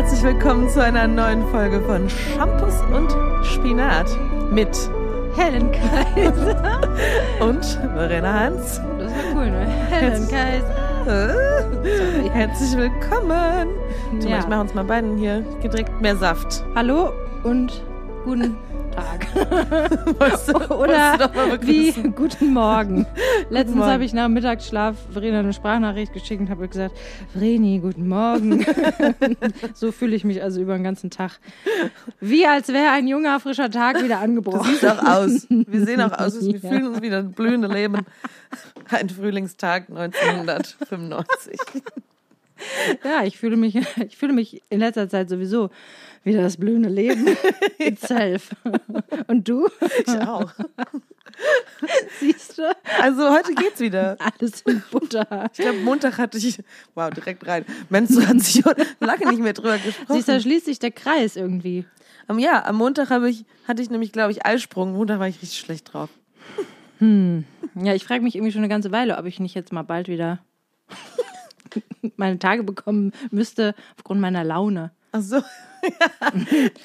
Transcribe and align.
Herzlich 0.00 0.22
willkommen 0.22 0.66
zu 0.70 0.82
einer 0.82 1.06
neuen 1.06 1.46
Folge 1.50 1.78
von 1.82 2.08
Shampoos 2.08 2.80
und 2.90 3.14
Spinat 3.44 4.06
mit 4.50 4.70
Helen 5.36 5.70
Kaiser. 5.72 6.80
und 7.40 7.62
Verena 7.62 8.32
Hans. 8.32 8.80
Das 8.98 9.12
war 9.12 9.34
cool, 9.34 9.50
ne? 9.50 9.66
Helen 9.90 10.26
Kaiser. 10.26 11.34
Herzlich 12.32 12.78
willkommen. 12.78 13.68
Ja. 14.26 14.38
Ich 14.38 14.48
mache 14.48 14.60
uns 14.62 14.72
mal 14.72 14.84
beiden 14.84 15.18
hier 15.18 15.44
gedreckt 15.60 16.00
mehr 16.00 16.16
Saft. 16.16 16.64
Hallo 16.74 17.12
und 17.42 17.82
guten 18.24 18.56
Tag. 19.00 19.26
Du- 20.46 20.74
Oder 20.74 21.30
wie 21.62 21.92
guten 22.16 22.52
Morgen. 22.52 23.06
Letztens 23.48 23.84
habe 23.84 24.04
ich 24.04 24.12
nach 24.12 24.24
dem 24.26 24.34
Mittagsschlaf 24.34 24.96
Verena 25.12 25.40
eine 25.40 25.52
Sprachnachricht 25.52 26.12
geschickt 26.12 26.40
und 26.40 26.50
habe 26.50 26.68
gesagt, 26.68 26.96
Vreni, 27.32 27.78
guten 27.78 28.08
Morgen. 28.08 28.64
so 29.74 29.92
fühle 29.92 30.14
ich 30.16 30.24
mich 30.24 30.42
also 30.42 30.60
über 30.60 30.74
den 30.74 30.84
ganzen 30.84 31.10
Tag. 31.10 31.38
Wie 32.20 32.46
als 32.46 32.68
wäre 32.68 32.90
ein 32.92 33.06
junger, 33.08 33.38
frischer 33.40 33.70
Tag 33.70 34.02
wieder 34.02 34.18
angebrochen. 34.18 34.68
siehst 34.70 34.86
auch 34.86 35.02
aus. 35.04 35.46
Wir 35.48 35.84
sehen 35.86 36.00
auch 36.00 36.18
aus, 36.18 36.40
wir 36.44 36.58
Ja. 36.58 36.68
fühlen 36.68 36.86
uns 36.88 37.00
wieder 37.02 37.18
ein 37.18 37.32
blühende 37.32 37.68
Leben. 37.68 38.04
Ein 38.90 39.08
Frühlingstag 39.08 39.88
1995. 39.88 41.58
Ja, 43.04 43.24
ich 43.24 43.38
fühle 43.38 43.56
mich, 43.56 43.74
ich 44.06 44.16
fühle 44.18 44.32
mich 44.34 44.62
in 44.68 44.80
letzter 44.80 45.08
Zeit 45.08 45.30
sowieso 45.30 45.70
wieder 46.24 46.42
das 46.42 46.56
blühende 46.56 46.88
Leben 46.88 47.26
itself. 47.78 48.50
Und 49.26 49.48
du? 49.48 49.68
Ich 50.06 50.20
auch. 50.20 50.52
Siehst 52.20 52.58
du? 52.58 52.76
Also 53.00 53.30
heute 53.30 53.54
geht's 53.54 53.80
wieder. 53.80 54.16
Alles 54.18 54.60
in 54.62 54.82
Butter. 54.90 55.50
Ich 55.52 55.60
glaube, 55.60 55.78
Montag 55.78 56.18
hatte 56.18 56.38
ich, 56.38 56.62
wow, 56.94 57.10
direkt 57.10 57.46
rein. 57.46 57.64
Menstruation, 57.88 58.74
lange 59.00 59.28
nicht 59.30 59.40
mehr 59.40 59.54
drüber 59.54 59.78
gesprochen. 59.78 60.14
Siehst 60.14 60.28
du, 60.28 60.40
schließt 60.40 60.66
sich 60.66 60.78
der 60.78 60.90
Kreis 60.90 61.36
irgendwie. 61.36 61.86
Am, 62.26 62.38
ja, 62.38 62.64
am 62.64 62.76
Montag 62.76 63.10
ich, 63.26 63.44
hatte 63.66 63.82
ich 63.82 63.90
nämlich, 63.90 64.12
glaube 64.12 64.32
ich, 64.32 64.44
Eisprung. 64.44 64.92
Montag 64.92 65.18
war 65.18 65.28
ich 65.28 65.40
richtig 65.40 65.58
schlecht 65.58 65.92
drauf. 65.92 66.10
Ja, 67.74 67.94
ich 67.94 68.04
frage 68.04 68.22
mich 68.22 68.34
irgendwie 68.34 68.52
schon 68.52 68.60
eine 68.60 68.68
ganze 68.68 68.92
Weile, 68.92 69.16
ob 69.16 69.24
ich 69.24 69.40
nicht 69.40 69.54
jetzt 69.54 69.72
mal 69.72 69.82
bald 69.82 70.08
wieder 70.08 70.38
meine 72.16 72.38
Tage 72.38 72.62
bekommen 72.62 73.12
müsste 73.30 73.74
aufgrund 73.96 74.20
meiner 74.20 74.44
Laune. 74.44 74.90
Ach 75.12 75.22
so. 75.22 75.42
Ja. 75.82 76.32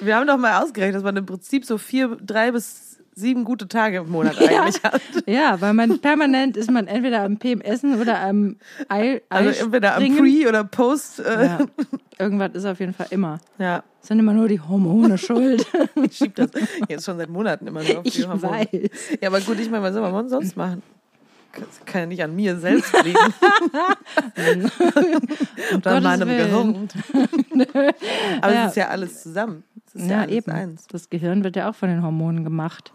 Wir 0.00 0.16
haben 0.16 0.26
doch 0.26 0.38
mal 0.38 0.62
ausgerechnet, 0.62 0.96
dass 0.96 1.02
man 1.02 1.16
im 1.16 1.26
Prinzip 1.26 1.64
so 1.64 1.78
vier, 1.78 2.16
drei 2.24 2.52
bis 2.52 2.98
sieben 3.18 3.44
gute 3.44 3.66
Tage 3.66 3.98
im 3.98 4.10
Monat 4.10 4.36
eigentlich 4.38 4.82
hat. 4.82 5.00
Ja, 5.26 5.58
weil 5.62 5.72
man 5.72 6.00
permanent 6.00 6.56
ist 6.56 6.70
man 6.70 6.86
entweder 6.86 7.22
am 7.22 7.38
PMSen 7.38 7.98
oder 7.98 8.20
am 8.20 8.56
Ei, 8.88 9.22
Also 9.30 9.48
Ei 9.50 9.52
entweder 9.64 9.96
am. 9.96 10.16
Pre- 10.16 10.48
oder 10.48 10.64
Post. 10.64 11.20
Äh, 11.20 11.24
ja. 11.32 11.58
Ja. 11.58 11.58
Irgendwas 12.18 12.50
ist 12.54 12.66
auf 12.66 12.78
jeden 12.80 12.92
Fall 12.92 13.06
immer. 13.10 13.38
Es 13.58 14.08
sind 14.08 14.18
immer 14.18 14.34
nur 14.34 14.48
die 14.48 14.60
Hormone 14.60 15.16
schuld. 15.18 15.66
ich 16.02 16.16
schieb 16.16 16.34
das 16.36 16.50
jetzt 16.88 17.04
schon 17.06 17.16
seit 17.16 17.28
Monaten 17.30 17.66
immer 17.66 17.82
nur 17.82 17.98
auf 17.98 18.02
die 18.04 18.08
Ich 18.20 18.28
Hormone. 18.28 18.66
weiß. 18.70 18.90
Ja, 19.20 19.28
aber 19.28 19.40
gut, 19.40 19.58
ich 19.60 19.70
meine, 19.70 19.82
was 19.82 19.94
soll 19.94 20.10
man 20.12 20.28
sonst 20.28 20.56
machen? 20.56 20.82
Das 21.58 21.84
kann 21.86 22.00
ja 22.02 22.06
nicht 22.06 22.22
an 22.22 22.34
mir 22.36 22.56
selbst 22.58 22.92
liegen. 23.04 23.18
Und 25.74 25.86
an 25.86 26.02
meinem 26.02 26.28
Willen. 26.28 26.88
Gehirn. 26.88 27.68
Aber 28.42 28.52
Ja. 28.52 28.64
es 28.64 28.70
ist 28.70 28.76
ja 28.76 28.88
alles 28.88 29.22
zusammen. 29.22 29.64
Es 29.86 29.94
ist 29.94 30.02
ja, 30.02 30.16
Ja, 30.16 30.20
alles 30.22 30.32
eben. 30.32 30.50
eins. 30.52 30.86
Das 30.86 31.08
Gehirn 31.10 31.42
wird 31.44 31.56
ja 31.56 31.70
auch 31.70 31.74
von 31.74 31.88
den 31.88 32.02
Hormonen 32.02 32.44
gemacht. 32.44 32.92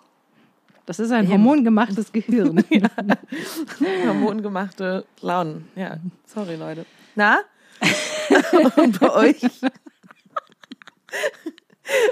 Das 0.86 1.00
ist 1.00 1.12
ein 1.12 1.30
hormongemachtes 1.30 2.12
Gehirn. 2.12 2.64
Hormongemachte 4.08 5.06
Launen. 5.22 5.68
Ja, 5.76 5.98
sorry, 6.26 6.56
Leute. 6.56 6.86
Na? 7.16 7.40
Und 8.78 9.00
bei 9.00 9.10
euch? 9.12 9.42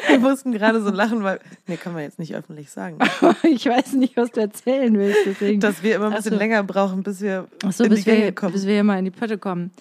Wir 0.08 0.20
mussten 0.20 0.52
gerade 0.52 0.82
so 0.82 0.90
lachen, 0.90 1.24
weil. 1.24 1.40
Nee, 1.68 1.78
kann 1.78 1.94
man 1.94 2.02
jetzt 2.04 2.20
nicht 2.20 2.36
öffentlich 2.36 2.70
sagen. 2.72 2.98
Ich 3.44 3.66
weiß 3.66 3.94
nicht, 3.94 4.16
was 4.18 4.32
du 4.32 4.42
erzählen 4.42 4.94
willst. 4.98 5.20
Deswegen. 5.26 5.60
Dass 5.60 5.82
wir 5.84 5.96
immer 5.96 6.08
ein 6.08 6.14
bisschen 6.16 6.34
so. 6.34 6.38
länger 6.38 6.64
brauchen, 6.64 7.04
bis 7.04 7.22
wir 7.22 7.48
Ach 7.66 7.72
so, 7.72 7.84
in 7.84 7.90
bis 7.92 8.00
die 8.00 8.06
Gänge 8.06 8.24
wir, 8.26 8.32
kommen. 8.36 8.54
bis 8.54 8.66
wir 8.66 8.74
hier 8.74 8.84
mal 8.84 8.98
in 9.00 9.06
die 9.06 9.12
Pötte 9.12 9.38
kommen. 9.38 9.72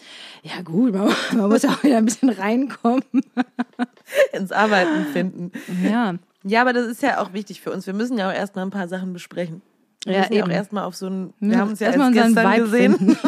Ja 0.42 0.62
gut, 0.62 0.92
man, 0.94 1.10
man 1.36 1.48
muss 1.48 1.64
auch 1.64 1.82
wieder 1.82 1.96
ein 1.98 2.04
bisschen 2.04 2.30
reinkommen. 2.30 3.02
ins 4.32 4.52
Arbeiten 4.52 5.06
finden. 5.12 5.52
Ja, 5.84 6.14
Ja, 6.44 6.60
aber 6.62 6.72
das 6.72 6.86
ist 6.86 7.02
ja 7.02 7.20
auch 7.20 7.32
wichtig 7.32 7.60
für 7.60 7.70
uns. 7.72 7.86
Wir 7.86 7.94
müssen 7.94 8.16
ja 8.18 8.28
auch 8.30 8.34
erstmal 8.34 8.64
ein 8.64 8.70
paar 8.70 8.88
Sachen 8.88 9.12
besprechen. 9.12 9.60
Wir 10.04 10.14
Ja, 10.14 10.18
müssen 10.20 10.32
ja 10.34 10.42
auch 10.44 10.46
eben. 10.48 10.54
erstmal 10.54 10.84
auf 10.84 10.94
so 10.94 11.06
ein. 11.08 11.34
Ja, 11.40 11.48
Wir 11.50 11.58
haben 11.58 11.68
uns 11.70 11.80
ja 11.80 11.86
erstmal 11.88 12.14
erst 12.16 12.34
gestern 12.34 12.52
Vibe 12.52 12.64
gesehen. 12.64 13.18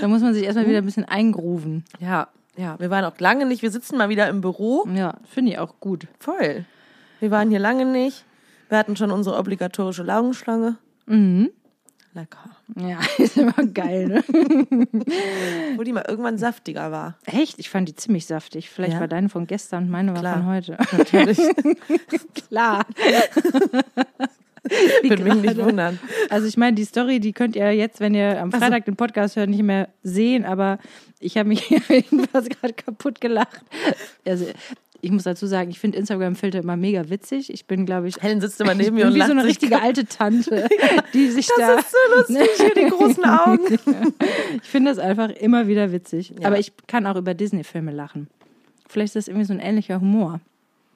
da 0.00 0.08
muss 0.08 0.22
man 0.22 0.34
sich 0.34 0.44
erstmal 0.44 0.66
wieder 0.68 0.78
ein 0.78 0.84
bisschen 0.84 1.04
eingrooven. 1.04 1.84
Ja, 2.00 2.28
ja. 2.56 2.78
Wir 2.78 2.90
waren 2.90 3.04
auch 3.04 3.18
lange 3.18 3.46
nicht. 3.46 3.62
Wir 3.62 3.70
sitzen 3.70 3.96
mal 3.98 4.08
wieder 4.08 4.28
im 4.28 4.40
Büro. 4.40 4.86
Ja, 4.94 5.14
finde 5.28 5.52
ich 5.52 5.58
auch 5.58 5.74
gut. 5.80 6.06
Voll. 6.20 6.64
Wir 7.20 7.30
waren 7.30 7.50
hier 7.50 7.58
lange 7.60 7.84
nicht. 7.86 8.24
Wir 8.68 8.78
hatten 8.78 8.96
schon 8.96 9.10
unsere 9.10 9.36
obligatorische 9.38 10.02
Laugenschlange. 10.02 10.76
Mhm. 11.06 11.50
Lecker. 12.14 12.50
Ja, 12.76 12.98
ist 13.18 13.36
immer 13.36 13.52
geil, 13.52 14.06
ne? 14.06 14.24
Wo 15.76 15.82
die 15.82 15.92
mal 15.92 16.04
irgendwann 16.06 16.38
saftiger 16.38 16.92
war. 16.92 17.18
Echt? 17.26 17.58
Ich 17.58 17.68
fand 17.70 17.88
die 17.88 17.96
ziemlich 17.96 18.26
saftig. 18.26 18.70
Vielleicht 18.70 18.94
Ja? 18.94 19.00
war 19.00 19.08
deine 19.08 19.28
von 19.28 19.46
gestern, 19.48 19.90
meine 19.90 20.12
war 20.12 20.20
Klar. 20.20 20.34
von 20.36 20.46
heute. 20.46 20.78
Natürlich. 20.96 21.38
Klar. 22.48 22.84
Wie 25.02 25.10
Würde 25.10 25.24
mich 25.24 25.34
nicht 25.34 25.58
wundern. 25.58 25.98
Also 26.30 26.46
ich 26.46 26.56
meine, 26.56 26.74
die 26.74 26.84
Story, 26.84 27.20
die 27.20 27.32
könnt 27.32 27.56
ihr 27.56 27.72
jetzt, 27.72 28.00
wenn 28.00 28.14
ihr 28.14 28.40
am 28.40 28.50
Freitag 28.50 28.86
den 28.86 28.96
Podcast 28.96 29.36
hört, 29.36 29.50
nicht 29.50 29.62
mehr 29.62 29.88
sehen, 30.02 30.44
aber 30.44 30.78
ich 31.20 31.36
habe 31.36 31.48
mich 31.48 31.68
jedenfalls 31.88 32.48
gerade 32.48 32.72
kaputt 32.72 33.20
gelacht. 33.20 33.62
Also 34.26 34.46
ich 35.04 35.10
muss 35.10 35.24
dazu 35.24 35.46
sagen, 35.46 35.70
ich 35.70 35.78
finde 35.78 35.98
Instagram-Filter 35.98 36.60
immer 36.60 36.76
mega 36.76 37.10
witzig. 37.10 37.52
Ich 37.52 37.66
bin, 37.66 37.84
glaube 37.84 38.08
ich, 38.08 38.16
Helen 38.22 38.40
sitzt 38.40 38.58
immer 38.62 38.74
neben 38.74 38.96
mir 38.96 39.06
und 39.06 39.14
wie 39.14 39.18
lacht 39.18 39.28
so 39.28 39.36
eine 39.36 39.44
richtige 39.44 39.82
alte 39.82 40.06
Tante, 40.06 40.66
die 41.12 41.28
sich 41.28 41.46
Das 41.46 41.56
da... 41.58 41.74
ist 41.74 41.90
so 41.90 42.16
lustig, 42.34 42.48
hier 42.56 42.74
die 42.74 42.90
großen 42.90 43.24
Augen. 43.24 43.78
Ich 44.62 44.68
finde 44.68 44.90
das 44.90 44.98
einfach 44.98 45.28
immer 45.28 45.68
wieder 45.68 45.92
witzig. 45.92 46.32
Ja. 46.40 46.46
Aber 46.46 46.58
ich 46.58 46.72
kann 46.86 47.06
auch 47.06 47.16
über 47.16 47.34
Disney-Filme 47.34 47.92
lachen. 47.92 48.28
Vielleicht 48.88 49.14
ist 49.14 49.16
das 49.16 49.28
irgendwie 49.28 49.46
so 49.46 49.52
ein 49.52 49.60
ähnlicher 49.60 50.00
Humor. 50.00 50.40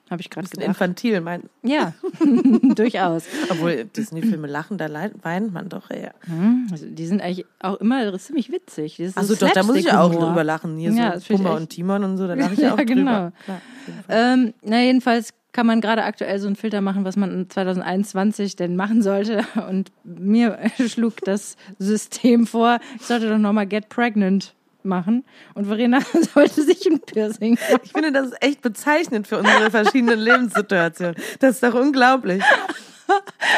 Habe 0.09 0.21
ich 0.21 0.29
gerade 0.29 0.47
gedacht. 0.49 0.67
infantil, 0.67 1.21
mein. 1.21 1.43
Ja, 1.63 1.93
durchaus. 2.75 3.25
Obwohl 3.49 3.85
Disney-Filme 3.85 4.47
lachen, 4.47 4.77
da 4.77 4.87
weint 5.21 5.53
man 5.53 5.69
doch 5.69 5.89
eher. 5.91 6.13
Also 6.71 6.85
die 6.87 7.05
sind 7.05 7.21
eigentlich 7.21 7.45
auch 7.59 7.75
immer 7.75 8.17
ziemlich 8.17 8.51
witzig. 8.51 8.97
Das 8.97 9.07
ist 9.07 9.15
so 9.15 9.21
Achso, 9.21 9.45
doch, 9.45 9.53
da 9.53 9.63
muss 9.63 9.75
ich 9.77 9.85
ja 9.85 10.01
auch 10.01 10.13
drüber 10.13 10.43
lachen. 10.43 10.77
Hier 10.77 10.91
Ja, 10.91 11.19
so 11.19 11.33
Pumba 11.35 11.51
echt- 11.51 11.59
und 11.61 11.69
Timon 11.69 12.03
und 12.03 12.17
so, 12.17 12.27
da 12.27 12.33
lache 12.33 12.53
ich 12.53 12.59
Ja, 12.59 12.73
auch 12.73 12.77
drüber. 12.77 12.93
genau. 12.95 13.31
Klar. 13.45 13.61
Ähm, 14.09 14.53
na, 14.63 14.81
jedenfalls 14.81 15.33
kann 15.51 15.65
man 15.65 15.81
gerade 15.81 16.03
aktuell 16.03 16.39
so 16.39 16.45
einen 16.47 16.55
Filter 16.55 16.79
machen, 16.81 17.05
was 17.05 17.15
man 17.15 17.49
2021 17.49 18.55
denn 18.55 18.75
machen 18.75 19.01
sollte. 19.01 19.43
Und 19.67 19.91
mir 20.03 20.59
schlug 20.87 21.15
das 21.23 21.55
System 21.79 22.45
vor, 22.47 22.79
ich 22.99 23.05
sollte 23.05 23.29
doch 23.29 23.37
nochmal 23.39 23.65
Get 23.67 23.89
Pregnant 23.89 24.53
machen. 24.89 25.23
Und 25.53 25.67
Verena 25.67 25.99
sollte 26.33 26.63
sich 26.63 26.85
ein 26.85 26.99
Piercing 26.99 27.53
machen. 27.53 27.79
Ich 27.83 27.91
finde, 27.93 28.11
das 28.11 28.27
ist 28.27 28.43
echt 28.43 28.61
bezeichnend 28.61 29.27
für 29.27 29.37
unsere 29.37 29.71
verschiedenen 29.71 30.19
Lebenssituationen. 30.19 31.15
Das 31.39 31.55
ist 31.55 31.63
doch 31.63 31.75
unglaublich. 31.75 32.43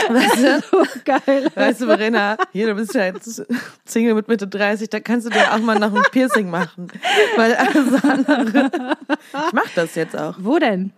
Weißt 0.09 0.37
du, 0.37 0.61
So 0.71 0.83
geil. 1.03 1.51
weißt 1.55 1.81
du, 1.81 1.85
Verena, 1.87 2.37
hier, 2.53 2.67
du 2.67 2.75
bist 2.75 2.93
ja 2.95 3.05
jetzt 3.07 3.43
Single 3.83 4.13
mit 4.13 4.29
Mitte 4.29 4.47
30, 4.47 4.89
da 4.89 5.01
kannst 5.01 5.25
du 5.25 5.29
dir 5.29 5.53
auch 5.53 5.59
mal 5.59 5.77
noch 5.77 5.93
ein 5.93 6.03
Piercing 6.11 6.49
machen. 6.49 6.87
Weil 7.35 7.55
alles 7.55 8.01
andere. 8.01 8.95
Ich 9.09 9.51
mach 9.53 9.67
das 9.75 9.95
jetzt 9.95 10.17
auch. 10.17 10.35
Wo 10.39 10.57
denn? 10.57 10.93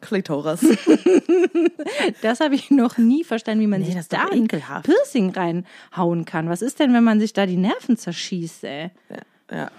Klitoris. 0.00 0.60
Das 2.22 2.40
habe 2.40 2.54
ich 2.54 2.70
noch 2.70 2.98
nie 2.98 3.24
verstanden, 3.24 3.62
wie 3.62 3.66
man 3.66 3.80
Nee, 3.80 3.92
sich 3.92 4.08
da 4.08 4.26
ein. 4.30 4.48
Piercing 4.48 5.30
reinhauen 5.30 6.24
kann. 6.24 6.48
Was 6.48 6.62
ist 6.62 6.80
denn, 6.80 6.92
wenn 6.94 7.04
man 7.04 7.20
sich 7.20 7.32
da 7.32 7.46
die 7.46 7.56
Nerven 7.56 7.96
zerschießt, 7.96 8.64
ey? 8.64 8.90
Ja. 9.10 9.16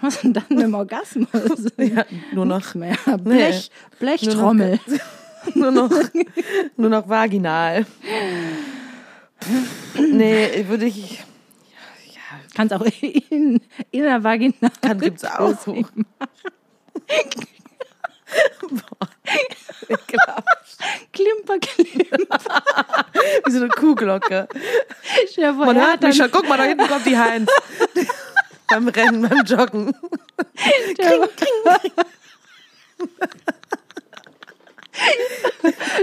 Was 0.00 0.16
ist 0.16 0.24
denn 0.24 0.32
dann 0.32 0.44
mit 0.48 0.60
dem 0.60 0.74
Orgasmus? 0.74 1.28
ja 1.76 2.04
nur 2.32 2.44
noch. 2.44 2.56
Nichts 2.56 2.74
mehr. 2.74 2.96
Blech, 3.18 3.70
Blechtrommel. 3.98 4.80
Nur 5.54 5.70
noch, 5.70 5.90
nur 6.76 6.90
noch 6.90 7.08
vaginal. 7.08 7.86
Nee, 9.96 10.66
würde 10.68 10.84
ich. 10.84 11.24
Kannst 12.54 12.74
auch 12.74 12.84
in, 13.00 13.58
in 13.90 14.02
der 14.02 14.22
Vagina. 14.22 14.68
Kann 14.82 15.00
gibt's 15.00 15.24
auch. 15.24 15.56
Boah. 15.64 15.86
Klimper, 21.12 21.58
klimper. 21.58 22.18
Wie 23.46 23.50
so 23.50 23.58
eine 23.58 23.68
Kuhglocke. 23.68 24.46
Man 25.38 25.76
hört 25.76 26.02
mich 26.02 26.16
schon. 26.16 26.30
Guck 26.30 26.46
mal, 26.48 26.58
da 26.58 26.64
hinten 26.64 26.86
kommt 26.86 27.06
die 27.06 27.16
Heinz. 27.16 27.50
Beim 28.70 28.88
Rennen, 28.88 29.28
beim 29.28 29.44
Joggen. 29.44 29.94
stell 30.94 31.30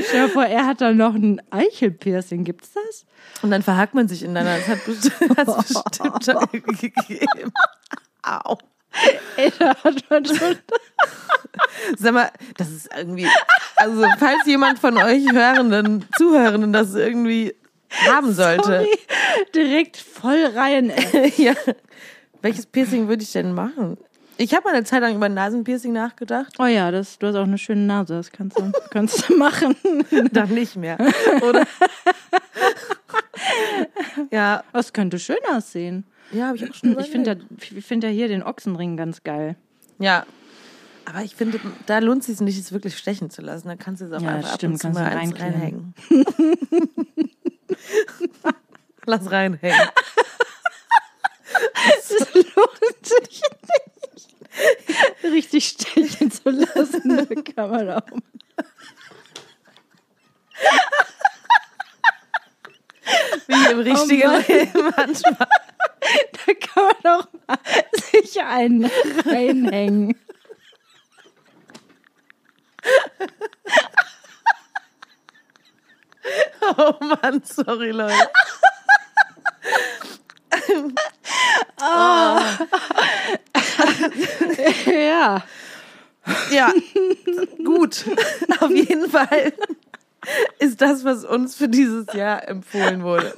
Stell 0.08 0.28
dir 0.28 0.30
vor, 0.30 0.46
er 0.46 0.66
hat 0.66 0.82
dann 0.82 0.98
noch 0.98 1.14
ein 1.14 1.42
Eichelpiercing. 1.52 2.44
Gibt's 2.44 2.72
das? 2.74 3.06
Und 3.42 3.52
dann 3.52 3.64
verhakt 3.64 3.94
man 3.94 4.08
sich 4.08 4.24
in 4.24 4.34
deiner. 4.34 4.58
Das 4.58 4.68
hat 4.68 4.86
bestimmt, 4.86 5.38
hat's 5.38 5.74
bestimmt 5.74 6.26
schon 6.26 6.48
gegeben. 6.78 7.52
Au. 8.24 8.58
Ey, 9.36 9.52
da 9.60 9.76
hat 9.84 10.10
man 10.10 10.26
schon. 10.26 10.58
Sag 11.98 12.14
mal, 12.14 12.32
das 12.58 12.70
ist 12.70 12.90
irgendwie, 12.96 13.28
also 13.76 14.06
falls 14.18 14.46
jemand 14.46 14.80
von 14.80 14.98
euch 14.98 15.32
Hörenden, 15.32 16.06
Zuhörenden 16.18 16.74
das 16.74 16.96
irgendwie 16.96 17.54
haben 18.08 18.34
sollte. 18.34 18.64
Sorry, 18.64 19.00
direkt 19.54 19.98
voll 19.98 20.46
rein, 20.56 20.92
ja. 21.38 21.54
Welches 22.48 22.66
Piercing 22.66 23.10
würde 23.10 23.24
ich 23.24 23.32
denn 23.34 23.54
machen? 23.54 23.98
Ich 24.38 24.54
habe 24.54 24.64
mal 24.64 24.74
eine 24.74 24.86
Zeit 24.86 25.02
lang 25.02 25.14
über 25.18 25.28
Nasenpiercing 25.28 25.92
nachgedacht. 25.92 26.54
Oh 26.60 26.66
ja, 26.66 26.92
das, 26.92 27.20
du 27.20 27.28
hast 27.28 27.36
auch 27.36 27.44
eine 27.44 27.58
schöne 27.58 27.82
Nase, 27.82 28.14
das 28.14 28.32
kannst 28.32 28.58
du, 28.58 28.72
kannst 28.90 29.28
du 29.28 29.36
machen. 29.36 29.76
Dann 30.32 30.54
nicht 30.54 30.78
mehr. 30.78 30.98
Oder? 31.42 31.68
ja, 34.32 34.64
Das 34.72 34.94
könnte 34.94 35.20
schön 35.20 35.36
aussehen. 35.52 36.06
ja, 36.32 36.48
habe 36.48 36.56
ich 36.56 36.70
auch 36.70 36.74
schon 36.74 36.98
Ich 36.98 37.10
finde 37.10 37.38
ja, 37.38 37.82
find 37.82 38.06
ja 38.06 38.10
hier 38.10 38.30
den 38.30 38.44
Ochsenring 38.44 38.96
ganz 38.96 39.24
geil. 39.24 39.58
Ja. 40.00 40.26
Aber 41.04 41.24
ich 41.24 41.36
finde, 41.36 41.60
da 41.86 42.00
lohnt 42.00 42.22
es 42.22 42.28
sich 42.28 42.40
nicht, 42.40 42.58
es 42.58 42.72
wirklich 42.72 42.98
stechen 42.98 43.30
zu 43.30 43.42
lassen. 43.42 43.68
Da 43.68 43.76
kannst 43.76 44.02
du 44.02 44.06
es 44.06 44.14
auch 44.14 44.22
Ja, 44.22 44.36
einfach 44.36 44.54
stimmt, 44.54 44.86
ab 44.86 44.90
und 44.90 44.96
zu 44.96 45.02
mal 45.02 45.12
eins 45.12 45.38
reinhängen. 45.38 45.94
Lass 49.06 49.30
reinhängen. 49.30 49.90
Es 51.98 52.34
lohnt 52.34 53.06
sich 53.06 53.42
nicht, 53.42 55.24
richtig 55.24 55.68
stechen 55.68 56.32
zu 56.32 56.50
lassen. 56.50 57.28
Da 57.30 57.42
kann 57.42 57.70
man 57.70 57.90
auch. 57.92 58.02
Wie 63.48 63.72
im 63.72 63.80
richtigen 63.80 64.28
Mann. 64.28 64.46
Leben 64.48 64.94
manchmal. 64.98 65.48
Da 66.46 66.54
kann 66.54 66.92
man 67.04 67.20
auch 67.20 67.28
mal 67.48 67.60
sich 67.94 68.42
einen 68.42 68.86
reinhängen. 69.26 70.16
Oh 76.78 76.94
Mann, 77.00 77.42
sorry, 77.44 77.92
Leute. 77.92 78.30
Ja. 84.86 85.44
Ja, 86.52 86.74
gut. 87.64 88.06
Auf 88.60 88.70
jeden 88.72 89.10
Fall 89.10 89.54
ist 90.60 90.82
das, 90.82 91.06
was 91.06 91.24
uns 91.24 91.56
für 91.56 91.70
dieses 91.70 92.12
Jahr 92.14 92.46
empfohlen 92.50 93.02
wurde. 93.04 93.34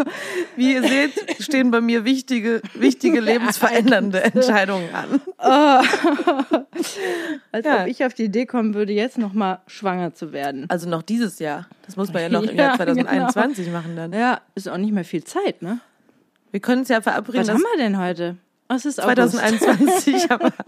Wie 0.55 0.73
ihr 0.73 0.81
seht, 0.81 1.13
stehen 1.39 1.69
bei 1.69 1.81
mir 1.81 2.03
wichtige, 2.03 2.61
wichtige 2.73 3.19
lebensverändernde 3.19 4.23
Entscheidungen 4.23 4.89
an. 4.95 5.21
Als 7.51 7.65
Ja. 7.65 7.81
ob 7.81 7.87
ich 7.87 8.03
auf 8.05 8.15
die 8.15 8.23
Idee 8.23 8.47
kommen 8.47 8.73
würde, 8.73 8.93
jetzt 8.93 9.19
noch 9.19 9.33
mal 9.33 9.61
schwanger 9.67 10.15
zu 10.15 10.31
werden. 10.33 10.65
Also 10.69 10.89
noch 10.89 11.03
dieses 11.03 11.37
Jahr. 11.37 11.67
Das 11.85 11.95
muss 11.95 12.11
man 12.11 12.23
ja 12.23 12.29
noch 12.29 12.41
im 12.49 12.55
Ja, 12.57 12.69
Jahr 12.69 12.77
2021 12.77 13.69
machen 13.71 13.95
dann. 13.95 14.11
Ja, 14.11 14.41
ist 14.55 14.67
auch 14.67 14.77
nicht 14.77 14.93
mehr 14.93 15.05
viel 15.05 15.23
Zeit, 15.23 15.61
ne? 15.61 15.79
Wir 16.51 16.59
können 16.59 16.81
es 16.83 16.87
ja 16.89 17.01
verabreden, 17.01 17.41
Was 17.41 17.49
haben 17.49 17.61
wir 17.61 17.77
denn 17.77 17.97
heute? 17.99 18.37
Oh, 18.69 18.75
es 18.75 18.85
ist 18.85 18.99
August. 19.01 19.31
2021 19.37 20.31
aber 20.31 20.51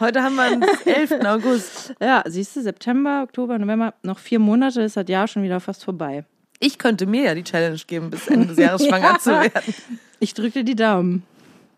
Heute 0.00 0.22
haben 0.22 0.34
wir 0.36 0.50
den 0.50 0.62
11. 0.62 1.24
August. 1.24 1.94
Ja, 2.00 2.22
siehst 2.26 2.56
du, 2.56 2.62
September, 2.62 3.22
Oktober, 3.24 3.58
November, 3.58 3.94
noch 4.02 4.18
vier 4.18 4.38
Monate 4.38 4.82
ist 4.82 4.96
das 4.96 5.08
Jahr 5.08 5.28
schon 5.28 5.42
wieder 5.42 5.60
fast 5.60 5.84
vorbei. 5.84 6.24
Ich 6.60 6.78
könnte 6.78 7.06
mir 7.06 7.22
ja 7.24 7.34
die 7.34 7.44
Challenge 7.44 7.78
geben, 7.86 8.10
bis 8.10 8.26
Ende 8.28 8.48
des 8.48 8.58
Jahres 8.58 8.86
schwanger 8.86 9.12
Ja. 9.12 9.18
zu 9.18 9.30
werden. 9.30 9.74
Ich 10.20 10.32
drücke 10.34 10.60
dir 10.60 10.64
die 10.64 10.76
Daumen. 10.76 11.22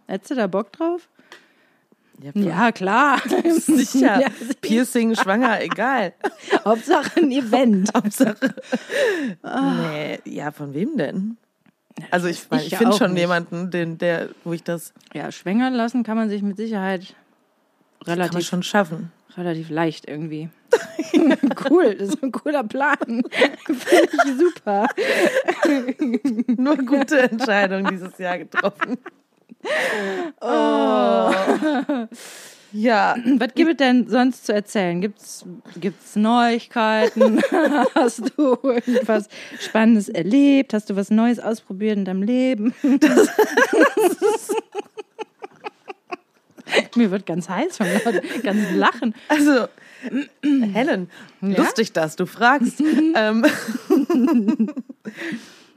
Hättest 0.07 0.31
du 0.31 0.35
da 0.37 0.47
Bock 0.47 0.73
drauf? 0.73 1.09
Ja, 2.23 2.31
Ja, 2.35 2.73
klar. 2.73 3.21
sicher. 3.59 4.21
Ja, 4.21 4.29
Piercing, 4.61 5.15
schwanger, 5.17 5.61
egal. 5.63 6.15
Hauptsache 6.65 7.21
ein 7.21 7.31
Event. 7.33 7.91
Hauptsache. 7.95 8.55
Nee, 9.43 10.21
ja, 10.25 10.51
von 10.53 10.73
wem 10.75 10.97
denn? 10.97 11.37
Also 12.11 12.29
ich, 12.29 12.47
ich 12.53 12.67
ich 12.67 12.71
ja 12.73 12.79
finde 12.79 12.95
auch 12.95 12.99
schon 12.99 13.13
nicht. 13.13 13.21
jemanden, 13.21 13.71
den, 13.71 13.99
der, 13.99 14.29
wo 14.45 14.53
ich 14.53 14.63
das 14.63 14.93
Ja, 15.15 15.33
schwängern 15.33 15.75
lassen 15.75 16.03
kann 16.03 16.17
man 16.17 16.29
sich 16.29 16.43
mit 16.43 16.57
Sicherheit 16.57 17.15
kann 18.05 18.19
man 18.19 18.29
relativ, 18.29 18.47
schon 18.47 18.63
schaffen. 18.63 19.13
relativ 19.37 19.71
leicht 19.71 20.07
irgendwie. 20.09 20.51
cool, 21.71 21.95
das 21.95 22.11
ist 22.11 22.23
ein 22.23 22.33
cooler 22.33 22.65
Plan. 22.65 22.97
Finde 23.65 24.09
ich 24.27 24.39
super. 24.39 24.87
Nur 26.57 26.77
gute 26.77 27.19
Entscheidungen 27.31 27.87
dieses 27.87 28.19
Jahr 28.19 28.39
getroffen. 28.39 28.99
Oh. 30.41 31.33
Ja, 32.77 33.17
Was 33.39 33.55
gibt 33.55 33.71
es 33.71 33.77
denn 33.79 34.07
sonst 34.09 34.45
zu 34.47 34.53
erzählen? 34.53 35.01
Gibt's, 35.01 35.47
gibt's 35.81 36.15
Neuigkeiten? 36.15 37.41
Hast 37.95 38.33
du 38.37 38.59
irgendwas 38.63 39.29
Spannendes 39.61 40.11
erlebt? 40.11 40.75
Hast 40.75 40.91
du 40.91 40.97
was 40.97 41.11
Neues 41.11 41.39
ausprobiert 41.41 41.97
in 41.97 42.05
deinem 42.05 42.23
Leben? 42.23 42.75
Mir 46.97 47.11
wird 47.11 47.27
ganz 47.27 47.49
heiß 47.49 47.79
von 47.79 47.87
lauter 47.87 48.21
ganz 48.43 48.73
Lachen. 48.73 49.15
also 49.29 49.69
Helen, 50.43 51.09
lustig, 51.41 51.93
dass 51.93 52.17
du 52.17 52.27
fragst. 52.27 52.81
ähm, 53.15 53.47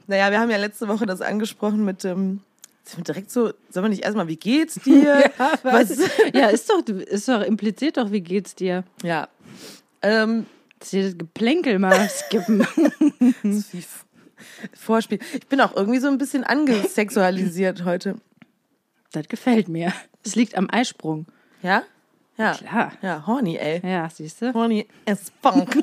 naja, 0.06 0.30
wir 0.30 0.40
haben 0.40 0.50
ja 0.50 0.56
letzte 0.58 0.88
Woche 0.88 1.06
das 1.06 1.22
angesprochen 1.22 1.84
mit 1.84 2.04
dem. 2.04 2.40
Sind 2.84 2.98
wir 2.98 3.04
direkt 3.04 3.30
so, 3.30 3.52
sollen 3.70 3.84
wir 3.84 3.88
nicht 3.90 4.04
erstmal, 4.04 4.26
wie 4.28 4.36
geht's 4.36 4.74
dir? 4.76 5.30
Was? 5.62 5.96
Ja, 6.32 6.48
ist 6.48 6.68
doch, 6.70 6.82
ist 6.88 7.28
doch 7.28 7.42
impliziert 7.42 7.96
doch, 7.96 8.10
wie 8.10 8.20
geht's 8.20 8.54
dir? 8.54 8.84
Ja. 9.02 9.28
Ähm, 10.02 10.46
Dass 10.78 10.92
wir 10.92 11.04
das 11.04 11.18
Geplänkel 11.18 11.78
mal 11.78 12.08
skippen. 12.10 12.66
das 13.42 13.52
ist 13.54 13.74
wie 13.74 13.84
Vorspiel. 14.74 15.18
Ich 15.34 15.46
bin 15.46 15.60
auch 15.60 15.76
irgendwie 15.76 15.98
so 16.00 16.08
ein 16.08 16.18
bisschen 16.18 16.42
angesexualisiert 16.44 17.84
heute. 17.84 18.16
Das 19.12 19.28
gefällt 19.28 19.68
mir. 19.68 19.92
Es 20.24 20.34
liegt 20.34 20.56
am 20.56 20.68
Eisprung. 20.70 21.26
Ja? 21.62 21.82
Ja. 22.38 22.54
Klar. 22.54 22.92
Ja, 23.02 23.26
horny, 23.26 23.56
ey. 23.58 23.80
Ja, 23.86 24.08
siehst 24.08 24.40
du? 24.40 24.54
Horny 24.54 24.86
as 25.06 25.30
funk. 25.42 25.76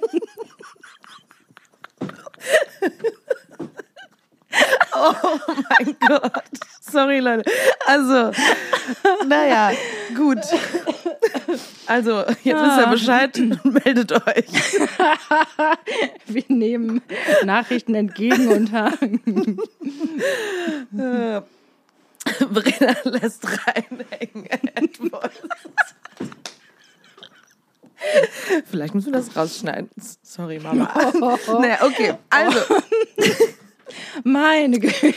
Oh 4.97 5.39
mein 5.69 5.95
Gott. 6.07 6.43
Sorry, 6.81 7.19
Leute. 7.19 7.49
Also, 7.85 8.31
naja, 9.27 9.71
gut. 10.15 10.39
Also, 11.85 12.23
jetzt 12.43 12.63
wisst 12.63 12.79
ihr 12.79 12.87
Bescheid. 12.87 13.39
Meldet 13.63 14.11
euch. 14.11 14.45
Wir 16.25 16.43
nehmen 16.47 17.01
Nachrichten 17.43 17.95
entgegen 17.95 18.47
und 18.49 18.71
haben. 18.71 19.59
Äh, 20.97 21.41
Verena 22.25 22.95
lässt 23.03 23.45
reinhängen. 23.45 24.89
Vielleicht 28.69 28.95
müssen 28.95 29.11
wir 29.11 29.19
das 29.19 29.35
rausschneiden. 29.35 29.89
Sorry, 30.21 30.59
Mama. 30.59 30.93
Naja, 31.59 31.79
okay. 31.81 32.13
Also, 32.29 32.59
Meine 34.23 34.79
Güte. 34.79 35.13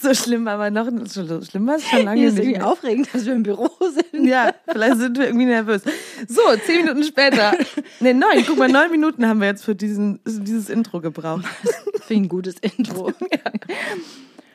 so 0.00 0.14
schlimm, 0.14 0.48
aber 0.48 0.70
noch 0.70 0.88
so 1.06 1.42
schlimm 1.42 1.66
war 1.66 1.76
es 1.76 1.84
schon 1.86 2.04
lange 2.04 2.18
Hier 2.20 2.28
ist 2.28 2.34
nicht. 2.36 2.44
irgendwie 2.48 2.62
aufregend, 2.62 3.08
dass 3.12 3.26
wir 3.26 3.34
im 3.34 3.42
Büro 3.42 3.68
sind. 3.80 4.26
Ja, 4.26 4.54
vielleicht 4.70 4.96
sind 4.98 5.18
wir 5.18 5.26
irgendwie 5.26 5.46
nervös. 5.46 5.82
So, 6.28 6.40
zehn 6.64 6.82
Minuten 6.84 7.04
später. 7.04 7.52
Ne, 8.00 8.14
neun. 8.14 8.44
Guck 8.46 8.58
mal, 8.58 8.68
neun 8.68 8.90
Minuten 8.90 9.26
haben 9.26 9.40
wir 9.40 9.48
jetzt 9.48 9.64
für 9.64 9.74
diesen, 9.74 10.20
dieses 10.26 10.68
Intro 10.70 11.00
gebraucht. 11.00 11.44
Ich 12.08 12.16
ein 12.16 12.28
gutes 12.28 12.56
Intro. 12.58 13.12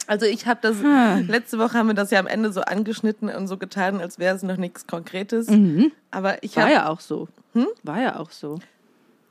Also 0.07 0.25
ich 0.25 0.45
habe 0.45 0.59
das, 0.61 0.77
Hm. 0.81 1.27
letzte 1.29 1.57
Woche 1.57 1.77
haben 1.77 1.87
wir 1.87 1.93
das 1.95 2.11
ja 2.11 2.19
am 2.19 2.27
Ende 2.27 2.51
so 2.51 2.61
angeschnitten 2.61 3.29
und 3.29 3.47
so 3.47 3.57
getan, 3.57 4.01
als 4.01 4.19
wäre 4.19 4.35
es 4.35 4.43
noch 4.43 4.57
nichts 4.57 4.85
Konkretes. 4.87 5.47
Aber 6.11 6.43
ich 6.43 6.55
War 6.57 6.63
habe... 6.65 6.73
ja 6.73 6.89
auch 6.89 6.99
so. 6.99 7.27
War 7.83 8.01
ja 8.01 8.19
auch 8.19 8.31
so. 8.31 8.59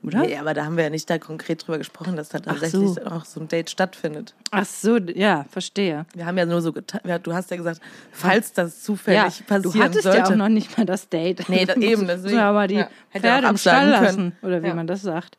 Oder? 0.05 0.19
Nee, 0.21 0.37
aber 0.37 0.53
da 0.53 0.65
haben 0.65 0.77
wir 0.77 0.83
ja 0.83 0.89
nicht 0.89 1.09
da 1.09 1.17
konkret 1.17 1.65
drüber 1.65 1.77
gesprochen, 1.79 2.15
dass 2.15 2.29
da 2.29 2.39
tatsächlich 2.39 2.89
so. 2.91 3.01
auch 3.05 3.25
so 3.25 3.39
ein 3.39 3.47
Date 3.47 3.69
stattfindet. 3.69 4.35
Ach 4.51 4.65
so, 4.65 4.97
ja, 4.97 5.45
verstehe. 5.49 6.05
Wir 6.13 6.25
haben 6.27 6.37
ja 6.37 6.45
nur 6.45 6.61
so 6.61 6.71
getan, 6.73 7.01
ja, 7.05 7.17
du 7.17 7.33
hast 7.33 7.49
ja 7.51 7.57
gesagt, 7.57 7.81
falls 8.11 8.53
das 8.53 8.75
Ja, 8.77 8.83
zufällig 8.83 9.45
passieren 9.47 9.61
du 9.63 9.83
hattest 9.83 10.03
sollte. 10.03 10.17
ja 10.19 10.25
auch 10.25 10.35
noch 10.35 10.49
nicht 10.49 10.77
mal 10.77 10.85
das 10.85 11.09
Date. 11.09 11.49
Nee, 11.49 11.65
da- 11.65 11.73
eben, 11.77 12.05
deswegen. 12.07 12.35
man 12.35 12.43
aber 12.45 12.67
die 12.67 12.75
Ja, 12.75 12.89
Pferde 13.17 13.47
im 13.47 13.57
Stall 13.57 13.91
können. 13.93 14.03
lassen. 14.05 14.31
Oder 14.43 14.61
wie 14.63 14.67
Ja. 14.67 14.75
man 14.75 14.87
das 14.87 15.01
sagt. 15.01 15.37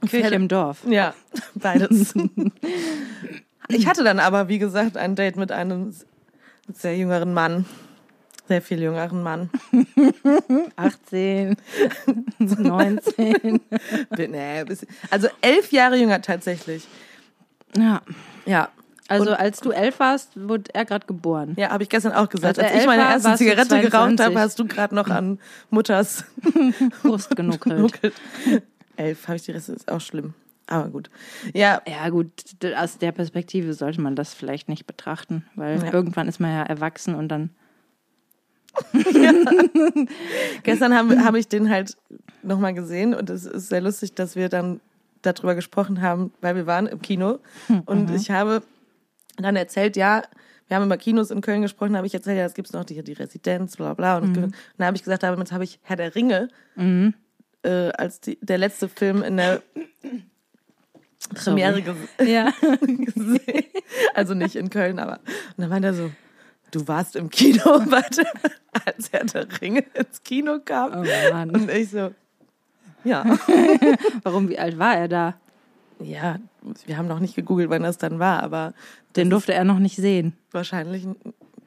Kirche 0.00 0.16
Pferde- 0.28 0.34
im 0.36 0.48
Dorf. 0.48 0.78
Ja, 0.88 1.12
beides. 1.56 2.14
ich 3.68 3.86
hatte 3.86 4.02
dann 4.02 4.18
aber, 4.18 4.48
wie 4.48 4.58
gesagt, 4.58 4.96
ein 4.96 5.14
Date 5.14 5.36
mit 5.36 5.52
einem 5.52 5.94
sehr 6.72 6.96
jüngeren 6.96 7.34
Mann. 7.34 7.66
Sehr 8.50 8.62
viel 8.62 8.82
jüngeren 8.82 9.22
Mann. 9.22 9.48
18, 10.74 11.56
19. 12.40 13.60
Nee, 14.18 14.64
bisschen- 14.64 14.88
also 15.08 15.28
elf 15.40 15.70
Jahre 15.70 15.96
jünger 15.96 16.20
tatsächlich. 16.20 16.88
Ja. 17.76 18.02
Ja. 18.46 18.70
Also 19.06 19.30
Und- 19.30 19.36
als 19.38 19.60
du 19.60 19.70
elf 19.70 20.00
warst, 20.00 20.30
wurde 20.48 20.64
er 20.74 20.84
gerade 20.84 21.06
geboren. 21.06 21.54
Ja, 21.56 21.70
habe 21.70 21.84
ich 21.84 21.88
gestern 21.88 22.10
auch 22.12 22.28
gesagt. 22.28 22.58
Als 22.58 22.72
Als, 22.72 22.80
ich 22.80 22.86
meine 22.88 23.02
erste 23.02 23.36
Zigarette 23.36 23.76
geraucht 23.76 23.90
22. 24.18 24.26
habe, 24.26 24.40
hast 24.40 24.58
du 24.58 24.66
gerade 24.66 24.96
noch 24.96 25.08
an 25.10 25.38
Mutters 25.70 26.24
Brust 27.02 27.36
genuckelt. 27.36 28.12
Elf 28.96 29.28
habe 29.28 29.36
ich 29.36 29.42
die 29.42 29.52
Reste, 29.52 29.74
ist 29.74 29.88
auch 29.92 30.00
schlimm. 30.00 30.34
Aber 30.66 30.88
gut. 30.88 31.08
Ja, 31.54 31.82
Ja, 31.86 32.08
gut, 32.08 32.30
aus 32.76 32.98
der 32.98 33.12
Perspektive 33.12 33.74
sollte 33.74 34.00
man 34.00 34.16
das 34.16 34.34
vielleicht 34.34 34.68
nicht 34.68 34.88
betrachten, 34.88 35.44
weil 35.54 35.78
Ja. 35.84 35.92
irgendwann 35.92 36.26
ist 36.26 36.40
man 36.40 36.50
ja 36.50 36.62
erwachsen 36.64 37.14
und 37.14 37.28
dann. 37.28 37.50
gestern 40.62 40.94
habe 40.94 41.24
hab 41.24 41.34
ich 41.34 41.48
den 41.48 41.70
halt 41.70 41.96
nochmal 42.42 42.74
gesehen 42.74 43.14
und 43.14 43.30
es 43.30 43.44
ist 43.44 43.68
sehr 43.68 43.80
lustig, 43.80 44.14
dass 44.14 44.36
wir 44.36 44.48
dann 44.48 44.80
darüber 45.22 45.54
gesprochen 45.54 46.00
haben, 46.00 46.32
weil 46.40 46.56
wir 46.56 46.66
waren 46.66 46.86
im 46.86 47.02
Kino 47.02 47.40
und 47.86 48.10
ich 48.10 48.30
habe 48.30 48.62
dann 49.36 49.56
erzählt, 49.56 49.96
ja, 49.96 50.22
wir 50.68 50.76
haben 50.76 50.86
über 50.86 50.96
Kinos 50.96 51.30
in 51.32 51.40
Köln 51.40 51.62
gesprochen, 51.62 51.96
habe 51.96 52.06
ich 52.06 52.14
erzählt, 52.14 52.38
ja, 52.38 52.44
es 52.44 52.54
gibt 52.54 52.72
noch 52.72 52.84
die, 52.84 53.02
die 53.02 53.12
Residenz, 53.12 53.76
bla 53.76 53.92
bla. 53.94 54.18
Und, 54.18 54.36
und 54.36 54.54
dann 54.78 54.86
habe 54.86 54.96
ich 54.96 55.02
gesagt, 55.02 55.24
damit 55.24 55.50
habe 55.50 55.64
ich 55.64 55.80
Herr 55.82 55.96
der 55.96 56.14
Ringe 56.14 56.48
äh, 57.62 57.90
als 57.90 58.20
die, 58.20 58.38
der 58.40 58.58
letzte 58.58 58.88
Film 58.88 59.22
in 59.22 59.36
der 59.36 59.62
Premiere 61.34 61.82
ges 61.82 61.96
Ja. 62.24 62.52
gesehen. 62.80 63.64
Also 64.14 64.34
nicht 64.34 64.56
in 64.56 64.70
Köln, 64.70 64.98
aber. 64.98 65.18
Und 65.18 65.58
dann 65.58 65.68
meinte 65.68 65.88
er 65.88 65.94
so, 65.94 66.10
du 66.70 66.86
warst 66.88 67.16
im 67.16 67.30
Kino, 67.30 67.64
warte, 67.86 68.24
als 68.86 69.12
Herr 69.12 69.24
der 69.24 69.46
Ringe 69.60 69.84
ins 69.94 70.22
Kino 70.22 70.58
kam. 70.64 70.92
Oh 70.92 71.32
Mann. 71.32 71.50
Und 71.50 71.70
ich 71.70 71.90
so, 71.90 72.12
ja. 73.04 73.24
Warum, 74.22 74.48
wie 74.48 74.58
alt 74.58 74.78
war 74.78 74.96
er 74.96 75.08
da? 75.08 75.34
Ja, 76.02 76.38
wir 76.86 76.96
haben 76.96 77.08
noch 77.08 77.20
nicht 77.20 77.34
gegoogelt, 77.34 77.68
wann 77.70 77.82
das 77.82 77.98
dann 77.98 78.18
war, 78.18 78.42
aber 78.42 78.72
Den 79.16 79.28
durfte 79.30 79.52
er 79.52 79.64
noch 79.64 79.78
nicht 79.78 79.96
sehen. 79.96 80.32
wahrscheinlich 80.52 81.06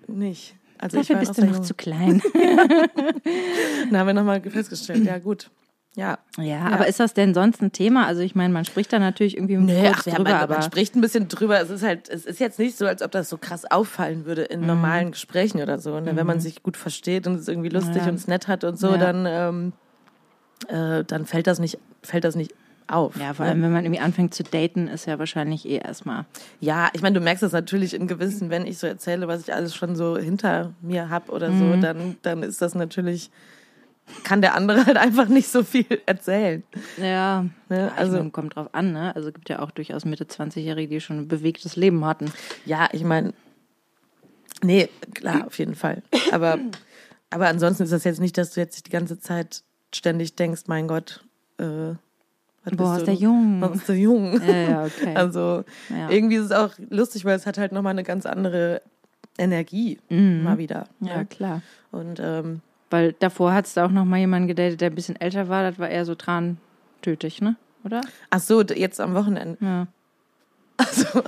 nicht. 0.07 0.55
Also 0.79 0.98
Dafür 0.98 1.17
bist 1.17 1.38
du 1.38 1.45
noch 1.45 1.55
jung. 1.55 1.63
zu 1.63 1.74
klein. 1.75 2.22
Dann 3.89 3.98
haben 3.98 4.07
wir 4.07 4.13
nochmal 4.13 4.41
festgestellt, 4.41 5.05
ja 5.05 5.17
gut. 5.17 5.50
Ja. 5.95 6.17
Ja, 6.39 6.62
aber 6.71 6.88
ist 6.88 7.00
das 7.00 7.13
denn 7.13 7.33
sonst 7.35 7.62
ein 7.62 7.71
Thema? 7.71 8.07
Also 8.07 8.21
ich 8.21 8.33
meine, 8.33 8.51
man 8.51 8.65
spricht 8.65 8.91
da 8.91 8.97
natürlich 9.00 9.38
irgendwie 9.38 9.57
Nee, 9.57 9.83
kurz 9.83 9.97
ach, 10.00 10.05
ja, 10.07 10.15
drüber, 10.15 10.31
man, 10.31 10.41
aber 10.41 10.53
man 10.55 10.63
spricht 10.63 10.95
ein 10.95 11.01
bisschen 11.01 11.27
drüber. 11.27 11.62
Es 11.62 11.69
ist 11.69 11.83
halt, 11.83 12.09
es 12.09 12.25
ist 12.25 12.39
jetzt 12.39 12.57
nicht 12.57 12.75
so, 12.77 12.88
als 12.88 13.03
ob 13.03 13.12
das 13.12 13.29
so 13.29 13.38
krass 13.38 13.69
auffallen 13.69 14.25
würde 14.25 14.41
in 14.43 14.65
normalen 14.65 15.12
Gesprächen 15.12 15.62
oder 15.62 15.77
so. 15.77 15.93
Und 15.95 16.05
wenn 16.07 16.25
man 16.25 16.39
sich 16.39 16.63
gut 16.63 16.77
versteht 16.77 17.27
und 17.27 17.35
es 17.35 17.47
irgendwie 17.47 17.69
lustig 17.69 18.03
Ja. 18.03 18.09
und 18.09 18.15
es 18.15 18.27
nett 18.27 18.47
hat 18.47 18.63
und 18.63 18.79
so, 18.79 18.91
Ja. 18.93 18.97
dann, 18.97 19.25
ähm, 19.27 19.73
äh, 20.67 21.03
dann 21.03 21.25
fällt 21.25 21.45
das 21.47 21.59
nicht, 21.59 21.77
fällt 22.01 22.23
das 22.23 22.35
nicht 22.35 22.53
auf. 22.88 23.15
ja, 23.17 23.33
vor 23.33 23.45
ne? 23.45 23.51
allem 23.51 23.62
wenn 23.62 23.71
man 23.71 23.85
irgendwie 23.85 24.01
anfängt 24.01 24.33
zu 24.33 24.43
daten, 24.43 24.88
ist 24.88 25.05
ja 25.05 25.17
wahrscheinlich 25.19 25.67
eh 25.67 25.77
erstmal. 25.77 26.25
Ja, 26.59 26.89
ich 26.93 27.01
meine, 27.01 27.17
du 27.19 27.23
merkst 27.23 27.43
das 27.43 27.51
natürlich 27.53 27.93
in 27.93 28.07
gewissen, 28.07 28.50
wenn 28.50 28.65
ich 28.65 28.77
so 28.77 28.88
erzähle, 28.88 29.27
was 29.27 29.41
ich 29.41 29.53
alles 29.53 29.73
schon 29.75 29.95
so 29.95 30.17
hinter 30.17 30.73
mir 30.81 31.09
hab 31.09 31.29
oder 31.29 31.53
so, 31.53 31.65
Mhm. 31.65 31.81
dann, 31.81 32.17
dann 32.23 32.43
ist 32.43 32.62
das 32.62 32.75
natürlich, 32.75 33.29
kann 34.24 34.41
der 34.41 34.55
andere 34.55 34.86
halt 34.86 34.98
einfach 34.98 35.27
nicht 35.27 35.48
so 35.50 35.63
viel 35.63 35.86
erzählen. 36.05 36.63
Ja, 36.98 37.45
Ne? 37.69 37.91
also 37.95 38.17
Also, 38.17 38.29
kommt 38.29 38.55
drauf 38.55 38.69
an, 38.74 38.91
ne? 38.93 39.15
Also 39.15 39.31
gibt 39.31 39.50
ja 39.50 39.60
auch 39.60 39.72
durchaus 39.72 40.05
Mitte 40.05 40.25
20-Jährige, 40.25 40.95
die 40.95 41.01
schon 41.01 41.19
ein 41.19 41.27
bewegtes 41.27 41.75
Leben 41.75 42.05
hatten. 42.05 42.31
ja, 42.65 42.88
ich 42.91 43.03
meine, 43.03 43.33
nee, 44.62 44.89
klar, 45.13 45.48
auf 45.48 45.57
jeden 45.57 45.75
Fall. 45.75 46.03
Aber, 46.31 46.60
aber 47.29 47.48
ansonsten 47.48 47.83
ist 47.83 47.91
das 47.93 48.03
jetzt 48.03 48.19
nicht, 48.19 48.38
dass 48.38 48.51
du 48.53 48.60
jetzt 48.62 48.86
die 48.86 48.91
ganze 48.91 49.19
Zeit 49.19 49.63
ständig 49.93 50.36
denkst, 50.36 50.63
mein 50.67 50.88
Gott, 50.88 51.24
äh, 51.57 51.93
was 52.65 52.77
Boah, 52.77 52.98
ist 52.98 53.07
der 53.07 53.13
jung. 53.15 53.60
Was 53.62 53.75
ist 53.79 53.89
der 53.89 53.98
jung? 53.98 54.41
Ja, 54.41 54.53
ja, 54.55 54.86
okay. 54.86 55.12
Also 55.15 55.65
Ja. 55.89 56.10
irgendwie 56.10 56.36
ist 56.38 56.45
es 56.45 56.51
auch 56.51 56.72
lustig, 56.89 57.25
weil 57.25 57.36
es 57.36 57.45
hat 57.45 57.57
halt 57.57 57.72
nochmal 57.74 57.91
eine 57.91 58.03
ganz 58.03 58.25
andere 58.25 58.81
Energie 59.38 60.00
mal 60.10 60.57
wieder. 60.57 60.88
Mhm. 61.00 61.07
ja, 61.07 61.17
ne? 61.17 61.25
klar. 61.25 61.62
Und 61.91 62.19
ähm, 62.24 62.62
Weil 62.93 63.13
davor 63.13 63.55
hattest 63.55 63.75
du 63.75 63.81
auch 63.81 63.89
noch 63.89 64.05
mal 64.05 64.19
jemanden 64.19 64.47
gedatet, 64.47 64.79
der 64.79 64.91
ein 64.91 64.93
bisschen 64.93 65.19
älter 65.19 65.50
war. 65.50 65.63
Das 65.63 65.79
war 65.79 65.89
eher 65.89 66.05
so 66.05 66.13
trantötig, 66.13 67.41
ne? 67.41 67.55
Oder? 67.83 68.01
ach 68.29 68.39
so, 68.39 68.62
jetzt 68.62 69.01
am 69.01 69.15
Wochenende. 69.15 69.57
Ja. 69.59 69.88
Also, 70.77 71.05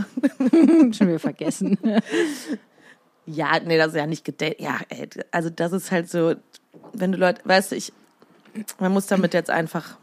Schon 0.93 1.07
wieder 1.07 1.17
vergessen. 1.19 1.79
ja, 3.25 3.60
nee, 3.65 3.79
das 3.79 3.89
ist 3.89 3.95
ja 3.95 4.05
nicht 4.05 4.24
gedatet. 4.24 4.60
Ja, 4.60 4.77
ey, 4.89 5.10
also 5.31 5.50
das 5.50 5.72
ist 5.72 5.91
halt 5.91 6.07
so, 6.07 6.36
wenn 6.93 7.12
du 7.12 7.17
Leute, 7.17 7.41
weißt 7.45 7.72
du, 7.72 7.77
ich, 7.77 7.91
man 8.79 8.91
muss 8.91 9.07
damit 9.07 9.34
jetzt 9.34 9.50
einfach 9.50 9.98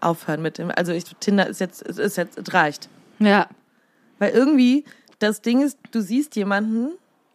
aufhören 0.00 0.40
mit 0.40 0.58
dem. 0.58 0.70
Also 0.70 0.92
ich, 0.92 1.04
Tinder 1.18 1.48
ist 1.48 1.58
jetzt, 1.58 1.84
es 1.84 1.98
ist 1.98 2.16
jetzt, 2.16 2.38
es 2.38 2.54
reicht. 2.54 2.88
ja. 3.18 3.48
Weil 4.20 4.30
irgendwie, 4.30 4.84
das 5.18 5.42
Ding 5.42 5.62
ist, 5.62 5.78
du 5.90 6.00
siehst 6.00 6.36
jemanden, 6.36 6.92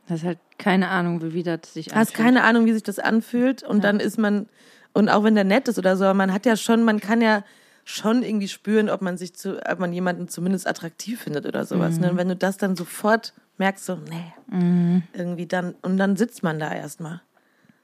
Das 0.08 0.20
ist 0.20 0.26
halt 0.26 0.40
keine 0.62 0.88
Ahnung, 0.90 1.22
wie, 1.22 1.34
wie 1.34 1.44
das 1.44 1.60
sich 1.74 1.88
hast 1.88 1.96
anfühlt. 2.12 2.16
keine 2.18 2.44
Ahnung, 2.44 2.66
wie 2.66 2.74
sich 2.74 2.84
das 2.84 3.00
anfühlt 3.00 3.64
und 3.64 3.84
dann 3.84 4.00
ist 4.00 4.18
man, 4.18 4.48
und 4.94 5.10
auch 5.10 5.24
wenn 5.24 5.36
der 5.36 5.44
nett 5.44 5.68
ist 5.68 5.78
oder 5.80 5.98
so, 5.98 6.14
man 6.14 6.32
hat 6.32 6.46
ja 6.46 6.56
schon, 6.56 6.84
man 6.84 7.00
kann 7.00 7.22
ja 7.22 7.44
schon 7.84 8.22
irgendwie 8.24 8.48
spüren, 8.48 8.90
ob 8.90 9.02
man 9.02 9.18
sich 9.18 9.34
zu, 9.34 9.60
ob 9.70 9.80
man 9.80 9.92
jemanden 9.92 10.28
zumindest 10.28 10.68
attraktiv 10.68 11.22
findet 11.22 11.46
oder 11.48 11.66
sowas. 11.66 12.00
Ne? 12.00 12.12
Und 12.12 12.18
wenn 12.18 12.28
du 12.30 12.36
das 12.36 12.58
dann 12.58 12.76
sofort 12.76 13.34
merkst, 13.58 13.86
so, 13.86 13.98
nee, 14.10 15.02
irgendwie 15.14 15.48
dann, 15.48 15.76
und 15.82 15.98
dann 15.98 16.16
sitzt 16.16 16.44
man 16.44 16.60
da 16.60 16.74
erstmal. 16.74 17.22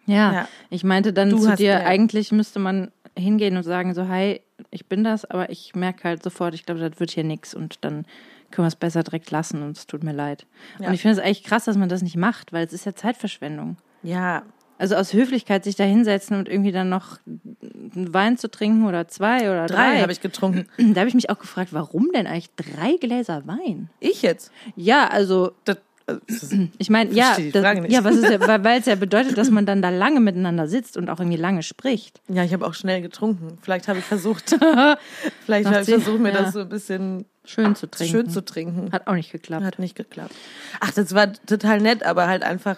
Ja, 0.05 0.34
Ja. 0.34 0.48
ich 0.69 0.84
meinte 0.84 1.13
dann 1.13 1.31
Du 1.31 1.39
zu 1.39 1.50
hast- 1.50 1.60
dir, 1.60 1.72
ja. 1.72 1.79
eigentlich 1.86 2.31
müsste 2.31 2.60
man 2.60 2.91
hingehen 3.17 3.57
und 3.57 3.63
sagen 3.63 3.93
so, 3.96 4.07
hi, 4.07 4.39
ich 4.69 4.86
bin 4.86 5.03
das, 5.03 5.25
aber 5.25 5.50
ich 5.50 5.75
merke 5.75 6.03
halt 6.05 6.24
sofort, 6.24 6.53
ich 6.53 6.65
glaube, 6.65 6.79
das 6.81 7.00
wird 7.00 7.12
hier 7.12 7.24
nix 7.24 7.53
und 7.53 7.84
dann 7.84 8.05
können 8.51 8.66
wir 8.66 8.70
es 8.70 8.75
besser 8.75 9.04
direkt 9.04 9.32
lassen 9.32 9.62
und 9.63 9.77
es 9.77 9.88
tut 9.88 10.04
mir 10.04 10.13
leid. 10.13 10.46
Ja. 10.80 10.88
Und 10.88 10.94
ich 10.94 11.01
finde 11.01 11.18
es 11.20 11.24
eigentlich 11.25 11.44
krass, 11.44 11.66
dass 11.66 11.77
man 11.77 11.89
das 11.89 12.01
nicht 12.01 12.18
macht, 12.18 12.54
weil 12.54 12.66
es 12.66 12.74
ist 12.74 12.86
ja 12.86 12.96
Zeitverschwendung. 12.96 13.77
Ja, 14.04 14.44
Also 14.80 14.96
aus 14.96 15.12
Höflichkeit 15.13 15.63
sich 15.63 15.75
da 15.75 15.84
hinsetzen 15.84 16.38
und 16.38 16.48
irgendwie 16.48 16.72
dann 16.72 16.89
noch 16.89 17.18
einen 17.25 18.13
Wein 18.13 18.38
zu 18.38 18.50
trinken 18.50 18.86
oder 18.86 19.08
zwei 19.08 19.50
oder 19.50 19.66
drei. 19.66 19.94
drei 19.96 20.01
habe 20.01 20.12
ich 20.12 20.22
getrunken. 20.22 20.68
Da 20.77 21.00
habe 21.01 21.10
ich 21.10 21.16
mich 21.16 21.30
auch 21.32 21.39
gefragt, 21.39 21.74
warum 21.74 22.10
denn 22.13 22.27
eigentlich 22.27 22.51
drei 22.56 22.96
Gläser 22.98 23.48
Wein? 23.48 23.89
Ich 24.00 24.22
jetzt. 24.22 24.51
Ja, 24.75 25.08
also 25.08 25.51
Das, 25.66 25.77
also, 26.08 26.56
ich 26.78 26.90
meine, 26.90 27.12
ja, 27.14 27.38
das, 27.38 27.64
ja, 27.90 28.04
was 28.04 28.16
ist 28.16 28.30
ja, 28.30 28.40
weil 28.64 28.80
es 28.80 28.86
ja 28.86 28.96
bedeutet, 28.96 29.38
dass 29.38 29.52
man 29.52 29.66
dann 29.66 29.82
da 29.82 29.90
lange 29.90 30.20
miteinander 30.20 30.68
sitzt 30.68 30.98
und 30.98 31.10
auch 31.10 31.20
irgendwie 31.20 31.38
lange 31.38 31.64
spricht. 31.64 32.22
ja, 32.30 32.44
ich 32.44 32.54
habe 32.54 32.66
auch 32.66 32.74
schnell 32.74 33.02
getrunken. 33.02 33.58
Vielleicht 33.62 33.88
habe 33.88 34.00
ich 34.00 34.06
versucht, 34.06 34.50
vielleicht 35.46 35.68
habe 35.68 35.82
ich 35.82 35.90
versucht, 35.90 36.20
mir 36.20 36.32
ja. 36.32 36.44
das 36.44 36.54
so 36.54 36.62
ein 36.62 36.70
bisschen 36.70 37.26
Schön 37.46 37.76
zu 37.76 37.90
trinken. 37.90 38.12
schön 38.12 38.30
zu 38.30 38.44
trinken. 38.44 38.92
Hat 38.92 39.08
auch 39.08 39.14
nicht 39.14 39.32
geklappt. 39.32 39.64
Hat 39.64 39.80
nicht 39.80 39.96
geklappt. 39.96 40.34
Ach, 40.80 40.92
das 40.92 41.14
war 41.14 41.32
total 41.46 41.80
nett, 41.80 42.04
aber 42.04 42.28
halt 42.28 42.44
einfach 42.44 42.78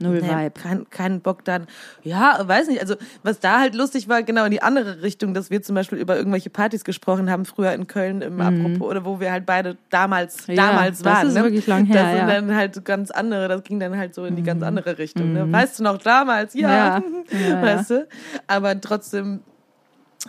Null 0.00 0.20
nee, 0.20 0.28
Vibe. 0.28 0.50
kein, 0.60 0.90
kein 0.90 1.20
Bock 1.20 1.44
dann. 1.44 1.66
Ja, 2.02 2.40
weiß 2.42 2.66
nicht. 2.66 2.80
Also, 2.80 2.96
was 3.22 3.38
da 3.38 3.60
halt 3.60 3.76
lustig 3.76 4.08
war, 4.08 4.24
genau 4.24 4.44
in 4.44 4.50
die 4.50 4.60
andere 4.60 5.02
Richtung, 5.02 5.34
dass 5.34 5.50
wir 5.50 5.62
zum 5.62 5.76
Beispiel 5.76 5.98
über 5.98 6.16
irgendwelche 6.16 6.50
Partys 6.50 6.82
gesprochen 6.82 7.30
haben, 7.30 7.44
früher 7.44 7.72
in 7.72 7.86
Köln 7.86 8.20
im 8.20 8.40
Apropos, 8.40 8.88
oder 8.90 9.04
wo 9.04 9.20
wir 9.20 9.30
halt 9.30 9.46
beide 9.46 9.76
damals, 9.90 10.48
Mhm. 10.48 10.54
Ja, 10.54 10.66
damals 10.66 10.98
das 11.02 11.12
waren. 11.14 11.28
ist 11.28 11.34
ne? 11.34 11.42
wirklich 11.44 11.66
lang 11.68 11.84
her, 11.86 11.94
Das 12.02 12.08
sind 12.10 12.18
ja. 12.18 12.24
Mhm. 12.24 12.48
dann 12.48 12.56
halt 12.56 12.84
ganz 12.84 13.10
andere, 13.12 13.46
das 13.46 13.62
ging 13.62 13.78
dann 13.78 13.96
halt 13.96 14.14
so 14.16 14.24
in 14.24 14.34
die 14.34 14.42
ganz 14.42 14.62
andere 14.64 14.98
Richtung. 14.98 15.32
Ne? 15.32 15.50
Weißt 15.52 15.78
du 15.78 15.84
noch 15.84 15.98
damals? 15.98 16.54
Ja. 16.54 17.00
Ja. 17.30 17.48
Ja, 17.48 17.62
weißt 17.62 17.90
du? 17.90 18.08
Aber 18.48 18.80
trotzdem, 18.80 19.40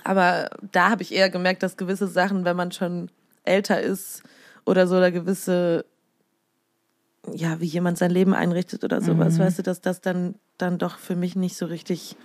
aber 0.03 0.49
da 0.71 0.89
habe 0.91 1.01
ich 1.01 1.13
eher 1.13 1.29
gemerkt, 1.29 1.63
dass 1.63 1.75
gewisse 1.77 2.07
Sachen, 2.07 2.45
wenn 2.45 2.55
man 2.55 2.71
schon 2.71 3.09
älter 3.43 3.81
ist 3.81 4.21
oder 4.65 4.87
so, 4.87 4.97
oder 4.97 5.11
gewisse 5.11 5.85
ja, 7.33 7.59
wie 7.59 7.65
jemand 7.65 7.97
sein 7.97 8.11
Leben 8.11 8.33
einrichtet 8.33 8.83
oder 8.83 9.01
sowas, 9.01 9.37
Mhm. 9.37 9.43
weißt 9.43 9.59
du, 9.59 9.63
dass 9.63 9.81
das 9.81 10.01
dann, 10.01 10.35
dann 10.57 10.77
doch 10.77 10.97
für 10.97 11.15
mich 11.15 11.35
nicht 11.35 11.57
so 11.57 11.65
richtig, 11.65 12.15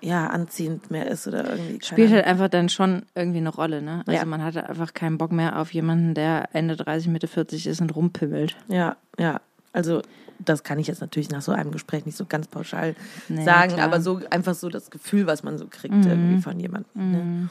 ja, 0.00 0.26
anziehend 0.28 0.90
mehr 0.90 1.06
ist 1.10 1.26
oder 1.26 1.48
irgendwie. 1.50 1.78
Spielt 1.84 2.12
halt 2.12 2.26
einfach 2.26 2.48
dann 2.48 2.68
schon 2.68 3.06
irgendwie 3.14 3.38
eine 3.38 3.48
Rolle, 3.48 3.80
ne? 3.82 4.02
Also 4.06 4.12
Ja. 4.20 4.24
man 4.24 4.42
hatte 4.42 4.68
einfach 4.68 4.92
keinen 4.94 5.18
Bock 5.18 5.32
mehr 5.32 5.58
auf 5.58 5.72
jemanden, 5.72 6.14
der 6.14 6.48
Ende 6.52 6.76
30, 6.76 7.08
Mitte 7.08 7.28
40 7.28 7.66
ist 7.66 7.80
und 7.80 7.94
rumpimmelt. 7.96 8.56
Ja, 8.68 8.96
ja. 9.18 9.40
Also, 9.72 10.02
das 10.38 10.62
kann 10.64 10.78
ich 10.78 10.86
jetzt 10.86 11.00
natürlich 11.00 11.30
nach 11.30 11.42
so 11.42 11.52
einem 11.52 11.70
Gespräch 11.70 12.04
nicht 12.06 12.16
so 12.16 12.26
ganz 12.26 12.46
pauschal 12.46 12.94
Nee, 13.28 13.44
sagen, 13.44 13.74
klar. 13.74 13.84
aber 13.86 14.00
so 14.00 14.20
einfach 14.30 14.54
so 14.54 14.68
das 14.68 14.90
Gefühl, 14.90 15.26
was 15.26 15.42
man 15.42 15.56
so 15.58 15.66
kriegt 15.66 16.04
irgendwie 16.06 16.36
von 16.36 16.58
jemandem. 16.60 17.10
Ne? 17.10 17.48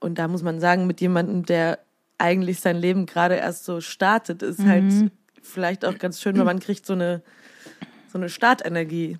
Und 0.00 0.18
da 0.18 0.28
muss 0.28 0.42
man 0.42 0.60
sagen, 0.60 0.86
mit 0.86 1.00
jemandem, 1.00 1.44
der 1.44 1.78
eigentlich 2.16 2.60
sein 2.60 2.76
Leben 2.76 3.06
gerade 3.06 3.34
erst 3.36 3.64
so 3.64 3.80
startet, 3.80 4.42
ist 4.42 4.64
halt 4.64 4.84
vielleicht 5.48 5.84
auch 5.84 5.98
ganz 5.98 6.20
schön, 6.20 6.36
weil 6.36 6.44
man 6.44 6.60
kriegt 6.60 6.86
so 6.86 6.92
eine 6.92 7.22
so 8.10 8.18
eine 8.18 8.28
Startenergie 8.30 9.18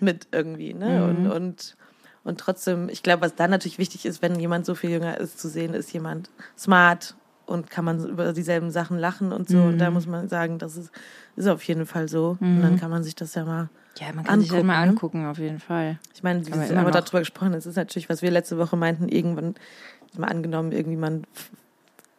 mit 0.00 0.28
irgendwie, 0.32 0.72
ne? 0.74 1.04
Und, 1.04 1.26
und 1.26 1.76
und 2.22 2.38
trotzdem, 2.38 2.88
ich 2.90 3.02
glaube, 3.02 3.22
was 3.22 3.34
dann 3.34 3.50
natürlich 3.50 3.78
wichtig 3.78 4.04
ist, 4.04 4.20
wenn 4.22 4.38
jemand 4.38 4.66
so 4.66 4.74
viel 4.74 4.90
jünger 4.90 5.18
ist, 5.18 5.38
zu 5.40 5.48
sehen, 5.48 5.72
ist 5.72 5.92
jemand 5.92 6.30
smart 6.56 7.16
und 7.46 7.70
kann 7.70 7.84
man 7.84 8.04
über 8.06 8.32
dieselben 8.32 8.70
Sachen 8.70 8.98
lachen 8.98 9.32
und 9.32 9.48
so. 9.48 9.58
Und 9.62 9.78
da 9.78 9.90
muss 9.90 10.06
man 10.06 10.28
sagen, 10.28 10.58
das 10.58 10.76
ist, 10.76 10.90
ist 11.36 11.48
auf 11.48 11.62
jeden 11.64 11.86
Fall 11.86 12.08
so. 12.08 12.36
Und 12.40 12.60
dann 12.62 12.78
kann 12.78 12.90
man 12.90 13.02
sich 13.02 13.14
das 13.16 13.34
ja 13.34 13.44
mal 13.44 13.70
Ja, 13.98 14.12
man 14.14 14.24
kann 14.24 14.40
sich 14.40 14.50
halt 14.50 14.60
Angucken, 14.60 14.66
mal 14.66 14.84
ne? 14.84 14.90
angucken, 14.90 15.26
auf 15.26 15.38
jeden 15.38 15.58
Fall. 15.58 15.98
ich 16.14 16.22
meine, 16.22 16.46
wir 16.46 16.54
haben 16.78 16.92
darüber 16.92 17.18
gesprochen, 17.20 17.54
es 17.54 17.66
ist 17.66 17.76
natürlich, 17.76 18.08
was 18.08 18.22
wir 18.22 18.30
letzte 18.30 18.58
Woche 18.58 18.76
meinten, 18.76 19.08
irgendwann, 19.08 19.54
mal 20.16 20.28
angenommen, 20.28 20.72
irgendwie 20.72 20.96
man 20.98 21.24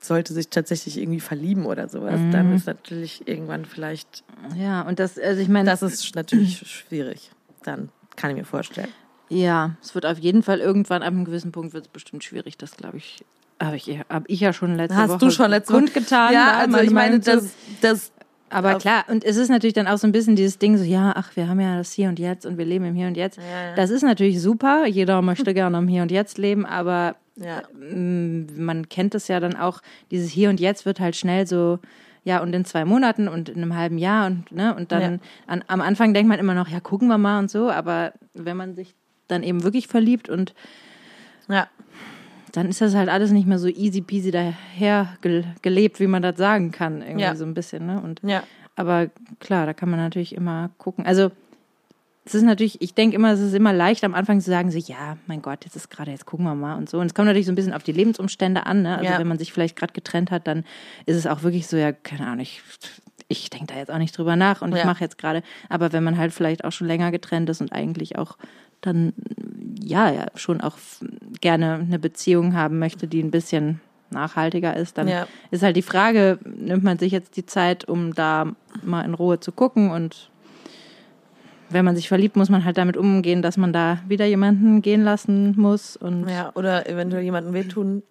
sollte 0.02 0.34
sich 0.34 0.50
tatsächlich 0.50 0.98
irgendwie 1.00 1.20
verlieben 1.20 1.66
oder 1.66 1.88
sowas, 1.88 2.20
Mhm. 2.20 2.32
dann 2.32 2.56
ist 2.56 2.66
natürlich 2.68 3.28
irgendwann 3.28 3.66
vielleicht, 3.66 4.24
Ja, 4.58 4.82
und 4.82 5.00
das, 5.00 5.18
also 5.20 5.42
ich 5.42 5.48
meine, 5.48 5.70
das 5.70 5.82
ist 5.84 6.16
natürlich 6.16 6.58
schwierig. 6.68 7.32
Dann 7.64 7.90
kann 8.16 8.32
ich 8.32 8.38
mir 8.38 8.46
vorstellen. 8.46 8.88
ja, 9.30 9.76
es 9.82 9.94
wird 9.96 10.06
auf 10.06 10.18
jeden 10.18 10.44
Fall 10.44 10.60
irgendwann 10.60 11.04
ab 11.04 11.10
einem 11.10 11.26
gewissen 11.26 11.52
Punkt 11.52 11.74
wird 11.74 11.86
es 11.86 11.92
bestimmt 11.92 12.24
schwierig. 12.24 12.58
Das 12.58 12.76
glaube 12.78 12.98
ich, 12.98 13.24
habe 13.62 13.76
ich, 13.78 13.88
hab 14.10 14.24
ich 14.28 14.40
ja 14.40 14.52
schon 14.54 14.76
letzte 14.76 14.98
Hast 14.98 15.10
Woche 15.12 15.20
du 15.20 15.30
schon 15.32 15.50
letzte 15.52 15.74
Woche 15.74 15.84
kundgetan. 15.84 16.34
Ja, 16.34 16.52
da 16.54 16.58
also 16.74 16.78
ich 16.80 16.90
meine, 16.92 17.20
das, 17.20 17.54
das 17.82 18.12
Aber 18.50 18.80
klar, 18.80 19.06
und 19.08 19.24
es 19.24 19.38
ist 19.38 19.50
natürlich 19.50 19.76
dann 19.76 19.88
auch 19.88 19.98
so 20.00 20.08
ein 20.08 20.12
bisschen 20.12 20.36
dieses 20.36 20.58
Ding 20.58 20.78
so, 20.78 20.84
ja, 20.84 21.14
ach, 21.16 21.36
wir 21.36 21.48
haben 21.48 21.60
ja 21.62 21.78
das 21.78 21.92
Hier 21.94 22.10
und 22.10 22.18
Jetzt 22.20 22.46
und 22.48 22.58
wir 22.58 22.66
leben 22.66 22.86
im 22.86 22.96
Hier 22.96 23.08
und 23.08 23.16
Jetzt. 23.16 23.38
ja. 23.38 23.76
Das 23.76 23.92
ist 23.92 24.02
natürlich 24.02 24.42
super. 24.42 24.86
Jeder 24.88 25.22
möchte 25.22 25.54
gerne 25.54 25.78
im 25.78 25.88
Hier 25.88 26.02
und 26.02 26.10
Jetzt 26.12 26.38
leben, 26.40 26.66
aber 26.66 27.16
ja, 27.36 27.64
mm, 27.74 28.48
man 28.64 28.90
kennt 28.90 29.16
es 29.16 29.28
ja 29.28 29.40
dann 29.40 29.56
auch, 29.56 29.82
dieses 30.12 30.30
Hier 30.32 30.50
und 30.50 30.60
Jetzt 30.60 30.86
wird 30.86 31.00
halt 31.00 31.16
schnell 31.16 31.48
so, 31.48 31.80
ja, 32.24 32.42
und 32.42 32.54
in 32.54 32.66
zwei 32.66 32.86
Monaten 32.86 33.28
und 33.28 33.50
in 33.50 33.58
einem 33.62 33.76
halben 33.76 33.98
Jahr 33.98 34.28
und, 34.28 34.52
ne, 34.52 34.76
und 34.76 34.92
dann 34.92 35.02
Ja. 35.02 35.20
an, 35.48 35.64
am 35.68 35.82
Anfang 35.82 36.14
denkt 36.14 36.30
man 36.30 36.40
immer 36.40 36.54
noch, 36.54 36.68
ja, 36.68 36.80
gucken 36.80 37.08
wir 37.08 37.18
mal 37.18 37.40
und 37.40 37.50
so, 37.50 37.72
aber 37.72 38.14
wenn 38.34 38.58
man 38.58 38.76
sich 38.76 38.94
dann 39.28 39.44
eben 39.44 39.64
wirklich 39.64 39.88
verliebt 39.88 40.30
und 40.30 40.54
ja. 41.50 41.68
dann 42.52 42.68
ist 42.68 42.82
das 42.82 42.96
halt 42.96 43.10
alles 43.10 43.32
nicht 43.32 43.48
mehr 43.48 43.60
so 43.60 43.68
easy 43.68 44.02
peasy 44.02 44.30
daher 44.32 45.18
gel 45.22 45.46
gelebt, 45.62 46.00
wie 46.00 46.08
man 46.08 46.22
das 46.22 46.38
sagen 46.38 46.72
kann, 46.72 47.02
irgendwie 47.02 47.22
Ja. 47.22 47.36
so 47.36 47.46
ein 47.46 47.54
bisschen, 47.54 47.86
ne, 47.86 48.02
und 48.02 48.22
Ja, 48.24 48.44
aber 48.76 49.10
klar, 49.40 49.66
da 49.66 49.74
kann 49.74 49.90
man 49.90 50.00
natürlich 50.00 50.36
immer 50.36 50.70
gucken. 50.78 51.06
Also 51.06 51.32
es 52.24 52.36
ist 52.36 52.44
natürlich, 52.44 52.82
ich 52.82 52.94
denke 52.94 53.16
immer, 53.16 53.32
es 53.32 53.40
ist 53.40 53.54
immer 53.54 53.74
leicht 53.74 54.04
am 54.04 54.14
Anfang 54.14 54.40
zu 54.42 54.50
sagen, 54.50 54.70
so, 54.72 54.78
ja, 54.78 55.18
mein 55.28 55.42
Gott, 55.42 55.66
jetzt 55.66 55.76
ist 55.76 55.90
gerade, 55.90 56.12
jetzt 56.12 56.26
gucken 56.26 56.46
wir 56.46 56.54
mal 56.56 56.76
und 56.78 56.90
so. 56.90 57.00
Und 57.00 57.08
es 57.08 57.14
kommt 57.16 57.26
natürlich 57.26 57.48
so 57.48 57.52
ein 57.52 57.56
bisschen 57.56 57.74
auf 57.74 57.84
die 57.84 57.92
Lebensumstände 57.94 58.66
an. 58.66 58.84
Ne? 58.84 58.98
Also 58.98 59.12
Ja. 59.14 59.18
wenn 59.20 59.28
man 59.28 59.40
sich 59.40 59.52
vielleicht 59.52 59.76
gerade 59.76 59.94
getrennt 59.94 60.30
hat, 60.30 60.46
dann 60.48 60.64
ist 61.06 61.16
es 61.18 61.26
auch 61.26 61.42
wirklich 61.44 61.68
so, 61.68 61.78
ja, 61.78 61.92
keine 61.92 62.28
Ahnung, 62.28 62.42
ich, 62.42 62.62
ich 63.28 63.50
denke 63.50 63.68
da 63.68 63.76
jetzt 63.78 63.90
auch 63.92 63.98
nicht 63.98 64.16
drüber 64.18 64.36
nach 64.36 64.62
und 64.62 64.72
ich 64.74 64.80
Ja. 64.80 64.86
mache 64.86 65.04
jetzt 65.04 65.18
gerade. 65.18 65.42
Aber 65.70 65.94
wenn 65.94 66.04
man 66.04 66.18
halt 66.18 66.32
vielleicht 66.34 66.64
auch 66.64 66.72
schon 66.72 66.88
länger 66.88 67.12
getrennt 67.12 67.50
ist 67.50 67.62
und 67.62 67.72
eigentlich 67.74 68.18
auch 68.18 68.38
dann, 68.82 69.14
ja, 69.82 70.12
ja, 70.12 70.26
schon 70.36 70.62
auch 70.62 70.78
gerne 71.40 71.76
eine 71.76 72.00
Beziehung 72.00 72.56
haben 72.56 72.78
möchte, 72.80 73.08
die 73.08 73.22
ein 73.22 73.32
bisschen 73.32 73.80
nachhaltiger 74.10 74.76
ist, 74.76 74.98
dann 74.98 75.08
Ja. 75.08 75.28
ist 75.52 75.64
halt 75.64 75.76
die 75.76 75.82
Frage, 75.82 76.40
nimmt 76.46 76.84
man 76.84 77.00
sich 77.00 77.12
jetzt 77.12 77.38
die 77.38 77.46
Zeit, 77.46 77.88
um 77.88 78.14
da 78.14 78.54
mal 78.84 79.04
in 79.04 79.14
Ruhe 79.14 79.40
zu 79.40 79.52
gucken 79.52 79.90
und 79.92 80.31
wenn 81.74 81.86
man 81.86 81.96
sich 81.96 82.08
verliebt, 82.08 82.36
muss 82.36 82.50
man 82.50 82.66
halt 82.66 82.78
damit 82.78 82.98
umgehen, 82.98 83.42
dass 83.42 83.58
man 83.58 83.74
da 83.74 84.00
wieder 84.08 84.26
jemanden 84.26 84.82
gehen 84.82 85.04
lassen 85.04 85.54
muss 85.58 85.96
und 85.98 86.28
ja. 86.28 86.52
Oder 86.56 86.88
eventuell 86.90 87.24
jemandem 87.24 87.54
wehtun 87.54 88.04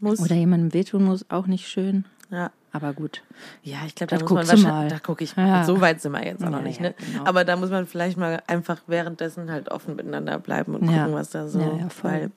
muss. 0.00 0.20
oder 0.20 0.34
jemandem 0.34 0.72
wehtun 0.74 1.04
muss, 1.04 1.24
auch 1.30 1.46
nicht 1.46 1.68
schön. 1.68 2.04
ja. 2.30 2.50
Aber 2.70 2.92
gut. 2.92 3.22
Ja, 3.62 3.78
ich 3.86 3.94
glaube, 3.94 4.14
da 4.14 4.20
muss 4.20 4.30
man 4.30 4.46
wahrscheinlich, 4.46 4.92
da 4.92 4.98
gucke 4.98 5.24
ich 5.24 5.34
Ja. 5.34 5.42
mal. 5.46 5.64
So 5.64 5.80
weit 5.80 6.02
sind 6.02 6.12
wir 6.12 6.22
jetzt 6.22 6.44
auch 6.44 6.50
noch 6.50 6.58
Ja, 6.58 6.64
nicht, 6.64 6.76
ja, 6.80 6.88
ne? 6.90 6.94
genau. 6.98 7.24
Aber 7.24 7.44
da 7.46 7.56
muss 7.56 7.70
man 7.70 7.86
vielleicht 7.86 8.18
mal 8.18 8.42
einfach 8.46 8.82
währenddessen 8.86 9.50
halt 9.50 9.70
offen 9.70 9.96
miteinander 9.96 10.38
bleiben 10.38 10.74
und 10.74 10.84
Ja. 10.84 11.04
gucken, 11.04 11.14
was 11.14 11.30
da 11.30 11.48
so, 11.48 11.60
Ja, 11.60 11.76
ja, 11.78 11.88
voll. 11.88 12.10
weil, 12.10 12.30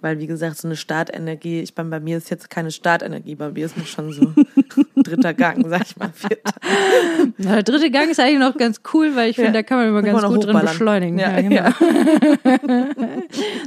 weil 0.00 0.18
wie 0.18 0.26
gesagt, 0.26 0.56
so 0.58 0.68
eine 0.68 0.76
Startenergie, 0.76 1.60
ich 1.60 1.74
meine, 1.76 1.90
bei 1.90 2.00
mir 2.00 2.18
ist 2.18 2.30
jetzt 2.30 2.50
keine 2.50 2.70
Startenergie, 2.70 3.34
bei 3.34 3.50
mir 3.50 3.66
ist 3.66 3.76
mir 3.76 3.84
schon 3.84 4.12
so 4.12 4.32
dritter 5.02 5.34
Gang, 5.34 5.68
sag 5.68 5.82
ich 5.82 5.96
mal, 5.96 6.10
vierter. 6.12 6.52
Na, 7.38 7.54
der 7.56 7.62
dritte 7.62 7.90
Gang 7.90 8.10
ist 8.10 8.20
eigentlich 8.20 8.38
noch 8.38 8.56
ganz 8.56 8.80
cool, 8.92 9.16
weil 9.16 9.30
ich 9.30 9.36
finde, 9.36 9.52
da 9.52 9.62
kann 9.62 9.78
man 9.78 9.88
immer 9.88 10.02
ganz 10.02 10.22
man 10.22 10.34
gut 10.34 10.44
drin 10.46 10.60
beschleunigen. 10.60 11.18
Ja, 11.18 11.40
genau. 11.40 11.70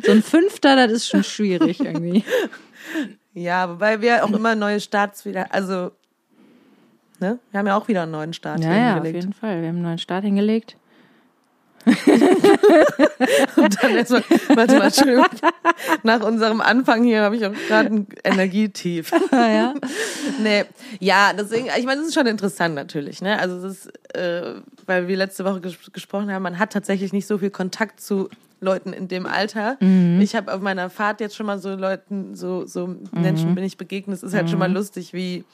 so 0.06 0.12
ein 0.12 0.24
Fünfter, 0.24 0.76
das 0.76 0.92
ist 0.92 1.08
schon 1.08 1.24
schwierig 1.24 1.80
irgendwie. 1.80 2.24
Ja, 3.34 3.70
wobei 3.70 4.02
wir 4.02 4.24
auch 4.24 4.32
immer 4.32 4.56
neue 4.56 4.80
Starts 4.80 5.26
wieder, 5.26 5.54
also, 5.54 5.92
ne? 7.20 7.40
Wir 7.52 7.60
haben 7.60 7.68
ja 7.68 7.78
auch 7.78 7.88
wieder 7.88 8.04
einen 8.04 8.12
neuen 8.12 8.34
Start 8.34 8.60
Ja, 8.62 8.76
ja, 8.76 8.90
auf 8.90 8.96
hingelegt. 8.96 9.24
jeden 9.24 9.34
Fall. 9.34 9.62
Wir 9.62 9.68
haben 9.70 9.76
einen 9.76 9.84
neuen 9.84 9.98
Start 9.98 10.24
hingelegt. 10.24 10.76
Und 13.56 13.84
dann 13.84 13.96
erstmal, 13.96 14.24
warte 14.56 14.78
mal, 14.78 14.86
Entschuldigung. 14.86 15.26
Nach 16.04 16.22
unserem 16.22 16.62
Anfang 16.62 17.04
hier 17.04 17.22
habe 17.22 17.36
ich 17.36 17.46
auch 17.46 17.54
gerade 17.68 17.90
ein 17.90 18.08
Energietief. 18.24 19.12
ja. 19.32 19.74
Nee, 20.42 20.66
ja, 21.00 21.32
deswegen, 21.34 21.68
ich 21.78 21.86
meine, 21.86 22.02
das 22.02 22.10
ist 22.10 22.14
schon 22.14 22.28
interessant 22.28 22.76
natürlich, 22.76 23.22
ne? 23.22 23.40
Also 23.40 23.58
es 23.68 23.86
ist, 23.86 24.16
äh, 24.16 24.62
weil 24.86 25.08
wir 25.08 25.18
letzte 25.18 25.46
Woche 25.46 25.62
ges 25.62 25.76
gesprochen 25.92 26.32
haben, 26.32 26.44
man 26.44 26.60
hat 26.60 26.74
tatsächlich 26.74 27.14
nicht 27.14 27.28
so 27.28 27.38
viel 27.38 27.50
Kontakt 27.50 28.00
zu 28.00 28.30
Leuten 28.60 28.94
in 28.94 29.08
dem 29.08 29.26
Alter. 29.26 29.78
Ich 30.22 30.36
habe 30.36 30.54
auf 30.54 30.62
meiner 30.62 30.92
Fahrt 30.92 31.20
jetzt 31.20 31.36
schon 31.36 31.48
mal 31.48 31.58
so 31.58 31.74
Leuten, 31.74 32.36
so, 32.36 32.68
so 32.68 32.96
Menschen 33.12 33.56
bin 33.56 33.64
ich 33.64 33.76
begegnet. 33.78 34.18
Es 34.18 34.24
ist 34.24 34.36
halt 34.36 34.52
schon 34.52 34.60
mal 34.60 34.72
lustig, 34.72 35.14
wie 35.14 35.46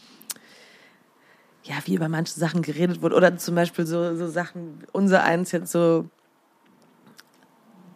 ja, 1.68 1.76
wie 1.86 1.96
über 1.96 2.08
manche 2.08 2.34
Sachen 2.34 2.62
geredet 2.62 3.02
wurde. 3.02 3.16
Oder 3.16 3.38
zum 3.38 3.56
Beispiel 3.56 3.86
so, 3.86 4.16
so 4.16 4.28
Sachen, 4.28 4.80
unser 4.94 5.24
eins 5.24 5.52
jetzt 5.52 5.72
so, 5.72 6.06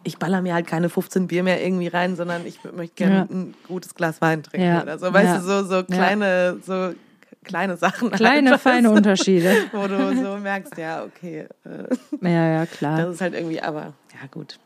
ich 0.04 0.18
baller 0.18 0.42
mir 0.42 0.54
halt 0.54 0.66
keine 0.66 0.88
15 0.88 1.26
Bier 1.28 1.42
mehr 1.42 1.64
irgendwie 1.64 1.88
rein, 1.88 2.16
sondern 2.16 2.46
ich 2.46 2.58
möchte 2.74 2.94
gerne 2.96 3.14
Ja. 3.16 3.22
ein 3.30 3.54
gutes 3.68 3.94
Glas 3.94 4.20
Wein 4.20 4.42
trinken 4.42 4.66
Ja. 4.66 4.82
oder 4.82 4.98
so. 4.98 5.12
Weißt 5.12 5.26
Ja. 5.26 5.38
du, 5.38 5.42
so, 5.44 5.64
so 5.64 5.84
kleine, 5.84 6.58
so 6.64 6.92
kleine 7.44 7.76
Sachen. 7.76 8.10
Kleine, 8.10 8.50
halt, 8.52 8.60
feine 8.60 8.88
weißt 8.88 8.96
Unterschiede. 8.96 9.52
Wo 9.72 9.86
du 9.86 10.16
so 10.16 10.36
merkst, 10.38 10.76
ja, 10.78 11.04
okay, 11.04 11.46
äh, 11.64 12.28
Ja, 12.28 12.48
ja, 12.52 12.66
klar. 12.66 12.98
das 12.98 13.14
ist 13.14 13.20
halt 13.20 13.34
irgendwie, 13.34 13.60
aber 13.60 13.94
ja 14.12 14.26
gut, 14.30 14.58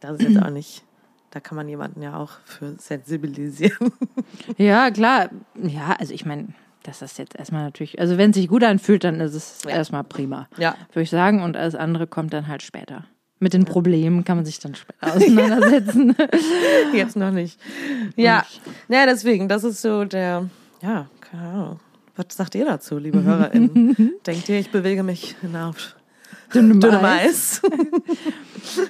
das 0.00 0.18
ist 0.20 0.22
jetzt 0.30 0.42
auch 0.42 0.50
nicht, 0.50 0.82
da 1.30 1.40
kann 1.40 1.56
man 1.56 1.68
jemanden 1.68 2.02
ja 2.02 2.16
auch 2.16 2.32
für 2.44 2.74
sensibilisieren. 2.78 3.92
Ja, 4.58 4.90
klar. 4.90 5.28
Ja, 5.62 5.96
also 5.98 6.12
ich 6.14 6.24
meine, 6.24 6.48
das 6.82 7.02
ist 7.02 7.18
jetzt 7.18 7.36
erstmal 7.36 7.64
natürlich, 7.64 7.98
also 8.00 8.16
wenn 8.16 8.30
es 8.30 8.36
sich 8.36 8.48
gut 8.48 8.62
anfühlt, 8.62 9.02
dann 9.04 9.20
ist 9.20 9.34
es 9.34 9.64
erstmal 9.64 10.04
prima. 10.04 10.48
Ja. 10.56 10.76
Würde 10.92 11.02
ich 11.02 11.10
sagen. 11.10 11.42
Und 11.42 11.56
alles 11.56 11.74
andere 11.74 12.06
kommt 12.06 12.32
dann 12.32 12.46
halt 12.48 12.62
später. 12.62 13.04
Mit 13.38 13.52
den 13.52 13.66
Problemen 13.66 14.24
kann 14.24 14.38
man 14.38 14.46
sich 14.46 14.58
dann 14.60 14.74
später 14.74 15.14
auseinandersetzen. 15.14 16.16
Jetzt 16.94 17.16
noch 17.16 17.30
nicht. 17.30 17.60
Ja, 18.16 18.46
ja, 18.88 19.04
deswegen, 19.04 19.48
das 19.48 19.62
ist 19.62 19.82
so 19.82 20.04
der, 20.04 20.48
ja, 20.80 21.06
keine 21.20 21.42
Ahnung. 21.42 21.80
Was 22.16 22.26
sagt 22.30 22.54
ihr 22.54 22.64
dazu, 22.64 22.96
liebe 22.96 23.22
HörerInnen? 23.22 24.14
Denkt 24.26 24.48
ihr, 24.48 24.58
ich 24.58 24.70
bewege 24.70 25.02
mich 25.02 25.36
auf 25.54 25.96
Dünnem 26.54 26.80
dünnem 26.80 27.04
Eis. 27.04 27.60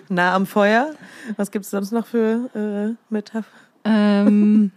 Nah 0.09 0.35
am 0.35 0.46
Feuer? 0.46 0.94
Was 1.37 1.50
gibt 1.50 1.64
es 1.64 1.70
sonst 1.70 1.92
noch 1.92 2.06
für 2.06 2.50
äh, 2.54 3.12
Metapher? 3.12 3.50
Ähm, 3.85 4.70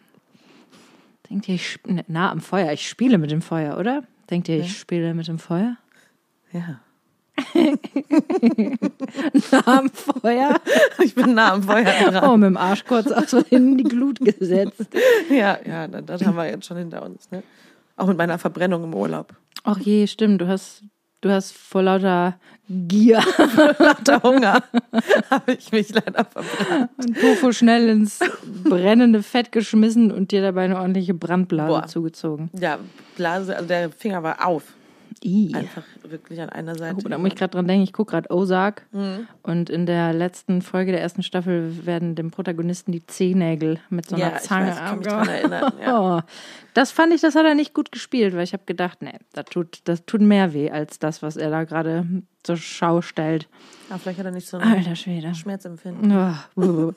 denkt 1.30 1.48
ihr, 1.48 1.56
ich 1.56 1.80
nah 2.08 2.32
am 2.32 2.42
Feuer? 2.42 2.72
Ich 2.72 2.88
spiele 2.88 3.18
mit 3.18 3.32
dem 3.32 3.42
Feuer, 3.42 3.78
oder? 3.78 4.04
Denkt 4.30 4.50
ihr, 4.50 4.60
ich 4.60 4.78
spiele 4.78 5.14
mit 5.14 5.28
dem 5.28 5.40
Feuer? 5.40 5.78
Ja. 6.52 6.80
Nah 9.52 9.68
am 9.80 9.90
Feuer? 9.90 10.60
Ich 11.04 11.16
bin 11.16 11.34
nah 11.34 11.54
am 11.54 11.64
Feuer 11.64 11.84
dran. 11.84 12.30
Oh, 12.30 12.38
mit 12.38 12.48
dem 12.48 12.58
Arsch 12.58 12.86
kurz 12.86 13.12
aus 13.12 13.34
in 13.50 13.78
die 13.78 13.84
Glut 13.84 14.20
gesetzt. 14.20 14.88
Ja, 15.30 15.58
ja, 15.66 15.88
das, 15.88 16.06
das 16.06 16.26
haben 16.26 16.36
wir 16.36 16.46
jetzt 16.50 16.66
schon 16.66 16.78
hinter 16.78 17.04
uns. 17.04 17.30
Ne? 17.32 17.44
Auch 17.96 18.08
mit 18.08 18.18
meiner 18.18 18.38
Verbrennung 18.38 18.84
im 18.84 18.94
Urlaub. 18.94 19.34
Ach 19.64 19.80
je, 19.80 20.08
stimmt. 20.08 20.42
Du 20.42 20.48
hast, 20.48 20.84
du 21.22 21.30
hast 21.30 21.52
vor 21.54 21.84
lauter 21.84 22.40
Gier 22.72 23.18
Lauter 23.80 24.22
Hunger 24.22 24.64
habe 25.32 25.54
ich 25.54 25.72
mich 25.72 25.90
leider 25.90 26.24
verbrannt. 26.24 26.92
und 26.98 27.20
Tofu 27.20 27.52
schnell 27.52 27.90
ins 27.90 28.20
brennende 28.64 29.24
Fett 29.24 29.52
geschmissen 29.52 30.12
und 30.12 30.32
dir 30.32 30.44
dabei 30.44 30.66
eine 30.66 30.78
ordentliche 30.78 31.16
Brandblase 31.16 31.68
Boah. 31.68 31.88
zugezogen. 31.88 32.52
Ja, 32.60 32.78
Blase, 33.18 33.56
also 33.56 33.68
der 33.68 33.90
Finger 33.90 34.22
war 34.22 34.46
auf. 34.46 34.64
I. 35.24 35.54
Einfach 35.54 35.84
wirklich 36.04 36.40
an 36.42 36.50
einer 36.50 36.76
Seite. 36.76 37.08
Da 37.10 37.18
muss 37.18 37.30
ich 37.30 37.36
gerade 37.36 37.52
dran 37.52 37.68
denken, 37.68 37.84
ich 37.84 37.94
gucke 37.94 38.12
gerade 38.12 38.30
Ozark 38.32 38.86
Mhm. 38.92 39.28
und 39.44 39.70
in 39.70 39.86
der 39.86 40.14
letzten 40.14 40.62
Folge 40.62 40.92
der 40.92 41.02
ersten 41.02 41.24
Staffel 41.24 41.86
werden 41.86 42.16
dem 42.16 42.32
Protagonisten 42.32 42.92
die 42.92 43.06
Zehennägel 43.06 43.80
mit 43.90 44.08
so 44.10 44.16
einer 44.16 44.26
ja, 44.32 44.36
ich 44.38 44.42
Zange 44.44 44.68
weiß, 44.68 44.76
ich 44.76 44.84
kann 44.86 45.00
mich 45.00 45.30
erinnern. 45.30 45.74
Ja. 45.82 46.18
Oh, 46.20 46.22
das 46.74 46.92
fand 46.92 47.14
ich, 47.14 47.22
das 47.22 47.36
hat 47.36 47.46
er 47.46 47.56
nicht 47.56 47.74
gut 47.74 47.92
gespielt, 47.92 48.34
weil 48.36 48.44
ich 48.44 48.54
habe 48.54 48.64
gedacht, 48.66 49.02
nee, 49.02 49.18
das 49.34 49.46
tut, 49.46 49.80
das 49.86 50.06
tut 50.06 50.22
mehr 50.22 50.54
weh 50.54 50.70
als 50.72 51.00
das, 51.00 51.22
was 51.22 51.36
er 51.38 51.50
da 51.50 51.64
gerade 51.64 52.06
zur 52.44 52.58
Schau 52.58 53.02
stellt. 53.02 53.48
Aber 53.90 54.00
vielleicht 54.00 54.20
hat 54.20 54.26
er 54.26 54.32
nicht 54.32 54.48
so 54.48 54.58
ein 54.58 54.64
Alter 54.72 54.96
Schwede. 54.96 55.34
Schmerzempfinden. 55.36 56.12
Oh, 56.56 56.94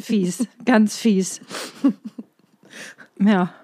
fies, 0.00 0.46
ganz 0.64 0.96
fies. 0.98 1.40
Ja. 3.20 3.54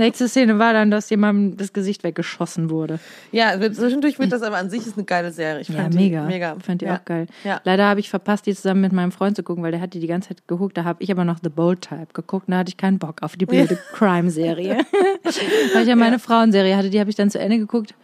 Nächste 0.00 0.28
Szene 0.28 0.58
war 0.58 0.72
dann, 0.72 0.90
dass 0.90 1.08
jemandem 1.10 1.56
das 1.56 1.72
Gesicht 1.72 2.02
weggeschossen 2.02 2.70
wurde. 2.70 2.98
Ja, 3.32 3.60
wird- 3.60 3.76
zwischendurch 3.76 4.18
wird 4.18 4.32
das 4.32 4.42
aber 4.42 4.56
an 4.56 4.70
sich 4.70 4.86
ist 4.86 4.96
eine 4.96 5.04
geile 5.04 5.30
Serie. 5.30 5.60
Ich 5.60 5.68
Ja, 5.68 5.82
fand 5.82 5.94
mega. 5.94 6.22
Die, 6.22 6.26
mega. 6.26 6.56
Fand 6.58 6.80
die 6.80 6.86
ja. 6.86 6.96
auch 6.96 7.04
geil. 7.04 7.26
Ja. 7.44 7.60
Leider 7.64 7.84
habe 7.86 8.00
ich 8.00 8.10
verpasst, 8.10 8.46
die 8.46 8.54
zusammen 8.54 8.80
mit 8.80 8.92
meinem 8.92 9.12
Freund 9.12 9.36
zu 9.36 9.42
gucken, 9.42 9.62
weil 9.62 9.70
der 9.72 9.80
hat 9.80 9.94
die 9.94 10.00
die 10.00 10.06
ganze 10.08 10.30
Zeit 10.30 10.48
geguckt. 10.48 10.76
Da 10.76 10.84
habe 10.84 11.02
ich 11.02 11.12
aber 11.12 11.24
noch 11.24 11.36
The 11.42 11.50
Bold 11.50 11.82
Type 11.82 12.08
geguckt. 12.14 12.46
Da 12.48 12.56
hatte 12.58 12.70
ich 12.70 12.76
keinen 12.76 12.98
Bock 12.98 13.22
auf 13.22 13.36
die 13.36 13.46
blöde 13.46 13.78
Crime-Serie. 13.92 14.78
weil 15.74 15.82
ich 15.82 15.88
ja 15.88 15.96
meine 15.96 16.18
Frauenserie 16.18 16.76
hatte, 16.76 16.90
die 16.90 16.98
habe 16.98 17.10
ich 17.10 17.16
dann 17.16 17.30
zu 17.30 17.38
Ende 17.38 17.58
geguckt. 17.58 17.94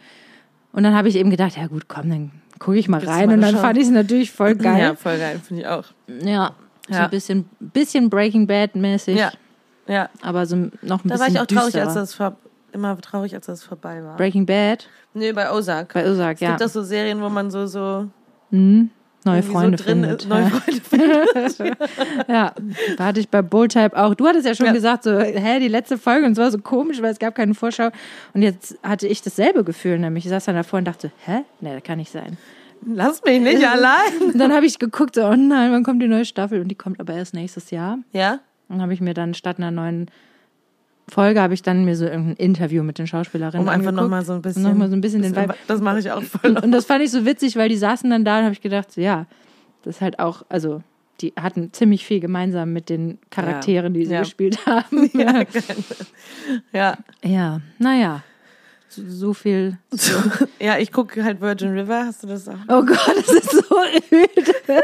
Und 0.71 0.83
dann 0.83 0.93
habe 0.93 1.09
ich 1.09 1.15
eben 1.15 1.31
gedacht, 1.31 1.57
ja 1.57 1.65
gut, 1.67 1.87
komm, 1.87 2.09
dann 2.09 2.31
gucke 2.59 2.77
ich 2.77 2.87
mal 2.87 3.01
du 3.01 3.07
rein. 3.07 3.25
mal 3.27 3.33
Und 3.35 3.41
dann 3.41 3.51
schauen? 3.53 3.61
fand 3.61 3.77
ich 3.77 3.85
es 3.85 3.89
natürlich 3.89 4.31
voll 4.31 4.53
geil. 4.55 4.79
Ja, 4.79 4.95
voll 4.95 5.17
geil, 5.17 5.39
finde 5.43 5.63
ich 5.63 5.67
auch. 5.67 5.85
Ja, 6.23 6.53
so 6.89 6.95
ein 6.99 7.09
bisschen, 7.09 7.45
bisschen 7.59 8.09
Breaking 8.09 8.45
Bad 8.47 8.75
mäßig. 8.75 9.17
Ja. 9.17 9.31
Ja. 9.87 10.09
aber 10.21 10.45
so 10.45 10.55
noch 10.55 10.63
ein 10.63 10.71
Da 10.81 11.15
bisschen 11.15 11.19
war 11.19 11.27
ich 11.29 11.39
auch 11.39 11.45
traurig, 11.45 11.75
als 11.81 11.93
das 11.93 12.17
immer 12.73 12.99
traurig, 13.01 13.33
als 13.35 13.45
das 13.47 13.63
vorbei 13.63 14.03
war. 14.03 14.17
Breaking 14.17 14.45
Bad 14.45 14.87
Nee, 15.13 15.31
bei 15.31 15.51
Ozark. 15.51 15.93
bei 15.93 16.09
Ozark, 16.09 16.35
es 16.35 16.41
ja. 16.41 16.49
gibt 16.49 16.63
auch 16.63 16.69
so 16.69 16.83
Serien, 16.83 17.21
wo 17.21 17.29
man 17.29 17.49
so, 17.51 17.65
so 17.67 18.07
Mhm. 18.51 18.89
Neue 19.25 19.43
Freunde 19.43 19.77
so 19.77 19.83
drin 19.83 20.03
findet. 20.03 20.27
Neue 20.29 20.43
ja. 20.43 20.49
Freunde 20.49 20.81
findet. 21.59 21.77
Ja, 22.29 22.53
da 22.97 23.05
hatte 23.05 23.19
ich 23.19 23.27
bei 23.27 23.41
Bulltype 23.41 23.97
auch. 23.97 24.13
Du 24.15 24.25
hattest 24.25 24.45
ja 24.45 24.55
schon 24.55 24.67
Ja. 24.67 24.71
gesagt, 24.71 25.03
so, 25.03 25.19
hä, 25.19 25.59
die 25.59 25.67
letzte 25.67 25.97
Folge 25.97 26.25
und 26.27 26.33
es 26.33 26.37
war 26.37 26.49
so 26.51 26.59
komisch, 26.59 27.01
weil 27.01 27.11
es 27.11 27.19
gab 27.19 27.35
keine 27.35 27.53
Vorschau. 27.53 27.89
Und 28.33 28.41
jetzt 28.41 28.77
hatte 28.83 29.07
ich 29.07 29.21
dasselbe 29.21 29.63
Gefühl, 29.65 29.99
nämlich 29.99 30.23
ich 30.25 30.29
saß 30.29 30.45
dann 30.45 30.55
davor 30.55 30.79
und 30.79 30.85
dachte, 30.85 31.11
hä? 31.25 31.39
Nee, 31.59 31.73
das 31.73 31.83
kann 31.83 31.97
nicht 31.97 32.11
sein. 32.11 32.37
Lass 32.85 33.21
mich 33.25 33.41
nicht 33.41 33.67
allein. 33.67 34.21
Und 34.33 34.37
dann 34.37 34.53
habe 34.53 34.65
ich 34.65 34.79
geguckt, 34.79 35.15
so, 35.15 35.23
oh 35.25 35.35
nein, 35.35 35.71
wann 35.73 35.83
kommt 35.83 36.01
die 36.01 36.07
neue 36.07 36.23
Staffel? 36.25 36.61
Und 36.61 36.69
die 36.69 36.75
kommt 36.75 36.99
aber 37.01 37.13
erst 37.13 37.33
nächstes 37.33 37.69
Jahr. 37.71 37.97
Ja? 38.13 38.39
Und 38.69 38.81
habe 38.81 38.93
ich 38.93 39.01
mir 39.01 39.13
dann 39.13 39.33
statt 39.33 39.57
einer 39.57 39.71
neuen 39.71 40.09
Folge, 41.09 41.41
habe 41.41 41.53
ich 41.53 41.61
dann 41.61 41.85
mir 41.85 41.95
so 41.95 42.05
irgendein 42.05 42.35
Interview 42.35 42.83
mit 42.83 42.97
den 42.99 43.07
Schauspielerinnen 43.07 43.65
Um 43.65 43.69
einfach 43.73 43.93
nochmal 43.93 44.25
so 44.25 44.33
ein 44.33 44.41
bisschen. 44.41 44.65
Und 44.65 44.71
nochmal 44.71 44.89
so 44.89 44.95
ein 44.95 45.01
bisschen 45.01 45.21
den 45.21 45.35
Vibe. 45.35 45.55
Das 45.67 45.79
mache 45.79 45.99
ich 45.99 46.11
auch 46.11 46.21
voll. 46.21 46.57
Und 46.57 46.71
das 46.71 46.85
fand 46.85 47.01
ich 47.03 47.11
so 47.11 47.25
witzig, 47.25 47.55
weil 47.55 47.69
die 47.69 47.77
saßen 47.77 48.09
dann 48.09 48.25
da 48.25 48.39
und 48.39 48.43
habe 48.43 48.53
ich 48.53 48.61
gedacht, 48.61 48.91
so, 48.91 48.99
ja, 48.99 49.25
das 49.83 49.97
ist 49.97 50.01
halt 50.01 50.19
auch, 50.19 50.43
also 50.49 50.83
die 51.21 51.33
hatten 51.39 51.71
ziemlich 51.71 52.05
viel 52.05 52.19
gemeinsam 52.19 52.73
mit 52.73 52.89
den 52.89 53.19
Charakteren, 53.29 53.93
die 53.93 54.05
sie 54.05 54.13
Ja. 54.13 54.19
gespielt 54.19 54.59
haben. 54.65 55.09
ja, 55.13 55.43
ja. 56.73 56.97
Ja, 57.23 57.61
naja, 57.79 58.21
so, 58.89 59.01
so 59.07 59.33
viel. 59.33 59.77
ja, 60.59 60.77
ich 60.77 60.91
gucke 60.91 61.23
halt 61.23 61.41
Virgin 61.41 61.69
River. 61.77 62.05
Hast 62.05 62.23
du 62.23 62.27
das 62.27 62.47
auch? 62.47 62.55
Oh 62.69 62.83
Gott, 62.83 63.13
das 63.15 63.27
ist 63.29 63.51
so 63.51 63.75
öde. 64.11 64.81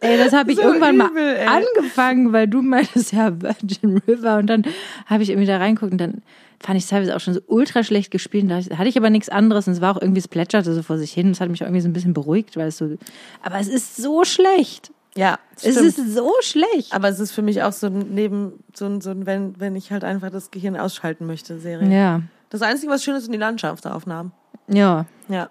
ey, 0.00 0.18
das 0.18 0.32
habe 0.32 0.50
ich 0.52 0.56
So 0.58 0.62
irgendwann 0.62 0.96
übel, 0.96 1.06
mal 1.14 1.18
ey. 1.36 1.46
angefangen, 1.46 2.32
weil 2.32 2.48
du 2.48 2.62
meintest 2.62 3.12
ja 3.12 3.40
Virgin 3.40 4.00
River 4.06 4.38
und 4.38 4.46
dann 4.46 4.64
habe 5.06 5.22
ich 5.22 5.30
irgendwie 5.30 5.46
da 5.46 5.56
reinguckt 5.58 5.92
und 5.92 5.98
dann 5.98 6.22
fand 6.62 6.78
ich 6.78 6.86
teilweise 6.86 7.16
auch 7.16 7.20
schon 7.20 7.34
so 7.34 7.40
ultra 7.46 7.82
schlecht 7.82 8.10
gespielt. 8.10 8.50
Da 8.50 8.56
hatte 8.76 8.88
ich 8.88 8.98
aber 8.98 9.08
nichts 9.10 9.28
anderes 9.30 9.66
und 9.66 9.72
es 9.72 9.80
war 9.80 9.96
auch 9.96 10.00
irgendwie, 10.02 10.20
es 10.20 10.28
plätscherte 10.28 10.74
so 10.74 10.82
vor 10.82 10.98
sich 10.98 11.12
hin. 11.12 11.30
Das 11.30 11.40
hat 11.40 11.48
mich 11.48 11.62
irgendwie 11.62 11.80
so 11.80 11.88
ein 11.88 11.94
bisschen 11.94 12.12
beruhigt, 12.12 12.56
weil 12.56 12.68
es 12.68 12.76
so, 12.76 12.96
aber 13.42 13.58
es 13.58 13.68
ist 13.68 13.96
so 13.96 14.24
schlecht. 14.24 14.92
Ja, 15.16 15.38
Es 15.56 15.72
stimmt. 15.72 15.86
ist 15.88 16.14
so 16.14 16.30
schlecht. 16.40 16.94
Aber 16.94 17.08
es 17.08 17.18
ist 17.18 17.32
für 17.32 17.42
mich 17.42 17.62
auch 17.64 17.72
so 17.72 17.88
ein 17.88 18.14
Neben, 18.14 18.52
so 18.74 18.86
ein, 18.86 19.00
so 19.00 19.10
ein 19.10 19.26
wenn, 19.26 19.58
wenn 19.58 19.74
ich 19.74 19.90
halt 19.90 20.04
einfach 20.04 20.30
das 20.30 20.52
Gehirn 20.52 20.76
ausschalten 20.76 21.26
möchte, 21.26 21.58
Serie. 21.58 21.90
Ja, 21.92 22.22
Das 22.50 22.62
Einzige, 22.62 22.92
was 22.92 23.02
schön 23.02 23.14
ist, 23.14 23.24
sind 23.24 23.32
die 23.32 23.38
Landschaftsaufnahmen. 23.38 24.32
ja. 24.68 25.06
Ja. 25.28 25.48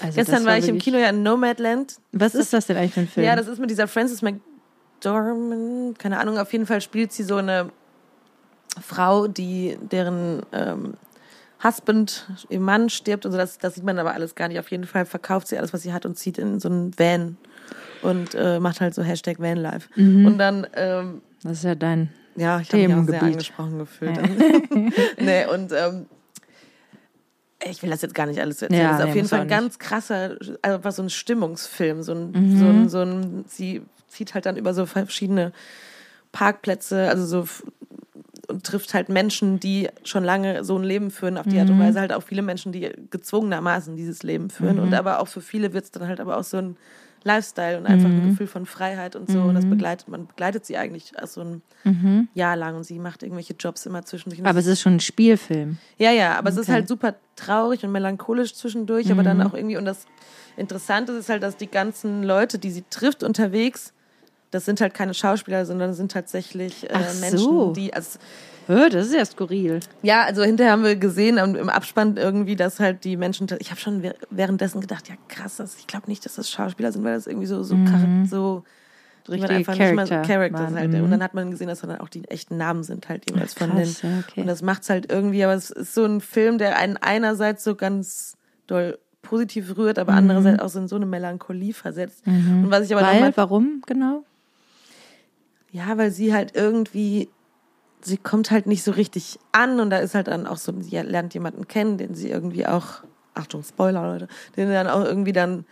Also 0.00 0.16
Gestern 0.16 0.36
das 0.36 0.44
war 0.44 0.58
ich 0.58 0.68
im 0.68 0.78
Kino 0.78 0.98
ja 0.98 1.08
in 1.08 1.22
Nomadland. 1.22 1.96
Was 2.12 2.34
ist 2.34 2.52
das 2.52 2.66
denn 2.66 2.76
eigentlich 2.76 2.94
für 2.94 3.00
ein 3.00 3.08
Film? 3.08 3.26
Ja, 3.26 3.36
das 3.36 3.48
ist 3.48 3.58
mit 3.58 3.70
dieser 3.70 3.88
Frances 3.88 4.22
McDormand, 4.22 5.98
keine 5.98 6.20
Ahnung, 6.20 6.38
auf 6.38 6.52
jeden 6.52 6.66
Fall 6.66 6.80
spielt 6.80 7.12
sie 7.12 7.22
so 7.22 7.36
eine 7.36 7.70
Frau, 8.80 9.26
die 9.26 9.78
deren 9.90 10.42
ähm, 10.52 10.94
Husband, 11.62 12.28
ihr 12.48 12.60
Mann 12.60 12.88
stirbt 12.88 13.26
und 13.26 13.32
so, 13.32 13.38
das, 13.38 13.58
das 13.58 13.74
sieht 13.74 13.84
man 13.84 13.98
aber 13.98 14.12
alles 14.12 14.34
gar 14.34 14.48
nicht. 14.48 14.60
Auf 14.60 14.70
jeden 14.70 14.84
Fall 14.84 15.04
verkauft 15.06 15.48
sie 15.48 15.58
alles, 15.58 15.72
was 15.72 15.82
sie 15.82 15.92
hat 15.92 16.06
und 16.06 16.16
zieht 16.16 16.38
in 16.38 16.60
so 16.60 16.68
einen 16.68 16.96
Van 16.96 17.36
und 18.02 18.34
äh, 18.34 18.60
macht 18.60 18.80
halt 18.80 18.94
so 18.94 19.02
Hashtag 19.02 19.40
Vanlife. 19.40 19.88
Und 19.96 20.38
dann, 20.38 20.66
ähm, 20.74 21.22
das 21.42 21.58
ist 21.58 21.64
ja 21.64 21.74
dein. 21.74 22.10
ja, 22.36 22.60
ich 22.60 22.72
habe 22.72 22.86
mich 22.86 22.96
auch 22.96 23.04
sehr 23.04 23.22
angesprochen 23.22 23.78
gefühlt. 23.78 24.20
nee, 25.18 25.46
und 25.46 25.72
ähm, 25.72 26.06
ich 27.64 27.82
will 27.82 27.90
das 27.90 28.02
jetzt 28.02 28.14
gar 28.14 28.26
nicht 28.26 28.40
alles 28.40 28.62
erzählen. 28.62 28.80
Ja, 28.80 28.88
das 28.90 28.98
ist 29.00 29.04
nee, 29.04 29.10
auf 29.10 29.16
jeden 29.16 29.28
Fall 29.28 29.40
ein 29.40 29.48
ganz 29.48 29.78
krasser, 29.78 30.36
also 30.62 30.84
was 30.84 30.96
so 30.96 31.02
ein 31.02 31.10
Stimmungsfilm, 31.10 32.02
so 32.02 32.12
ein, 32.12 32.32
Mhm. 32.32 32.56
so 32.58 32.66
ein, 32.68 32.88
so 32.88 33.00
ein, 33.00 33.44
sie 33.48 33.82
zieht 34.08 34.34
halt 34.34 34.46
dann 34.46 34.56
über 34.56 34.74
so 34.74 34.86
verschiedene 34.86 35.52
Parkplätze, 36.32 37.08
also 37.08 37.24
so 37.26 37.46
und 38.48 38.64
trifft 38.64 38.94
halt 38.94 39.10
Menschen, 39.10 39.60
die 39.60 39.88
schon 40.04 40.24
lange 40.24 40.64
so 40.64 40.78
ein 40.78 40.82
Leben 40.82 41.10
führen, 41.10 41.36
auf 41.36 41.46
die 41.46 41.58
Art 41.58 41.68
Mhm. 41.68 41.74
und 41.74 41.80
Weise 41.80 42.00
halt 42.00 42.12
auch 42.14 42.22
viele 42.22 42.40
Menschen, 42.40 42.72
die 42.72 42.90
gezwungenermaßen 43.10 43.94
dieses 43.96 44.22
Leben 44.22 44.48
führen. 44.48 44.76
Mhm. 44.76 44.84
Und 44.84 44.94
aber 44.94 45.20
auch 45.20 45.28
für 45.28 45.42
viele 45.42 45.74
wird 45.74 45.84
es 45.84 45.90
dann 45.90 46.08
halt 46.08 46.18
aber 46.20 46.38
auch 46.38 46.44
so 46.44 46.56
ein 46.56 46.76
Lifestyle 47.28 47.78
und 47.78 47.86
einfach 47.86 48.08
Mhm. 48.08 48.16
ein 48.22 48.30
Gefühl 48.30 48.46
von 48.46 48.64
Freiheit 48.66 49.14
und 49.16 49.30
so. 49.30 49.42
Und 49.42 49.54
das 49.54 49.66
begleitet, 49.66 50.08
man 50.08 50.26
begleitet 50.26 50.64
sie 50.66 50.76
eigentlich 50.76 51.12
so 51.26 51.42
ein 51.42 51.62
Jahr 52.34 52.56
lang 52.56 52.74
und 52.76 52.84
sie 52.84 52.98
macht 52.98 53.22
irgendwelche 53.22 53.54
Jobs 53.54 53.84
immer 53.86 54.04
zwischendurch. 54.04 54.40
Mhm. 54.40 54.46
Aber 54.46 54.58
es 54.58 54.66
ist 54.66 54.80
schon 54.80 54.94
ein 54.96 55.00
Spielfilm. 55.00 55.78
ja, 55.98 56.10
ja, 56.10 56.36
aber 56.38 56.48
es 56.50 56.56
ist 56.56 56.66
Okay. 56.68 56.72
halt 56.72 56.88
super 56.88 57.14
traurig 57.36 57.84
und 57.84 57.92
melancholisch 57.92 58.54
zwischendurch, 58.54 59.10
aber 59.12 59.22
Mhm. 59.22 59.26
dann 59.26 59.42
auch 59.42 59.54
irgendwie, 59.54 59.76
und 59.76 59.84
das 59.84 60.06
Interessante 60.56 61.12
ist 61.12 61.28
halt, 61.28 61.42
dass 61.42 61.56
die 61.56 61.70
ganzen 61.70 62.22
Leute, 62.24 62.58
die 62.58 62.70
sie 62.70 62.84
trifft 62.90 63.22
unterwegs, 63.22 63.92
das 64.50 64.64
sind 64.64 64.80
halt 64.80 64.94
keine 64.94 65.14
Schauspieler, 65.14 65.66
sondern 65.66 65.94
sind 65.94 66.12
tatsächlich 66.12 66.84
äh, 66.88 66.94
Ach 66.94 67.10
so. 67.10 67.20
Menschen, 67.20 67.74
die, 67.74 67.90
Hö, 68.66 68.90
das 68.90 69.06
ist 69.06 69.14
ja 69.14 69.24
skurril. 69.24 69.80
ja, 70.02 70.24
also 70.24 70.42
hinterher 70.42 70.72
haben 70.72 70.84
wir 70.84 70.96
gesehen 70.96 71.38
im, 71.38 71.68
Abspann 71.70 72.16
irgendwie, 72.18 72.54
dass 72.54 72.80
halt 72.80 73.02
die 73.04 73.16
Menschen, 73.16 73.46
ich 73.60 73.70
habe 73.70 73.80
schon 73.80 74.02
wäh- 74.02 74.14
währenddessen 74.30 74.80
gedacht, 74.82 75.08
ja 75.08 75.14
krass, 75.28 75.56
das, 75.56 75.76
ich 75.78 75.86
glaube 75.86 76.06
nicht, 76.08 76.24
dass 76.26 76.34
das 76.34 76.50
Schauspieler 76.50 76.92
sind, 76.92 77.02
weil 77.02 77.14
das 77.14 77.26
irgendwie 77.26 77.46
so, 77.46 77.62
so, 77.62 77.74
char- 77.76 78.26
so 78.26 78.64
Mhm. 79.26 79.32
Richtige 79.34 79.54
einfach 79.56 79.74
nicht 79.74 79.94
mal 79.94 80.06
Charakter 80.08 80.22
Characters 80.34 80.60
waren. 80.60 80.74
halt. 80.76 80.92
Mhm. 80.92 81.02
Und 81.04 81.10
dann 81.10 81.22
hat 81.22 81.34
man 81.34 81.50
gesehen, 81.50 81.68
dass 81.68 81.80
dann 81.80 81.98
auch 82.00 82.08
die 82.08 82.24
echten 82.28 82.56
Namen 82.56 82.82
sind 82.82 83.10
halt 83.10 83.30
jeweils 83.30 83.52
von 83.52 83.70
krass, 83.70 84.00
den. 84.00 84.18
okay. 84.20 84.40
Und 84.40 84.46
das 84.46 84.62
macht's 84.62 84.88
halt 84.88 85.12
irgendwie, 85.12 85.44
aber 85.44 85.52
es 85.52 85.68
ist 85.70 85.92
so 85.94 86.04
ein 86.06 86.22
Film, 86.22 86.56
der 86.56 86.78
einen 86.78 86.96
einerseits 86.96 87.62
so 87.62 87.74
ganz 87.74 88.36
doll 88.66 88.98
positiv 89.20 89.76
rührt, 89.76 89.98
aber 89.98 90.14
andererseits 90.14 90.60
auch 90.62 90.68
so 90.70 90.78
in 90.78 90.88
so 90.88 90.96
eine 90.96 91.04
Melancholie 91.04 91.74
versetzt. 91.74 92.26
Und 92.26 92.70
was 92.70 92.86
ich 92.86 92.92
aber 92.94 93.02
Weil, 93.06 93.14
nochmal, 93.16 93.32
warum 93.36 93.82
genau? 93.86 94.24
Ja, 95.70 95.98
weil 95.98 96.10
sie 96.10 96.32
halt 96.32 96.54
irgendwie, 96.54 97.28
sie 98.00 98.16
kommt 98.16 98.50
halt 98.50 98.66
nicht 98.66 98.82
so 98.82 98.92
richtig 98.92 99.38
an 99.52 99.80
und 99.80 99.90
da 99.90 99.98
ist 99.98 100.14
halt 100.14 100.28
dann 100.28 100.46
auch 100.46 100.56
so, 100.56 100.72
sie 100.80 100.96
lernt 100.96 101.34
jemanden 101.34 101.68
kennen, 101.68 101.98
den 101.98 102.14
sie 102.14 102.30
irgendwie 102.30 102.66
auch, 102.66 103.02
Achtung, 103.34 103.62
Spoiler, 103.62 104.02
Leute, 104.02 104.28
den 104.56 104.68
sie 104.68 104.74
dann 104.74 104.88
auch 104.88 105.04
irgendwie 105.04 105.32
dann 105.32 105.64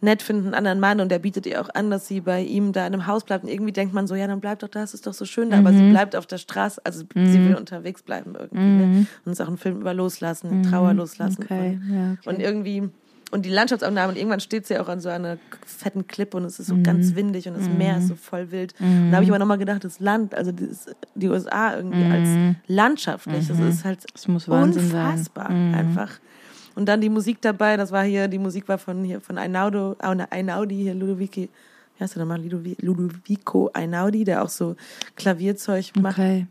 nett 0.00 0.20
finden, 0.20 0.46
einen 0.46 0.54
anderen 0.54 0.80
Mann 0.80 1.00
und 1.00 1.10
der 1.10 1.20
bietet 1.20 1.46
ihr 1.46 1.60
auch 1.60 1.68
an, 1.74 1.88
dass 1.88 2.08
sie 2.08 2.20
bei 2.20 2.42
ihm 2.42 2.72
da 2.72 2.84
in 2.86 2.92
einem 2.92 3.06
Haus 3.06 3.22
bleibt 3.22 3.44
und 3.44 3.50
irgendwie 3.50 3.70
denkt 3.72 3.94
man 3.94 4.08
so, 4.08 4.16
ja, 4.16 4.26
dann 4.26 4.40
bleib 4.40 4.58
doch 4.58 4.68
da, 4.68 4.82
es 4.82 4.94
ist 4.94 5.06
doch 5.06 5.14
so 5.14 5.24
schön 5.24 5.50
da, 5.50 5.58
aber 5.58 5.72
sie 5.72 5.90
bleibt 5.90 6.16
auf 6.16 6.26
der 6.26 6.38
Straße, 6.38 6.80
also 6.84 7.04
sie 7.14 7.44
will 7.44 7.54
unterwegs 7.54 8.02
bleiben 8.02 8.34
irgendwie, 8.36 8.58
ne? 8.58 9.06
Und 9.24 9.32
es 9.32 9.38
ist 9.38 9.46
auch 9.46 9.48
ein 9.48 9.58
Film 9.58 9.80
über 9.80 9.94
Loslassen, 9.94 10.64
Trauer 10.64 10.94
loslassen. 10.94 11.44
Okay, 11.44 11.78
Und, 11.80 11.94
ja, 11.94 12.12
okay. 12.18 12.28
und 12.28 12.40
irgendwie, 12.40 12.90
und 13.32 13.44
die 13.44 13.50
Landschaftsaufnahme, 13.50 14.12
und 14.12 14.16
irgendwann 14.16 14.38
steht 14.40 14.66
sie 14.66 14.78
auch 14.78 14.88
an 14.88 15.00
so 15.00 15.08
einer 15.08 15.38
fetten 15.66 16.06
Klippe 16.06 16.36
und 16.36 16.44
es 16.44 16.60
ist 16.60 16.68
so 16.68 16.76
ganz 16.82 17.16
windig 17.16 17.48
und 17.48 17.56
das 17.58 17.68
Meer 17.68 17.98
ist 17.98 18.06
so 18.08 18.14
voll 18.14 18.52
wild. 18.52 18.74
Und 18.78 19.10
da 19.10 19.16
habe 19.16 19.24
ich 19.24 19.30
aber 19.30 19.40
nochmal 19.40 19.58
gedacht, 19.58 19.82
das 19.82 19.98
Land, 19.98 20.34
also 20.34 20.52
die 20.52 21.28
USA 21.28 21.74
irgendwie 21.76 22.04
als 22.04 22.56
landschaftlich, 22.68 23.48
das 23.48 23.58
ist 23.58 23.84
halt 23.84 24.04
Das 24.14 24.26
unfassbar 24.26 25.50
einfach. 25.50 26.10
Und 26.74 26.86
dann 26.86 27.00
die 27.00 27.08
Musik 27.10 27.38
dabei, 27.42 27.76
das 27.76 27.90
war 27.92 28.04
hier, 28.04 28.28
die 28.28 28.38
Musik 28.38 28.68
war 28.68 28.78
von 28.78 29.02
hier, 29.04 29.20
von 29.20 29.36
Einaudo, 29.36 29.96
Einaudi, 30.30 30.76
hier 30.76 30.94
Ludovici, 30.94 31.48
wie 31.98 32.02
heißt 32.04 32.14
der 32.16 32.22
nochmal, 32.24 32.40
Ludovi- 32.40 32.76
Ludovico 32.80 33.70
Einaudi, 33.74 34.24
der 34.24 34.42
auch 34.42 34.48
so 34.48 34.76
Klavierzeug 35.16 35.92
macht. 36.00 36.18
Okay. 36.18 36.46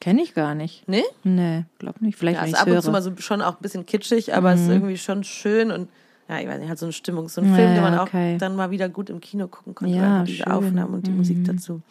Kenne 0.00 0.22
ich 0.22 0.34
gar 0.34 0.54
nicht. 0.54 0.86
Nee? 0.88 1.02
Nee, 1.22 1.64
glaub 1.78 2.00
nicht. 2.02 2.18
Vielleicht, 2.18 2.38
Ja, 2.40 2.46
ist 2.46 2.54
ab 2.54 2.66
und 2.66 2.80
zu 2.80 2.86
höre. 2.86 2.92
mal 2.92 3.02
so 3.02 3.12
schon 3.18 3.40
auch 3.42 3.52
ein 3.56 3.62
bisschen 3.62 3.86
kitschig, 3.86 4.34
aber 4.34 4.52
es 4.54 4.62
ist 4.62 4.68
irgendwie 4.68 4.98
schon 4.98 5.24
schön 5.24 5.70
und 5.70 5.88
ja, 6.28 6.40
ich 6.40 6.46
weiß 6.48 6.58
nicht, 6.58 6.68
hat 6.70 6.78
so 6.78 6.86
eine 6.86 6.92
Stimmung, 6.92 7.28
so 7.28 7.40
ein 7.42 7.46
Film, 7.54 7.68
Ja, 7.68 7.74
den 7.74 7.82
man 7.82 7.98
auch 7.98 8.06
okay. 8.08 8.38
dann 8.38 8.56
mal 8.56 8.70
wieder 8.70 8.88
gut 8.88 9.10
im 9.10 9.20
Kino 9.20 9.46
gucken 9.48 9.74
konnte, 9.74 9.94
Ja, 9.94 10.18
weil 10.18 10.24
diese 10.24 10.44
schön. 10.44 10.52
Aufnahmen 10.52 10.94
und 10.94 11.06
die 11.06 11.12
Musik 11.12 11.44
dazu. 11.44 11.82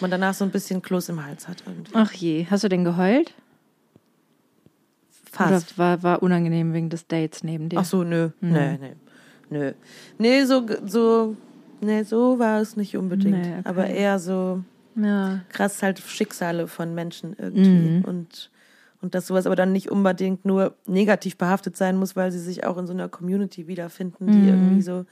Man 0.00 0.10
danach 0.10 0.34
so 0.34 0.44
ein 0.44 0.50
bisschen 0.50 0.80
Kloß 0.82 1.08
im 1.10 1.24
Hals 1.24 1.48
hat 1.48 1.62
irgendwie. 1.66 1.92
Ach 1.94 2.12
je, 2.12 2.46
hast 2.48 2.64
du 2.64 2.68
denn 2.68 2.84
geheult? 2.84 3.34
Fast. 5.32 5.72
Oder 5.76 5.78
war, 5.78 6.02
war 6.02 6.22
unangenehm 6.22 6.72
wegen 6.72 6.88
des 6.90 7.06
Dates 7.06 7.44
neben 7.44 7.68
dir? 7.68 7.78
Ach 7.78 7.84
so, 7.84 8.02
nö, 8.02 8.30
nee, 8.40 8.78
nee, 8.78 8.94
nö. 9.48 9.72
Nee, 10.18 10.44
so, 10.44 10.66
so, 10.86 11.36
nee, 11.80 12.02
so 12.02 12.38
war 12.38 12.60
es 12.60 12.76
nicht 12.76 12.96
unbedingt, 12.96 13.38
Nee, 13.38 13.52
okay. 13.58 13.62
aber 13.64 13.86
eher 13.86 14.18
so 14.18 14.62
Ja. 14.96 15.40
krass 15.50 15.82
halt 15.82 16.00
Schicksale 16.00 16.66
von 16.66 16.94
Menschen 16.94 17.34
irgendwie 17.38 18.02
und 18.04 18.50
und 19.02 19.14
dass 19.14 19.26
sowas 19.26 19.46
aber 19.46 19.56
dann 19.56 19.72
nicht 19.72 19.90
unbedingt 19.90 20.44
nur 20.44 20.74
negativ 20.86 21.36
behaftet 21.38 21.76
sein 21.76 21.96
muss, 21.96 22.16
weil 22.16 22.32
sie 22.32 22.38
sich 22.38 22.64
auch 22.66 22.76
in 22.78 22.86
so 22.86 22.92
einer 22.92 23.08
Community 23.08 23.66
wiederfinden, 23.66 24.30
die 24.30 24.48
irgendwie 24.48 24.82
so 24.82 25.06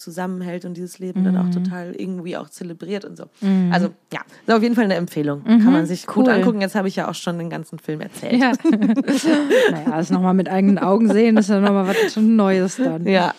zusammenhält 0.00 0.64
und 0.64 0.76
dieses 0.76 0.98
Leben 0.98 1.24
dann 1.24 1.36
auch 1.36 1.50
total 1.50 1.94
irgendwie 1.94 2.36
auch 2.36 2.48
zelebriert 2.48 3.04
und 3.04 3.16
so. 3.16 3.24
Also 3.70 3.90
ja, 4.12 4.20
ist 4.46 4.54
auf 4.54 4.62
jeden 4.62 4.74
Fall 4.74 4.84
eine 4.84 4.94
Empfehlung. 4.94 5.44
Kann 5.44 5.72
man 5.72 5.86
sich 5.86 6.06
gut 6.06 6.26
cool. 6.26 6.32
angucken. 6.32 6.62
Jetzt 6.62 6.74
habe 6.74 6.88
ich 6.88 6.96
ja 6.96 7.08
auch 7.08 7.14
schon 7.14 7.38
den 7.38 7.50
ganzen 7.50 7.78
Film 7.78 8.00
erzählt. 8.00 8.40
Ja. 8.40 8.52
naja, 9.70 9.90
das 9.90 10.10
nochmal 10.10 10.34
mit 10.34 10.48
eigenen 10.48 10.78
Augen 10.78 11.12
sehen, 11.12 11.36
ist 11.36 11.50
ja 11.50 11.60
nochmal 11.60 11.86
was 11.86 12.16
Neues 12.16 12.76
dann. 12.76 13.06
Ja, 13.06 13.34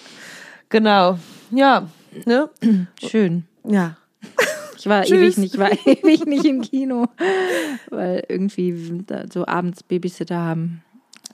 genau. 0.69 1.17
Ja, 1.49 1.87
ne? 2.25 2.49
Schön. 3.03 3.45
Ja. 3.63 3.97
Ich 4.81 4.87
war 4.89 5.03
Tschüss. 5.03 5.37
ewig 5.37 5.37
nicht, 5.37 5.57
war 5.59 5.71
ewig 5.85 6.25
nicht 6.25 6.43
im 6.45 6.61
Kino, 6.61 7.05
weil 7.91 8.23
irgendwie 8.27 9.03
so 9.31 9.45
abends 9.45 9.83
Babysitter 9.83 10.37
haben, 10.39 10.81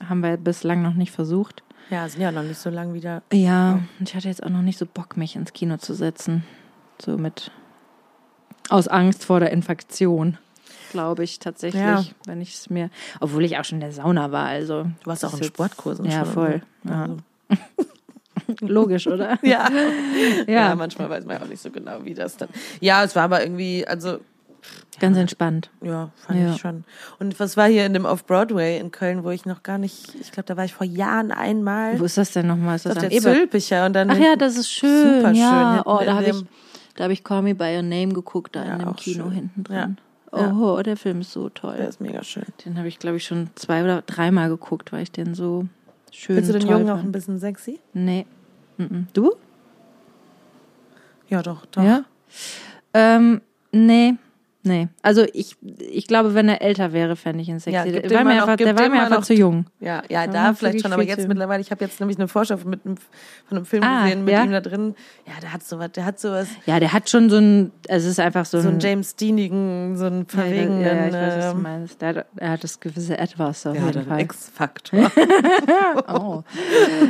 haben 0.06 0.20
wir 0.20 0.36
bislang 0.36 0.82
noch 0.82 0.92
nicht 0.92 1.12
versucht. 1.12 1.62
Ja, 1.88 2.06
sind 2.10 2.20
ja 2.20 2.30
noch 2.30 2.42
nicht 2.42 2.58
so 2.58 2.68
lange 2.68 2.92
wieder. 2.92 3.22
Ja, 3.32 3.80
und 3.98 4.06
ich 4.06 4.14
hatte 4.14 4.28
jetzt 4.28 4.42
auch 4.42 4.50
noch 4.50 4.60
nicht 4.60 4.78
so 4.78 4.84
Bock, 4.84 5.16
mich 5.16 5.34
ins 5.34 5.54
Kino 5.54 5.78
zu 5.78 5.94
setzen. 5.94 6.44
So 7.00 7.16
mit 7.16 7.50
aus 8.68 8.86
Angst 8.86 9.24
vor 9.24 9.40
der 9.40 9.50
Infektion. 9.52 10.36
glaube 10.90 11.24
ich, 11.24 11.38
tatsächlich, 11.38 11.80
Ja. 11.80 12.04
wenn 12.26 12.42
ich 12.42 12.52
es 12.54 12.68
mir, 12.68 12.90
obwohl 13.20 13.44
ich 13.46 13.56
auch 13.58 13.64
schon 13.64 13.76
in 13.76 13.80
der 13.80 13.92
Sauna 13.92 14.30
war, 14.30 14.46
also. 14.46 14.82
Du 14.84 15.06
warst 15.06 15.24
auch 15.24 15.30
das 15.30 15.40
in 15.40 15.46
ist 15.46 15.54
Sportkursen 15.54 16.04
Ja, 16.04 16.10
schon. 16.10 16.18
Also, 16.20 16.32
voll. 16.32 16.62
Ja. 16.84 17.08
Logisch, 18.60 19.06
oder? 19.06 19.38
Ja. 19.42 19.68
ja. 20.46 20.52
Ja. 20.52 20.74
manchmal 20.74 21.08
weiß 21.10 21.24
man 21.24 21.36
ja 21.36 21.42
auch 21.42 21.48
nicht 21.48 21.62
so 21.62 21.70
genau, 21.70 22.04
wie 22.04 22.14
das 22.14 22.36
dann. 22.36 22.48
Ja, 22.80 23.04
es 23.04 23.14
war 23.16 23.24
aber 23.24 23.42
irgendwie, 23.42 23.86
also 23.86 24.18
Ganz 25.00 25.16
entspannt. 25.16 25.70
Ja, 25.80 26.10
fand 26.16 26.40
Ja. 26.40 26.52
ich 26.52 26.60
schon. 26.60 26.84
Und 27.20 27.38
was 27.38 27.56
war 27.56 27.68
hier 27.68 27.86
in 27.86 27.94
dem 27.94 28.04
Off-Broadway 28.04 28.78
in 28.78 28.90
Köln, 28.90 29.22
wo 29.22 29.30
ich 29.30 29.46
noch 29.46 29.62
gar 29.62 29.78
nicht, 29.78 30.14
ich 30.20 30.32
glaube, 30.32 30.46
da 30.46 30.56
war 30.56 30.64
ich 30.64 30.74
vor 30.74 30.86
Jahren 30.86 31.30
einmal. 31.30 31.98
Wo 32.00 32.04
ist 32.04 32.18
das 32.18 32.32
denn 32.32 32.48
nochmal? 32.48 32.76
Ist 32.76 32.86
das 32.86 32.96
auf 32.96 33.06
der? 33.06 33.10
Zülpicher 33.20 33.86
und 33.86 33.92
dann. 33.92 34.10
Ach 34.10 34.18
ja, 34.18 34.34
das 34.36 34.56
ist 34.56 34.70
schön. 34.70 35.18
Super 35.20 35.34
schön. 35.34 35.42
Ja, 35.42 35.82
oh, 35.86 36.00
da 36.04 36.14
habe 36.14 36.26
ich, 36.26 36.44
da 36.96 37.04
habe 37.04 37.12
ich 37.12 37.22
Call 37.22 37.42
Me 37.42 37.54
by 37.54 37.76
Your 37.76 37.82
Name 37.82 38.08
geguckt, 38.08 38.56
da 38.56 38.64
in 38.64 38.78
dem 38.80 38.96
Kino 38.96 39.24
schön. 39.24 39.32
hinten 39.32 39.64
drin. 39.64 39.96
Ja. 40.32 40.52
Oh, 40.52 40.82
der 40.82 40.96
Film 40.96 41.20
ist 41.20 41.32
so 41.32 41.48
toll. 41.48 41.76
Der 41.78 41.88
ist 41.88 42.00
mega 42.00 42.22
schön. 42.22 42.44
Den 42.64 42.76
habe 42.76 42.88
ich, 42.88 42.98
glaube 42.98 43.16
ich, 43.16 43.24
schon 43.24 43.50
zwei 43.54 43.82
oder 43.82 44.02
dreimal 44.02 44.48
geguckt, 44.48 44.92
weil 44.92 45.02
ich 45.04 45.12
den 45.12 45.34
so 45.34 45.66
schön 46.10 46.36
Findest 46.36 46.54
du 46.54 46.58
den 46.58 46.68
Jungen 46.68 46.90
auch 46.90 46.98
ein 46.98 47.12
bisschen 47.12 47.38
sexy? 47.38 47.80
Nee. 47.94 48.26
Mhm. 48.78 49.06
Du? 49.12 49.32
Ja, 51.28 51.42
doch, 51.42 51.66
doch. 51.66 51.82
Ja? 51.82 52.04
Ähm, 52.94 53.42
nee. 53.70 54.14
Nee. 54.64 54.88
Also 55.02 55.24
ich, 55.32 55.56
ich 55.78 56.06
glaube, 56.08 56.34
wenn 56.34 56.48
er 56.48 56.60
älter 56.60 56.92
wäre, 56.92 57.16
fände 57.16 57.40
ich 57.40 57.48
ihn 57.48 57.60
sexy. 57.60 57.90
Ja, 57.90 58.00
der 58.00 58.10
war 58.10 58.24
mir 58.24 58.42
einfach, 58.42 58.56
der 58.56 58.78
war 58.78 58.88
mir 58.88 59.02
einfach 59.02 59.22
zu 59.22 59.32
jung. 59.32 59.66
Ja, 59.80 60.02
ja, 60.08 60.24
Ja, 60.24 60.26
da 60.26 60.52
vielleicht 60.52 60.82
schon, 60.82 60.92
aber 60.92 61.04
jetzt 61.04 61.26
mittlerweile, 61.28 61.60
ich 61.62 61.70
habe 61.70 61.84
jetzt 61.84 62.00
nämlich 62.00 62.18
eine 62.18 62.28
Vorschau 62.28 62.56
mit 62.64 62.84
einem, 62.84 62.96
von 63.46 63.56
einem 63.56 63.64
Film 63.64 63.82
Ah, 63.84 64.02
gesehen 64.04 64.24
mit 64.24 64.34
ja? 64.34 64.44
ihm 64.44 64.50
da 64.50 64.60
drin. 64.60 64.94
Ja, 65.26 65.34
der 65.40 65.52
hat 65.52 65.62
sowas, 65.64 65.92
der 65.92 66.04
hat 66.04 66.18
sowas, 66.20 66.48
Ja, 66.66 66.80
der 66.80 66.92
hat 66.92 67.08
schon 67.08 67.30
so 67.30 67.38
ein, 67.38 67.72
es 67.86 68.04
ist 68.04 68.18
einfach 68.20 68.44
so, 68.44 68.60
so 68.60 68.68
einen 68.68 68.78
ein 68.78 68.80
James 68.80 69.14
Deanigen, 69.16 69.96
so 69.96 70.06
Ja, 70.06 70.24
verwegenen, 70.26 70.80
ja, 70.82 71.06
ich 71.06 71.12
weiß, 71.14 71.36
was 71.36 71.44
du 71.52 71.56
ähm, 71.56 71.62
meinst. 71.62 72.02
Der 72.02 72.08
hat, 72.08 72.26
er 72.36 72.50
hat 72.50 72.64
das 72.64 72.80
gewisse 72.80 73.16
Etwas 73.16 73.64
auf 73.64 73.76
ja, 73.76 73.86
jeden 73.86 74.04
Fall. 74.06 74.20
X-Faktor. 74.20 75.10
Oh. 76.08 76.42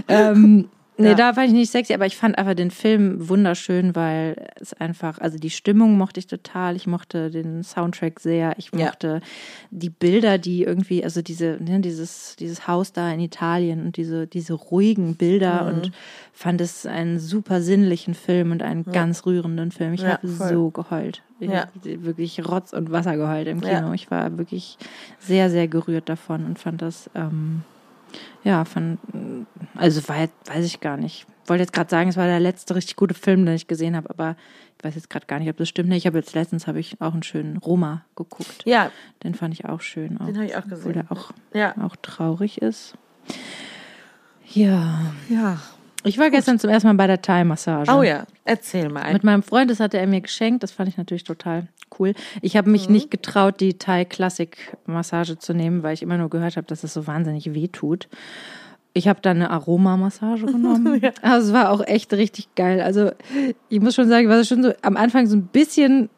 ähm, 0.07 0.68
nee, 0.98 1.08
Ja. 1.11 1.14
da 1.14 1.32
fand 1.34 1.48
ich 1.48 1.52
nicht 1.54 1.70
sexy, 1.70 1.94
aber 1.94 2.06
ich 2.06 2.16
fand 2.16 2.37
einfach 2.38 2.54
den 2.54 2.70
Film 2.70 3.28
wunderschön, 3.28 3.94
weil 3.96 4.48
es 4.56 4.72
einfach, 4.74 5.18
also 5.18 5.38
die 5.38 5.50
Stimmung 5.50 5.96
mochte 5.96 6.20
ich 6.20 6.26
total, 6.26 6.76
ich 6.76 6.87
mochte 6.87 7.30
den 7.30 7.62
Soundtrack 7.62 8.20
sehr, 8.20 8.54
ich 8.58 8.70
Ja. 8.74 8.87
mochte 8.87 9.20
die 9.70 9.90
Bilder, 9.90 10.38
die 10.38 10.62
irgendwie, 10.64 11.02
also 11.04 11.22
diese, 11.22 11.58
ne, 11.61 11.80
dieses, 11.80 12.37
dieses 12.37 12.66
Haus 12.68 12.92
da 12.92 13.11
in 13.12 13.20
Italien 13.20 13.80
und 13.84 13.96
diese, 13.96 14.26
diese 14.26 14.54
ruhigen 14.54 15.14
Bilder 15.16 15.62
Mhm. 15.62 15.68
und 15.68 15.92
fand 16.32 16.61
es 16.61 16.84
einen 16.87 17.18
super 17.18 17.62
sinnlichen 17.62 18.14
Film 18.14 18.50
und 18.52 18.62
einen 18.62 18.84
ganz 18.84 19.24
rührenden 19.26 19.70
Film. 19.72 19.94
Ich 19.94 20.02
Ja, 20.02 20.11
habe 20.12 20.28
so 20.28 20.70
geheult. 20.70 21.22
Ich 21.40 21.48
Ja. 21.50 21.66
habe 21.84 22.04
wirklich 22.04 22.44
Rotz 22.48 22.72
und 22.72 22.90
Wasser 22.90 23.16
geheult 23.16 23.46
im 23.46 23.61
Kino. 23.61 23.72
Ja. 23.88 23.94
Ich 23.94 24.11
war 24.11 24.37
wirklich 24.38 24.76
sehr, 25.20 25.50
sehr 25.50 25.68
gerührt 25.68 26.08
davon 26.08 26.44
und 26.44 26.58
fand 26.58 26.82
das, 26.82 27.08
ähm, 27.14 27.62
ja, 28.44 28.64
fand, 28.64 28.98
also 29.74 30.07
war 30.09 30.16
weiß 30.46 30.64
ich 30.64 30.81
gar 30.81 30.96
nicht. 30.96 31.27
Wollte 31.46 31.62
jetzt 31.62 31.72
gerade 31.72 31.88
sagen, 31.90 32.11
es 32.11 32.16
war 32.16 32.27
der 32.27 32.40
letzte 32.40 32.74
richtig 32.74 32.96
gute 32.96 33.14
Film, 33.14 33.46
den 33.46 33.55
ich 33.55 33.66
gesehen 33.66 33.96
habe, 33.96 34.11
aber 34.11 34.37
ich 34.79 34.85
weiß 34.85 34.94
jetzt 34.94 35.11
gerade 35.11 35.27
gar 35.27 35.38
nicht, 35.38 35.48
ob 35.48 35.57
das 35.57 35.68
stimmt. 35.68 35.92
Ich 35.92 36.07
habe 36.07 36.18
jetzt 36.18 36.35
letztens 36.35 36.66
habe 36.66 36.79
ich 36.79 37.01
auch 37.01 37.12
einen 37.14 37.22
schönen 37.22 37.57
Roma 37.57 38.05
geguckt. 38.16 38.62
ja, 38.64 38.90
Den 39.24 39.35
fand 39.35 39.55
ich 39.55 39.64
auch 39.64 39.81
schön. 39.81 40.18
Auch, 40.20 40.27
den 40.27 40.37
habe 40.37 40.46
ich 40.46 40.55
auch 40.57 40.59
obwohl 40.64 40.77
gesehen. 40.77 40.92
der 40.92 41.12
auch, 41.12 41.33
Ja, 41.55 41.74
auch 41.83 41.96
traurig 41.96 42.61
ist. 42.62 42.94
Ja. 44.46 45.12
ja. 45.29 45.59
Ich 46.04 46.16
war 46.18 46.30
gestern 46.30 46.58
zum 46.58 46.70
ersten 46.70 46.88
Mal 46.88 46.94
bei 46.94 47.06
der 47.06 47.20
Thai-Massage. 47.20 47.90
Oh 47.92 48.02
ja, 48.02 48.24
erzähl 48.44 48.88
mal. 48.88 49.12
Mit 49.12 49.24
meinem 49.24 49.42
Freund, 49.42 49.70
das 49.70 49.80
hatte 49.80 49.98
er 49.98 50.06
mir 50.06 50.20
geschenkt. 50.20 50.62
Das 50.62 50.70
fand 50.70 50.88
ich 50.88 50.96
natürlich 50.96 51.24
total 51.24 51.66
cool. 51.98 52.14
Ich 52.40 52.56
habe 52.56 52.68
Mhm. 52.68 52.72
mich 52.72 52.88
nicht 52.88 53.11
getraut, 53.11 53.61
die 53.61 53.74
Thai-Klassik-Massage 53.78 55.38
zu 55.38 55.54
nehmen, 55.54 55.82
weil 55.82 55.94
ich 55.94 56.02
immer 56.02 56.16
nur 56.18 56.30
gehört 56.30 56.56
habe, 56.56 56.66
dass 56.66 56.84
es 56.84 56.94
so 56.94 57.06
wahnsinnig 57.06 57.52
weh 57.54 57.68
tut. 57.68 58.08
Ich 58.94 59.06
habe 59.08 59.20
dann 59.20 59.37
eine 59.38 59.50
Aromamassage 59.50 60.46
genommen. 60.46 61.00
Also 61.22 61.48
es 61.48 61.52
war 61.54 61.70
auch 61.70 61.84
echt 61.87 62.12
richtig 62.12 62.54
geil. 62.54 62.80
Also 62.80 63.11
ich 63.68 63.80
muss 63.80 63.94
schon 63.94 64.08
sagen, 64.08 64.24
ich 64.24 64.30
war 64.30 64.42
schon 64.44 64.62
so 64.62 64.72
am 64.82 64.96
Anfang 64.96 65.26
so 65.26 65.37
ein 65.37 65.46
bisschen, 65.46 66.08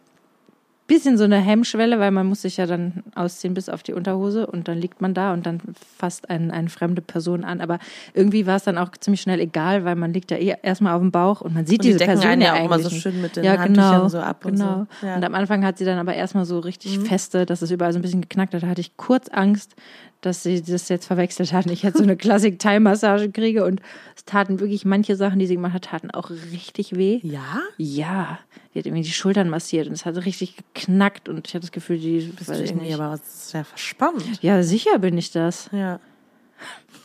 bisschen 0.90 1.16
so 1.16 1.22
eine 1.22 1.36
Hemmschwelle, 1.36 2.00
weil 2.00 2.10
man 2.10 2.26
muss 2.26 2.42
sich 2.42 2.56
ja 2.56 2.66
dann 2.66 3.04
ausziehen 3.14 3.54
bis 3.54 3.68
auf 3.68 3.84
die 3.84 3.92
Unterhose 3.92 4.48
und 4.48 4.66
dann 4.66 4.76
liegt 4.76 5.00
man 5.00 5.14
da 5.14 5.32
und 5.32 5.46
dann 5.46 5.60
fasst 5.96 6.28
einen, 6.28 6.50
eine 6.50 6.68
fremde 6.68 7.00
Person 7.00 7.44
an. 7.44 7.60
Aber 7.60 7.78
irgendwie 8.12 8.44
war 8.44 8.56
es 8.56 8.64
dann 8.64 8.76
auch 8.76 8.90
ziemlich 8.98 9.20
schnell 9.20 9.38
egal, 9.38 9.84
weil 9.84 9.94
man 9.94 10.12
liegt 10.12 10.32
ja 10.32 10.36
eh 10.36 10.56
erstmal 10.62 10.94
auf 10.94 11.00
dem 11.00 11.12
Bauch 11.12 11.42
und 11.42 11.54
man 11.54 11.64
sieht 11.64 11.78
Und 11.78 11.84
die 11.84 11.88
diese 11.90 11.98
decken 12.00 12.14
Person 12.14 12.30
einen 12.32 12.42
ja 12.42 12.54
auch 12.54 12.64
immer 12.64 12.80
so 12.80 12.90
schön 12.90 13.22
mit 13.22 13.36
den 13.36 13.44
ja, 13.44 13.56
Handtüchern 13.56 13.92
genau, 13.92 14.08
so 14.08 14.18
ab 14.18 14.44
und 14.44 14.54
genau. 14.54 14.86
so. 15.00 15.06
Ja. 15.06 15.12
Mhm. 15.12 15.16
Und 15.18 15.24
am 15.26 15.34
Anfang 15.36 15.64
hat 15.64 15.78
sie 15.78 15.84
dann 15.84 15.98
aber 15.98 16.14
erstmal 16.14 16.44
so 16.44 16.58
richtig 16.58 16.98
feste, 16.98 17.46
dass 17.46 17.62
es 17.62 17.70
überall 17.70 17.92
so 17.92 18.00
ein 18.00 18.02
bisschen 18.02 18.22
geknackt 18.22 18.52
hat. 18.52 18.64
Da 18.64 18.66
hatte 18.66 18.80
ich 18.80 18.96
kurz 18.96 19.28
Angst, 19.28 19.76
dass 20.20 20.42
sie 20.42 20.60
das 20.62 20.88
jetzt 20.88 21.06
verwechselt 21.06 21.52
hatten. 21.52 21.70
Ich 21.70 21.82
jetzt 21.82 21.96
so 21.98 22.02
eine 22.02 22.16
Klassik-Thai-Massage 22.18 23.30
kriege 23.30 23.64
und 23.64 23.80
es 24.16 24.24
taten 24.24 24.60
wirklich 24.60 24.84
manche 24.84 25.16
Sachen, 25.16 25.38
die 25.38 25.46
sie 25.46 25.54
gemacht 25.54 25.72
hat, 25.74 25.84
taten 25.84 26.10
auch 26.10 26.30
richtig 26.30 26.96
weh. 26.96 27.20
ja? 27.22 27.60
Ja, 27.78 28.38
die 28.74 28.78
hat 28.80 28.86
irgendwie 28.86 29.02
die 29.02 29.12
Schultern 29.12 29.48
massiert 29.48 29.86
und 29.86 29.94
es 29.94 30.04
hat 30.06 30.16
richtig 30.24 30.56
geknackt 30.74 31.28
und 31.28 31.46
ich 31.48 31.54
hatte 31.54 31.62
das 31.62 31.72
Gefühl, 31.72 31.98
die 31.98 32.32
Bist 32.36 32.50
du 32.50 32.62
ich 32.62 32.74
nicht. 32.74 32.94
aber 32.94 33.18
sehr 33.24 33.64
verspannt. 33.64 34.42
Ja, 34.42 34.62
sicher 34.62 34.98
bin 34.98 35.16
ich 35.18 35.30
das. 35.30 35.68
Ja. 35.72 36.00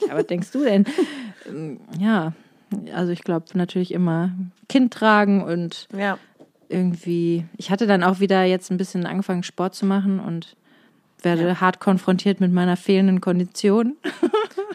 Ja, 0.10 0.16
was 0.16 0.28
denkst 0.28 0.52
du 0.52 0.64
denn? 0.66 0.84
Ähm, 1.48 1.80
Ja, 1.98 2.34
also 2.94 3.14
ich 3.14 3.22
glaube 3.24 3.46
natürlich 3.54 3.94
immer 3.94 4.32
Kind 4.68 4.94
tragen 4.94 5.42
und 5.42 5.88
Ja. 5.98 6.18
irgendwie, 6.68 7.46
ich 7.58 7.72
hatte 7.72 7.88
dann 7.88 8.04
auch 8.04 8.20
wieder 8.20 8.44
jetzt 8.44 8.72
ein 8.72 8.78
bisschen 8.78 9.06
angefangen, 9.06 9.44
Sport 9.44 9.74
zu 9.76 9.86
machen 9.86 10.20
und 10.20 10.58
werde 11.26 11.60
hart 11.60 11.80
konfrontiert 11.82 12.40
mit 12.40 12.54
meiner 12.54 12.78
fehlenden 12.78 13.20
Kondition. 13.22 13.98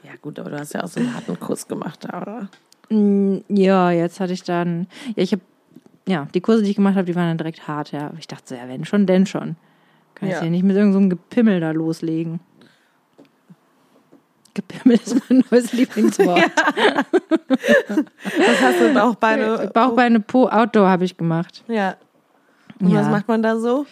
Ja, 0.04 0.12
gut, 0.20 0.38
aber 0.38 0.50
du 0.50 0.58
hast 0.58 0.74
ja 0.74 0.82
auch 0.82 0.88
so 0.88 0.98
einen 1.00 1.14
harten 1.14 1.38
Kurs 1.40 1.66
gemacht 1.68 2.04
oder? 2.04 2.48
Mm, 2.90 3.38
Ja, 3.48 3.90
jetzt 3.90 4.18
hatte 4.20 4.32
ich 4.32 4.42
dann, 4.42 4.86
ja, 5.16 5.22
ich 5.22 5.32
habe, 5.32 5.42
ja, 6.06 6.26
die 6.34 6.40
Kurse, 6.40 6.62
die 6.62 6.70
ich 6.70 6.76
gemacht 6.76 6.96
habe, 6.96 7.06
die 7.06 7.14
waren 7.14 7.28
dann 7.28 7.38
direkt 7.38 7.66
hart, 7.68 7.92
ja. 7.92 8.06
Aber 8.08 8.18
ich 8.18 8.26
dachte 8.26 8.42
so, 8.48 8.54
ja, 8.56 8.68
wenn 8.68 8.84
schon, 8.84 9.06
denn 9.06 9.24
schon. 9.26 9.56
Kann 10.16 10.28
ich 10.28 10.34
Ja. 10.34 10.42
ja 10.44 10.50
nicht 10.50 10.64
mit 10.64 10.74
irgendeinem 10.76 10.92
so 10.92 10.98
einem 10.98 11.10
Gepimmel 11.10 11.60
da 11.60 11.70
loslegen. 11.70 12.40
Gepimmel 14.54 14.96
ist 15.02 15.16
mein 15.30 15.44
neues 15.50 15.72
Lieblingswort. 15.74 16.50
Was 17.88 18.60
hast 18.60 18.80
du, 18.80 18.92
Bauchbeine? 18.94 19.70
Bauchbeine 19.72 20.20
Po 20.20 20.48
Outdoor 20.48 20.88
habe 20.88 21.04
ich 21.04 21.16
gemacht. 21.16 21.62
Ja. 21.68 21.94
Und 22.80 22.90
Ja. 22.90 23.00
was 23.00 23.08
macht 23.08 23.28
man 23.28 23.42
da 23.42 23.58
so? 23.58 23.86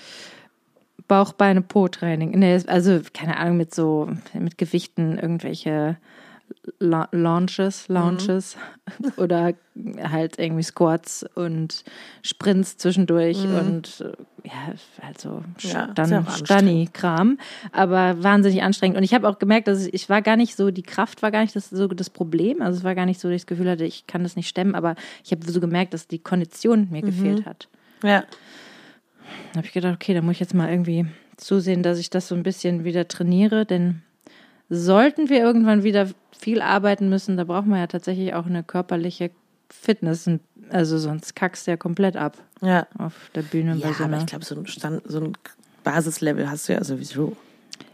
Bauchbeine 1.09 1.62
Po 1.62 1.88
Training. 1.88 2.38
Nee, 2.38 2.61
also 2.66 3.01
keine 3.12 3.38
Ahnung 3.38 3.57
mit 3.57 3.75
so 3.75 4.09
mit 4.35 4.59
Gewichten 4.59 5.18
irgendwelche 5.18 5.97
La 6.79 7.09
Launches, 7.12 7.88
Launches 7.88 8.57
oder 9.16 9.55
halt 10.03 10.38
irgendwie 10.38 10.62
Squats 10.62 11.25
und 11.35 11.85
Sprints 12.23 12.77
zwischendurch 12.77 13.38
und 13.38 14.01
äh, 14.01 14.12
ja, 14.47 14.75
halt 15.03 15.21
so 15.21 15.42
Ja, 15.61 15.85
ist 15.85 15.92
Stan 15.92 16.11
ja 16.11 16.25
Stani-Kram, 16.31 17.38
aber 17.73 18.23
wahnsinnig 18.23 18.62
anstrengend. 18.62 18.97
Und 18.97 19.03
ich 19.03 19.14
habe 19.14 19.29
auch 19.29 19.38
gemerkt, 19.38 19.68
dass 19.68 19.87
ich, 19.87 19.94
ich 19.94 20.09
war 20.09 20.23
gar 20.23 20.37
nicht 20.37 20.57
so, 20.57 20.71
die 20.71 20.83
Kraft 20.83 21.23
war 21.23 21.31
gar 21.31 21.42
nicht 21.42 21.57
das, 21.57 21.71
so 21.71 21.87
das 21.88 22.11
Problem. 22.11 22.62
Also 22.62 22.79
es 22.79 22.85
war 22.85 22.94
gar 22.94 23.07
nicht 23.07 23.21
so, 23.21 23.29
dass 23.29 23.37
ich 23.37 23.42
das 23.42 23.47
Gefühl 23.47 23.71
hatte, 23.71 23.85
ich 23.85 24.07
kann 24.07 24.23
das 24.23 24.37
nicht 24.37 24.49
stemmen, 24.49 24.75
aber 24.75 24.94
ich 25.25 25.33
habe 25.33 25.51
so 25.51 25.61
gemerkt, 25.61 25.94
dass 25.94 26.07
die 26.07 26.18
Kondition 26.18 26.88
mir 26.90 27.03
gefehlt 27.03 27.47
hat. 27.47 27.68
Ja. 28.03 28.25
Habe 29.57 29.66
ich 29.66 29.72
gedacht, 29.72 29.94
okay, 29.94 30.14
da 30.14 30.22
muss 30.22 30.33
ich 30.33 30.40
jetzt 30.40 30.55
mal 30.55 30.70
irgendwie 30.70 31.07
zusehen, 31.37 31.83
dass 31.83 31.98
ich 31.98 32.11
das 32.11 32.29
so 32.29 32.35
ein 32.35 32.42
bisschen 32.42 32.85
wieder 32.85 33.09
trainiere, 33.09 33.64
denn 33.64 34.03
sollten 34.68 35.29
wir 35.29 35.38
irgendwann 35.40 35.83
wieder 35.83 36.09
viel 36.38 36.61
arbeiten 36.61 37.09
müssen, 37.09 37.37
da 37.37 37.44
braucht 37.44 37.66
man 37.66 37.79
ja 37.81 37.87
tatsächlich 37.87 38.35
auch 38.35 38.46
eine 38.46 38.62
körperliche 38.62 39.31
Fitness. 39.70 40.29
Also 40.70 40.98
sonst 40.98 41.35
kackst 41.35 41.66
du 41.66 41.72
ja 41.72 41.77
komplett 41.77 42.16
ab 42.16 42.37
Ja. 42.61 42.87
auf 42.98 43.31
der 43.35 43.42
Bühne 43.42 43.77
Ja, 43.77 43.92
so 43.92 44.05
aber 44.05 44.18
ich 44.18 44.27
glaube, 44.27 44.44
so 44.44 44.55
ein, 44.57 44.66
Stand, 44.66 45.03
so 45.07 45.20
ein 45.20 45.33
Basislevel 45.85 46.51
hast 46.51 46.68
du 46.68 46.74
ja 46.74 46.85
sowieso. 46.85 47.37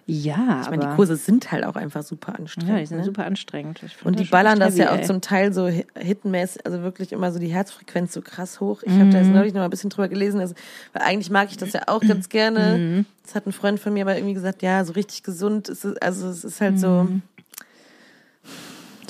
Ja, 0.07 0.61
Ich 0.62 0.71
meine, 0.71 0.83
aber 0.83 0.90
die 0.90 0.97
Kurse 0.97 1.17
sind 1.17 1.51
halt 1.51 1.64
auch 1.64 1.77
einfach 1.77 2.03
super 2.03 2.38
anstrengend. 2.38 2.71
ja, 2.71 2.79
die 2.79 2.87
sind 2.87 2.99
ne? 2.99 3.05
super 3.05 3.25
anstrengend. 3.25 3.81
Und 4.05 4.19
die 4.19 4.25
ballern 4.25 4.61
das 4.61 4.77
ja 4.77 4.93
auch 4.93 4.99
ey. 4.99 5.05
zum 5.07 5.21
Teil 5.23 5.53
so 5.55 5.67
hi- 5.67 5.87
hittenmäßig, 5.99 6.67
also 6.67 6.83
wirklich 6.83 7.12
immer 7.12 7.33
so 7.33 7.38
die 7.38 7.49
Herzfrequenz 7.49 8.12
so 8.12 8.21
krass 8.21 8.61
hoch. 8.61 8.83
Ich 8.83 8.93
habe 8.93 9.09
da 9.11 9.19
Mhm. 9.19 9.25
jetzt 9.25 9.33
neulich 9.33 9.53
noch 9.55 9.61
mal 9.61 9.64
ein 9.64 9.71
bisschen 9.71 9.88
drüber 9.90 10.09
gelesen, 10.09 10.40
also, 10.40 10.55
weil 10.93 11.03
eigentlich 11.03 11.31
mag 11.31 11.49
ich 11.51 11.57
das 11.57 11.73
ja 11.73 11.83
auch 11.87 12.01
ganz 12.01 12.29
gerne. 12.29 12.79
Mhm. 12.79 13.07
Das 13.25 13.35
hat 13.35 13.47
ein 13.47 13.53
Freund 13.53 13.81
von 13.81 13.95
mir 13.95 14.03
aber 14.03 14.14
irgendwie 14.17 14.35
gesagt, 14.35 14.61
ja, 14.62 14.85
so 14.85 14.93
richtig 14.93 15.23
gesund 15.23 15.69
ist 15.71 15.85
es, 15.87 15.97
also 16.03 16.29
es 16.29 16.45
ist 16.45 16.61
halt 16.61 16.79
so, 16.79 17.05
Mhm. 17.05 17.23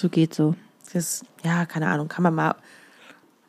So 0.00 0.08
geht 0.08 0.34
so. 0.34 0.54
ist, 0.92 1.24
ja, 1.44 1.66
keine 1.66 1.88
Ahnung, 1.88 2.06
kann 2.08 2.22
man 2.22 2.34
mal 2.34 2.54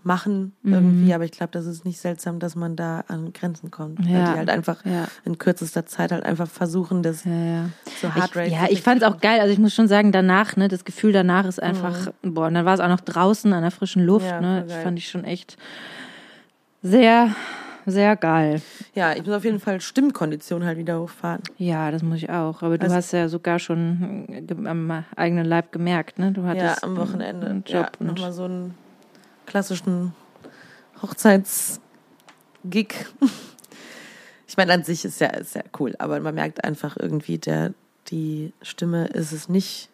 machen 0.05 0.53
Mhm. 0.61 0.73
irgendwie, 0.73 1.13
aber 1.13 1.23
ich 1.25 1.31
glaube, 1.31 1.51
das 1.51 1.65
ist 1.65 1.83
nicht 1.83 1.99
seltsam, 1.99 2.39
dass 2.39 2.55
man 2.55 2.75
da 2.75 3.03
an 3.07 3.33
Grenzen 3.33 3.71
kommt. 3.71 3.99
Weil 4.05 4.13
Ja. 4.13 4.31
die 4.33 4.37
halt 4.39 4.49
einfach 4.49 4.85
Ja. 4.85 5.07
in 5.25 5.37
kürzester 5.39 5.85
Zeit 5.85 6.11
halt 6.11 6.23
einfach 6.23 6.47
versuchen, 6.47 7.01
das 7.03 7.23
Ja, 7.25 7.31
ja. 7.33 7.69
so 8.01 8.13
Hard 8.13 8.35
Ich, 8.35 8.51
ja, 8.53 8.65
ich 8.69 8.81
fand 8.83 9.01
es 9.01 9.07
auch 9.07 9.19
geil. 9.19 9.39
Also 9.39 9.51
ich 9.51 9.59
muss 9.59 9.73
schon 9.73 9.87
sagen, 9.87 10.11
danach, 10.11 10.55
ne, 10.57 10.67
das 10.67 10.85
Gefühl 10.85 11.11
danach 11.11 11.45
ist 11.45 11.61
einfach, 11.61 12.11
boah, 12.21 12.47
und 12.47 12.53
dann 12.53 12.65
war 12.65 12.75
es 12.75 12.79
auch 12.79 12.87
noch 12.87 13.01
draußen 13.01 13.51
an 13.51 13.61
der 13.63 13.71
frischen 13.71 14.05
Luft, 14.05 14.25
Mhm. 14.25 14.31
Ja, 14.31 14.41
ne, 14.41 14.65
das 14.67 14.77
fand 14.83 14.99
ich 14.99 15.09
schon 15.09 15.23
echt 15.23 15.57
sehr, 16.83 17.31
sehr 17.87 18.15
geil. 18.15 18.61
Ja, 18.93 19.13
ich 19.13 19.25
muss 19.25 19.35
auf 19.35 19.43
jeden 19.43 19.59
Fall 19.59 19.81
Stimmkondition 19.81 20.63
halt 20.65 20.77
wieder 20.77 20.99
hochfahren. 20.99 21.41
Ja, 21.57 21.89
das 21.91 22.03
muss 22.03 22.17
ich 22.17 22.29
auch. 22.29 22.61
Aber 22.61 22.77
du 22.77 22.83
Also- 22.83 22.95
hast 22.95 23.11
ja 23.11 23.27
sogar 23.27 23.59
schon 23.59 24.27
äh, 24.29 24.67
am 24.69 25.03
eigenen 25.15 25.45
Leib 25.45 25.71
gemerkt, 25.71 26.19
ne? 26.19 26.31
Du 26.31 26.41
Ja, 26.41 26.47
hattest 26.49 26.83
am 26.83 26.95
Wochenende. 26.97 27.47
einen 27.47 27.63
ja, 27.67 27.81
Job 27.81 27.91
und 27.99 28.07
nochmal 28.07 28.33
so 28.33 28.43
einen 28.45 28.75
klassischen 29.45 30.13
Hochzeitsgig. 31.01 31.79
Ich 34.47 34.57
meine, 34.57 34.73
an 34.73 34.83
sich 34.83 35.03
ist 35.03 35.19
ja, 35.19 35.29
ist 35.29 35.55
ja 35.55 35.63
cool, 35.79 35.95
aber 35.97 36.19
man 36.19 36.35
merkt 36.35 36.63
einfach 36.63 36.95
irgendwie, 36.97 37.39
der, 37.39 37.73
die 38.07 38.53
Stimme 38.61 39.07
ist 39.07 39.31
es 39.33 39.49
nicht 39.49 39.89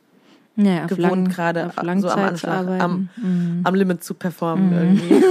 ja, 0.58 0.86
gewohnt, 0.88 1.30
gerade 1.34 1.72
so 2.00 2.10
am 2.10 2.20
Anschlag, 2.20 2.68
am, 2.82 3.10
Mhm. 3.16 3.62
am 3.64 3.74
Limit 3.74 4.04
zu 4.04 4.14
performen 4.14 4.74
irgendwie. 4.74 5.24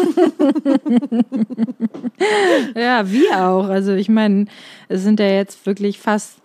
Ja, 2.74 3.10
wie 3.10 3.30
auch. 3.32 3.68
Also 3.68 3.92
ich 3.92 4.08
meine, 4.08 4.46
es 4.88 5.02
sind 5.02 5.20
ja 5.20 5.26
jetzt 5.28 5.64
wirklich 5.66 5.98
fast, 6.00 6.40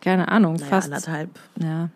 keine 0.00 0.28
Ahnung, 0.28 0.54
Naja, 0.54 0.66
fast 0.66 0.86
anderthalb, 0.86 1.30
ja, 1.60 1.88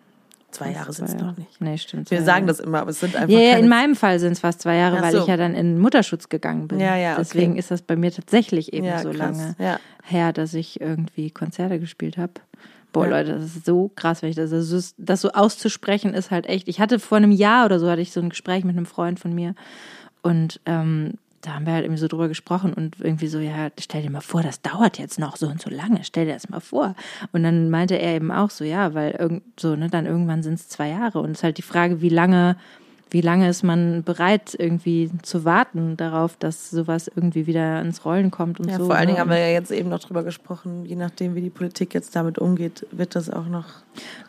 zwei 0.55 0.71
Jahre 0.71 0.91
sind 0.93 1.05
es 1.05 1.15
doch 1.15 1.21
Jahre. 1.27 1.35
nicht. 1.39 1.61
Nee, 1.61 1.77
stimmt. 1.77 2.09
Wir 2.11 2.23
sagen 2.23 2.47
Jahre. 2.47 2.57
das 2.57 2.59
immer, 2.59 2.79
aber 2.81 2.89
es 2.91 2.99
sind 2.99 3.15
einfach 3.15 3.29
Ja, 3.33 3.39
ja, 3.39 3.57
in 3.57 3.67
meinem 3.69 3.95
Fall 3.95 4.19
sind 4.19 4.33
es 4.33 4.39
fast 4.39 4.61
zwei 4.61 4.75
Jahre, 4.77 4.97
Ach 4.99 5.03
weil 5.03 5.11
so. 5.13 5.19
ich 5.21 5.27
ja 5.27 5.37
dann 5.37 5.53
in 5.53 5.77
Mutterschutz 5.79 6.29
gegangen 6.29 6.67
bin. 6.67 6.79
Ja, 6.79 6.95
ja, 6.95 7.13
okay. 7.13 7.21
Deswegen 7.21 7.55
ist 7.57 7.71
das 7.71 7.81
bei 7.81 7.95
mir 7.95 8.11
tatsächlich 8.11 8.73
eben 8.73 8.85
ja, 8.85 8.99
so 8.99 9.09
krass. 9.11 9.17
lange 9.37 9.55
Ja. 9.59 9.79
her, 10.03 10.33
dass 10.33 10.53
ich 10.53 10.81
irgendwie 10.81 11.31
Konzerte 11.31 11.79
gespielt 11.79 12.17
habe. 12.17 12.33
Boah. 12.93 13.07
Leute, 13.07 13.33
das 13.33 13.55
ist 13.57 13.65
so 13.65 13.91
krass, 13.95 14.21
wenn 14.21 14.29
ich 14.29 14.37
das, 14.37 14.51
das, 14.51 14.95
das 14.97 15.21
so 15.21 15.31
auszusprechen 15.31 16.13
ist 16.13 16.31
halt 16.31 16.47
echt. 16.47 16.67
Ich 16.69 16.79
hatte 16.79 16.97
vor 16.99 17.17
einem 17.17 17.31
Jahr 17.31 17.65
oder 17.65 17.79
so 17.79 17.89
hatte 17.89 18.01
ich 18.01 18.11
so 18.13 18.21
ein 18.21 18.29
Gespräch 18.29 18.63
mit 18.63 18.77
einem 18.77 18.85
Freund 18.85 19.19
von 19.19 19.33
mir 19.35 19.53
und 20.21 20.61
ähm, 20.65 21.15
da 21.45 21.53
haben 21.53 21.65
wir 21.65 21.73
halt 21.73 21.85
irgendwie 21.85 22.01
so 22.01 22.07
drüber 22.07 22.27
gesprochen 22.27 22.73
und 22.73 22.95
irgendwie 22.99 23.27
so, 23.27 23.39
ja, 23.39 23.69
stell 23.79 24.01
dir 24.01 24.09
mal 24.09 24.21
vor, 24.21 24.41
das 24.41 24.61
dauert 24.61 24.97
jetzt 24.97 25.19
noch 25.19 25.37
so 25.37 25.47
und 25.47 25.61
so 25.61 25.69
lange, 25.69 25.99
stell 26.03 26.25
dir 26.25 26.33
das 26.33 26.49
mal 26.49 26.59
vor. 26.59 26.95
Und 27.33 27.43
dann 27.43 27.69
meinte 27.69 27.99
er 27.99 28.15
eben 28.15 28.31
auch 28.31 28.49
so, 28.49 28.63
ja, 28.63 28.93
weil 28.93 29.11
irgend 29.11 29.43
so, 29.59 29.75
ne, 29.75 29.89
dann 29.89 30.05
irgendwann 30.07 30.41
sind 30.41 30.55
es 30.55 30.69
zwei 30.69 30.89
Jahre 30.89 31.19
und 31.19 31.31
es 31.31 31.39
ist 31.39 31.43
halt 31.43 31.57
die 31.59 31.61
Frage, 31.61 32.01
wie 32.01 32.09
lange, 32.09 32.55
wie 33.11 33.21
lange 33.21 33.47
ist 33.47 33.61
man 33.61 34.01
bereit, 34.03 34.55
irgendwie 34.57 35.11
zu 35.21 35.45
warten 35.45 35.97
darauf, 35.97 36.35
dass 36.35 36.71
sowas 36.71 37.07
irgendwie 37.15 37.45
wieder 37.45 37.79
ins 37.79 38.03
Rollen 38.03 38.31
kommt 38.31 38.59
und 38.59 38.67
Ja, 38.69 38.77
so. 38.77 38.85
vor 38.87 38.95
allen 38.95 39.03
ne? 39.03 39.13
Dingen 39.13 39.19
haben 39.19 39.29
wir 39.29 39.37
ja 39.37 39.53
jetzt 39.53 39.71
eben 39.71 39.89
noch 39.89 39.99
drüber 39.99 40.23
gesprochen, 40.23 40.83
je 40.85 40.95
nachdem, 40.95 41.35
wie 41.35 41.41
die 41.41 41.51
Politik 41.51 41.93
jetzt 41.93 42.15
damit 42.15 42.39
umgeht, 42.39 42.87
wird 42.91 43.15
das 43.15 43.29
auch 43.29 43.45
noch. 43.47 43.67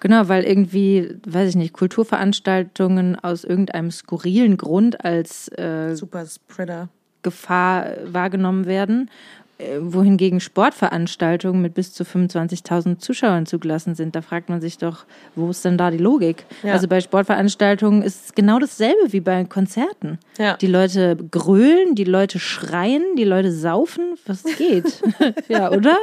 Genau, 0.00 0.28
weil 0.28 0.44
irgendwie, 0.44 1.16
weiß 1.26 1.48
ich 1.48 1.56
nicht, 1.56 1.72
Kulturveranstaltungen 1.72 3.18
aus 3.18 3.44
irgendeinem 3.44 3.90
skurrilen 3.90 4.58
Grund 4.58 5.02
als 5.02 5.48
äh, 5.56 5.94
Super 5.96 6.26
Spreader. 6.26 6.90
Gefahr 7.22 7.92
wahrgenommen 8.04 8.66
werden, 8.66 9.10
äh, 9.58 9.78
wohingegen 9.80 10.38
Sportveranstaltungen 10.38 11.62
mit 11.62 11.72
bis 11.72 11.94
zu 11.94 12.04
25.000 12.04 12.98
Zuschauern 12.98 13.46
zugelassen 13.46 13.94
sind. 13.94 14.14
Da 14.14 14.20
fragt 14.20 14.50
man 14.50 14.60
sich 14.60 14.76
doch, 14.76 15.06
wo 15.34 15.48
ist 15.48 15.64
denn 15.64 15.78
da 15.78 15.90
die 15.90 15.96
Logik? 15.96 16.44
Ja. 16.62 16.74
Also 16.74 16.88
bei 16.88 17.00
Sportveranstaltungen 17.00 18.02
ist 18.02 18.26
es 18.26 18.34
genau 18.34 18.58
dasselbe 18.58 19.14
wie 19.14 19.20
bei 19.20 19.44
Konzerten. 19.44 20.18
Ja. 20.36 20.58
Die 20.58 20.66
Leute 20.66 21.16
grölen, 21.30 21.94
die 21.94 22.04
Leute 22.04 22.38
schreien, 22.38 23.02
die 23.16 23.24
Leute 23.24 23.50
saufen, 23.50 24.18
was 24.26 24.44
geht? 24.44 25.02
ja, 25.48 25.70
oder? 25.70 25.96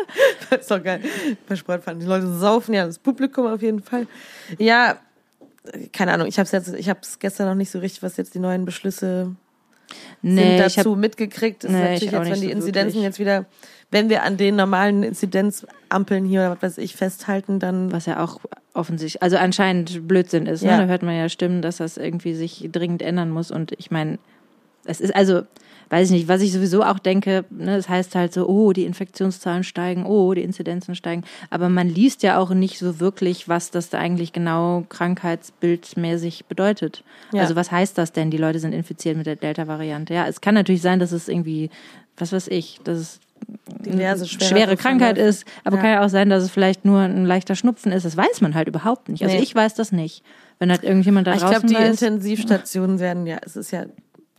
Das 0.50 0.62
ist 0.62 0.72
doch 0.72 0.82
geil. 0.82 1.02
Bei 1.48 1.56
Sportfahren. 1.56 2.00
Die 2.00 2.08
Leute 2.08 2.34
saufen, 2.34 2.74
ja, 2.74 2.88
das 2.88 2.98
Publikum 2.98 3.46
auf 3.46 3.62
jeden 3.62 3.84
Fall. 3.84 4.08
Ja, 4.58 4.98
keine 5.92 6.12
Ahnung, 6.12 6.28
ich 6.28 6.40
habe 6.40 6.46
es 6.46 6.52
jetzt, 6.52 6.74
ich 6.74 6.90
habe 6.90 7.00
es 7.04 7.20
gestern 7.20 7.48
noch 7.48 7.56
nicht 7.56 7.70
so 7.70 7.78
richtig, 7.78 8.02
was 8.02 8.18
jetzt 8.18 8.34
die 8.34 8.40
neuen 8.40 8.66
Beschlüsse 8.66 9.36
Nee, 10.22 10.42
sind 10.42 10.68
ich 10.68 10.78
hab, 10.78 10.84
dazu 10.84 10.96
mitgekriegt. 10.96 11.64
Ist 11.64 11.72
Nee, 11.72 11.80
natürlich 11.80 12.04
ich 12.04 12.16
auch 12.16 12.24
jetzt, 12.24 12.34
wenn 12.34 12.42
die 12.42 12.48
so 12.48 12.54
Inzidenzen 12.54 12.96
wirklich. 12.96 13.04
jetzt 13.04 13.20
wieder, 13.20 13.46
wenn 13.92 14.10
wir 14.10 14.24
an 14.24 14.38
den 14.38 14.56
normalen 14.56 15.04
Inzidenzampeln 15.04 16.26
hier 16.26 16.42
oder 16.42 16.58
was 16.62 16.62
weiß 16.62 16.78
ich 16.80 16.96
festhalten, 16.96 17.60
dann 17.60 17.92
was 17.92 18.06
ja 18.06 18.24
auch 18.24 18.40
offensichtlich, 18.74 19.22
also 19.22 19.38
anscheinend 19.38 20.08
Blödsinn 20.08 20.46
ist. 20.46 20.64
Ne? 20.64 20.72
Ja. 20.72 20.78
Da 20.80 20.86
hört 20.86 21.04
man 21.04 21.16
ja 21.16 21.30
Stimmen, 21.30 21.62
dass 21.62 21.78
das 21.78 21.98
irgendwie 21.98 22.34
sich 22.34 22.70
dringend 22.72 23.02
ändern 23.02 23.30
muss. 23.30 23.52
Und 23.52 23.72
ich 23.78 23.92
meine, 23.92 24.20
es 24.86 25.00
ist 25.00 25.16
also, 25.16 25.44
weiß 25.94 26.08
ich 26.10 26.14
nicht, 26.18 26.28
was 26.28 26.42
ich 26.42 26.52
sowieso 26.52 26.82
auch 26.84 26.98
denke, 26.98 27.46
ne, 27.52 27.76
es 27.78 27.88
heißt 27.88 28.16
halt 28.16 28.34
so, 28.34 28.48
oh, 28.48 28.74
die 28.74 28.84
Infektionszahlen 28.84 29.64
steigen, 29.64 30.06
oh, 30.08 30.34
die 30.34 30.42
Inzidenzen 30.42 30.96
steigen. 30.96 31.24
Aber 31.52 31.70
man 31.70 31.88
liest 31.88 32.24
ja 32.24 32.40
auch 32.40 32.50
nicht 32.50 32.80
so 32.80 33.00
wirklich, 33.00 33.48
was 33.48 33.70
das 33.70 33.90
da 33.90 34.00
eigentlich 34.00 34.34
genau 34.34 34.86
krankheitsbildmäßig 34.90 36.46
bedeutet. 36.46 37.04
Ja. 37.32 37.42
Also 37.42 37.56
was 37.56 37.72
heißt 37.72 37.98
das 37.98 38.12
denn? 38.12 38.32
Die 38.32 38.38
Leute 38.38 38.60
sind 38.60 38.74
infiziert 38.74 39.18
mit 39.18 39.28
der 39.28 39.36
Delta-Variante. 39.36 40.14
Ja, 40.16 40.28
es 40.28 40.42
kann 40.42 40.56
natürlich 40.56 40.82
sein, 40.82 41.00
dass 41.00 41.12
es 41.12 41.28
irgendwie, 41.28 41.70
was 42.18 42.32
weiß 42.34 42.48
ich, 42.48 42.80
dass 42.84 42.98
es 42.98 43.20
diverse 43.86 44.24
eine 44.24 44.28
schwere, 44.30 44.50
schwere 44.50 44.78
Krankheit 44.78 45.18
ist, 45.18 45.46
aber 45.64 45.76
Ja. 45.76 45.82
kann 45.82 45.92
ja 45.92 46.06
auch 46.06 46.10
sein, 46.10 46.30
dass 46.30 46.44
es 46.44 46.50
vielleicht 46.50 46.86
nur 46.86 47.02
ein 47.02 47.26
leichter 47.26 47.56
Schnupfen 47.56 47.92
ist. 47.92 48.04
Das 48.06 48.18
weiß 48.18 48.42
man 48.42 48.56
halt 48.56 48.68
überhaupt 48.68 49.10
nicht. 49.10 49.22
Also 49.24 49.36
Nee. 49.36 49.44
ich 49.44 49.54
weiß 49.54 49.76
das 49.76 49.92
nicht. 49.92 50.24
Wenn 50.60 50.72
halt 50.72 50.84
irgendjemand 50.84 51.28
da 51.28 51.34
Ich 51.36 51.42
draußen 51.42 51.68
glaube, 51.68 51.68
die 51.68 51.76
weiß, 51.76 52.02
Intensivstationen 52.02 53.00
werden 53.00 53.28
ja, 53.28 53.38
es 53.46 53.56
ist 53.56 53.72
ja, 53.72 53.86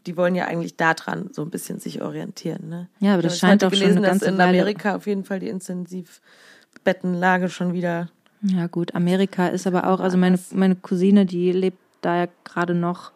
die 0.07 0.17
wollen 0.17 0.35
ja 0.35 0.47
eigentlich 0.47 0.77
daran 0.77 1.31
so 1.33 1.43
ein 1.43 1.51
bisschen 1.51 1.79
sich 1.81 2.03
orientieren. 2.03 2.69
Ne? 2.69 2.89
Ja, 3.01 3.15
aber 3.15 3.23
das 3.23 3.35
ich 3.35 3.41
scheint 3.41 3.63
doch 3.63 3.71
schon 3.71 3.81
gelesen, 3.81 3.99
eine 3.99 4.07
dass 4.09 4.21
ganze 4.21 4.27
in 4.27 4.39
Weile- 4.39 4.49
Amerika 4.61 4.97
auf 4.97 5.07
jeden 5.07 5.25
Fall 5.25 5.41
die 5.41 5.49
Intensivbettenlage 5.49 7.49
schon 7.49 7.73
wieder. 7.73 8.11
Ja, 8.43 8.67
gut, 8.67 8.95
Amerika 8.95 9.49
ist 9.49 9.67
aber 9.67 9.87
auch, 9.89 10.01
also 10.01 10.19
meine, 10.19 10.39
meine 10.53 10.77
Cousine, 10.77 11.25
die 11.25 11.53
lebt 11.53 11.79
da 12.03 12.25
ja 12.25 12.29
gerade 12.45 12.75
noch, 12.75 13.13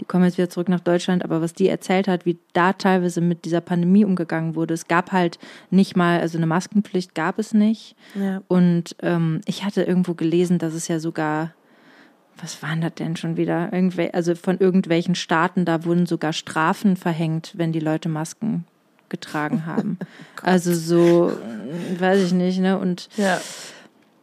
die 0.00 0.04
kommen 0.04 0.24
jetzt 0.24 0.36
wieder 0.36 0.50
zurück 0.50 0.68
nach 0.68 0.80
Deutschland, 0.80 1.24
aber 1.24 1.40
was 1.40 1.54
die 1.54 1.68
erzählt 1.68 2.08
hat, 2.08 2.26
wie 2.26 2.38
da 2.54 2.72
teilweise 2.72 3.20
mit 3.20 3.44
dieser 3.44 3.60
Pandemie 3.60 4.04
umgegangen 4.04 4.56
wurde, 4.56 4.74
es 4.74 4.88
gab 4.88 5.12
halt 5.12 5.38
nicht 5.70 5.94
mal, 5.96 6.18
also 6.20 6.38
eine 6.38 6.48
Maskenpflicht 6.48 7.14
gab 7.14 7.38
es 7.38 7.54
nicht. 7.54 7.94
Ja. 8.20 8.42
Und 8.48 8.96
ähm, 9.00 9.42
ich 9.46 9.64
hatte 9.64 9.84
irgendwo 9.84 10.14
gelesen, 10.14 10.58
dass 10.58 10.74
es 10.74 10.88
ja 10.88 10.98
sogar, 10.98 11.52
was 12.40 12.62
waren 12.62 12.80
das 12.80 12.94
denn 12.94 13.16
schon 13.16 13.36
wieder? 13.36 13.72
Irgendwel 13.72 14.10
also 14.12 14.34
von 14.34 14.58
irgendwelchen 14.58 15.14
Staaten, 15.14 15.64
da 15.64 15.84
wurden 15.84 16.06
sogar 16.06 16.32
Strafen 16.32 16.96
verhängt, 16.96 17.52
wenn 17.56 17.72
die 17.72 17.80
Leute 17.80 18.08
Masken 18.08 18.64
getragen 19.08 19.66
haben. 19.66 19.98
also 20.42 20.72
so, 20.74 21.30
äh, 21.30 22.00
weiß 22.00 22.22
ich 22.22 22.32
nicht, 22.32 22.58
ne? 22.60 22.78
Und 22.78 23.08
Ja. 23.16 23.40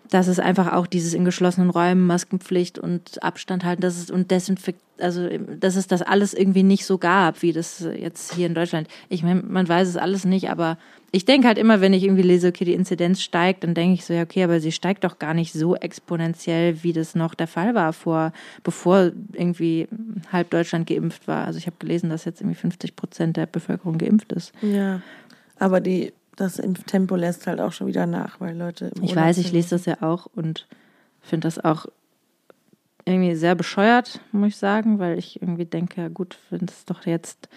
dass 0.10 0.28
es 0.28 0.40
einfach 0.40 0.74
auch 0.74 0.88
dieses 0.88 1.14
in 1.14 1.24
geschlossenen 1.24 1.70
Räumen 1.70 2.08
Maskenpflicht 2.08 2.80
und 2.80 3.22
Abstand 3.22 3.64
halten, 3.64 3.82
das 3.82 3.98
ist 3.98 4.10
und 4.10 4.32
Desinfekt, 4.32 4.82
also 5.00 5.30
dass 5.60 5.76
es 5.76 5.86
das 5.88 6.02
alles 6.02 6.34
irgendwie 6.34 6.64
nicht 6.64 6.86
so 6.86 6.98
gab, 6.98 7.42
wie 7.44 7.54
das 7.54 7.80
jetzt 7.96 8.34
hier 8.34 8.48
in 8.48 8.56
Deutschland. 8.56 8.88
Ich 9.08 9.22
meine, 9.24 9.44
man 9.44 9.68
weiß 9.70 9.88
es 9.88 9.98
alles 9.98 10.26
nicht, 10.26 10.50
aber 10.50 10.78
ich 11.12 11.26
denke 11.26 11.48
halt 11.48 11.58
immer, 11.58 11.82
wenn 11.82 11.94
ich 11.94 12.04
irgendwie 12.04 12.22
lese, 12.22 12.50
okay, 12.50 12.66
die 12.66 12.74
Inzidenz 12.74 13.22
steigt, 13.22 13.64
dann 13.64 13.74
denke 13.74 13.96
ich 13.96 14.06
so, 14.06 14.14
ja, 14.14 14.24
okay, 14.24 14.44
aber 14.44 14.60
sie 14.60 14.72
steigt 14.72 15.04
doch 15.04 15.18
gar 15.18 15.34
nicht 15.34 15.54
so 15.54 15.76
exponentiell, 15.76 16.84
wie 16.84 16.94
das 16.94 17.16
noch 17.16 17.34
der 17.34 17.48
Fall 17.48 17.74
war 17.74 17.94
vor, 17.94 18.32
bevor 18.64 19.12
irgendwie 19.34 19.88
halb 20.32 20.52
Deutschland 20.52 20.88
geimpft 20.88 21.28
war. 21.28 21.48
Also 21.48 21.58
ich 21.58 21.66
habe 21.66 21.78
gelesen, 21.80 22.10
dass 22.10 22.26
jetzt 22.26 22.42
irgendwie 22.42 22.56
50 22.56 22.96
Prozent 22.96 23.38
der 23.38 23.48
Bevölkerung 23.48 23.98
geimpft 23.98 24.32
ist. 24.34 24.54
Ja. 24.62 25.02
Aber 25.58 25.82
die, 25.82 26.14
das 26.36 26.60
Impftempo 26.60 27.16
lässt 27.16 27.48
halt 27.48 27.60
auch 27.60 27.72
schon 27.72 27.88
wieder 27.88 28.06
nach, 28.06 28.40
weil 28.40 28.56
Leute. 28.56 28.92
Ich 29.02 29.16
weiß, 29.16 29.40
ich 29.40 29.52
lese 29.52 29.72
das 29.72 29.86
ja 29.86 30.02
auch 30.02 30.28
und 30.36 30.68
finde 31.22 31.48
das 31.48 31.64
auch 31.64 31.88
irgendwie 33.06 33.36
sehr 33.36 33.56
bescheuert, 33.56 34.20
muss 34.32 34.50
ich 34.50 34.58
sagen, 34.58 35.00
weil 35.00 35.18
ich 35.18 35.42
irgendwie 35.42 35.66
denke, 35.66 36.02
ja 36.02 36.08
gut, 36.10 36.38
wenn 36.50 36.66
es 36.68 36.86
doch 36.86 37.06
jetzt 37.06 37.50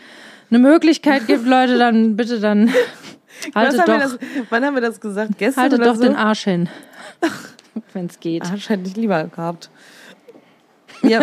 eine 0.51 0.59
Möglichkeit 0.59 1.27
gibt, 1.27 1.47
Leute, 1.47 1.79
dann 1.79 2.17
bitte 2.17 2.41
dann 2.41 2.71
Was 3.53 3.65
haltet 3.65 3.81
haben 3.89 4.01
doch, 4.01 4.19
das, 4.19 4.19
wann 4.51 4.65
haben 4.65 4.75
wir 4.75 4.81
das 4.83 5.01
gesagt? 5.01 5.39
Gestern 5.39 5.63
haltet 5.63 5.79
oder 5.81 5.89
doch 5.89 5.97
so? 5.97 6.03
den 6.03 6.17
Arsch 6.17 6.45
hin, 6.45 6.69
wenn 7.93 8.07
es 8.07 8.21
geht. 8.21 8.45
Arsch 8.45 8.69
hätte 8.69 8.89
ich 8.89 8.97
lieber 8.97 9.25
gehabt. 9.25 9.71
Ja, 11.05 11.21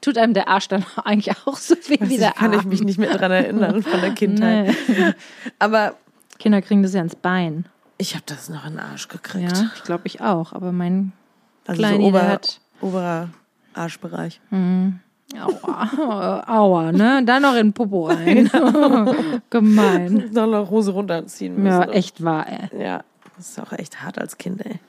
Tut 0.00 0.18
einem 0.18 0.34
der 0.34 0.48
Arsch 0.48 0.66
dann 0.66 0.84
eigentlich 1.04 1.32
auch 1.46 1.56
so 1.56 1.76
weh 1.86 1.98
wie 2.00 2.18
der 2.18 2.30
ich, 2.30 2.34
kann 2.34 2.52
ich 2.54 2.64
mich 2.64 2.82
nicht 2.82 2.98
mehr 2.98 3.16
dran 3.16 3.30
erinnern 3.30 3.84
von 3.84 4.00
der 4.00 4.14
Kindheit. 4.14 4.74
Nee. 4.88 5.12
Aber 5.60 5.94
Kinder 6.40 6.60
kriegen 6.60 6.82
das 6.82 6.92
ja 6.92 7.00
ins 7.00 7.14
Bein. 7.14 7.66
ich 7.98 8.14
habe 8.14 8.24
das 8.26 8.48
noch 8.48 8.64
in 8.66 8.72
den 8.72 8.80
Arsch 8.80 9.06
gekriegt. 9.06 9.56
Ja, 9.56 9.70
ich 9.76 9.84
glaube 9.84 10.08
ich 10.08 10.20
auch, 10.22 10.52
aber 10.52 10.72
mein 10.72 11.12
also 11.68 11.78
Kleini, 11.78 12.02
so 12.02 12.08
ober, 12.08 12.26
hat- 12.26 12.60
oberer 12.80 13.28
Arschbereich. 13.74 14.40
Aua, 15.38 16.44
aua, 16.48 16.92
ne? 16.92 17.22
Dann 17.24 17.42
noch 17.42 17.54
in 17.54 17.72
Popo 17.72 18.06
rein. 18.06 18.50
Gemein. 19.50 20.30
Noch 20.32 20.42
eine 20.44 20.70
Hose 20.70 20.92
runterziehen 20.92 21.62
müssen. 21.62 21.80
Ja, 21.80 21.88
echt 21.88 22.24
wahr, 22.24 22.46
ey. 22.48 22.82
Ja, 22.82 23.04
das 23.36 23.50
ist 23.50 23.60
auch 23.60 23.72
echt 23.72 24.02
hart 24.02 24.18
als 24.18 24.38
Kind, 24.38 24.64
ey. 24.64 24.80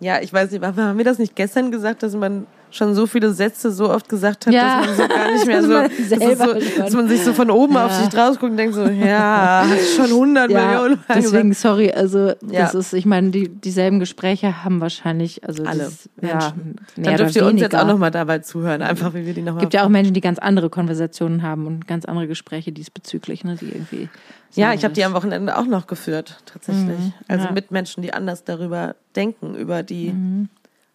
Ja, 0.00 0.20
ich 0.20 0.32
weiß 0.32 0.50
nicht, 0.50 0.62
haben 0.62 0.98
wir 0.98 1.04
das 1.04 1.18
nicht 1.18 1.36
gestern 1.36 1.70
gesagt, 1.70 2.02
dass 2.02 2.14
man 2.14 2.46
schon 2.74 2.94
so 2.94 3.06
viele 3.06 3.32
Sätze 3.32 3.70
so 3.70 3.90
oft 3.90 4.08
gesagt 4.08 4.46
hat, 4.46 4.54
Ja. 4.54 4.78
dass 4.84 4.86
man 4.86 4.96
so 4.96 5.08
gar 5.14 5.32
nicht 5.32 5.46
mehr 5.46 5.56
Dass 5.60 5.66
so, 5.66 5.72
man 5.72 5.82
das 5.90 5.98
ist 5.98 6.08
selber 6.08 6.60
so 6.60 6.78
dass 6.82 6.92
man 6.94 7.08
sich 7.08 7.22
so 7.22 7.32
von 7.32 7.50
oben 7.50 7.76
auf 7.76 7.90
Ja. 7.90 7.98
sich 8.00 8.08
draus 8.08 8.38
guckt 8.38 8.50
und 8.52 8.56
denkt 8.56 8.74
so, 8.74 8.84
ja, 8.86 9.64
hast 9.68 9.94
schon 9.96 10.06
100 10.06 10.48
Millionen 10.48 10.96
Mal 11.08 11.14
deswegen, 11.14 11.50
gesagt. 11.50 11.62
sorry, 11.74 11.92
also 11.92 12.28
Ja. 12.48 12.62
das 12.62 12.74
ist, 12.74 12.92
ich 12.92 13.06
meine, 13.06 13.30
die, 13.30 13.48
dieselben 13.48 14.00
Gespräche 14.00 14.64
haben 14.64 14.80
wahrscheinlich, 14.80 15.46
also 15.46 15.64
Alle 15.64 15.84
das, 15.84 16.08
ja, 16.20 16.28
Menschen. 16.34 16.76
Dann 16.96 17.16
dürft 17.16 17.36
ihr 17.36 17.46
uns 17.46 17.60
jetzt 17.60 17.74
auch 17.76 17.86
nochmal 17.86 18.10
dabei 18.10 18.38
zuhören, 18.40 18.82
einfach 18.82 19.14
wie 19.14 19.26
wir 19.26 19.34
die 19.34 19.42
nochmal. 19.42 19.60
gibt 19.60 19.74
ja 19.74 19.84
auch 19.84 19.88
Menschen, 19.88 20.14
die 20.14 20.20
ganz 20.20 20.38
andere 20.38 20.70
Konversationen 20.70 21.42
haben 21.42 21.66
und 21.66 21.86
ganz 21.86 22.04
andere 22.04 22.26
Gespräche 22.26 22.72
diesbezüglich, 22.72 23.44
ne, 23.44 23.56
die 23.60 23.66
irgendwie. 23.66 24.08
Ja, 24.54 24.74
ich 24.74 24.84
habe 24.84 24.92
die 24.92 25.02
am 25.04 25.14
Wochenende 25.14 25.56
auch 25.56 25.64
noch 25.66 25.86
geführt, 25.86 26.36
tatsächlich. 26.44 26.98
also 27.28 27.42
Mhm. 27.44 27.48
ja. 27.48 27.52
mit 27.52 27.70
Menschen, 27.70 28.02
die 28.02 28.12
anders 28.12 28.44
darüber 28.44 28.94
denken, 29.16 29.54
über 29.54 29.82
die, 29.82 30.10
Mhm. 30.10 30.48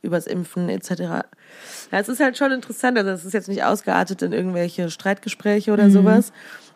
übers 0.04 0.28
Impfen 0.28 0.70
etc. 0.70 1.26
Ja, 1.92 2.00
es 2.00 2.10
ist 2.10 2.20
halt 2.20 2.38
schon 2.38 2.52
interessant, 2.52 2.98
also 2.98 3.12
es 3.12 3.24
ist 3.26 3.34
jetzt 3.34 3.48
nicht 3.48 3.64
ausgeartet 3.64 4.22
in 4.22 4.34
irgendwelche 4.34 4.90
Streitgespräche 4.90 5.72
Mhm. 5.72 5.74
oder 5.74 5.90
sowas, 5.90 6.32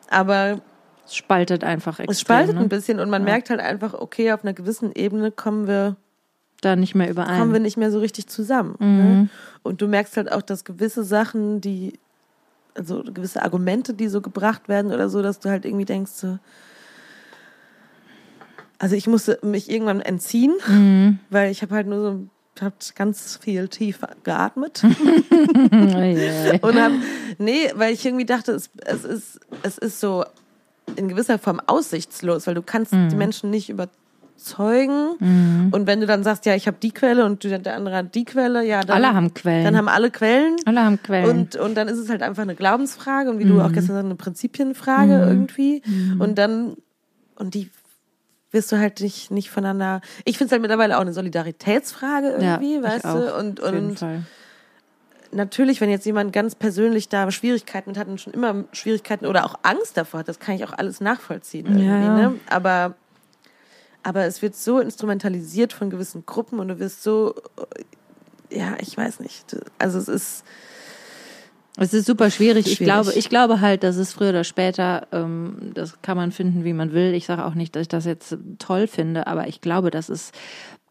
aber 0.09 0.61
Es 1.05 1.15
spaltet 1.15 1.63
einfach 1.63 1.99
extrem. 1.99 2.11
es 2.11 2.21
spaltet 2.21 2.55
ne? 2.55 2.61
ein 2.61 2.69
bisschen 2.69 2.99
und 2.99 3.09
man 3.09 3.23
merkt 3.23 3.49
halt 3.49 3.59
einfach, 3.59 3.93
okay, 3.93 4.31
auf 4.31 4.43
einer 4.43 4.53
gewissen 4.53 4.91
Ebene 4.93 5.31
kommen 5.31 5.67
wir, 5.67 5.97
Da 6.61 6.75
nicht 6.75 6.95
mehr 6.95 7.09
überein. 7.09 7.39
kommen 7.39 7.51
wir 7.53 7.59
nicht 7.59 7.75
mehr 7.77 7.91
so 7.91 7.99
richtig 7.99 8.27
zusammen. 8.27 8.75
Mhm. 8.79 8.97
Ne? 8.97 9.29
Und 9.63 9.81
du 9.81 9.87
merkst 9.87 10.15
halt 10.15 10.31
auch, 10.31 10.41
dass 10.41 10.63
gewisse 10.63 11.03
Sachen, 11.03 11.59
die, 11.59 11.99
also 12.75 13.03
gewisse 13.03 13.41
Argumente, 13.43 13.93
die 13.93 14.07
so 14.07 14.21
gebracht 14.21 14.69
werden 14.69 14.93
oder 14.93 15.09
so, 15.09 15.21
dass 15.21 15.39
du 15.39 15.49
halt 15.49 15.65
irgendwie 15.65 15.85
denkst, 15.85 16.11
so, 16.13 16.39
also 18.79 18.95
ich 18.95 19.07
musste 19.07 19.37
mich 19.43 19.69
irgendwann 19.69 20.01
entziehen, 20.01 20.53
Mhm. 20.67 21.19
weil 21.29 21.51
ich 21.51 21.61
habe 21.61 21.75
halt 21.75 21.87
nur 21.87 22.01
so 22.01 22.19
hab 22.61 22.73
ganz 22.95 23.37
viel 23.41 23.67
tief 23.67 23.99
geatmet 24.23 24.83
Eieiei. 25.71 26.59
und 26.61 26.75
hab, 26.81 26.91
nee, 27.37 27.71
weil 27.75 27.93
ich 27.93 28.05
irgendwie 28.05 28.25
dachte, 28.25 28.53
es, 28.53 28.69
es 28.85 29.03
ist 29.03 29.39
es 29.63 29.77
ist 29.77 29.99
so 29.99 30.23
in 30.95 31.07
gewisser 31.07 31.39
Form 31.39 31.61
aussichtslos, 31.67 32.47
weil 32.47 32.55
du 32.55 32.61
kannst 32.61 32.93
Mhm. 32.93 33.09
die 33.09 33.15
Menschen 33.15 33.49
nicht 33.49 33.69
überzeugen 33.69 35.69
und 35.71 35.87
wenn 35.87 36.01
du 36.01 36.07
dann 36.07 36.23
sagst, 36.23 36.45
ja, 36.45 36.55
ich 36.55 36.67
habe 36.67 36.77
die 36.81 36.91
Quelle 36.91 37.25
und 37.25 37.43
der 37.43 37.75
andere 37.75 37.95
hat 37.97 38.15
die 38.15 38.25
Quelle, 38.25 38.65
ja, 38.65 38.81
dann 38.81 38.97
Alle 38.97 39.13
haben 39.13 39.33
Quellen. 39.33 39.63
dann 39.63 39.77
haben 39.77 39.87
alle 39.87 40.09
Quellen 40.09 40.55
Alle 40.65 40.83
haben 40.83 41.01
Quellen. 41.01 41.29
und, 41.29 41.55
und 41.55 41.75
dann 41.75 41.87
ist 41.87 41.97
es 41.99 42.09
halt 42.09 42.23
einfach 42.23 42.41
eine 42.43 42.55
Glaubensfrage 42.55 43.29
und 43.29 43.39
wie 43.39 43.45
du 43.45 43.61
auch 43.61 43.71
gestern 43.71 43.95
sagst, 43.95 44.05
eine 44.05 44.15
Prinzipienfrage 44.15 45.13
irgendwie. 45.27 45.81
Und 46.19 46.37
dann, 46.37 46.75
und 47.35 47.53
die 47.53 47.69
wirst 48.51 48.71
du 48.71 48.77
halt 48.77 48.99
nicht, 48.99 49.31
nicht 49.31 49.49
voneinander. 49.49 50.01
Ich 50.25 50.37
finde 50.37 50.47
es 50.47 50.51
halt 50.51 50.61
mittlerweile 50.61 50.97
auch 50.97 51.01
eine 51.01 51.13
Solidaritätsfrage 51.13 52.31
irgendwie, 52.31 52.75
ja, 52.75 52.83
weißt 52.83 53.05
du? 53.05 53.35
Und, 53.35 53.59
und 53.59 54.03
natürlich, 55.31 55.81
wenn 55.81 55.89
jetzt 55.89 56.05
jemand 56.05 56.33
ganz 56.33 56.55
persönlich 56.55 57.09
da 57.09 57.31
Schwierigkeiten 57.31 57.91
mit 57.91 57.97
hat 57.97 58.07
und 58.07 58.19
schon 58.19 58.33
immer 58.33 58.65
Schwierigkeiten 58.73 59.25
oder 59.25 59.45
auch 59.45 59.55
Angst 59.63 59.97
davor 59.97 60.21
hat, 60.21 60.27
das 60.27 60.39
kann 60.39 60.55
ich 60.55 60.65
auch 60.65 60.73
alles 60.73 61.01
nachvollziehen 61.01 61.79
ja. 61.79 62.15
ne? 62.29 62.39
Aber, 62.49 62.95
aber 64.03 64.25
es 64.25 64.41
wird 64.41 64.55
so 64.55 64.79
instrumentalisiert 64.79 65.73
von 65.73 65.89
gewissen 65.89 66.25
Gruppen 66.25 66.59
und 66.59 66.67
du 66.67 66.79
wirst 66.79 67.03
so, 67.03 67.35
ja, 68.49 68.75
ich 68.79 68.95
weiß 68.97 69.21
nicht. 69.21 69.55
Also 69.79 69.97
es 69.97 70.07
ist, 70.07 70.43
Es 71.77 71.93
ist 71.93 72.05
super 72.05 72.29
schwierig. 72.29 72.67
Ich 72.67 72.79
glaube, 72.79 73.13
ich 73.13 73.29
glaube 73.29 73.61
halt, 73.61 73.83
dass 73.83 73.95
es 73.95 74.13
früher 74.13 74.29
oder 74.29 74.43
später, 74.43 75.07
ähm, 75.11 75.71
das 75.73 76.01
kann 76.01 76.17
man 76.17 76.31
finden, 76.31 76.65
wie 76.65 76.73
man 76.73 76.91
will. 76.91 77.13
Ich 77.13 77.25
sage 77.25 77.45
auch 77.45 77.53
nicht, 77.53 77.75
dass 77.75 77.83
ich 77.83 77.87
das 77.87 78.05
jetzt 78.05 78.37
toll 78.59 78.87
finde, 78.87 79.27
aber 79.27 79.47
ich 79.47 79.61
glaube, 79.61 79.89
dass 79.89 80.09
es 80.09 80.31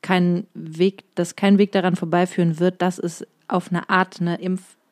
kein 0.03 0.47
Weg, 0.55 1.05
dass 1.15 1.37
kein 1.37 1.59
Weg 1.59 1.73
daran 1.73 1.97
vorbeiführen 1.97 2.59
wird, 2.59 2.81
dass 2.81 2.99
es 2.99 3.27
auf 3.49 3.71
eine 3.71 3.91
Art 3.91 4.21
eine 4.21 4.41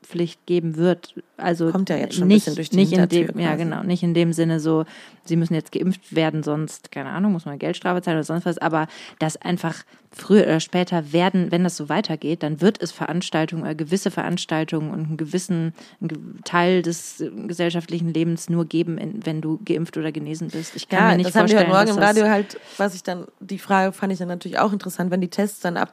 Impfpflicht 0.09 0.47
geben 0.47 0.77
wird. 0.77 1.15
Also 1.37 1.71
Kommt 1.71 1.91
ja 1.91 1.97
jetzt 1.97 2.15
schon 2.15 2.25
ein 2.25 2.29
nicht, 2.29 2.47
bisschen 2.47 2.57
durch 2.57 2.71
die 2.71 2.77
nicht 2.77 2.93
in 2.93 3.09
dem, 3.09 3.39
ja 3.39 3.57
genau, 3.57 3.83
nicht 3.83 4.03
in 4.03 4.15
dem 4.15 4.33
Sinne 4.33 4.59
so, 4.59 4.85
sie 5.25 5.37
müssen 5.37 5.55
jetzt 5.55 5.73
geimpft 5.73 6.15
werden, 6.15 6.43
sonst 6.43 6.91
keine 6.91 7.11
Ahnung, 7.11 7.33
muss 7.33 7.45
man 7.45 7.59
Geldstrafe 7.59 8.03
zahlen 8.03 8.17
oder 8.17 8.25
sonst 8.25 8.47
was. 8.47 8.59
Aber 8.59 8.89
dass 9.19 9.37
einfach 9.37 9.85
früher 10.11 10.45
oder 10.45 10.61
später 10.61 11.13
werden, 11.13 11.53
wenn 11.53 11.65
das 11.65 11.77
so 11.77 11.89
weitergeht, 11.89 12.43
dann 12.43 12.61
wird 12.61 12.81
es 12.83 12.91
Veranstaltungen, 12.91 13.67
äh, 13.67 13.75
gewisse 13.75 14.11
Veranstaltungen 14.11 14.91
und 14.91 15.07
einen 15.07 15.17
gewissen 15.17 15.75
einen 16.01 16.41
Teil 16.45 16.83
des 16.83 17.21
äh, 17.21 17.31
gesellschaftlichen 17.47 18.13
Lebens 18.13 18.49
nur 18.49 18.65
geben, 18.65 18.99
in, 18.99 19.25
wenn 19.27 19.41
du 19.41 19.61
geimpft 19.65 19.97
oder 19.97 20.11
genesen 20.11 20.49
bist. 20.49 20.75
Ich 20.75 20.89
kann 20.89 21.01
ja, 21.01 21.11
mir 21.11 21.17
nicht 21.19 21.29
das 21.29 21.35
haben 21.37 21.47
die 21.47 21.53
vorstellen, 21.53 21.77
heute 21.77 21.93
Morgen 21.93 21.99
im 21.99 22.05
Radio 22.05 22.29
halt, 22.29 22.59
was 22.79 22.95
ich 22.95 23.03
dann, 23.03 23.27
die 23.41 23.59
Frage 23.59 23.93
fand 23.93 24.13
ich 24.13 24.19
dann 24.19 24.29
natürlich 24.29 24.59
auch 24.59 24.73
interessant, 24.73 25.11
wenn 25.11 25.21
die 25.21 25.29
Tests 25.29 25.61
dann 25.61 25.77
ab 25.77 25.93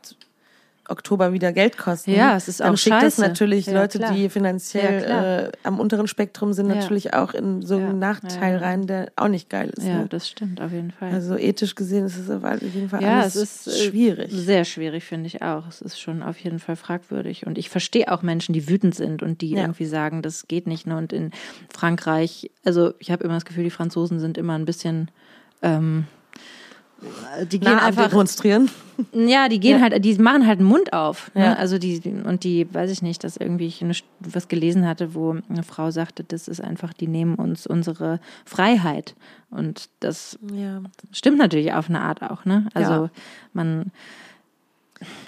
Oktober 0.89 1.33
wieder 1.33 1.51
Geld 1.51 1.77
kosten. 1.77 2.11
Ja, 2.11 2.35
es 2.35 2.47
ist 2.47 2.59
dann 2.59 2.73
auch 2.73 2.77
schickt 2.77 2.95
das 2.95 3.15
scheiße. 3.15 3.21
natürlich 3.21 3.65
Ja, 3.67 3.73
Leute, 3.81 3.99
klar. 3.99 4.13
die 4.13 4.29
finanziell 4.29 5.03
Ja, 5.09 5.39
äh, 5.45 5.51
am 5.63 5.79
unteren 5.79 6.07
Spektrum 6.07 6.53
sind, 6.53 6.69
Ja. 6.69 6.75
natürlich 6.75 7.13
auch 7.13 7.33
in 7.33 7.61
so 7.61 7.77
einen. 7.77 7.99
Nachteil 7.99 8.57
rein, 8.57 8.87
der 8.87 9.11
auch 9.15 9.27
nicht 9.27 9.49
geil 9.49 9.71
ist. 9.75 9.85
Ja, 9.85 9.99
ne? 9.99 10.07
das 10.09 10.27
stimmt 10.27 10.61
auf 10.61 10.71
jeden 10.71 10.91
Fall. 10.91 11.11
Also 11.11 11.37
ethisch 11.37 11.75
gesehen 11.75 12.05
ist 12.05 12.17
es 12.17 12.29
auf 12.29 12.43
jeden 12.61 12.89
Fall 12.89 13.01
ja, 13.01 13.21
alles 13.21 13.35
es 13.35 13.67
ist 13.67 13.81
äh, 13.81 13.89
schwierig. 13.89 14.31
Sehr 14.31 14.65
schwierig, 14.65 15.03
finde 15.03 15.27
ich 15.27 15.41
auch. 15.41 15.67
Es 15.67 15.81
ist 15.81 15.99
schon 15.99 16.21
auf 16.23 16.37
jeden 16.39 16.59
Fall 16.59 16.75
fragwürdig. 16.75 17.45
Und 17.47 17.57
ich 17.57 17.69
verstehe 17.69 18.11
auch 18.11 18.21
Menschen, 18.21 18.53
die 18.53 18.67
wütend 18.69 18.95
sind 18.95 19.23
und 19.23 19.41
die 19.41 19.53
irgendwie 19.53 19.85
sagen, 19.85 20.21
das 20.21 20.47
geht 20.47 20.67
nicht. 20.67 20.87
Ne? 20.87 20.97
Und 20.97 21.13
in 21.13 21.31
Frankreich, 21.73 22.51
also 22.63 22.93
ich 22.99 23.11
habe 23.11 23.23
immer 23.23 23.33
das 23.35 23.45
Gefühl, 23.45 23.63
die 23.63 23.69
Franzosen 23.69 24.19
sind 24.19 24.37
immer 24.37 24.53
ein 24.57 24.65
bisschen. 24.65 25.09
Ähm, 25.61 26.05
die 27.51 27.59
gehen 27.59 27.73
am 27.73 27.79
einfach, 27.79 28.09
demonstrieren. 28.09 28.69
ja, 29.13 29.47
die 29.49 29.59
gehen 29.59 29.77
Ja. 29.79 29.83
halt, 29.89 30.03
die 30.05 30.15
machen 30.15 30.47
halt 30.47 30.59
den 30.59 30.65
Mund 30.67 30.93
auf. 30.93 31.31
Ne? 31.35 31.45
Ja. 31.45 31.53
Also 31.55 31.77
die, 31.77 32.01
und 32.23 32.43
die, 32.43 32.67
weiß 32.73 32.89
ich 32.91 33.01
nicht, 33.01 33.23
dass 33.23 33.37
irgendwie 33.37 33.67
ich 33.67 33.81
eine, 33.83 33.93
was 34.19 34.47
gelesen 34.47 34.87
hatte, 34.87 35.13
wo 35.15 35.35
eine 35.49 35.63
Frau 35.63 35.91
sagte, 35.91 36.23
das 36.23 36.47
ist 36.47 36.61
einfach, 36.61 36.93
die 36.93 37.07
nehmen 37.07 37.35
uns 37.35 37.67
unsere 37.67 38.19
Freiheit. 38.45 39.15
Und 39.49 39.89
das 39.99 40.37
Ja. 40.53 40.81
stimmt 41.11 41.37
natürlich 41.37 41.73
auf 41.73 41.89
eine 41.89 42.01
Art 42.01 42.21
auch, 42.21 42.45
ne? 42.45 42.67
Also 42.73 42.93
Ja. 42.93 43.09
man. 43.53 43.91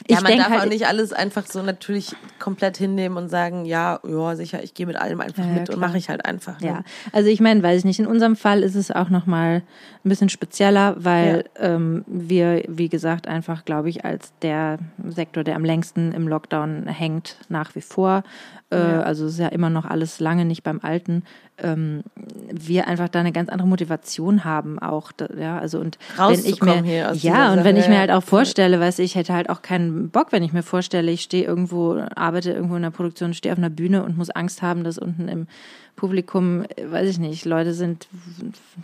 ja, 0.10 0.22
man 0.22 0.38
darf 0.38 0.50
halt- 0.50 0.62
auch 0.62 0.66
nicht 0.70 0.88
alles 0.88 1.12
einfach 1.12 1.46
so 1.46 1.62
natürlich 1.62 2.16
komplett 2.40 2.78
hinnehmen 2.78 3.18
und 3.18 3.28
sagen, 3.28 3.66
ja, 3.66 4.00
ja, 4.08 4.36
sicher, 4.36 4.64
ich 4.64 4.74
gehe 4.74 4.86
mit 4.86 4.96
allem 4.96 5.20
einfach 5.20 5.44
Ja, 5.44 5.52
mit 5.52 5.70
und 5.70 5.76
klar. 5.76 5.88
mache 5.90 5.98
ich 5.98 6.08
halt 6.10 6.26
einfach. 6.26 6.60
Ne? 6.62 6.68
Ja, 6.68 6.84
also 7.12 7.30
ich 7.30 7.42
meine, 7.42 7.62
weiß 7.62 7.80
ich 7.80 7.86
nicht. 7.86 8.00
In 8.00 8.08
unserem 8.08 8.38
Fall 8.38 8.64
ist 8.64 8.76
es 8.76 8.92
auch 8.92 9.10
noch 9.10 9.26
mal 9.26 9.62
ein 10.08 10.10
bisschen 10.10 10.30
spezieller, 10.30 10.96
weil 10.98 11.46
ähm, 11.60 12.04
wir, 12.08 12.64
wie 12.68 12.90
gesagt, 12.90 13.28
einfach, 13.28 13.66
glaube 13.66 13.90
ich, 13.90 14.06
als 14.06 14.34
der 14.42 14.80
Sektor, 15.06 15.44
der 15.44 15.56
am 15.56 15.66
längsten 15.66 16.14
im 16.14 16.28
Lockdown 16.28 16.88
hängt, 16.88 17.38
nach 17.50 17.76
wie 17.76 17.82
vor. 17.82 18.24
Äh, 18.70 18.78
Ja. 18.78 19.02
Also 19.02 19.28
ist 19.28 19.40
ja 19.40 19.48
immer 19.50 19.70
noch 19.70 19.86
alles 19.86 20.20
lange 20.20 20.46
nicht 20.46 20.64
beim 20.64 20.80
Alten. 20.82 21.24
Ähm, 21.58 22.04
wir 22.52 22.88
einfach 22.88 23.10
da 23.10 23.20
eine 23.20 23.32
ganz 23.32 23.50
andere 23.50 23.68
Motivation 23.68 24.44
haben, 24.44 24.78
auch 24.78 25.12
da, 25.12 25.28
ja, 25.38 25.58
also 25.58 25.80
und 25.80 25.98
wenn 26.18 26.32
ich 26.32 26.38
mir 26.38 26.50
Rauszukommen 26.52 26.84
hier 26.84 27.10
aus 27.10 27.24
ja 27.24 27.52
und 27.52 27.64
wenn 27.64 27.78
ich 27.78 27.88
mir 27.88 27.96
ja. 27.96 28.00
halt 28.02 28.12
auch 28.12 28.24
vorstelle, 28.24 28.80
weißt 28.80 29.00
du, 29.00 29.04
ich 29.04 29.16
hätte 29.16 29.34
halt 29.34 29.50
auch 29.50 29.64
keinen 29.64 30.10
Bock, 30.10 30.32
wenn 30.32 30.44
ich 30.44 30.54
mir 30.54 30.62
vorstelle, 30.62 31.10
ich 31.12 31.22
stehe 31.22 31.46
irgendwo, 31.46 32.00
arbeite 32.16 32.52
irgendwo 32.52 32.76
in 32.76 32.84
der 32.84 32.92
Produktion, 32.92 33.34
stehe 33.34 33.54
auf 33.54 33.58
einer 33.58 33.72
Bühne 33.72 34.04
und 34.04 34.18
muss 34.18 34.30
Angst 34.30 34.62
haben, 34.62 34.84
dass 34.84 35.00
unten 35.00 35.28
im 35.28 35.48
Publikum, 35.96 36.64
äh, 36.64 36.92
weiß 36.92 37.10
ich 37.10 37.20
nicht, 37.20 37.44
Leute 37.44 37.74
sind, 37.74 38.08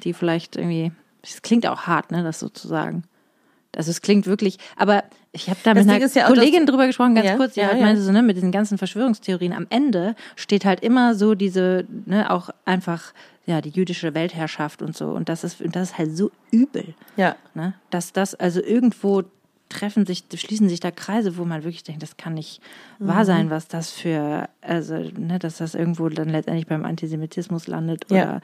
die 0.04 0.14
vielleicht 0.14 0.58
irgendwie, 0.58 0.92
es 1.24 1.42
klingt 1.42 1.66
auch 1.66 1.82
hart, 1.88 2.12
ne, 2.12 2.24
das 2.24 2.40
sozusagen. 2.40 3.04
Also 3.76 3.90
es 3.90 4.02
klingt 4.02 4.28
wirklich, 4.28 4.60
aber 4.78 5.04
ich 5.32 5.50
habe 5.50 5.60
da 5.64 5.74
Das 5.74 5.86
mit 5.86 5.96
Ding 5.96 6.04
einer 6.04 6.14
ja 6.16 6.28
Kollegin 6.28 6.68
drüber 6.68 6.86
gesprochen, 6.86 7.16
ganz 7.16 7.26
Ja, 7.28 7.38
kurz, 7.38 7.56
die 7.56 7.62
ja, 7.62 7.70
halt 7.70 7.82
meinte 7.82 8.02
so, 8.04 8.12
ne, 8.12 8.22
mit 8.22 8.36
diesen 8.38 8.52
ganzen 8.52 8.78
Verschwörungstheorien 8.78 9.52
am 9.52 9.66
Ende 9.72 10.16
steht 10.36 10.64
halt 10.64 10.82
immer 10.82 11.16
so 11.16 11.34
diese, 11.34 11.86
ne, 12.06 12.30
auch 12.30 12.52
einfach, 12.66 13.14
ja, 13.48 13.60
die 13.62 13.72
jüdische 13.72 14.14
Weltherrschaft 14.14 14.84
und 14.84 14.96
so. 14.96 15.08
Und 15.08 15.28
das 15.30 15.44
ist, 15.44 15.60
und 15.60 15.76
das 15.76 15.90
ist 15.92 15.98
halt 15.98 16.16
so 16.16 16.30
übel. 16.52 16.94
Ja. 17.18 17.36
Ne? 17.56 17.74
Dass 17.90 18.14
das, 18.14 18.36
also 18.36 18.62
irgendwo 18.62 19.24
treffen 19.70 20.06
sich, 20.06 20.24
schließen 20.36 20.70
sich 20.70 20.80
da 20.80 20.92
Kreise, 20.92 21.36
wo 21.38 21.44
man 21.46 21.64
wirklich 21.64 21.84
denkt, 21.84 22.04
das 22.04 22.16
kann 22.16 22.36
nicht 22.36 22.62
Mhm. 23.00 23.08
wahr 23.08 23.26
sein, 23.26 23.50
was 23.50 23.68
das 23.68 23.90
für, 23.90 24.48
also, 24.62 24.94
ne, 25.18 25.40
dass 25.40 25.58
das 25.58 25.74
irgendwo 25.74 26.10
dann 26.10 26.30
letztendlich 26.30 26.68
beim 26.68 26.86
Antisemitismus 26.86 27.66
landet 27.66 28.06
oder 28.12 28.18
Ja. 28.18 28.42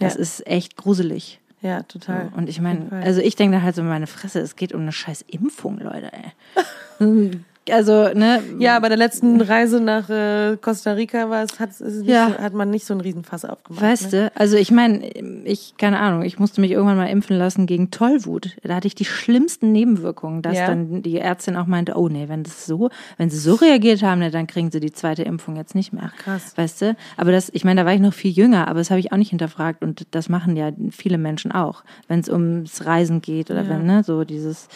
das 0.00 0.16
ist 0.16 0.46
echt 0.46 0.76
gruselig. 0.76 1.40
Ja, 1.66 1.82
total. 1.82 2.30
Und 2.36 2.48
ich 2.48 2.60
meine, 2.60 2.92
also 2.92 3.20
ich 3.20 3.34
denke 3.34 3.56
da 3.56 3.62
halt 3.62 3.74
so 3.74 3.82
meine 3.82 4.06
Fresse, 4.06 4.38
es 4.38 4.54
geht 4.54 4.72
um 4.72 4.82
eine 4.82 4.92
scheiß 4.92 5.22
Impfung, 5.22 5.78
Leute, 5.80 6.12
ey. 6.12 7.40
also, 7.70 8.08
ne? 8.14 8.42
Ja, 8.58 8.78
bei 8.80 8.88
der 8.88 8.96
letzten 8.96 9.40
Reise 9.40 9.80
nach 9.80 10.08
äh, 10.08 10.56
Costa 10.60 10.92
Rica 10.92 11.28
war 11.30 11.42
es, 11.42 11.58
hat, 11.58 11.70
ist 11.70 11.80
es 11.80 11.96
nicht 12.02 12.08
Ja. 12.08 12.30
so, 12.36 12.42
hat 12.42 12.52
man 12.54 12.70
nicht 12.70 12.86
so 12.86 12.94
einen 12.94 13.00
Riesenfass 13.00 13.44
aufgemacht. 13.44 13.82
Weißt 13.82 14.12
ne? 14.12 14.30
du, 14.34 14.40
also 14.40 14.56
ich 14.56 14.70
meine, 14.70 15.06
ich, 15.44 15.74
keine 15.76 15.98
Ahnung, 15.98 16.22
ich 16.22 16.38
musste 16.38 16.60
mich 16.60 16.70
irgendwann 16.70 16.96
mal 16.96 17.06
impfen 17.08 17.36
lassen 17.36 17.66
gegen 17.66 17.90
Tollwut. 17.90 18.56
Da 18.62 18.74
hatte 18.76 18.86
ich 18.86 18.94
die 18.94 19.04
schlimmsten 19.04 19.72
Nebenwirkungen, 19.72 20.42
dass 20.42 20.56
Ja. 20.56 20.66
dann 20.68 21.02
die 21.02 21.18
Ärztin 21.18 21.56
auch 21.56 21.66
meinte, 21.66 21.94
oh 21.96 22.08
nee, 22.08 22.28
wenn 22.28 22.42
das 22.44 22.66
so, 22.66 22.90
wenn 23.18 23.30
sie 23.30 23.38
so 23.38 23.54
reagiert 23.54 24.02
haben, 24.02 24.20
ne, 24.20 24.30
dann 24.30 24.46
kriegen 24.46 24.70
sie 24.70 24.80
die 24.80 24.92
zweite 24.92 25.22
Impfung 25.22 25.56
jetzt 25.56 25.74
nicht 25.74 25.92
mehr. 25.92 26.12
krass. 26.18 26.52
Weißt 26.56 26.82
du? 26.82 26.96
Aber 27.16 27.32
das, 27.32 27.50
ich 27.52 27.64
meine, 27.64 27.80
da 27.80 27.86
war 27.86 27.94
ich 27.94 28.00
noch 28.00 28.14
viel 28.14 28.30
jünger, 28.30 28.68
aber 28.68 28.78
das 28.78 28.90
habe 28.90 29.00
ich 29.00 29.12
auch 29.12 29.16
nicht 29.16 29.30
hinterfragt 29.30 29.82
und 29.82 30.06
das 30.12 30.28
machen 30.28 30.56
ja 30.56 30.70
viele 30.90 31.18
Menschen 31.18 31.52
auch, 31.52 31.84
wenn 32.08 32.20
es 32.20 32.28
ums 32.28 32.84
Reisen 32.86 33.20
geht 33.22 33.50
oder 33.50 33.62
Ja. 33.62 33.68
wenn, 33.70 33.86
ne, 33.86 34.02
so 34.04 34.24
dieses 34.24 34.68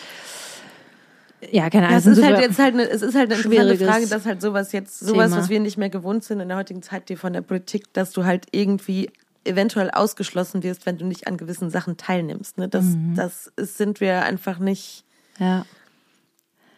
Ja, 1.53 1.71
keine 1.71 1.87
Ahnung. 1.89 1.99
Es 1.99 2.07
ist 2.07 2.23
halt 2.23 2.39
jetzt 2.41 2.59
halt 2.59 2.75
eine, 2.75 2.89
es 2.89 3.03
ist 3.03 3.15
halt 3.15 3.33
eine 3.33 3.41
interessante 3.43 3.85
Frage, 3.87 4.07
dass 4.07 4.27
halt 4.27 4.43
sowas 4.43 4.73
jetzt, 4.73 4.99
sowas, 5.01 5.31
Thema. 5.31 5.43
was 5.43 5.49
wir 5.49 5.61
nicht 5.61 5.79
mehr 5.79 5.89
gewohnt 5.91 6.23
sind 6.25 6.41
in 6.41 6.49
der 6.49 6.57
heutigen 6.57 6.83
Zeit, 6.83 7.09
die 7.09 7.17
von 7.17 7.33
der 7.33 7.41
Politik, 7.43 7.93
dass 7.95 8.13
du 8.13 8.25
halt 8.25 8.47
irgendwie 8.53 9.11
eventuell 9.45 9.91
ausgeschlossen 9.91 10.63
wirst, 10.63 10.85
wenn 10.85 10.99
du 10.99 11.07
nicht 11.07 11.27
an 11.27 11.39
gewissen 11.39 11.71
Sachen 11.71 11.97
teilnimmst. 11.97 12.59
Ne? 12.59 12.69
Das, 12.69 12.85
Mhm. 12.85 13.15
das 13.17 13.51
ist, 13.57 13.79
sind 13.79 14.01
wir 14.01 14.23
einfach 14.23 14.59
nicht. 14.59 15.05
ja. 15.39 15.65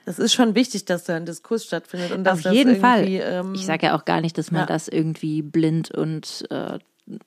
Das 0.04 0.18
ist 0.18 0.32
schon 0.34 0.56
wichtig, 0.56 0.84
dass 0.84 1.04
da 1.04 1.14
ein 1.14 1.26
Diskurs 1.26 1.64
stattfindet 1.64 2.10
und 2.10 2.24
dass 2.24 2.38
Auf 2.38 2.42
das 2.42 2.54
jeden 2.54 2.80
Fall. 2.80 3.06
Ähm, 3.08 3.54
Ich 3.54 3.64
sage 3.66 3.86
ja 3.86 3.96
auch 3.96 4.04
gar 4.04 4.20
nicht, 4.20 4.36
dass 4.36 4.50
man 4.50 4.62
ja. 4.62 4.66
das 4.66 4.88
irgendwie 4.88 5.42
blind 5.42 5.92
und 5.92 6.44
äh, 6.50 6.80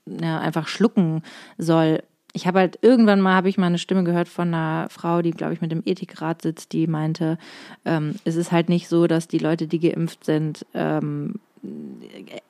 ja, 0.06 0.40
einfach 0.42 0.68
schlucken 0.68 1.24
soll. 1.58 2.04
Ich 2.36 2.46
habe 2.48 2.60
halt 2.60 2.78
irgendwann 2.82 3.22
mal 3.22 3.34
habe 3.34 3.48
ich 3.48 3.58
mal 3.58 3.68
eine 3.68 3.78
Stimme 3.78 4.04
gehört 4.04 4.28
von 4.28 4.50
einer 4.54 4.88
Frau, 4.90 5.22
die 5.22 5.32
glaube 5.32 5.54
ich 5.54 5.62
mit 5.62 5.72
dem 5.72 5.82
Ethikrat 5.86 6.42
sitzt, 6.42 6.74
die 6.74 6.86
meinte, 6.86 7.38
ähm, 7.86 8.16
es 8.26 8.36
ist 8.36 8.52
halt 8.52 8.68
nicht 8.68 8.90
so, 8.90 9.08
dass 9.08 9.30
die 9.30 9.38
Leute, 9.38 9.68
die 9.68 9.80
geimpft 9.80 10.26
sind, 10.26 10.66
ähm, 10.74 11.36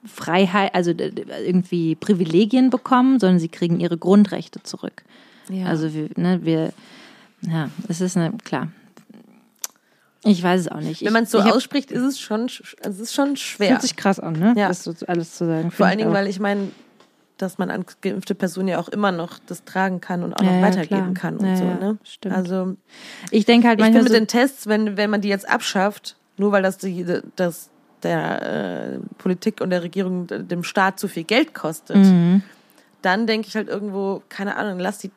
Freiheit, 0.06 0.74
also 0.74 0.92
irgendwie 0.92 1.96
Privilegien 1.96 2.70
bekommen, 2.72 3.20
sondern 3.20 3.40
sie 3.40 3.48
kriegen 3.48 3.80
ihre 3.80 3.98
Grundrechte 3.98 4.62
zurück. 4.64 5.04
Ja. 5.50 5.68
Also 5.68 5.94
wir, 5.94 6.10
ne, 6.16 6.40
wir, 6.44 6.74
ja, 7.42 7.70
es 7.88 8.02
ist 8.02 8.18
eine, 8.18 8.32
klar. 8.44 8.70
Ich 10.24 10.42
weiß 10.42 10.62
es 10.62 10.68
auch 10.68 10.82
nicht. 10.82 11.06
wenn 11.06 11.14
man 11.14 11.24
es 11.26 11.32
so 11.32 11.38
ich, 11.38 11.44
ich 11.46 11.50
hab- 11.52 11.56
ausspricht, 11.58 11.92
ist 11.92 12.02
es 12.02 12.20
schon, 12.20 12.48
sch- 12.48 12.76
es 12.82 13.00
ist 13.00 13.14
schon 13.14 13.38
schwer. 13.38 13.70
Fühlt 13.70 13.82
sich 13.84 13.96
krass 13.96 14.20
an, 14.20 14.34
ne? 14.34 14.56
Ja. 14.58 14.68
Das 14.70 14.84
so 14.84 14.94
alles 15.06 15.36
zu 15.36 15.46
sagen. 15.46 15.70
Vor 15.70 15.86
allen 15.86 16.00
Dingen, 16.00 16.12
weil 16.14 16.28
ich 16.28 16.40
meine, 16.40 16.72
dass 17.38 17.58
man 17.58 17.70
an 17.70 17.86
geimpfte 18.02 18.36
Personen 18.36 18.68
ja 18.70 18.80
auch 18.80 18.88
immer 18.90 19.12
noch 19.12 19.40
das 19.48 19.64
tragen 19.66 20.02
kann 20.02 20.24
und 20.24 20.34
auch 20.34 20.42
Ja, 20.44 20.52
noch 20.52 20.56
ja, 20.58 20.62
weitergeben 20.64 21.14
klar. 21.14 21.14
kann 21.14 21.38
und 21.38 21.48
Ja, 21.48 21.56
so. 21.56 21.66
ja, 21.66 21.80
Ne? 21.80 21.98
stimmt. 22.04 22.36
Also 22.36 22.76
ich 23.32 23.46
denke 23.46 23.68
halt 23.68 23.80
Ich 23.80 23.86
finde 23.86 24.04
mit 24.04 24.10
so, 24.10 24.18
den 24.18 24.28
Tests, 24.28 24.68
wenn, 24.68 24.98
wenn 24.98 25.10
man 25.10 25.22
die 25.22 25.30
jetzt 25.30 25.48
abschafft, 25.50 26.16
nur 26.38 26.52
weil 26.52 26.64
das, 26.64 26.78
die, 26.78 27.06
das 27.36 27.70
der 28.04 28.94
äh, 28.94 29.00
Politik 29.18 29.62
und 29.62 29.70
der 29.72 29.82
Regierung, 29.84 30.28
d- 30.28 30.44
dem 30.44 30.64
Staat 30.64 31.00
zu 31.00 31.08
viel 31.08 31.24
Geld 31.24 31.54
kostet, 31.54 31.98
Mhm. 31.98 32.44
dann 33.02 33.26
denke 33.28 33.48
ich 33.48 33.56
halt 33.56 33.68
irgendwo, 33.68 34.22
keine 34.30 34.56
Ahnung, 34.58 34.80
lass 34.80 35.00
die 35.00 35.12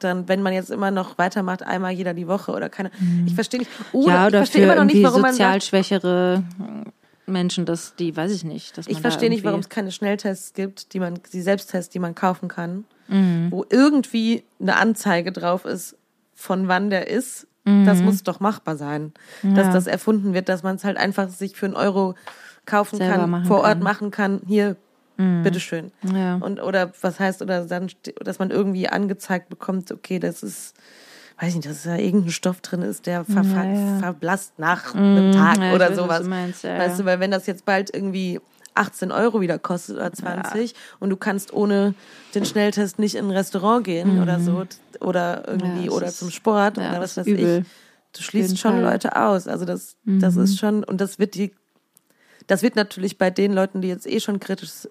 dann, 0.00 0.28
wenn 0.28 0.42
man 0.42 0.52
jetzt 0.52 0.70
immer 0.70 0.90
noch 0.90 1.16
weitermacht, 1.18 1.62
einmal 1.62 1.92
jeder 1.92 2.12
die 2.12 2.26
Woche 2.28 2.52
oder 2.52 2.68
keine. 2.68 2.90
Ich 3.24 3.34
verstehe 3.34 3.60
nicht. 3.60 3.70
Oder, 3.92 4.02
Mhm. 4.02 4.08
ja, 4.08 4.20
ich 4.22 4.26
oder 4.28 4.38
verstehe 4.38 4.60
für 4.62 4.66
immer 4.72 4.76
noch 4.76 4.84
nicht, 4.84 5.02
warum 5.02 5.22
man 5.22 5.32
sozial 5.32 5.52
sagt, 5.52 5.64
schwächere 5.64 6.44
Menschen, 7.26 7.64
dass 7.66 7.94
die, 7.96 8.16
weiß 8.16 8.30
ich 8.32 8.44
nicht. 8.44 8.76
Dass 8.76 8.86
ich 8.86 9.00
verstehe 9.00 9.30
nicht, 9.30 9.44
warum 9.44 9.60
es 9.60 9.68
keine 9.68 9.90
Schnelltests 9.92 10.52
gibt, 10.52 10.92
die 10.92 11.00
man, 11.00 11.18
die 11.32 11.40
Selbsttests, 11.40 11.90
die 11.90 11.98
man 11.98 12.14
kaufen 12.14 12.48
kann, 12.48 12.84
Mhm. 13.08 13.48
wo 13.50 13.64
irgendwie 13.68 14.44
eine 14.60 14.76
Anzeige 14.76 15.30
drauf 15.32 15.64
ist, 15.64 15.96
von 16.34 16.68
wann 16.68 16.90
der 16.90 17.08
ist. 17.08 17.46
Das 17.66 18.02
muss 18.02 18.22
doch 18.22 18.40
machbar 18.40 18.76
sein, 18.76 19.14
dass 19.42 19.50
Mhm. 19.52 19.56
Ja. 19.56 19.72
das 19.72 19.86
erfunden 19.86 20.34
wird, 20.34 20.50
dass 20.50 20.62
man 20.62 20.76
es 20.76 20.84
halt 20.84 20.98
einfach 20.98 21.30
sich 21.30 21.56
für 21.56 21.64
einen 21.64 21.76
Euro 21.76 22.14
kaufen 22.66 22.96
Selber 22.98 23.26
kann, 23.26 23.44
vor 23.46 23.58
Ort 23.60 23.64
kann. 23.68 23.78
Mhm. 23.78 23.84
machen 23.84 24.10
kann. 24.10 24.40
Hier, 24.46 24.76
bitteschön. 25.16 25.90
Ja. 26.14 26.34
Und 26.36 26.60
oder 26.60 26.92
was 27.00 27.20
heißt 27.20 27.40
oder 27.40 27.64
dann, 27.64 27.88
dass 28.22 28.38
man 28.38 28.50
irgendwie 28.50 28.88
angezeigt 28.88 29.48
bekommt, 29.48 29.92
okay, 29.92 30.18
das 30.18 30.42
ist, 30.42 30.74
weiß 31.40 31.50
ich 31.50 31.54
nicht, 31.56 31.68
dass 31.68 31.82
da 31.82 31.96
irgendein 31.96 32.30
Stoff 32.30 32.60
drin 32.60 32.82
ist, 32.82 33.06
der 33.06 33.24
ver 33.24 33.42
Ja, 33.42 33.64
ja. 33.64 33.98
verblasst 33.98 34.58
nach 34.58 34.94
einem 34.94 35.32
Tag 35.32 35.58
ja, 35.58 35.68
ich 35.70 35.74
oder 35.74 35.94
sowas. 35.94 36.22
du 36.22 36.28
meinst, 36.28 36.62
ja, 36.64 36.78
weißt 36.78 36.98
ja. 36.98 37.02
du, 37.02 37.04
weil 37.06 37.20
wenn 37.20 37.30
das 37.30 37.46
jetzt 37.46 37.64
bald 37.64 37.94
irgendwie 37.94 38.40
18 38.76 39.12
Euro 39.12 39.40
wieder 39.40 39.58
kostet 39.58 39.96
oder 39.96 40.12
20 40.12 40.74
und 41.00 41.10
du 41.10 41.16
kannst 41.16 41.52
ohne 41.52 41.94
den 42.34 42.44
Schnelltest 42.44 42.98
nicht 42.98 43.14
in 43.14 43.26
ein 43.26 43.30
Restaurant 43.30 43.84
gehen 43.84 44.20
oder 44.20 44.40
so 44.40 44.64
oder 45.00 45.46
irgendwie 45.46 45.80
Mhm. 45.80 45.84
Ja, 45.86 45.90
oder 45.92 46.08
zum 46.08 46.30
Sport 46.30 46.76
ja, 46.78 46.90
oder 46.90 47.00
was 47.00 47.16
weiß 47.16 47.26
übel. 47.26 47.60
ich. 47.60 48.16
Du 48.16 48.22
schließt 48.22 48.58
schon 48.58 48.72
Fall. 48.72 48.80
Mhm. 48.80 48.86
Leute 48.86 49.16
aus. 49.16 49.46
Also 49.48 49.64
das, 49.64 49.96
das 50.04 50.36
ist 50.36 50.58
schon 50.58 50.82
und 50.84 51.00
das 51.00 51.18
wird 51.18 51.34
die, 51.36 51.52
das 52.46 52.62
wird 52.62 52.74
natürlich 52.76 53.16
bei 53.18 53.30
den 53.30 53.52
Leuten, 53.52 53.80
die 53.80 53.88
jetzt 53.88 54.06
eh 54.06 54.20
schon 54.20 54.40
kritisch 54.40 54.88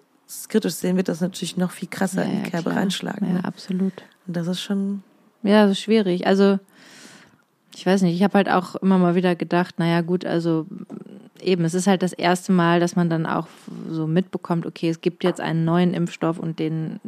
kritisch 0.48 0.74
sehen, 0.74 0.96
wird 0.96 1.08
das 1.08 1.20
natürlich 1.20 1.56
noch 1.58 1.70
viel 1.70 1.88
krasser 1.88 2.22
Ja, 2.24 2.30
in 2.30 2.38
ja, 2.38 2.44
die 2.44 2.50
Kerbe 2.50 2.70
klar. 2.70 2.80
reinschlagen. 2.82 3.26
Ja, 3.28 3.32
ne? 3.34 3.44
absolut. 3.44 3.92
Und 4.26 4.34
das 4.36 4.46
ist 4.46 4.60
schon 4.62 5.02
Ja, 5.44 5.62
das 5.62 5.72
ist 5.72 5.80
schwierig. 5.80 6.26
Also, 6.26 6.58
ich 7.74 7.86
weiß 7.86 8.02
nicht, 8.02 8.14
ich 8.14 8.22
habe 8.22 8.34
halt 8.38 8.48
auch 8.48 8.74
immer 8.76 8.98
mal 8.98 9.14
wieder 9.14 9.36
gedacht, 9.36 9.78
naja, 9.78 10.00
gut, 10.00 10.24
also 10.24 10.66
eben, 11.40 11.64
es 11.64 11.74
ist 11.74 11.86
halt 11.86 12.02
das 12.02 12.12
erste 12.12 12.52
Mal, 12.52 12.80
dass 12.80 12.96
man 12.96 13.10
dann 13.10 13.26
auch 13.26 13.46
so 13.90 14.06
mitbekommt, 14.06 14.66
okay, 14.66 14.88
es 14.88 15.00
gibt 15.00 15.24
jetzt 15.24 15.40
einen 15.40 15.64
neuen 15.64 15.92
Impfstoff 15.94 16.38
und 16.38 16.58
den, 16.58 17.00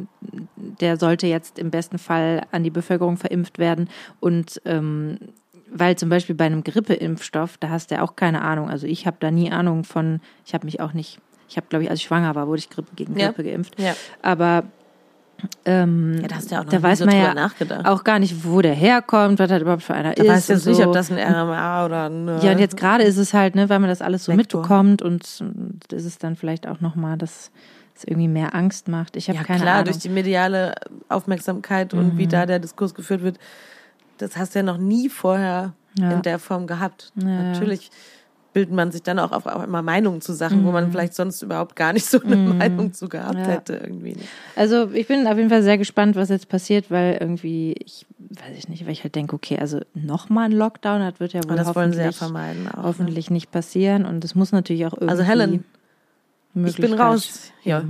der 0.55 0.97
sollte 0.97 1.27
jetzt 1.27 1.59
im 1.59 1.71
besten 1.71 1.97
Fall 1.97 2.45
an 2.51 2.63
die 2.63 2.69
Bevölkerung 2.69 3.17
verimpft 3.17 3.57
werden. 3.59 3.89
Und 4.19 4.61
ähm, 4.65 5.17
weil 5.71 5.97
zum 5.97 6.09
Beispiel 6.09 6.35
bei 6.35 6.45
einem 6.45 6.63
Grippeimpfstoff, 6.63 7.57
da 7.57 7.69
hast 7.69 7.91
du 7.91 7.95
ja 7.95 8.01
auch 8.01 8.15
keine 8.15 8.41
Ahnung. 8.41 8.69
Also 8.69 8.87
ich 8.87 9.05
habe 9.07 9.17
da 9.19 9.31
nie 9.31 9.51
Ahnung 9.51 9.83
von, 9.83 10.21
ich 10.45 10.53
habe 10.53 10.65
mich 10.65 10.79
auch 10.79 10.93
nicht, 10.93 11.19
ich 11.49 11.57
habe, 11.57 11.67
glaube 11.69 11.83
ich, 11.83 11.89
als 11.89 11.99
ich 11.99 12.05
schwanger 12.05 12.35
war, 12.35 12.47
wurde 12.47 12.59
ich 12.59 12.69
Grippe 12.69 12.91
gegen 12.95 13.17
Ja. 13.17 13.27
Grippe 13.27 13.43
geimpft. 13.43 13.79
Ja. 13.79 13.95
Aber 14.21 14.63
ähm, 15.65 16.19
Ja, 16.21 16.27
da 16.27 16.35
hast 16.35 16.49
du 16.51 16.55
ja 16.55 16.61
auch 16.61 16.65
noch 16.65 16.71
da 16.71 16.81
weiß 16.81 16.99
so 16.99 17.05
man 17.05 17.15
ja 17.15 17.33
nachgedacht. 17.33 17.85
auch 17.85 18.03
gar 18.03 18.19
nicht, 18.19 18.43
wo 18.45 18.61
der 18.61 18.73
herkommt, 18.73 19.39
was 19.39 19.49
das 19.49 19.61
überhaupt 19.61 19.83
für 19.83 19.93
einer 19.93 20.13
Da 20.13 20.23
ist. 20.23 20.29
weißt 20.29 20.49
du 20.49 20.53
jetzt 20.53 20.65
und 20.65 20.71
nicht, 20.73 20.81
so. 20.81 20.87
ob 20.87 20.93
das 20.93 21.11
ein 21.11 21.17
RMA 21.19 21.85
oder 21.85 22.05
ein 22.09 22.27
äh, 22.27 22.45
ja, 22.45 22.51
und 22.51 22.59
jetzt 22.59 22.77
gerade 22.77 23.03
ist 23.03 23.17
es 23.17 23.33
halt, 23.33 23.55
ne, 23.55 23.69
weil 23.69 23.79
man 23.79 23.89
das 23.89 24.01
alles 24.01 24.25
so 24.25 24.31
Vektor. 24.35 24.61
mitbekommt 24.61 25.01
und 25.01 25.23
ist 25.23 26.05
es 26.05 26.17
dann 26.17 26.35
vielleicht 26.35 26.67
auch 26.67 26.81
nochmal, 26.81 27.17
dass 27.17 27.51
es 27.95 28.03
irgendwie 28.03 28.27
mehr 28.27 28.53
Angst 28.55 28.87
macht. 28.87 29.15
Ich 29.15 29.27
habe 29.29 29.37
ja 29.39 29.43
keine 29.43 29.61
klar, 29.61 29.73
Ahnung. 29.75 29.85
Mhm. 29.85 29.91
durch 29.91 29.97
die 29.99 30.09
mediale 30.09 30.75
Aufmerksamkeit 31.09 31.93
und 31.93 32.17
wie 32.17 32.27
da 32.27 32.45
der 32.45 32.59
Diskurs 32.59 32.93
geführt 32.93 33.23
wird, 33.23 33.37
das 34.19 34.37
hast 34.37 34.55
du 34.55 34.59
ja 34.59 34.63
noch 34.63 34.77
nie 34.77 35.09
vorher 35.09 35.73
Ja. 35.99 36.11
in 36.11 36.21
der 36.21 36.37
Form 36.39 36.67
gehabt. 36.67 37.11
Ja. 37.15 37.25
Natürlich 37.53 37.89
bildet 38.57 38.73
man 38.73 38.91
sich 38.91 39.03
dann 39.03 39.19
auch 39.19 39.31
auf 39.33 39.45
einmal 39.45 39.83
Meinungen 39.83 40.19
zu 40.19 40.33
Sachen, 40.33 40.63
wo 40.63 40.67
Mhm. 40.69 40.73
man 40.73 40.91
vielleicht 40.91 41.13
sonst 41.13 41.43
überhaupt 41.43 41.75
gar 41.75 41.93
nicht 41.93 42.07
so 42.07 42.19
eine 42.19 42.35
Meinung 42.37 42.91
zu 42.91 43.07
gehabt 43.07 43.37
Ja. 43.37 43.47
hätte 43.49 43.75
irgendwie. 43.75 44.15
Also 44.55 44.89
ich 44.93 45.07
bin 45.07 45.27
auf 45.27 45.37
jeden 45.37 45.49
Fall 45.49 45.61
sehr 45.61 45.77
gespannt, 45.77 46.15
was 46.15 46.29
jetzt 46.29 46.49
passiert, 46.49 46.89
weil 46.89 47.17
irgendwie, 47.21 47.75
ich 47.85 48.07
weiß 48.17 48.57
ich 48.57 48.67
nicht, 48.67 48.85
weil 48.85 48.93
ich 48.93 49.03
halt 49.03 49.13
denke, 49.13 49.35
okay, 49.35 49.59
also 49.59 49.79
nochmal 49.93 50.45
ein 50.45 50.53
Lockdown, 50.53 51.01
das 51.01 51.19
wird 51.19 51.33
ja 51.33 51.41
wohl 51.47 51.55
das 51.55 51.75
wollen 51.75 51.91
sie 51.93 51.99
ja 51.99 52.05
hoffentlich, 52.05 52.17
vermeiden 52.17 52.67
auch. 52.67 52.77
ne? 52.77 52.83
hoffentlich 52.83 53.29
nicht 53.29 53.51
passieren 53.51 54.05
und 54.05 54.25
es 54.25 54.33
muss 54.33 54.51
natürlich 54.51 54.87
auch 54.87 54.93
irgendwie 54.93 55.09
Also 55.11 55.21
Helen, 55.21 55.63
ich 56.65 56.77
bin 56.77 56.93
raus. 56.93 57.51
Ja. 57.63 57.83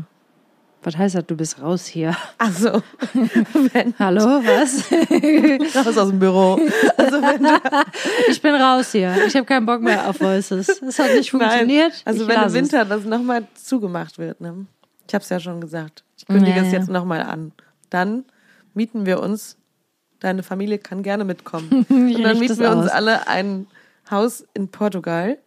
Was 0.88 0.96
heißt 0.96 1.16
das, 1.16 1.26
du 1.26 1.36
bist 1.36 1.62
raus 1.62 1.86
hier? 1.86 2.16
Also, 2.38 2.82
wenn, 3.74 3.94
Hallo, 4.00 4.22
was? 4.22 4.90
raus 5.76 5.98
aus 5.98 6.10
dem 6.12 6.18
Büro. 6.18 6.58
Also 6.96 7.22
wenn 7.22 7.44
du, 7.44 7.50
Ich 8.30 8.42
bin 8.42 8.56
raus 8.56 8.94
hier. 8.94 9.14
Ich 9.28 9.36
habe 9.36 9.46
keinen 9.46 9.66
Bock 9.66 9.82
mehr 9.82 10.08
auf 10.10 10.22
Voices. 10.22 10.70
Es 10.82 10.98
hat 10.98 11.14
nicht 11.14 11.30
funktioniert. 11.30 11.92
Nein, 11.92 12.02
also 12.06 12.22
ich 12.22 12.28
wenn 12.30 12.36
im 12.36 12.42
lass 12.42 12.54
es. 12.54 12.58
Winter 12.58 12.86
das 12.86 13.04
nochmal 13.04 13.46
zugemacht 13.54 14.18
wird, 14.18 14.40
ne? 14.40 14.66
Ich 15.06 15.14
habe 15.14 15.24
es 15.24 15.28
ja 15.28 15.42
schon 15.42 15.60
gesagt. 15.60 16.06
Ich 16.16 16.26
kündige 16.26 16.56
Ja, 16.56 16.64
es 16.64 16.72
ja. 16.72 16.80
jetzt 16.80 16.90
nochmal 16.90 17.22
an. 17.22 17.52
Dann 17.90 18.24
mieten 18.74 19.06
wir 19.06 19.20
uns, 19.20 19.58
deine 20.22 20.42
Familie 20.42 20.78
kann 20.78 21.04
gerne 21.04 21.26
mitkommen. 21.26 21.86
und 21.90 22.24
dann 22.24 22.40
mieten 22.40 22.60
wir 22.60 22.72
uns 22.72 22.86
aus. 22.86 22.92
alle 22.92 23.28
ein 23.28 23.68
Haus 24.10 24.46
in 24.54 24.70
Portugal 24.70 25.38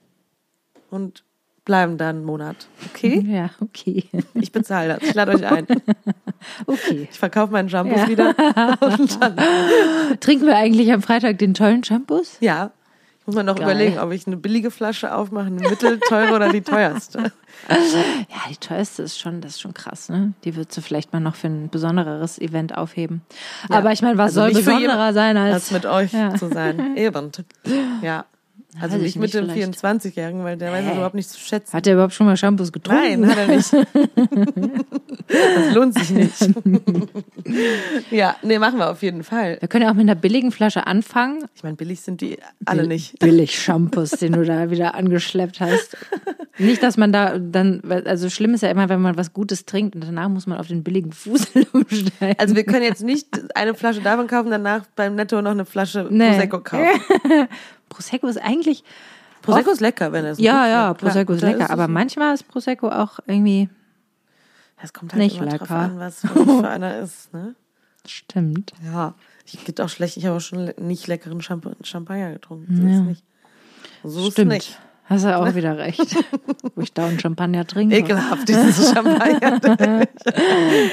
und 0.90 1.24
bleiben 1.70 1.98
da 1.98 2.08
einen 2.10 2.24
Monat. 2.24 2.66
Okay? 2.92 3.24
Ja, 3.28 3.50
okay. 3.60 4.04
Ich 4.34 4.50
bezahle 4.50 4.98
das. 4.98 5.08
Ich 5.08 5.14
lade 5.14 5.32
euch 5.36 5.46
ein. 5.46 5.66
Okay. 6.66 7.06
Ich 7.12 7.18
verkaufe 7.18 7.52
meinen 7.52 7.68
Shampoos 7.68 8.00
Ja. 8.00 8.08
wieder. 8.08 8.34
Dann, 9.20 9.36
Trinken 10.20 10.46
wir 10.46 10.56
eigentlich 10.56 10.90
am 10.92 11.02
Freitag 11.02 11.38
den 11.38 11.54
tollen 11.54 11.84
Shampoos? 11.84 12.38
ja. 12.40 12.70
Ich 13.20 13.26
muss 13.26 13.36
mir 13.36 13.44
noch 13.44 13.54
Geil. 13.56 13.64
überlegen, 13.64 13.98
ob 13.98 14.10
ich 14.12 14.26
eine 14.26 14.38
billige 14.38 14.70
Flasche 14.72 15.14
aufmache, 15.14 15.46
eine 15.48 15.60
mittelteure 15.68 16.34
oder 16.34 16.50
die 16.50 16.62
teuerste. 16.62 17.30
Ja, 17.68 18.50
die 18.50 18.56
teuerste 18.56 19.02
ist 19.02 19.18
schon, 19.20 19.42
das 19.42 19.52
ist 19.52 19.60
schon 19.60 19.74
krass, 19.74 20.08
ne? 20.08 20.32
Die 20.42 20.56
würdest 20.56 20.76
du 20.76 20.80
vielleicht 20.80 21.12
mal 21.12 21.20
noch 21.20 21.36
für 21.36 21.46
ein 21.48 21.68
besondereres 21.68 22.38
Event 22.40 22.76
aufheben. 22.76 23.20
Ja. 23.68 23.76
Aber 23.76 23.92
ich 23.92 24.00
meine, 24.02 24.16
was 24.18 24.36
Also 24.36 24.40
soll 24.40 24.52
besonderer 24.52 25.12
sein 25.12 25.36
als 25.36 25.54
als. 25.54 25.70
mit 25.70 25.86
euch 25.86 26.12
Ja. 26.14 26.34
zu 26.34 26.48
sein. 26.48 26.96
Eben. 26.96 27.30
Ja. 28.02 28.24
Also 28.78 28.98
nicht 28.98 29.08
ich 29.08 29.16
mit 29.16 29.34
dem 29.34 29.48
vielleicht. 29.50 29.82
24-Jährigen, 29.82 30.44
weil 30.44 30.56
der 30.56 30.70
weiß 30.70 30.84
Hä? 30.84 30.92
überhaupt 30.92 31.14
nicht 31.16 31.28
zu 31.28 31.40
schätzen. 31.40 31.72
Hat 31.72 31.86
er 31.86 31.94
überhaupt 31.94 32.14
schon 32.14 32.26
mal 32.26 32.36
Shampoos 32.36 32.70
getrunken? 32.72 33.20
Nein, 33.22 33.30
hat 33.30 33.38
er 33.38 33.46
nicht. 33.48 33.72
das 35.28 35.74
lohnt 35.74 35.98
sich 35.98 36.10
nicht. 36.10 36.34
ja, 38.10 38.36
nee, 38.42 38.58
machen 38.58 38.78
wir 38.78 38.90
auf 38.90 39.02
jeden 39.02 39.24
Fall. 39.24 39.56
Wir 39.60 39.68
können 39.68 39.84
ja 39.84 39.90
auch 39.90 39.94
mit 39.94 40.02
einer 40.02 40.14
billigen 40.14 40.52
Flasche 40.52 40.86
anfangen. 40.86 41.44
Ich 41.54 41.64
meine, 41.64 41.76
billig 41.76 42.00
sind 42.00 42.20
die 42.20 42.38
alle 42.64 42.86
nicht. 42.86 43.18
Billig 43.18 43.60
Shampoos, 43.60 44.10
den 44.10 44.32
du 44.32 44.44
da 44.44 44.70
wieder 44.70 44.94
angeschleppt 44.94 45.60
hast. 45.60 45.96
Nicht, 46.58 46.82
dass 46.82 46.96
man 46.96 47.10
da 47.12 47.38
dann, 47.38 47.82
also 48.04 48.30
schlimm 48.30 48.54
ist 48.54 48.62
ja 48.62 48.70
immer, 48.70 48.88
wenn 48.88 49.00
man 49.00 49.16
was 49.16 49.32
Gutes 49.32 49.64
trinkt 49.64 49.94
und 49.96 50.04
danach 50.04 50.28
muss 50.28 50.46
man 50.46 50.58
auf 50.58 50.68
den 50.68 50.84
billigen 50.84 51.12
Fusel 51.12 51.66
umsteigen. 51.72 52.36
Also 52.38 52.54
wir 52.54 52.64
können 52.64 52.82
jetzt 52.82 53.02
nicht 53.02 53.28
eine 53.56 53.74
Flasche 53.74 54.00
davon 54.00 54.26
kaufen, 54.28 54.50
danach 54.50 54.84
beim 54.94 55.16
Netto 55.16 55.42
noch 55.42 55.50
eine 55.50 55.64
Flasche 55.64 56.06
Nee. 56.10 56.30
Prosecco 56.30 56.60
kaufen. 56.60 57.00
Prosecco 57.90 58.26
ist 58.28 58.38
eigentlich, 58.38 58.82
Prosecco 59.42 59.70
ist 59.70 59.80
lecker, 59.82 60.12
wenn 60.12 60.24
es 60.24 60.38
ja, 60.38 60.66
ja. 60.66 60.94
Prosecco 60.94 61.34
ist 61.34 61.42
lecker, 61.42 61.64
es- 61.64 61.70
aber 61.70 61.86
manchmal 61.88 62.32
ist 62.32 62.48
Prosecco 62.48 62.88
auch 62.88 63.18
irgendwie, 63.26 63.68
Es 64.82 64.94
kommt 64.94 65.12
halt 65.12 65.22
nicht 65.22 65.36
immer 65.36 65.46
drauf 65.50 65.60
lecker. 65.68 65.76
an, 65.76 65.98
was 65.98 66.24
was 66.24 66.32
für 66.32 66.68
einer 66.68 66.98
ist. 67.00 67.32
Ne? 67.34 67.54
stimmt. 68.06 68.72
Ja, 68.82 69.14
ich 69.44 69.62
geht 69.64 69.78
auch 69.82 69.90
schlecht. 69.90 70.16
Ich 70.16 70.24
habe 70.24 70.38
auch 70.38 70.40
schon 70.40 70.72
nicht 70.78 71.06
leckeren 71.06 71.40
Champ 71.40 71.68
Champagner 71.82 72.32
getrunken. 72.32 72.74
So 72.74 72.82
ist 72.86 72.92
Ja. 72.94 73.00
nicht. 73.02 73.24
So 74.02 74.26
ist 74.28 74.32
Stimmt. 74.32 74.52
nicht. 74.52 74.78
Hast 75.04 75.24
du 75.24 75.36
auch 75.36 75.54
wieder 75.54 75.76
recht. 75.76 76.16
Wo 76.76 76.80
ich 76.82 76.92
dauernd 76.94 77.20
Champagner 77.20 77.66
trinke. 77.66 77.96
Ekelhaft, 77.96 78.48
dieses 78.48 78.92
Champagner. 78.94 79.60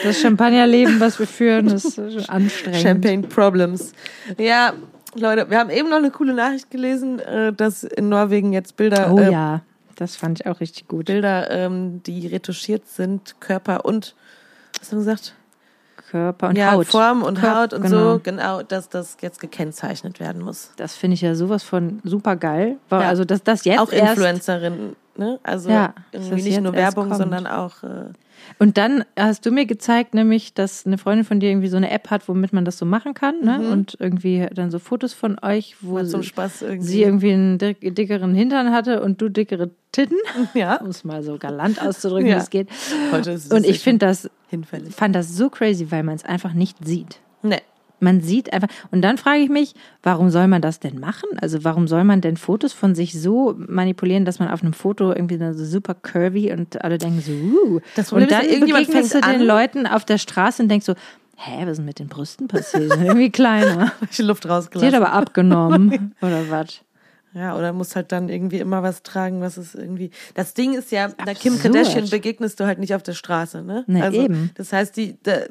Das 0.04 0.20
Champagnerleben, 0.20 1.00
was 1.00 1.20
wir 1.20 1.28
führen, 1.28 1.68
ist 1.68 2.00
anstrengend. 2.30 2.82
Champagne 2.82 3.22
Problems. 3.22 3.93
Ja, 4.38 4.74
Leute, 5.16 5.49
wir 5.49 5.60
haben 5.60 5.70
eben 5.70 5.89
noch 5.89 5.97
eine 5.97 6.12
coole 6.12 6.34
Nachricht 6.34 6.72
gelesen, 6.72 7.20
äh, 7.20 7.53
dass 7.53 7.84
in 7.84 8.10
Norwegen 8.10 8.53
jetzt 8.53 8.76
Bilder, 8.76 9.12
Oh 9.12 9.20
äh, 9.20 9.32
ja, 9.32 9.62
das 9.95 10.16
fand 10.16 10.39
ich 10.39 10.45
auch 10.45 10.60
richtig 10.60 10.88
gut. 10.88 11.05
Bilder, 11.05 11.49
ähm, 11.49 12.01
die 12.03 12.28
retuschiert 12.28 12.88
sind, 12.88 13.36
Körper 13.39 13.86
und, 13.86 14.16
was 14.80 14.91
haben 14.91 14.99
wir 14.99 15.05
gesagt? 15.05 15.34
Körper 16.10 16.49
und 16.49 16.58
ja, 16.58 16.72
Haut. 16.72 16.88
Form 16.88 17.24
und 17.24 17.39
Körper, 17.39 17.62
Haut 17.62 17.74
und 17.74 17.82
genau. 17.82 18.14
so, 18.14 18.20
genau, 18.24 18.62
dass 18.64 18.89
das 18.89 19.18
jetzt 19.22 19.39
gekennzeichnet 19.39 20.20
werden 20.20 20.41
muss. 20.41 20.72
Das 20.78 20.95
finde 20.95 21.16
ich 21.16 21.22
ja 21.22 21.36
sowas 21.36 21.64
von 21.64 21.99
super 22.03 22.36
geil. 22.36 22.78
Ja. 22.91 22.99
Also, 22.99 23.26
dass 23.26 23.43
das 23.43 23.66
jetzt 23.66 23.80
auch 23.80 23.91
Influencerinnen, 23.91 24.95
ne? 25.18 25.39
Also 25.43 25.70
Ja, 25.70 25.93
irgendwie 26.12 26.43
nicht 26.43 26.62
nur 26.62 26.74
Werbung, 26.74 27.14
sondern 27.14 27.45
auch 27.45 27.84
äh, 27.84 28.14
Und 28.60 28.78
dann 28.78 29.04
hast 29.18 29.45
du 29.45 29.52
mir 29.52 29.66
gezeigt, 29.66 30.14
nämlich, 30.14 30.54
dass 30.54 30.86
eine 30.86 30.98
Freundin 30.98 31.26
von 31.26 31.39
dir 31.39 31.50
irgendwie 31.50 31.68
so 31.68 31.78
eine 31.78 31.91
App 31.91 32.10
hat, 32.10 32.28
womit 32.28 32.54
man 32.54 32.66
das 32.66 32.78
so 32.78 32.86
machen 32.86 33.14
kann, 33.14 33.41
ne? 33.41 33.70
Und 33.72 33.98
irgendwie 34.00 34.48
dann 34.54 34.72
so 34.72 34.80
Fotos 34.80 35.14
von 35.14 35.38
euch, 35.41 35.76
wo 35.82 36.04
sie, 36.04 36.16
irgendwie. 36.62 36.82
sie 36.88 37.04
irgendwie 37.04 37.32
einen 37.34 37.58
dick, 37.58 37.95
dickeren 37.95 38.34
Hintern 38.34 38.72
hatte 38.72 39.02
und 39.02 39.22
du 39.22 39.30
dickere 39.30 39.72
Titten, 39.91 40.18
ja, 40.54 40.76
um 40.78 40.88
es 40.89 41.04
mal 41.04 41.24
so 41.24 41.38
galant 41.38 41.82
auszudrücken, 41.82 42.28
Ja. 42.30 42.36
wie 42.36 42.39
es 42.41 42.50
geht. 42.50 42.70
heute 43.12 43.32
ist 43.32 43.45
es 43.48 43.52
Und 43.52 43.66
ich 43.66 43.80
finde 43.80 44.06
das, 44.06 44.30
hinfällig. 44.50 44.93
fand 44.93 45.16
das 45.16 45.36
so 45.36 45.50
crazy, 45.50 45.91
weil 45.91 46.04
man 46.04 46.16
es 46.16 46.26
einfach 46.26 46.54
nicht 46.54 46.78
sieht. 46.86 47.20
Ne. 47.43 47.58
Man 48.00 48.22
sieht 48.22 48.54
einfach, 48.54 48.68
und 48.91 49.02
dann 49.02 49.18
frage 49.18 49.39
ich 49.39 49.50
mich, 49.50 49.74
warum 50.04 50.30
soll 50.30 50.48
man 50.48 50.62
das 50.62 50.80
denn 50.80 51.00
machen? 51.00 51.30
Also 51.41 51.64
warum 51.64 51.88
soll 51.88 52.04
man 52.04 52.22
denn 52.22 52.38
Fotos 52.38 52.74
von 52.74 52.95
sich 52.95 53.20
so 53.20 53.56
manipulieren, 53.58 54.26
dass 54.26 54.39
man 54.39 54.50
auf 54.50 54.62
einem 54.62 54.74
Foto 54.74 55.12
irgendwie 55.12 55.38
so 55.38 55.66
super 55.66 55.95
curvy 55.95 56.52
und 56.52 56.84
alle 56.84 56.98
denken 56.98 57.22
so, 57.22 57.32
uh. 57.32 57.80
Das 57.95 58.12
und 58.12 58.30
dann 58.32 58.45
irgendjemand 58.45 58.88
begegnest 58.88 59.16
du 59.16 59.22
den 59.22 59.41
Leuten 59.41 59.88
auf 59.88 60.06
der 60.06 60.18
Straße 60.18 60.62
und 60.62 60.70
denkst 60.70 60.86
so, 60.86 60.93
hä, 61.38 61.64
was 61.66 61.80
ist 61.80 61.86
mit 61.86 62.00
den 62.00 62.08
Brüsten 62.08 62.48
passiert? 62.48 62.84
Die 62.84 62.88
sind 62.89 63.06
irgendwie 63.06 63.30
kleiner. 63.32 63.91
Die 64.18 64.22
Luft 64.24 64.43
Die 64.43 64.50
hat 64.50 64.58
rausgelassen. 64.58 64.95
aber 64.95 65.14
abgenommen, 65.14 66.16
oder 66.22 66.50
was? 66.50 66.82
Ja, 67.34 67.56
oder 67.56 67.72
muss 67.72 67.95
halt 67.95 68.12
dann 68.12 68.30
irgendwie 68.30 68.58
immer 68.58 68.82
was 68.82 69.04
tragen, 69.04 69.41
was 69.41 69.58
ist 69.58 69.76
irgendwie. 69.76 70.10
Das 70.34 70.54
Ding 70.54 70.74
ist 70.74 70.91
ja, 70.91 71.10
der 71.10 71.36
Kim 71.36 71.54
Absurd. 71.54 71.74
Kardashian 71.74 72.10
begegnest 72.10 72.60
du 72.60 72.66
halt 72.66 72.80
nicht 72.80 72.95
auf 72.95 73.04
der 73.04 73.14
Straße, 73.14 73.62
ne? 73.62 73.84
Nee, 73.86 74.08
eben. 74.10 74.50
Das 74.56 74.74
heißt, 74.74 74.98
die, 74.98 75.14
der, 75.14 75.50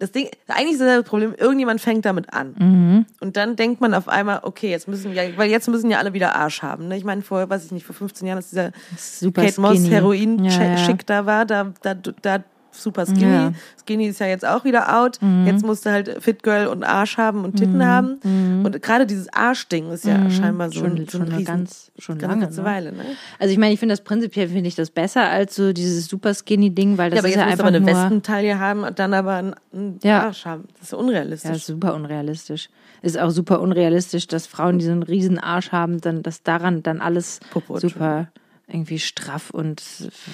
das 0.00 0.12
Ding, 0.12 0.28
eigentlich 0.48 0.72
ist 0.72 0.80
das 0.80 1.04
Problem, 1.04 1.34
irgendjemand 1.36 1.80
fängt 1.80 2.06
damit 2.06 2.32
an. 2.32 2.54
Mhm. 2.58 3.06
Und 3.20 3.36
dann 3.36 3.54
denkt 3.54 3.82
man 3.82 3.92
auf 3.92 4.08
einmal, 4.08 4.40
okay, 4.42 4.70
jetzt 4.70 4.88
müssen 4.88 5.12
ja, 5.12 5.22
weil 5.36 5.50
jetzt 5.50 5.68
müssen 5.68 5.90
ja 5.90 5.98
alle 5.98 6.14
wieder 6.14 6.34
Arsch 6.34 6.62
haben. 6.62 6.88
Ne? 6.88 6.96
Ich 6.96 7.04
meine, 7.04 7.20
vor, 7.20 7.48
weiß 7.48 7.66
ich 7.66 7.70
nicht, 7.70 7.84
vor 7.84 7.94
15 7.94 8.26
Jahren, 8.26 8.38
als 8.38 8.48
dieser 8.48 8.72
Super 8.96 9.44
Kate 9.44 9.60
Moss. 9.60 9.88
Heroin-Schick 9.88 10.58
Ja, 10.58 10.74
ja. 10.74 10.96
da 11.04 11.26
war, 11.26 11.44
da, 11.44 11.72
da, 11.82 11.94
da 11.94 12.44
super 12.72 13.04
skinny. 13.06 13.22
Ja. 13.22 13.50
Mhm. 13.50 13.54
Skinny 13.84 14.06
ist 14.06 14.20
ja 14.20 14.26
jetzt 14.26 14.46
auch 14.46 14.64
wieder 14.64 15.00
out. 15.00 15.18
Jetzt 15.44 15.64
musste 15.64 15.90
halt 15.90 16.16
Fit 16.22 16.42
Girl 16.42 16.66
und 16.68 16.84
Arsch 16.84 17.16
haben 17.18 17.44
und 17.44 17.56
Titten 17.56 17.84
haben. 17.84 18.62
Und 18.64 18.80
gerade 18.82 19.06
dieses 19.06 19.32
Arschding 19.32 19.90
ist 19.90 20.04
ja 20.04 20.30
scheinbar 20.30 20.70
so 20.70 20.80
Mhm. 20.80 20.84
Schon- 20.84 20.96
ein, 20.98 21.08
so 21.08 21.18
ein 21.18 21.22
eine 21.24 21.32
Riesen, 21.38 21.44
ganz- 21.46 21.90
schon 21.98 22.18
ganz 22.18 22.30
lange, 22.30 22.42
ganze 22.44 22.60
ne? 22.60 22.66
Weile, 22.66 22.92
ne? 22.92 23.04
Also 23.38 23.52
ich 23.52 23.58
meine, 23.58 23.72
ich 23.74 23.80
finde 23.80 23.92
das 23.94 24.02
prinzipiell 24.04 24.48
finde 24.48 24.68
ich 24.68 24.74
das 24.76 24.90
besser 24.90 25.28
als 25.28 25.54
so 25.56 25.72
dieses 25.72 26.06
super 26.06 26.32
skinny 26.34 26.70
Ding, 26.74 26.96
weil 26.98 27.10
das 27.10 27.16
Ja, 27.16 27.20
aber 27.22 27.28
ist 27.28 27.34
jetzt 27.34 27.40
ja 27.40 27.46
musst 27.46 27.58
du 27.60 27.64
einfach 27.64 27.68
aber 27.68 27.76
eine 27.76 27.92
nur 27.92 28.02
Westentaille 28.04 28.58
haben 28.58 28.84
und 28.84 28.98
dann 28.98 29.14
aber 29.14 29.32
einen, 29.34 29.54
Ja. 30.02 30.22
Arsch 30.26 30.44
haben. 30.46 30.64
Das 30.74 30.82
ist 30.84 30.92
ja 30.92 30.98
Ja, 30.98 31.04
unrealistisch. 31.04 31.56
ist 31.56 31.66
super 31.66 31.94
unrealistisch. 31.94 32.68
Ist 33.02 33.18
auch 33.18 33.30
super 33.30 33.60
unrealistisch, 33.62 34.26
dass 34.26 34.46
Frauen, 34.46 34.78
die 34.78 34.84
so 34.84 34.92
einen 34.92 35.02
riesen 35.02 35.38
Arsch 35.38 35.72
haben, 35.72 36.00
dann, 36.00 36.22
dass 36.22 36.42
daran 36.42 36.82
dann 36.82 37.00
alles 37.00 37.40
Popo, 37.50 37.78
super 37.78 38.28
irgendwie 38.72 38.98
straff 38.98 39.50
und 39.50 39.82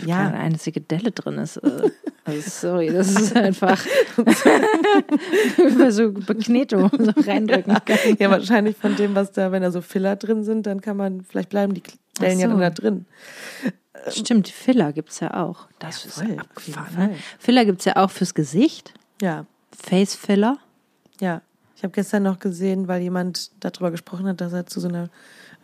Ja. 0.04 0.16
keine 0.24 0.38
einzige 0.38 0.80
Delle 0.80 1.10
drin 1.12 1.38
ist. 1.38 1.56
Äh, 1.58 1.90
Also 2.24 2.42
sorry, 2.70 2.92
das 2.92 3.10
ist 3.10 3.36
einfach 3.36 3.84
über 5.58 5.90
so 5.92 6.12
Beknetung 6.12 6.90
so 6.98 7.12
reindrücken 7.22 7.76
kann. 7.84 7.98
ja, 8.18 8.30
wahrscheinlich 8.30 8.76
von 8.76 8.96
dem, 8.96 9.14
was 9.14 9.32
da, 9.32 9.52
wenn 9.52 9.62
da 9.62 9.70
so 9.70 9.80
Filler 9.80 10.16
drin 10.16 10.44
sind, 10.44 10.66
dann 10.66 10.80
kann 10.80 10.96
man, 10.96 11.22
vielleicht 11.24 11.50
bleiben 11.50 11.74
die 11.74 11.82
Stellen 12.16 12.38
ja 12.38 12.46
so. 12.46 12.52
dann 12.52 12.60
da 12.60 12.70
drin. 12.70 13.06
Stimmt, 14.10 14.48
Filler 14.48 14.92
gibt's 14.92 15.20
ja 15.20 15.34
auch. 15.34 15.66
Das 15.78 16.02
Ja, 16.04 16.08
ist 16.08 16.14
voll, 16.14 16.24
ja 16.24 16.30
jeden 16.30 16.40
abgefahren. 16.40 16.96
Ne? 17.10 17.14
Filler 17.38 17.64
gibt's 17.64 17.84
ja 17.84 17.96
auch 17.96 18.10
fürs 18.10 18.34
Gesicht. 18.34 18.94
Ja, 19.20 19.46
Face 19.76 20.14
Filler. 20.14 20.58
ja. 21.20 21.42
Ich 21.78 21.82
habe 21.82 21.92
gestern 21.92 22.22
noch 22.22 22.38
gesehen, 22.38 22.88
weil 22.88 23.02
jemand 23.02 23.50
darüber 23.60 23.90
gesprochen 23.90 24.26
hat, 24.26 24.40
dass 24.40 24.54
er 24.54 24.64
zu 24.64 24.80
so 24.80 24.88
einer 24.88 25.10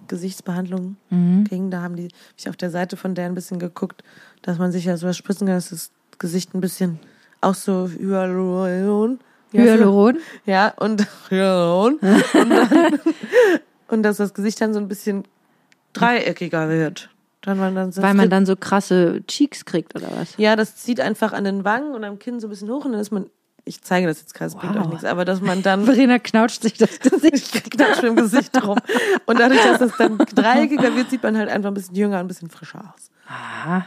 Gesichtsbehandlung 0.09 0.97
Mhm. 1.11 1.45
ging. 1.45 1.71
Da 1.71 1.83
haben 1.83 1.97
die 1.97 2.05
hab 2.07 2.13
ich 2.39 2.49
auf 2.49 2.57
der 2.57 2.71
Seite 2.71 2.97
von 2.97 3.15
der 3.15 3.27
ein 3.27 3.35
bisschen 3.35 3.59
geguckt, 3.59 4.03
dass 4.43 4.59
man 4.59 4.73
sich 4.73 4.85
ja 4.85 4.97
sowas 4.97 5.17
spritzen 5.17 5.47
kann, 5.47 5.57
dass 5.57 5.71
das 5.71 5.91
Gesicht 6.19 6.55
ein 6.55 6.61
bisschen 6.61 6.99
auch 7.41 7.55
so 7.55 7.89
Hyaluron. 7.89 9.19
Hyaluron. 9.53 10.19
Ja, 10.47 10.73
und 10.79 11.07
Hyaluron. 11.31 11.95
und, 11.99 12.51
dann, 12.51 13.01
und 13.89 14.03
dass 14.03 14.17
das 14.19 14.33
Gesicht 14.35 14.61
dann 14.61 14.73
so 14.73 14.81
ein 14.81 14.89
bisschen 14.89 15.25
dreieckiger 15.93 16.69
wird. 16.69 17.09
Man 17.45 17.75
dann 17.75 17.97
Weil 17.97 18.15
man 18.15 18.31
dann 18.31 18.47
so 18.47 18.55
krasse 18.55 19.23
Cheeks 19.27 19.65
kriegt 19.65 19.97
oder 19.97 20.07
was? 20.17 20.37
ja, 20.37 20.55
das 20.55 20.77
zieht 20.77 21.01
einfach 21.01 21.33
an 21.33 21.43
den 21.43 21.65
Wangen 21.65 21.93
und 21.93 22.05
am 22.05 22.21
Kinn 22.21 22.39
so 22.39 22.47
ein 22.47 22.51
bisschen 22.51 22.71
hoch 22.71 22.85
und 22.85 22.93
dann 22.93 23.01
ist 23.01 23.11
man, 23.11 23.27
ich 23.65 23.81
zeige 23.83 24.07
das 24.07 24.21
jetzt 24.21 24.35
gerade, 24.35 24.49
es 24.49 24.55
bringt 24.57 24.75
Wow. 24.75 24.83
euch 24.85 24.89
nichts, 24.91 25.05
aber 25.05 25.25
dass 25.25 25.41
man 25.41 25.63
dann 25.63 25.85
Verena 25.87 26.19
knautscht 26.19 26.63
sich 26.63 26.75
das 26.75 26.99
Gesicht. 27.01 27.53
knatscht 27.71 28.03
im 28.03 28.17
Gesicht 28.17 28.51
rum. 28.67 28.79
Und 29.27 29.39
dadurch, 29.39 29.63
dass 29.63 29.79
das 29.79 29.97
dann 29.97 30.19
dreieckiger 30.19 30.95
wird, 30.97 31.11
sieht 31.11 31.23
man 31.23 31.37
halt 31.37 31.49
einfach 31.49 31.69
ein 31.71 31.75
bisschen 31.75 31.95
jünger, 31.95 32.19
ein 32.19 32.27
bisschen 32.29 32.51
frischer 32.51 32.81
aus. 32.95 33.11
Aha. 33.29 33.87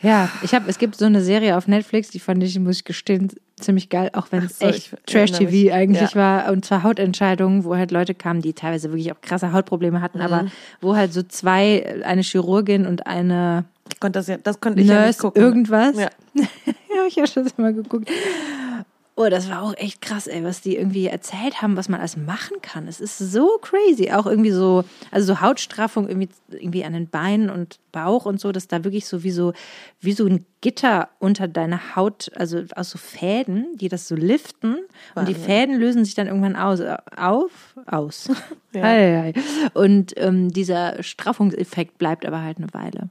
Ja, 0.00 0.28
ich 0.42 0.52
habe, 0.52 0.68
es 0.68 0.78
gibt 0.78 0.96
so 0.96 1.04
eine 1.04 1.20
Serie 1.22 1.56
auf 1.56 1.68
Netflix, 1.68 2.10
die 2.10 2.18
fand 2.18 2.42
ich, 2.42 2.58
muss 2.58 2.78
ich 2.78 2.84
gestehen, 2.84 3.28
ziemlich 3.60 3.88
geil, 3.88 4.10
auch 4.14 4.26
wenn 4.30 4.42
es 4.44 4.58
so, 4.58 4.66
echt 4.66 4.96
Trash-TV 5.06 5.72
eigentlich 5.72 6.10
Ja. 6.12 6.14
war. 6.16 6.50
Und 6.52 6.64
zwar 6.64 6.82
Hautentscheidungen, 6.82 7.62
wo 7.62 7.76
halt 7.76 7.92
Leute 7.92 8.12
kamen, 8.12 8.42
die 8.42 8.52
teilweise 8.52 8.90
wirklich 8.90 9.12
auch 9.12 9.20
krasse 9.20 9.52
Hautprobleme 9.52 10.00
hatten, 10.00 10.18
Mhm. 10.18 10.24
aber 10.24 10.46
wo 10.80 10.96
halt 10.96 11.12
so 11.12 11.22
zwei, 11.22 12.02
eine 12.04 12.22
Chirurgin 12.22 12.84
und 12.86 13.06
eine 13.06 13.64
Ich 13.92 14.00
konnte 14.00 14.18
das 14.18 14.28
ja, 14.28 14.36
das 14.38 14.60
konnte 14.60 14.80
ich 14.80 14.88
ja 14.88 14.94
nicht 14.94 15.04
Nurse 15.06 15.18
gucken. 15.18 15.42
irgendwas. 15.42 15.96
Ja. 15.96 16.10
ja, 16.34 17.06
ich 17.06 17.16
habe 17.16 17.26
schon 17.26 17.46
mal 17.56 17.74
geguckt. 17.74 18.08
Oh, 19.14 19.28
das 19.28 19.50
war 19.50 19.62
auch 19.62 19.76
echt 19.76 20.00
krass, 20.00 20.26
ey, 20.26 20.42
was 20.42 20.62
die 20.62 20.74
irgendwie 20.74 21.06
erzählt 21.06 21.60
haben, 21.60 21.76
was 21.76 21.90
man 21.90 22.00
alles 22.00 22.16
machen 22.16 22.56
kann. 22.62 22.88
Es 22.88 22.98
ist 22.98 23.18
so 23.18 23.58
crazy. 23.60 24.10
Auch 24.10 24.24
irgendwie 24.24 24.52
so, 24.52 24.84
also 25.10 25.34
so 25.34 25.40
Hautstraffung 25.42 26.08
irgendwie, 26.08 26.30
irgendwie 26.48 26.82
an 26.82 26.94
den 26.94 27.08
Beinen 27.08 27.50
und 27.50 27.78
Bauch 27.92 28.24
und 28.24 28.40
so, 28.40 28.52
dass 28.52 28.68
da 28.68 28.84
wirklich 28.84 29.06
so 29.06 29.22
wie 29.22 29.30
so, 29.30 29.52
wie 30.00 30.12
so 30.12 30.26
ein 30.26 30.46
Gitter 30.62 31.10
unter 31.18 31.46
deiner 31.46 31.94
Haut, 31.94 32.30
also 32.36 32.62
aus 32.74 32.88
so 32.88 32.96
Fäden, 32.96 33.76
die 33.76 33.90
das 33.90 34.08
so 34.08 34.14
liften. 34.14 34.76
Und 35.14 35.28
die 35.28 35.34
Wahnsinn. 35.34 35.44
Fäden 35.44 35.78
lösen 35.78 36.04
sich 36.06 36.14
dann 36.14 36.28
irgendwann 36.28 36.56
aus, 36.56 36.80
auf, 37.14 37.74
aus. 37.86 38.30
Ja. 38.74 39.30
Und 39.74 40.14
ähm, 40.16 40.50
dieser 40.50 41.02
Straffungseffekt 41.02 41.98
bleibt 41.98 42.24
aber 42.24 42.40
halt 42.40 42.56
eine 42.56 42.72
Weile. 42.72 43.10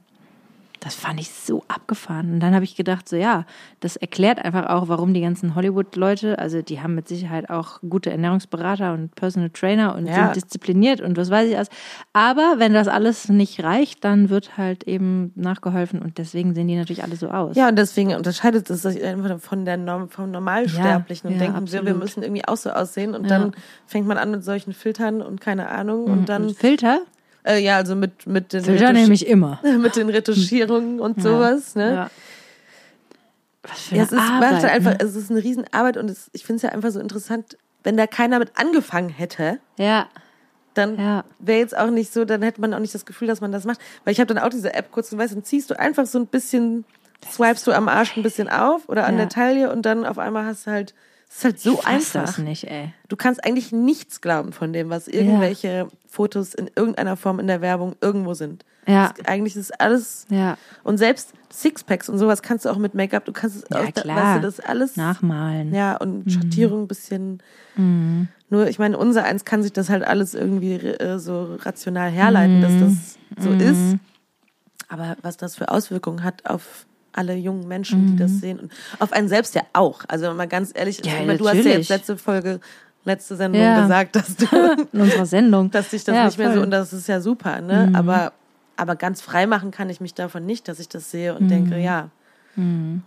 Das 0.84 0.96
fand 0.96 1.20
ich 1.20 1.30
so 1.30 1.62
abgefahren. 1.68 2.32
Und 2.32 2.40
dann 2.40 2.54
habe 2.56 2.64
ich 2.64 2.74
gedacht, 2.74 3.08
so 3.08 3.14
ja, 3.14 3.44
das 3.78 3.94
erklärt 3.94 4.44
einfach 4.44 4.66
auch, 4.68 4.88
warum 4.88 5.14
die 5.14 5.20
ganzen 5.20 5.54
Hollywood-Leute, 5.54 6.40
also 6.40 6.60
die 6.60 6.80
haben 6.80 6.96
mit 6.96 7.06
Sicherheit 7.06 7.50
auch 7.50 7.78
gute 7.88 8.10
Ernährungsberater 8.10 8.92
und 8.92 9.14
Personal 9.14 9.50
Trainer 9.50 9.94
und 9.94 10.06
Ja. 10.08 10.14
sind 10.26 10.34
diszipliniert 10.36 11.00
und 11.00 11.16
was 11.16 11.30
weiß 11.30 11.48
ich 11.48 11.56
alles. 11.56 11.68
Aber 12.12 12.54
wenn 12.58 12.74
das 12.74 12.88
alles 12.88 13.28
nicht 13.28 13.62
reicht, 13.62 14.02
dann 14.02 14.28
wird 14.28 14.56
halt 14.58 14.82
eben 14.84 15.30
nachgeholfen 15.36 16.02
und 16.02 16.18
deswegen 16.18 16.52
sehen 16.52 16.66
die 16.66 16.74
natürlich 16.76 17.04
alle 17.04 17.14
so 17.14 17.28
aus. 17.30 17.54
Ja, 17.54 17.68
und 17.68 17.76
deswegen 17.78 18.16
unterscheidet 18.16 18.68
es 18.68 18.82
sich 18.82 19.04
einfach 19.04 19.38
von 19.38 19.64
der 19.64 19.76
Norm, 19.76 20.08
vom 20.08 20.32
Normalsterblichen 20.32 21.30
Ja, 21.30 21.34
und 21.36 21.40
ja, 21.40 21.46
denken 21.46 21.66
wir, 21.66 21.72
wir 21.72 21.78
absolut. 21.80 21.98
müssen 22.02 22.22
irgendwie 22.24 22.44
auch 22.48 22.56
so 22.56 22.70
aussehen 22.70 23.14
und 23.14 23.30
dann 23.30 23.52
fängt 23.86 24.08
man 24.08 24.18
an 24.18 24.32
mit 24.32 24.42
solchen 24.42 24.72
Filtern 24.72 25.22
und 25.22 25.40
keine 25.40 25.68
Ahnung 25.68 26.06
und 26.06 26.28
dann, 26.28 26.46
Und 26.46 26.56
Filter? 26.56 27.02
Äh, 27.44 27.58
ja, 27.58 27.76
also 27.76 27.94
mit, 27.96 28.26
mit 28.26 28.52
den 28.52 28.64
Filter 28.64 28.92
nehme 28.92 29.14
ich 29.14 29.26
immer. 29.26 29.60
mit 29.78 29.96
den 29.96 30.08
Retuschierungen 30.08 31.00
und 31.00 31.22
sowas, 31.22 31.74
ne? 31.74 31.92
Ja. 31.94 32.10
Was 33.62 33.80
für 33.80 33.94
Ja, 33.96 34.02
eine 34.02 34.06
es 34.06 34.12
ist, 34.12 34.30
Arbeit, 34.30 34.52
halt 34.54 34.64
einfach, 34.64 34.90
ne? 34.92 34.98
es 35.00 35.14
ist 35.14 35.30
eine 35.30 35.42
Riesenarbeit 35.42 35.96
und 35.96 36.10
es, 36.10 36.30
ich 36.32 36.44
finde 36.44 36.56
es 36.56 36.62
ja 36.62 36.70
einfach 36.70 36.90
so 36.90 37.00
interessant, 37.00 37.56
wenn 37.84 37.96
da 37.96 38.06
keiner 38.06 38.38
mit 38.38 38.52
angefangen 38.56 39.08
hätte, 39.08 39.58
Ja, 39.78 40.08
dann 40.74 40.98
Ja. 40.98 41.24
wäre 41.38 41.58
jetzt 41.58 41.76
auch 41.76 41.90
nicht 41.90 42.12
so, 42.12 42.24
dann 42.24 42.42
hätte 42.42 42.60
man 42.60 42.72
auch 42.74 42.78
nicht 42.78 42.94
das 42.94 43.04
Gefühl, 43.04 43.28
dass 43.28 43.40
man 43.40 43.52
das 43.52 43.64
macht. 43.64 43.78
Weil 44.04 44.12
ich 44.12 44.20
habe 44.20 44.32
dann 44.32 44.42
auch 44.42 44.48
diese 44.48 44.72
App 44.74 44.90
kurz 44.90 45.12
und 45.12 45.18
weißt, 45.18 45.34
dann 45.34 45.44
ziehst 45.44 45.70
du 45.70 45.78
einfach 45.78 46.06
so 46.06 46.18
ein 46.18 46.26
bisschen, 46.26 46.84
swipest 47.30 47.66
du 47.66 47.72
am 47.72 47.88
Arsch 47.88 48.16
ein 48.16 48.22
bisschen 48.22 48.48
auf 48.48 48.88
oder 48.88 49.04
an 49.06 49.14
Ja. 49.14 49.20
der 49.20 49.28
Taille 49.28 49.70
und 49.72 49.82
dann 49.82 50.06
auf 50.06 50.18
einmal 50.18 50.44
hast 50.46 50.66
du 50.66 50.70
halt, 50.70 50.94
es 51.34 51.38
ist 51.38 51.44
halt 51.44 51.60
so 51.60 51.76
fass 51.76 51.86
einfach. 51.86 52.26
das 52.26 52.38
nicht, 52.38 52.64
ey. 52.64 52.92
Du 53.08 53.16
kannst 53.16 53.42
eigentlich 53.44 53.72
nichts 53.72 54.20
glauben 54.20 54.52
von 54.52 54.72
dem, 54.72 54.90
was 54.90 55.08
irgendwelche 55.08 55.88
Fotos 56.06 56.52
in 56.54 56.70
irgendeiner 56.76 57.16
Form 57.16 57.40
in 57.40 57.46
der 57.46 57.60
Werbung 57.62 57.96
irgendwo 58.02 58.34
sind. 58.34 58.64
Ja. 58.86 59.14
Es, 59.18 59.24
eigentlich 59.26 59.56
ist 59.56 59.80
alles 59.80 60.26
Ja, 60.28 60.58
und 60.84 60.98
selbst 60.98 61.32
Sixpacks 61.52 62.08
und 62.08 62.18
sowas 62.18 62.42
kannst 62.42 62.64
du 62.64 62.70
auch 62.70 62.78
mit 62.78 62.94
Make-up, 62.94 63.24
du 63.24 63.32
kannst 63.32 63.56
es 63.56 63.64
Ja, 63.70 63.80
auch, 63.82 63.92
klar. 63.94 64.16
weißt 64.16 64.36
du, 64.38 64.42
das 64.46 64.60
alles 64.60 64.96
nachmalen. 64.96 65.72
ja, 65.74 65.96
und 65.96 66.30
Schattierung 66.30 66.82
ein 66.82 66.88
bisschen 66.88 67.42
Nur, 68.48 68.66
ich 68.68 68.78
meine, 68.78 68.98
unser 68.98 69.24
eins 69.24 69.44
kann 69.44 69.62
sich 69.62 69.72
das 69.72 69.88
halt 69.88 70.04
alles 70.04 70.34
irgendwie 70.34 70.74
äh, 70.74 71.18
so 71.18 71.54
rational 71.60 72.10
herleiten, 72.10 72.60
dass 72.60 72.72
das 72.78 73.44
so 73.44 73.50
ist. 73.52 73.96
Aber 74.88 75.16
was 75.22 75.36
das 75.38 75.56
für 75.56 75.70
Auswirkungen 75.70 76.22
hat 76.22 76.44
auf 76.44 76.84
alle 77.12 77.34
jungen 77.34 77.68
Menschen, 77.68 78.06
die 78.06 78.16
das 78.16 78.40
sehen 78.40 78.58
und 78.58 78.72
auf 78.98 79.12
einen 79.12 79.28
selbst 79.28 79.54
ja 79.54 79.62
auch. 79.72 80.02
Also 80.08 80.32
mal 80.34 80.48
ganz 80.48 80.72
ehrlich, 80.74 81.02
Ja, 81.04 81.12
meine, 81.18 81.36
du 81.36 81.48
hast 81.48 81.64
ja 81.64 81.72
jetzt 81.72 81.88
letzte 81.88 82.16
Folge, 82.16 82.60
letzte 83.04 83.36
Sendung 83.36 83.60
Ja. 83.60 83.80
gesagt, 83.82 84.16
dass 84.16 84.36
du 84.36 84.46
In 84.92 85.00
unserer 85.00 85.26
Sendung. 85.26 85.70
dass 85.72 85.90
sich 85.90 86.04
das 86.04 86.14
Ja, 86.14 86.24
nicht 86.26 86.38
mehr 86.38 86.48
so, 86.48 86.54
voll. 86.54 86.62
und 86.64 86.70
das 86.70 86.92
ist 86.92 87.08
ja 87.08 87.20
super, 87.20 87.60
ne? 87.60 87.90
Aber, 87.92 88.32
aber 88.76 88.96
ganz 88.96 89.20
frei 89.20 89.46
machen 89.46 89.70
kann 89.70 89.90
ich 89.90 90.00
mich 90.00 90.14
davon 90.14 90.46
nicht, 90.46 90.68
dass 90.68 90.78
ich 90.78 90.88
das 90.88 91.10
sehe 91.10 91.34
und 91.34 91.50
denke, 91.50 91.78
ja, 91.78 92.10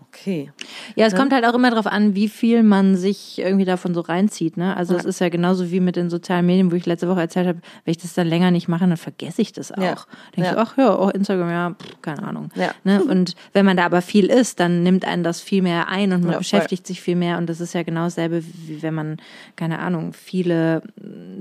okay. 0.09 0.51
Ja, 0.95 1.05
es 1.05 1.15
kommt 1.15 1.31
halt 1.33 1.45
auch 1.45 1.53
immer 1.53 1.69
darauf 1.69 1.87
an, 1.87 2.15
wie 2.15 2.29
viel 2.29 2.63
man 2.63 2.95
sich 2.95 3.37
irgendwie 3.39 3.65
davon 3.65 3.93
so 3.93 4.01
reinzieht. 4.01 4.57
Ne? 4.57 4.75
Also 4.75 4.95
es 4.95 5.05
ist 5.05 5.19
ja 5.19 5.29
genauso 5.29 5.69
wie 5.71 5.79
mit 5.79 5.95
den 5.95 6.09
sozialen 6.09 6.45
Medien, 6.45 6.71
wo 6.71 6.75
ich 6.75 6.85
letzte 6.85 7.07
Woche 7.07 7.21
erzählt 7.21 7.47
habe, 7.47 7.59
wenn 7.83 7.91
ich 7.91 7.97
das 7.99 8.13
dann 8.15 8.27
länger 8.27 8.49
nicht 8.51 8.67
mache, 8.67 8.87
dann 8.87 8.97
vergesse 8.97 9.41
ich 9.41 9.53
das 9.53 9.71
auch. 9.71 9.77
Ja. 9.81 9.95
Denke 10.35 10.49
Ja. 10.49 10.51
ich, 10.53 10.57
ach 10.57 10.77
ja, 10.77 10.95
auch 10.95 11.09
Instagram, 11.11 11.49
ja, 11.49 11.69
pff, 11.71 12.01
keine 12.01 12.23
Ahnung. 12.23 12.49
Ja. 12.55 12.71
Ne? 12.83 13.03
Und 13.03 13.35
wenn 13.53 13.65
man 13.65 13.77
da 13.77 13.85
aber 13.85 14.01
viel 14.01 14.25
ist, 14.25 14.59
dann 14.59 14.81
nimmt 14.83 15.05
einen 15.05 15.23
das 15.23 15.41
viel 15.41 15.61
mehr 15.61 15.89
ein 15.89 16.11
und 16.13 16.23
man 16.23 16.31
Ja, 16.33 16.37
beschäftigt 16.39 16.87
sich 16.87 17.01
viel 17.01 17.15
mehr. 17.15 17.37
Und 17.37 17.47
das 17.47 17.61
ist 17.61 17.73
ja 17.73 17.83
genau 17.83 18.05
dasselbe, 18.05 18.43
wie 18.65 18.81
wenn 18.81 18.93
man, 18.95 19.17
keine 19.55 19.79
Ahnung, 19.79 20.13
viele 20.13 20.81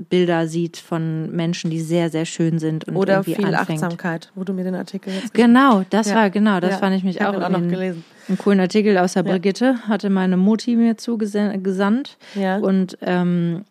Bilder 0.09 0.47
sieht 0.47 0.77
von 0.77 1.31
Menschen, 1.35 1.71
die 1.71 1.81
sehr, 1.81 2.09
sehr 2.09 2.25
schön 2.25 2.59
sind 2.59 2.85
und 2.85 2.95
Oder 2.95 3.15
irgendwie 3.15 3.35
viel 3.35 3.45
anfängt. 3.55 3.81
Achtsamkeit, 3.83 4.31
wo 4.35 4.43
du 4.43 4.53
mir 4.53 4.63
den 4.63 4.75
Artikel 4.75 5.13
jetzt 5.13 5.33
Genau, 5.33 5.83
das 5.89 6.09
Ja. 6.09 6.15
war 6.15 6.29
genau, 6.29 6.59
das 6.59 6.71
Ja. 6.73 6.77
fand 6.77 6.95
ich 6.95 7.03
mich 7.03 7.15
Ich 7.17 7.21
auch, 7.25 7.33
auch 7.33 7.49
noch 7.49 7.61
gelesen. 7.61 7.94
Einen 8.27 8.37
coolen 8.37 8.59
Artikel 8.59 8.97
aus 8.97 9.13
der 9.13 9.23
Brigitte, 9.23 9.87
hatte 9.87 10.09
meine 10.09 10.37
Mutti 10.37 10.75
mir 10.75 10.97
zugesandt. 10.97 12.17
Ja. 12.35 12.57
Und 12.57 12.97
ähm, 13.01 13.65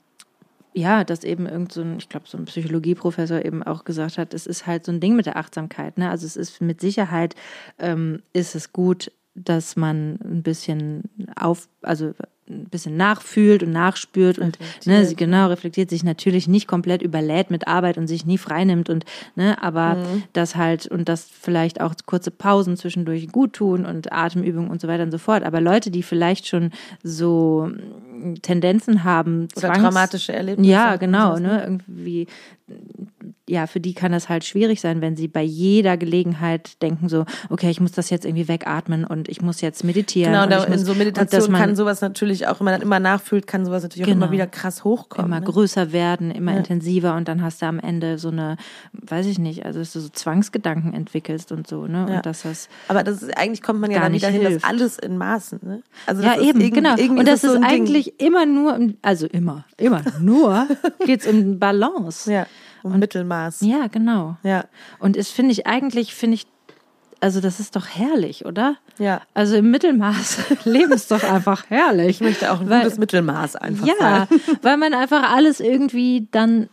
ja, 0.75 1.05
dass 1.05 1.23
eben 1.23 1.47
irgend 1.47 1.73
so 1.73 1.83
ein, 1.83 1.99
ich 1.99 2.09
glaube, 2.09 2.27
so 2.29 2.37
ein 2.37 2.47
Psychologieprofessor 2.47 3.45
eben 3.45 3.63
auch 3.63 3.85
gesagt 3.85 4.19
hat, 4.19 4.35
es 4.35 4.47
ist 4.47 4.67
halt 4.67 4.85
so 4.85 4.93
ein 4.93 5.01
Ding 5.01 5.15
mit 5.15 5.27
der 5.27 5.37
Achtsamkeit. 5.37 5.99
Ne? 5.99 6.11
Also 6.11 6.27
es 6.27 6.37
ist 6.37 6.61
mit 6.61 6.81
Sicherheit 6.81 7.37
ähm, 7.79 8.23
ist 8.33 8.55
es 8.57 8.73
gut, 8.73 9.13
dass 9.37 9.77
man 9.77 10.19
ein 10.23 10.43
bisschen 10.43 11.05
auf, 11.37 11.69
also 11.83 12.13
ein 12.49 12.65
bisschen 12.69 12.97
nachfühlt 12.97 13.63
und 13.63 13.73
nachspürt 13.73 14.39
und 14.39 14.59
ne, 14.85 15.07
sie 15.07 15.17
genau 15.17 15.49
reflektiert 15.49 15.89
sich 15.89 16.05
natürlich 16.05 16.47
nicht 16.47 16.69
komplett 16.69 17.01
überlädt 17.01 17.51
mit 17.51 17.67
Arbeit 17.67 17.97
und 17.97 18.07
sich 18.07 18.27
nie 18.27 18.37
freinimmt 18.37 18.91
und 18.91 19.07
ne, 19.35 19.63
aber 19.63 19.97
das 20.35 20.55
halt 20.55 20.87
und 20.87 21.09
das 21.09 21.25
vielleicht 21.25 21.81
auch 21.81 21.95
kurze 22.05 22.31
Pausen 22.31 22.77
zwischendurch 22.77 23.29
gut 23.29 23.55
tun 23.55 23.87
und 23.87 24.13
Atemübungen 24.13 24.69
und 24.71 24.81
so 24.81 24.89
weiter 24.89 25.05
und 25.05 25.11
so 25.11 25.19
fort. 25.19 25.43
Aber 25.43 25.61
Leute, 25.63 25.91
die 25.91 26.03
vielleicht 26.03 26.47
schon 26.47 26.71
so 27.03 27.71
mm, 28.13 28.35
Tendenzen 28.43 29.05
haben, 29.05 29.49
Oder 29.57 29.69
Zwangs- 29.73 29.83
traumatische 29.83 30.33
Erlebnisse. 30.35 30.71
ja, 30.71 30.97
genau, 30.97 31.37
so. 31.37 31.43
ne, 31.43 31.63
irgendwie 31.63 32.27
ja, 33.49 33.67
für 33.67 33.79
die 33.81 33.93
kann 33.93 34.11
das 34.13 34.29
halt 34.31 34.43
schwierig 34.45 34.81
sein, 34.81 35.03
wenn 35.03 35.17
sie 35.17 35.29
bei 35.29 35.43
jeder 35.43 35.97
Gelegenheit 35.99 36.81
denken 36.83 37.11
so, 37.11 37.27
okay, 37.51 37.69
ich 37.71 37.79
muss 37.81 37.93
das 37.93 38.09
jetzt 38.09 38.25
irgendwie 38.25 38.49
wegatmen 38.49 39.05
und 39.05 39.29
ich 39.29 39.43
muss 39.43 39.61
jetzt 39.61 39.85
meditieren. 39.85 40.33
Genau, 40.33 40.45
und 40.45 40.51
da, 40.51 40.59
muss, 40.67 40.79
in 40.81 40.85
so 40.87 40.95
Meditation 40.95 41.53
man 41.53 41.61
kann 41.61 41.77
sowas 41.77 42.01
natürlich 42.01 42.47
auch, 42.47 42.61
wenn 42.61 42.65
man 42.65 42.73
dann 42.75 42.83
immer 42.83 43.01
nachfühlt, 43.01 43.47
kann 43.47 43.67
sowas 43.67 43.83
natürlich 43.83 44.05
auch 44.07 44.11
Genau. 44.13 44.25
immer 44.27 44.33
wieder 44.33 44.47
krass 44.47 44.83
hochkommen. 44.85 45.27
immer 45.31 45.41
ne? 45.41 45.47
größer 45.47 45.93
werden, 45.93 46.31
immer 46.31 46.57
intensiver 46.57 47.17
und 47.17 47.29
dann 47.29 47.43
hast 47.43 47.61
du 47.61 47.67
am 47.67 47.79
Ende 47.81 48.19
so 48.19 48.29
eine, 48.29 48.57
weiß 48.93 49.27
ich 49.27 49.39
nicht, 49.39 49.67
also 49.67 49.79
dass 49.79 49.93
du 49.93 50.01
so 50.01 50.09
Zwangsgedanken 50.09 50.95
entwickelst 50.95 51.53
und 51.53 51.67
so, 51.67 51.87
ne? 51.87 52.07
Ja. 52.09 52.17
Und 52.17 52.27
dass 52.27 52.43
das 52.43 52.69
Aber 52.89 53.03
das 53.05 53.23
ist, 53.23 53.37
eigentlich 53.37 53.61
kommt 53.63 53.81
man 53.81 53.91
ja 53.91 53.97
Gar 53.99 54.05
dann 54.05 54.13
nicht 54.13 54.23
wieder 54.23 54.33
hin, 54.33 54.41
hilft. 54.41 54.65
dass 54.65 54.71
alles 54.71 54.99
in 54.99 55.19
Maßen. 55.19 55.61
Ne? 55.63 55.83
Also 56.07 56.23
ja, 56.23 56.35
eben, 56.37 56.45
irgendwie- 56.61 56.71
genau. 56.71 56.97
irgendwie 56.97 57.21
Und 57.21 57.29
das 57.29 57.43
so 57.43 57.49
ist 57.49 57.55
Ding. 57.57 57.65
eigentlich 57.65 58.21
immer 58.21 58.47
nur, 58.47 58.79
also 59.03 59.27
immer, 59.27 59.65
immer 59.77 60.03
nur 60.21 60.67
geht's 61.05 61.27
um 61.27 61.59
Balance. 61.59 62.33
Ja, 62.33 62.47
um 62.85 62.99
Mittelmaß. 62.99 63.63
Ja, 63.63 63.89
genau. 63.89 64.37
Ja, 64.45 64.67
Und 65.01 65.17
es 65.17 65.31
finde 65.31 65.53
ich 65.53 65.67
eigentlich, 65.67 66.15
finde 66.15 66.35
ich, 66.37 66.47
also 67.21 67.41
das 67.41 67.59
ist 67.59 67.75
doch 67.75 67.87
herrlich, 67.87 68.45
oder? 68.47 68.77
ja. 68.99 69.23
Also 69.35 69.57
im 69.57 69.71
Mittelmaß 69.71 70.39
leben 70.67 70.93
ist 70.93 71.11
doch 71.11 71.25
einfach 71.25 71.65
herrlich. 71.71 72.09
Ich 72.09 72.21
möchte 72.21 72.53
auch 72.53 72.61
ein 72.61 72.69
Weil- 72.71 72.83
gutes 72.83 72.99
Mittelmaß 72.99 73.57
einfach 73.57 73.87
Ja, 73.87 73.95
sein. 73.99 74.41
weil 74.63 74.77
man 74.77 74.95
einfach 74.95 75.33
alles 75.35 75.59
irgendwie 75.61 76.29
dann 76.31 76.69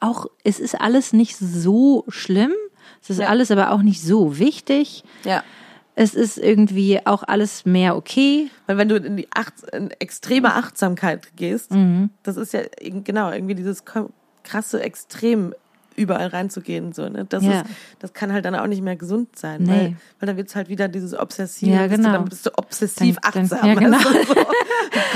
auch, 0.00 0.26
es 0.42 0.58
ist 0.60 0.78
alles 0.80 1.12
nicht 1.12 1.36
so 1.36 2.04
schlimm, 2.08 2.52
es 3.00 3.10
ist 3.10 3.20
Ja. 3.20 3.28
alles 3.28 3.50
aber 3.50 3.70
auch 3.70 3.82
nicht 3.82 4.02
so 4.02 4.38
wichtig. 4.38 5.04
Ja. 5.24 5.42
Es 5.94 6.14
ist 6.14 6.38
irgendwie 6.38 7.06
auch 7.06 7.22
alles 7.22 7.64
mehr 7.64 7.94
okay. 7.96 8.50
Weil 8.66 8.78
wenn 8.78 8.88
du 8.88 8.96
in 8.96 9.16
die 9.16 9.28
Acht, 9.32 9.54
in 9.72 9.92
extreme 10.00 10.54
Achtsamkeit 10.54 11.36
gehst, 11.36 11.70
Mhm. 11.70 12.10
das 12.24 12.36
ist 12.36 12.52
ja 12.52 12.62
genau 12.80 13.30
irgendwie 13.30 13.54
dieses 13.54 13.84
krasse 14.44 14.80
Extrem 14.80 15.54
überall 15.96 16.28
reinzugehen 16.28 16.92
so 16.92 17.08
ne 17.08 17.24
das 17.28 17.44
Ja. 17.44 17.60
ist 17.60 17.64
das 18.00 18.12
kann 18.12 18.32
halt 18.32 18.44
dann 18.44 18.54
auch 18.54 18.66
nicht 18.66 18.82
mehr 18.82 18.96
gesund 18.96 19.36
sein 19.36 19.62
Nee. 19.62 19.70
weil, 19.70 19.96
weil 20.20 20.26
dann 20.26 20.36
wird's 20.36 20.54
halt 20.56 20.68
wieder 20.68 20.88
dieses 20.88 21.14
obsessive 21.18 21.70
Ja, 21.70 21.86
genau. 21.86 22.08
du, 22.08 22.14
dann 22.14 22.24
bist 22.26 22.46
du 22.46 22.50
obsessiv 22.56 23.16
Dann- 23.22 23.32
dann- 23.48 23.58
achtsam 23.58 23.68
ja, 23.68 23.74
genau. 23.74 23.98
so. 23.98 24.34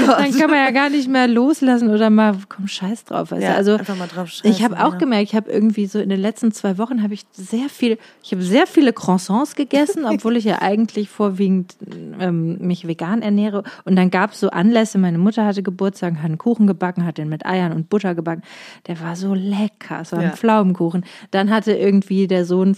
Oh. 0.00 0.06
Dann 0.06 0.32
kann 0.32 0.50
man 0.50 0.58
ja 0.64 0.70
gar 0.70 0.90
nicht 0.90 1.08
mehr 1.08 1.26
loslassen 1.28 1.90
oder 1.90 2.08
mal, 2.10 2.36
komm, 2.48 2.66
scheiß 2.66 3.04
drauf. 3.04 3.30
Weißt 3.30 3.42
Ja, 3.42 3.54
also 3.54 3.74
einfach 3.76 3.96
mal 3.96 4.06
drauf 4.08 4.28
Ich 4.28 4.56
scheißen, 4.58 4.64
habe 4.64 4.84
auch 4.84 4.98
gemerkt, 4.98 5.28
ich 5.30 5.34
habe 5.36 5.50
irgendwie 5.50 5.86
so 5.86 5.98
in 6.00 6.08
den 6.08 6.20
letzten 6.20 6.50
zwei 6.52 6.78
Wochen 6.78 7.02
habe 7.02 7.14
ich 7.14 7.24
sehr 7.32 7.68
viel, 7.68 7.98
ich 8.22 8.32
habe 8.32 8.42
sehr 8.42 8.66
viele 8.66 8.92
Croissants 8.92 9.54
gegessen, 9.56 10.04
obwohl 10.08 10.36
ich 10.36 10.44
ja 10.44 10.60
eigentlich 10.62 11.08
vorwiegend 11.08 11.76
ähm, 12.20 12.58
mich 12.58 12.86
vegan 12.88 13.22
ernähre. 13.22 13.62
Und 13.84 13.96
dann 13.96 14.10
gab 14.10 14.32
es 14.32 14.40
so 14.40 14.50
Anlässe, 14.50 14.98
meine 14.98 15.18
Mutter 15.18 15.44
hatte 15.44 15.62
Geburtstag, 15.62 16.16
hat 16.16 16.24
einen 16.24 16.38
Kuchen 16.38 16.66
gebacken, 16.66 17.04
hat 17.04 17.18
den 17.18 17.28
mit 17.28 17.44
Eiern 17.46 17.72
und 17.72 17.88
Butter 17.88 18.14
gebacken. 18.14 18.42
Der 18.86 19.00
war 19.00 19.14
so 19.16 19.34
lecker, 19.34 20.00
es 20.02 20.12
war 20.12 20.20
ein 20.20 20.34
Pflaumenkuchen. 20.74 21.04
Dann 21.30 21.50
hatte 21.50 21.72
irgendwie 21.72 22.26
der 22.26 22.44
Sohn, 22.44 22.76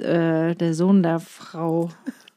äh, 0.00 0.54
der 0.54 0.74
Sohn 0.74 1.02
der 1.02 1.20
Frau, 1.20 1.90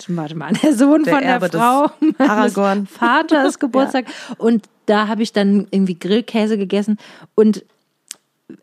warte 0.08 0.36
mal, 0.36 0.54
der 0.54 0.74
Sohn 0.74 1.04
Der 1.04 1.14
von 1.14 1.24
der 1.24 1.32
Erbe 1.32 1.50
des 1.50 1.60
Frau 1.60 1.90
Aragorn. 2.18 2.88
Vaters 2.88 3.60
Geburtstag. 3.60 4.06
Und 4.38 4.68
da 4.86 5.08
habe 5.08 5.24
ich 5.24 5.34
dann 5.34 5.68
irgendwie 5.72 5.98
Grillkäse 5.98 6.58
gegessen 6.58 6.98
und 7.36 7.64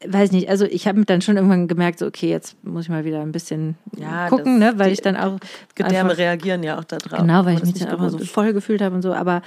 weiß 0.07 0.30
nicht, 0.30 0.48
also 0.48 0.64
ich 0.64 0.86
habe 0.86 1.05
dann 1.05 1.22
schon 1.22 1.36
irgendwann 1.36 1.66
gemerkt, 1.66 1.98
so 1.98 2.07
okay, 2.07 2.30
jetzt 2.30 2.55
muss 2.64 2.84
ich 2.84 2.88
mal 2.88 3.05
wieder 3.05 3.20
ein 3.20 3.32
bisschen 3.32 3.76
Ja, 3.96 4.28
gucken, 4.28 4.61
ne, 4.61 4.74
weil 4.76 4.92
ich 4.92 5.00
dann 5.00 5.16
auch 5.16 5.38
Gedärme 5.74 6.11
einfach, 6.11 6.18
reagieren 6.18 6.62
ja 6.62 6.78
auch 6.78 6.84
da 6.84 6.98
drauf 6.98 7.18
genau, 7.18 7.44
weil 7.44 7.57
ich 7.57 7.64
mich 7.64 7.74
dann 7.80 7.88
auch 7.92 7.98
mal 7.98 8.11
so 8.11 8.18
ist. 8.18 8.30
voll 8.30 8.53
gefühlt 8.53 8.80
habe 8.80 8.94
und 8.94 9.03
so, 9.03 9.12
aber 9.12 9.42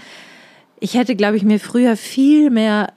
ich 0.82 0.96
hätte, 0.96 1.16
glaube 1.16 1.38
ich, 1.38 1.44
mir 1.44 1.58
früher 1.62 1.96
viel 1.96 2.50
mehr 2.50 2.92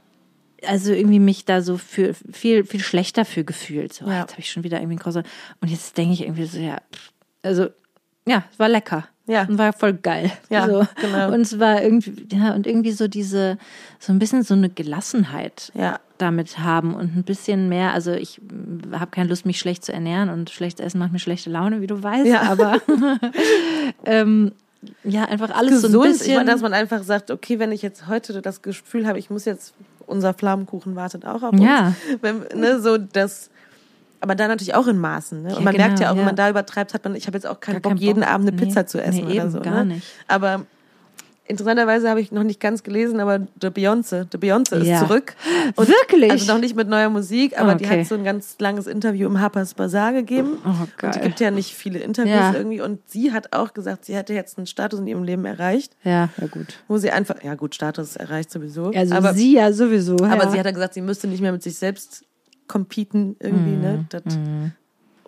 also 0.66 0.92
irgendwie 0.92 1.20
mich 1.20 1.44
da 1.44 1.61
so 1.62 1.78
für 1.78 2.14
viel 2.32 2.64
viel 2.64 2.80
schlechter 2.80 3.24
für 3.24 3.44
gefühlt. 3.44 3.92
So, 3.92 4.06
Ja. 4.06 4.20
jetzt 4.20 4.32
habe 4.32 4.40
ich 4.40 4.50
schon 4.50 4.64
wieder 4.64 4.78
irgendwie 4.78 4.94
einen 4.94 5.00
großen 5.00 5.22
und 5.61 5.68
jetzt 5.70 5.96
denke 5.98 6.14
ich 6.14 6.22
irgendwie 6.22 6.44
so 6.44 6.59
ja, 6.59 6.78
also 7.42 7.68
ja, 8.26 8.44
es 8.52 8.59
war 8.59 8.68
lecker. 8.68 9.09
Ja. 9.26 9.42
Und 9.42 9.59
war 9.59 9.74
voll 9.74 9.92
geil. 9.92 10.30
Ja, 10.48 10.66
so. 10.66 10.86
genau. 11.02 11.32
Und 11.34 11.42
es 11.42 11.59
war 11.59 11.82
irgendwie, 11.82 12.26
ja, 12.34 12.54
und 12.54 12.66
irgendwie 12.66 12.92
so 12.92 13.09
diese, 13.09 13.59
so 13.98 14.11
ein 14.12 14.18
bisschen 14.18 14.42
so 14.42 14.54
eine 14.54 14.70
Gelassenheit 14.70 15.70
Ja. 15.74 16.00
damit 16.16 16.59
haben 16.61 16.94
und 16.94 17.14
ein 17.14 17.24
bisschen 17.24 17.68
mehr, 17.68 17.92
also 17.92 18.12
ich 18.12 18.40
habe 18.92 19.11
keine 19.11 19.28
Lust, 19.28 19.44
mich 19.44 19.59
schlecht 19.59 19.84
zu 19.84 19.92
ernähren 19.92 20.30
und 20.30 20.48
schlechtes 20.48 20.84
Essen 20.84 20.98
macht 20.98 21.12
mir 21.12 21.18
schlechte 21.18 21.50
Laune, 21.50 21.82
wie 21.82 21.86
du 21.86 22.02
weißt, 22.02 22.26
Ja. 22.26 22.40
aber 22.42 22.80
ähm, 24.06 24.52
ja, 25.04 25.24
einfach 25.24 25.50
alles 25.50 25.82
so 25.82 25.88
gesund 25.88 26.04
ein 26.06 26.11
ich 26.12 26.18
bisschen. 26.18 26.36
meine, 26.36 26.50
dass 26.50 26.61
man 26.62 26.72
einfach 26.72 27.02
sagt 27.02 27.30
okay 27.30 27.59
wenn 27.59 27.72
ich 27.72 27.82
jetzt 27.82 28.06
heute 28.06 28.40
das 28.40 28.62
Gefühl 28.62 29.06
habe 29.06 29.18
ich 29.18 29.28
muss 29.28 29.44
jetzt 29.44 29.74
unser 30.09 30.34
Flammkuchen 30.34 30.96
wartet 30.96 31.24
auch 31.26 31.42
auf 31.42 31.54
Ja. 31.54 31.88
uns 31.88 32.22
wenn, 32.22 32.38
ne, 32.59 32.80
so 32.80 32.98
das 32.98 33.50
aber 34.20 34.34
dann 34.34 34.48
natürlich 34.48 34.74
auch 34.74 34.88
in 34.88 34.98
Maßen. 34.98 35.42
Ne? 35.42 35.50
Und 35.50 35.54
Ja, 35.59 35.61
man 35.61 35.76
merkt 35.76 35.90
genau, 35.96 36.02
ja 36.02 36.09
auch, 36.11 36.14
wenn 36.14 36.20
ja. 36.22 36.26
man 36.26 36.34
da 36.36 36.50
übertreibt, 36.50 36.92
hat 36.92 37.04
man, 37.04 37.14
ich 37.14 37.28
habe 37.28 37.36
jetzt 37.36 37.46
auch 37.46 37.61
keinen 37.61 37.80
Bock, 37.80 37.92
keinen 37.92 37.98
jeden 37.98 38.20
Bock. 38.22 38.28
Abend 38.30 38.48
eine 38.48 38.56
Nee. 38.56 38.64
Pizza 38.66 38.84
zu 38.86 39.00
essen 39.00 39.26
Nee, 39.26 39.34
oder 39.34 39.42
eben, 39.44 39.50
so. 39.52 39.61
gar 39.61 39.84
ne? 39.84 39.94
nicht. 39.94 40.06
Aber 40.26 40.62
interessanterweise 41.49 42.09
habe 42.09 42.20
ich 42.20 42.30
noch 42.30 42.44
nicht 42.44 42.61
ganz 42.61 42.82
gelesen, 42.82 43.20
aber 43.20 43.40
der 43.57 43.72
Beyoncé, 43.74 44.24
der 44.24 44.40
Beyoncé 44.40 44.82
Ja. 44.84 45.01
ist 45.01 45.07
zurück. 45.09 45.34
Wirklich? 45.76 46.30
Also 46.30 46.53
noch 46.53 46.61
nicht 46.61 46.76
mit 46.76 46.88
neuer 46.88 47.09
Musik, 47.09 47.59
aber 47.59 47.74
die 47.74 47.84
Okay. 47.86 48.01
hat 48.01 48.07
so 48.07 48.14
ein 48.14 48.24
ganz 48.24 48.57
langes 48.59 48.86
Interview 48.86 49.26
im 49.28 49.40
Harper's 49.40 49.74
Bazaar 49.74 50.12
gegeben. 50.12 50.59
Oh, 50.64 50.68
Und 50.68 50.88
die 50.92 50.96
geil. 50.99 51.20
gibt 51.24 51.40
ja 51.40 51.51
nicht 51.51 51.74
viele 51.74 51.99
Interviews 51.99 52.34
Ja. 52.36 52.55
irgendwie. 52.55 52.80
Und 52.80 53.01
sie 53.09 53.32
hat 53.32 53.53
auch 53.55 53.72
gesagt, 53.74 54.05
sie 54.05 54.14
hätte 54.14 54.34
jetzt 54.34 54.59
einen 54.59 54.66
Status 54.66 55.01
in 55.01 55.07
ihrem 55.07 55.24
Leben 55.24 55.44
erreicht, 55.44 55.96
ja, 56.05 56.28
ja 56.40 56.46
gut. 56.46 56.78
wo 56.88 56.99
sie 56.99 57.11
einfach, 57.11 57.42
ja 57.42 57.55
gut, 57.55 57.74
Status 57.74 58.16
erreicht 58.16 58.51
sowieso. 58.51 58.90
Also 58.94 59.14
aber, 59.14 59.34
sie 59.34 59.55
ja 59.55 59.72
sowieso. 59.72 60.16
aber 60.16 60.44
ja. 60.44 60.51
sie 60.51 60.59
hat 60.59 60.66
ja 60.66 60.72
gesagt, 60.72 60.94
sie 60.94 61.03
müsste 61.03 61.26
nicht 61.28 61.40
mehr 61.40 61.53
mit 61.53 61.62
sich 61.62 61.76
selbst 61.76 62.24
competen 62.66 63.36
irgendwie, 63.40 63.76
ne? 63.76 64.05
Das, 64.11 64.22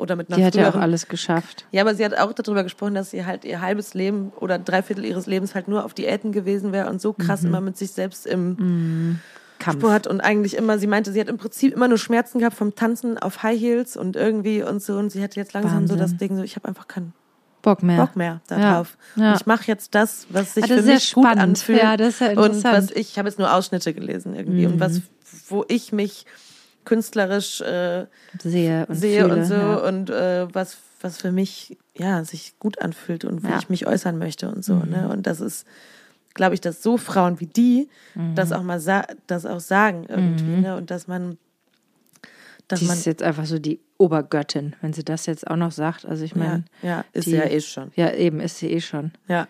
Oder 0.00 0.16
mit 0.16 0.28
einer 0.28 0.36
die 0.38 0.44
hat 0.44 0.54
ja 0.54 0.68
auch 0.70 0.74
alles 0.76 1.06
geschafft. 1.08 1.66
ja, 1.72 1.82
aber 1.82 1.94
sie 1.94 2.04
hat 2.04 2.16
auch 2.18 2.32
darüber 2.32 2.62
gesprochen, 2.64 2.94
dass 2.94 3.10
sie 3.10 3.24
halt 3.26 3.44
ihr 3.44 3.60
halbes 3.60 3.94
Leben 3.94 4.32
oder 4.40 4.58
drei 4.58 4.82
Viertel 4.82 5.04
ihres 5.04 5.26
Lebens 5.26 5.54
halt 5.54 5.68
nur 5.68 5.84
auf 5.84 5.94
Diäten 5.94 6.32
gewesen 6.32 6.72
wäre 6.72 6.88
und 6.90 7.00
so 7.00 7.12
krass 7.12 7.44
immer 7.44 7.60
mit 7.60 7.76
sich 7.76 7.90
selbst 7.92 8.26
im 8.26 9.18
Kampf. 9.58 9.78
Sport 9.80 10.06
und 10.06 10.20
eigentlich 10.22 10.56
immer, 10.56 10.78
sie 10.78 10.86
meinte, 10.86 11.12
sie 11.12 11.20
hat 11.20 11.28
im 11.28 11.36
Prinzip 11.36 11.74
immer 11.74 11.86
nur 11.86 11.98
Schmerzen 11.98 12.38
gehabt 12.38 12.56
vom 12.56 12.74
Tanzen 12.74 13.18
auf 13.18 13.42
High 13.42 13.60
Heels 13.60 13.96
und 13.96 14.16
irgendwie 14.16 14.62
und 14.62 14.82
so 14.82 14.96
und 14.96 15.10
sie 15.12 15.22
hatte 15.22 15.38
jetzt 15.38 15.52
langsam 15.52 15.86
so 15.86 15.94
Wahnsinn. 15.94 15.98
das 15.98 16.16
Ding 16.16 16.36
so, 16.36 16.42
ich 16.42 16.56
habe 16.56 16.66
einfach 16.66 16.88
keinen 16.88 17.12
Bock 17.60 17.82
mehr. 17.82 17.98
Bock 17.98 18.16
mehr 18.16 18.40
darauf. 18.48 18.96
Ja, 19.16 19.22
ja. 19.24 19.34
Ich 19.36 19.44
mache 19.44 19.64
jetzt 19.66 19.94
das, 19.94 20.26
was 20.30 20.54
sich 20.54 20.64
Ah, 20.64 20.68
das 20.68 20.78
für 20.78 20.82
mich 20.92 21.12
gut 21.12 21.24
spannend. 21.24 21.42
anfühlt. 21.42 21.78
Ja, 21.82 21.98
das 21.98 22.08
ist 22.14 22.20
ja 22.20 22.28
und 22.28 22.36
interessant. 22.38 22.74
was 22.78 22.90
ich, 22.92 22.96
ich 23.10 23.18
habe 23.18 23.28
jetzt 23.28 23.38
nur 23.38 23.52
Ausschnitte 23.52 23.92
gelesen 23.92 24.34
irgendwie 24.34 24.64
und 24.64 24.80
was, 24.80 25.02
wo 25.50 25.66
ich 25.68 25.92
mich 25.92 26.24
künstlerisch 26.90 27.60
äh, 27.60 28.06
Sehe 28.42 28.84
und 28.86 28.94
sehe 28.96 29.22
fühle, 29.22 29.34
und 29.36 29.44
so 29.44 29.54
ja. 29.54 29.76
und 29.76 30.10
äh, 30.10 30.52
was, 30.52 30.76
was 31.00 31.16
für 31.18 31.30
mich 31.32 31.78
ja 31.96 32.24
sich 32.24 32.54
gut 32.58 32.82
anfühlt 32.82 33.24
und 33.24 33.42
wie 33.42 33.46
Ja. 33.48 33.52
Mhm. 33.54 33.58
ich 33.60 33.68
mich 33.70 33.86
äußern 33.86 34.18
möchte 34.18 34.48
und 34.50 34.64
so. 34.64 34.74
Ne? 34.74 35.08
Und 35.08 35.26
das 35.28 35.40
ist, 35.40 35.66
glaube 36.34 36.54
ich, 36.54 36.60
dass 36.60 36.82
so 36.82 36.96
Frauen 36.96 37.38
wie 37.40 37.46
die 37.46 37.88
Mhm. 38.14 38.34
das 38.34 38.50
auch 38.52 38.62
mal 38.64 38.80
sa 38.80 39.04
das 39.28 39.46
auch 39.46 39.60
sagen 39.60 40.04
irgendwie. 40.08 40.60
Ne? 40.62 40.76
Und 40.76 40.90
dass 40.90 41.06
man, 41.06 41.38
dass 42.68 42.80
Die 42.80 42.86
man 42.86 42.96
ist 42.98 43.06
jetzt 43.06 43.22
einfach 43.22 43.46
so 43.46 43.58
die 43.58 43.78
Obergöttin, 43.98 44.74
wenn 44.80 44.92
sie 44.92 45.04
das 45.04 45.26
jetzt 45.26 45.46
auch 45.46 45.56
noch 45.56 45.72
sagt. 45.72 46.04
Also 46.06 46.24
ich 46.24 46.32
ja, 46.32 46.38
meine, 46.38 46.64
ja, 46.82 47.04
ist 47.12 47.26
die- 47.26 47.32
ja 47.32 47.44
eh 47.44 47.60
schon. 47.60 47.92
ja 47.96 48.12
eben 48.12 48.40
ist 48.40 48.58
sie 48.58 48.70
eh 48.72 48.80
schon. 48.80 49.12
Ja. 49.28 49.46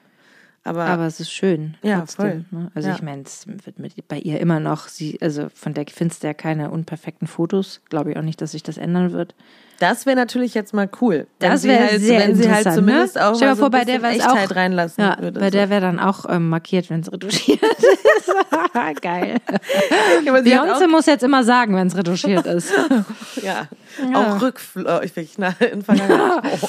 Aber, 0.70 0.84
Aber 0.86 1.06
es 1.06 1.18
ist 1.18 1.32
schön. 1.32 1.76
Ja, 1.82 1.98
trotzdem, 1.98 2.46
voll. 2.50 2.60
Ne? 2.60 2.70
Also 2.76 2.88
Ja. 2.90 2.94
ich 2.94 3.02
meine, 3.02 3.22
es 3.22 3.44
wird 3.46 3.78
mit, 3.80 4.06
bei 4.06 4.18
ihr 4.18 4.38
immer 4.40 4.60
noch, 4.60 4.86
sie, 4.88 5.18
also 5.20 5.48
von 5.54 5.74
der 5.74 5.84
findest 5.92 6.22
du 6.22 6.28
ja 6.28 6.34
keine 6.34 6.70
unperfekten 6.70 7.26
Fotos. 7.26 7.80
Glaube 7.88 8.12
ich 8.12 8.16
auch 8.16 8.22
nicht, 8.22 8.40
dass 8.40 8.52
sich 8.52 8.62
das 8.62 8.76
ändern 8.78 9.12
wird. 9.12 9.34
das 9.80 10.06
wäre 10.06 10.14
natürlich 10.16 10.54
jetzt 10.54 10.72
mal 10.74 10.88
cool. 11.00 11.26
Das 11.40 11.64
wäre 11.64 11.86
halt, 11.90 12.00
sehr 12.00 12.20
wenn 12.20 12.36
sie 12.36 12.42
halt 12.48 12.58
interessant, 12.66 12.76
zumindest 12.76 13.16
ne? 13.16 13.26
auch 13.26 13.34
Stell 13.34 13.48
mal 13.48 13.56
so 13.56 13.60
vor, 13.62 13.70
bei 13.70 13.84
der 13.84 14.00
wär's 14.02 14.20
auch- 14.20 14.36
Echtheit 14.36 14.54
reinlassen 14.56 15.02
Ja, 15.02 15.16
würde. 15.20 15.40
bei 15.40 15.46
so. 15.46 15.50
der 15.56 15.70
wäre 15.70 15.80
dann 15.80 15.98
auch 15.98 16.24
ähm, 16.28 16.48
markiert, 16.50 16.88
wenn 16.88 17.00
es 17.00 17.12
retuschiert 17.12 17.62
ist. 17.62 18.34
Geil. 19.02 19.38
Ja, 20.24 20.34
Beyoncé 20.34 20.86
muss 20.86 21.06
jetzt 21.06 21.22
immer 21.24 21.42
sagen, 21.44 21.74
wenn 21.74 21.86
es 21.88 21.96
retuschiert 21.96 22.46
ist. 22.46 22.72
auch, 22.78 23.42
ja, 23.42 23.66
auch 24.14 24.40
rückläufig 24.42 25.38
ne, 25.38 25.54
in 25.72 25.82
Vergangenheit. 25.82 26.58
Oh. 26.62 26.68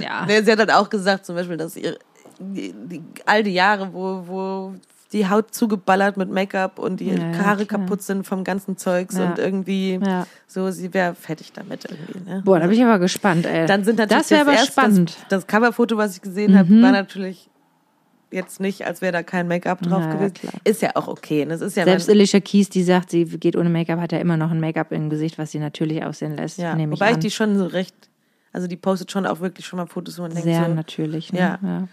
Ja. 0.00 0.24
Nee, 0.26 0.42
sie 0.42 0.50
hat 0.52 0.58
halt 0.58 0.72
auch 0.72 0.88
gesagt, 0.90 1.26
zum 1.26 1.34
Beispiel, 1.36 1.56
dass 1.56 1.76
ihr 1.76 1.92
die, 1.92 1.98
die, 1.98 1.98
all 3.26 3.42
die 3.42 3.52
Jahre, 3.54 3.92
wo, 3.92 4.24
wo 4.26 4.74
die 5.12 5.28
Haut 5.28 5.54
zugeballert 5.54 6.16
mit 6.16 6.28
Make-up 6.30 6.78
und 6.80 6.98
die 6.98 7.06
Ja, 7.10 7.14
ja, 7.14 7.38
Haare 7.44 7.66
klar. 7.66 7.80
kaputt 7.80 8.02
sind 8.02 8.26
vom 8.26 8.42
ganzen 8.42 8.76
Zeugs 8.76 9.16
Ja. 9.16 9.26
und 9.30 9.38
irgendwie 9.38 10.00
Ja. 10.04 10.26
so, 10.48 10.70
sie 10.72 10.92
wäre 10.92 11.14
fertig 11.14 11.52
damit 11.52 11.84
irgendwie. 11.88 12.28
Ne? 12.28 12.42
Boah, 12.44 12.58
da 12.58 12.66
bin 12.66 12.76
ich 12.76 12.82
aber 12.84 12.98
gespannt, 12.98 13.46
ey. 13.46 13.66
Dann 13.66 13.84
sind 13.84 13.98
natürlich 13.98 14.22
das 14.22 14.30
wäre 14.30 14.40
aber 14.42 14.52
erst 14.54 14.68
spannend. 14.72 15.10
Mhm. 15.10 15.24
Das, 15.28 15.44
das 15.44 15.46
Coverfoto, 15.46 15.96
was 15.96 16.16
ich 16.16 16.22
gesehen 16.22 16.58
habe, 16.58 16.68
war 16.82 16.90
natürlich 16.90 17.48
jetzt 18.32 18.58
nicht, 18.58 18.84
als 18.84 19.00
wäre 19.00 19.12
da 19.12 19.22
kein 19.22 19.46
Make-up 19.46 19.80
drauf 19.82 20.00
Ja, 20.02 20.08
ja, 20.08 20.14
gewesen. 20.14 20.34
klar. 20.34 20.52
Ist 20.64 20.82
ja 20.82 20.90
auch 20.96 21.06
okay. 21.06 21.44
Das 21.44 21.60
ist 21.60 21.76
ja 21.76 21.84
Selbst 21.84 22.10
Alicia 22.10 22.40
Keys, 22.40 22.68
die 22.68 22.82
sagt, 22.82 23.10
sie 23.10 23.24
geht 23.24 23.54
ohne 23.54 23.70
Make-up, 23.70 24.00
hat 24.00 24.10
ja 24.10 24.18
immer 24.18 24.36
noch 24.36 24.50
ein 24.50 24.58
Make-up 24.58 24.90
im 24.90 25.08
Gesicht, 25.10 25.38
was 25.38 25.52
sie 25.52 25.60
natürlich 25.60 26.04
aussehen 26.04 26.34
lässt. 26.36 26.58
ja. 26.58 26.74
nehme 26.74 26.94
ich 26.94 27.00
Wobei 27.00 27.10
an. 27.10 27.14
ich 27.14 27.20
die 27.20 27.30
schon 27.30 27.56
so 27.56 27.66
recht, 27.66 27.94
also 28.52 28.66
die 28.66 28.76
postet 28.76 29.12
schon 29.12 29.24
auch 29.26 29.38
wirklich 29.38 29.64
schon 29.64 29.76
mal 29.76 29.86
Fotos, 29.86 30.18
wo 30.18 30.22
man 30.22 30.32
denkt 30.32 30.44
Sehr 30.46 30.64
so, 30.64 30.74
natürlich. 30.74 31.32
Ne? 31.32 31.38
Ja. 31.38 31.58
ja. 31.62 31.88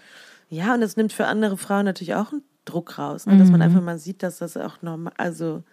Ja, 0.52 0.74
und 0.76 0.82
es 0.84 0.98
nimmt 0.98 1.14
für 1.14 1.26
andere 1.26 1.58
Frauen 1.58 1.86
natürlich 1.86 2.14
auch 2.14 2.32
einen 2.32 2.44
Druck 2.66 3.00
raus, 3.00 3.26
ne? 3.26 3.38
dass 3.38 3.48
Mhm. 3.48 3.54
man 3.54 3.62
einfach 3.64 3.82
mal 3.82 3.98
sieht, 3.98 4.22
dass 4.22 4.38
das 4.38 4.56
auch 4.58 4.82
normal, 4.84 5.14
also, 5.18 5.64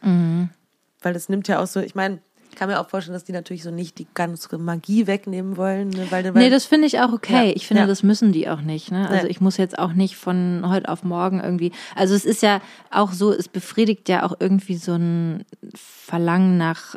weil 1.03 1.15
es 1.17 1.29
nimmt 1.29 1.47
ja 1.49 1.61
auch 1.61 1.67
so, 1.67 1.81
ich 1.81 1.95
meine, 1.95 2.21
ich 2.51 2.57
kann 2.57 2.69
mir 2.71 2.81
auch 2.81 2.89
vorstellen, 2.89 3.13
dass 3.13 3.25
die 3.25 3.33
natürlich 3.33 3.63
so 3.63 3.71
nicht 3.71 3.99
die 3.99 4.07
ganze 4.15 4.57
Magie 4.57 5.07
wegnehmen 5.07 5.57
wollen, 5.59 5.91
ne? 5.91 6.07
weil, 6.11 6.25
weil 6.35 6.43
Nee, 6.45 6.49
das 6.51 6.65
finde 6.65 6.87
ich 6.87 6.99
auch 7.01 7.13
okay. 7.13 7.49
Ja, 7.49 7.53
Ich 7.55 7.67
finde, 7.67 7.83
ja. 7.83 7.87
das 7.87 8.03
müssen 8.03 8.33
die 8.33 8.49
auch 8.49 8.63
nicht. 8.63 8.91
Ne? 8.91 9.07
Also 9.09 9.25
Nee. 9.27 9.31
ich 9.31 9.41
muss 9.43 9.59
jetzt 9.59 9.79
auch 9.79 9.93
nicht 9.93 10.17
von 10.17 10.63
heute 10.67 10.89
auf 10.89 11.03
morgen 11.05 11.41
irgendwie. 11.41 11.73
Also 11.95 12.15
es 12.15 12.25
ist 12.25 12.41
ja 12.43 12.61
auch 12.91 13.13
so, 13.13 13.33
es 13.33 13.49
befriedigt 13.49 14.09
ja 14.09 14.23
auch 14.25 14.35
irgendwie 14.41 14.77
so 14.77 14.95
ein 14.95 15.45
Verlangen 15.75 16.57
nach 16.57 16.97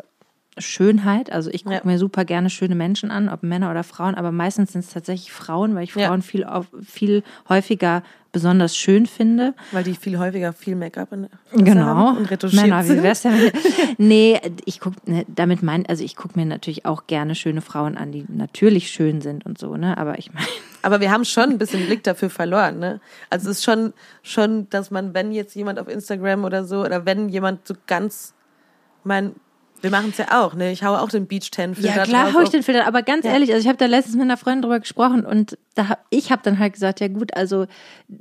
Schönheit. 0.57 1.31
Also 1.31 1.49
ich 1.49 1.63
gucke 1.63 1.75
Ja. 1.77 1.81
mir 1.85 1.97
super 1.97 2.25
gerne 2.25 2.49
schöne 2.49 2.75
Menschen 2.75 3.09
an, 3.11 3.29
ob 3.29 3.41
Männer 3.43 3.71
oder 3.71 3.83
Frauen, 3.83 4.15
aber 4.15 4.31
meistens 4.31 4.73
sind 4.73 4.83
es 4.83 4.89
tatsächlich 4.91 5.31
Frauen, 5.31 5.75
weil 5.75 5.83
ich 5.85 5.95
Ja. 5.95 6.07
Frauen 6.07 6.21
viel, 6.21 6.43
auf, 6.43 6.67
viel 6.85 7.23
häufiger 7.47 8.03
besonders 8.33 8.75
schön 8.77 9.07
finde. 9.07 9.53
weil 9.71 9.83
die 9.83 9.93
viel 9.95 10.17
häufiger 10.17 10.53
viel 10.53 10.75
Make-up 10.75 11.11
in 11.13 11.27
Genau. 11.53 12.11
und 12.15 12.29
retuschiert 12.31 12.63
Männer, 12.63 12.83
wie 12.83 12.87
sind. 12.87 13.03
wär's 13.03 13.21
denn? 13.23 13.33
nee, 13.97 14.39
ich 14.65 14.79
guck, 14.79 15.05
ne, 15.07 15.25
damit 15.27 15.63
mein, 15.63 15.85
also 15.85 16.03
ich 16.03 16.15
gucke 16.15 16.39
mir 16.39 16.45
natürlich 16.45 16.85
auch 16.85 17.07
gerne 17.07 17.35
schöne 17.35 17.61
Frauen 17.61 17.97
an, 17.97 18.11
die 18.11 18.25
natürlich 18.29 18.89
schön 18.91 19.21
sind 19.21 19.45
und 19.45 19.57
so, 19.57 19.75
ne? 19.75 19.97
Aber 19.97 20.17
ich 20.19 20.33
meine, 20.33 20.45
Aber 20.83 20.99
wir 21.01 21.11
haben 21.11 21.25
schon 21.25 21.49
ein 21.51 21.57
bisschen 21.59 21.85
Blick 21.85 22.03
dafür 22.03 22.29
verloren, 22.29 22.79
ne? 22.79 22.99
Also 23.29 23.49
es 23.51 23.57
ist 23.59 23.63
schon, 23.65 23.93
schon, 24.23 24.69
dass 24.69 24.91
man, 24.91 25.13
wenn 25.13 25.31
jetzt 25.31 25.53
jemand 25.55 25.77
auf 25.79 25.87
Instagram 25.89 26.43
oder 26.45 26.63
so, 26.65 26.81
oder 26.85 27.05
wenn 27.05 27.27
jemand 27.29 27.67
so 27.67 27.73
ganz, 27.85 28.33
mein, 29.03 29.35
wir 29.81 29.89
machen 29.91 30.09
es 30.11 30.17
ja 30.17 30.27
auch, 30.43 30.53
ne? 30.53 30.71
Ich 30.71 30.83
haue 30.83 30.99
auch 31.01 31.09
den 31.09 31.27
Beach 31.27 31.49
Ten 31.51 31.75
Filter 31.75 31.95
Ja, 31.97 32.03
klar, 32.03 32.25
drauf. 32.25 32.35
hau 32.35 32.41
ich 32.41 32.49
den 32.49 32.63
Filter. 32.63 32.87
Aber 32.87 33.01
ganz 33.01 33.25
Ja. 33.25 33.31
ehrlich, 33.33 33.49
also 33.51 33.61
ich 33.61 33.67
habe 33.67 33.77
da 33.77 33.85
letztens 33.85 34.15
mit 34.15 34.23
einer 34.23 34.37
Freundin 34.37 34.61
drüber 34.63 34.79
gesprochen 34.79 35.25
und 35.25 35.57
da 35.75 35.89
hab, 35.89 36.05
ich 36.09 36.31
habe 36.31 36.41
dann 36.43 36.59
halt 36.59 36.73
gesagt, 36.73 36.99
ja 36.99 37.07
gut, 37.07 37.35
also 37.35 37.65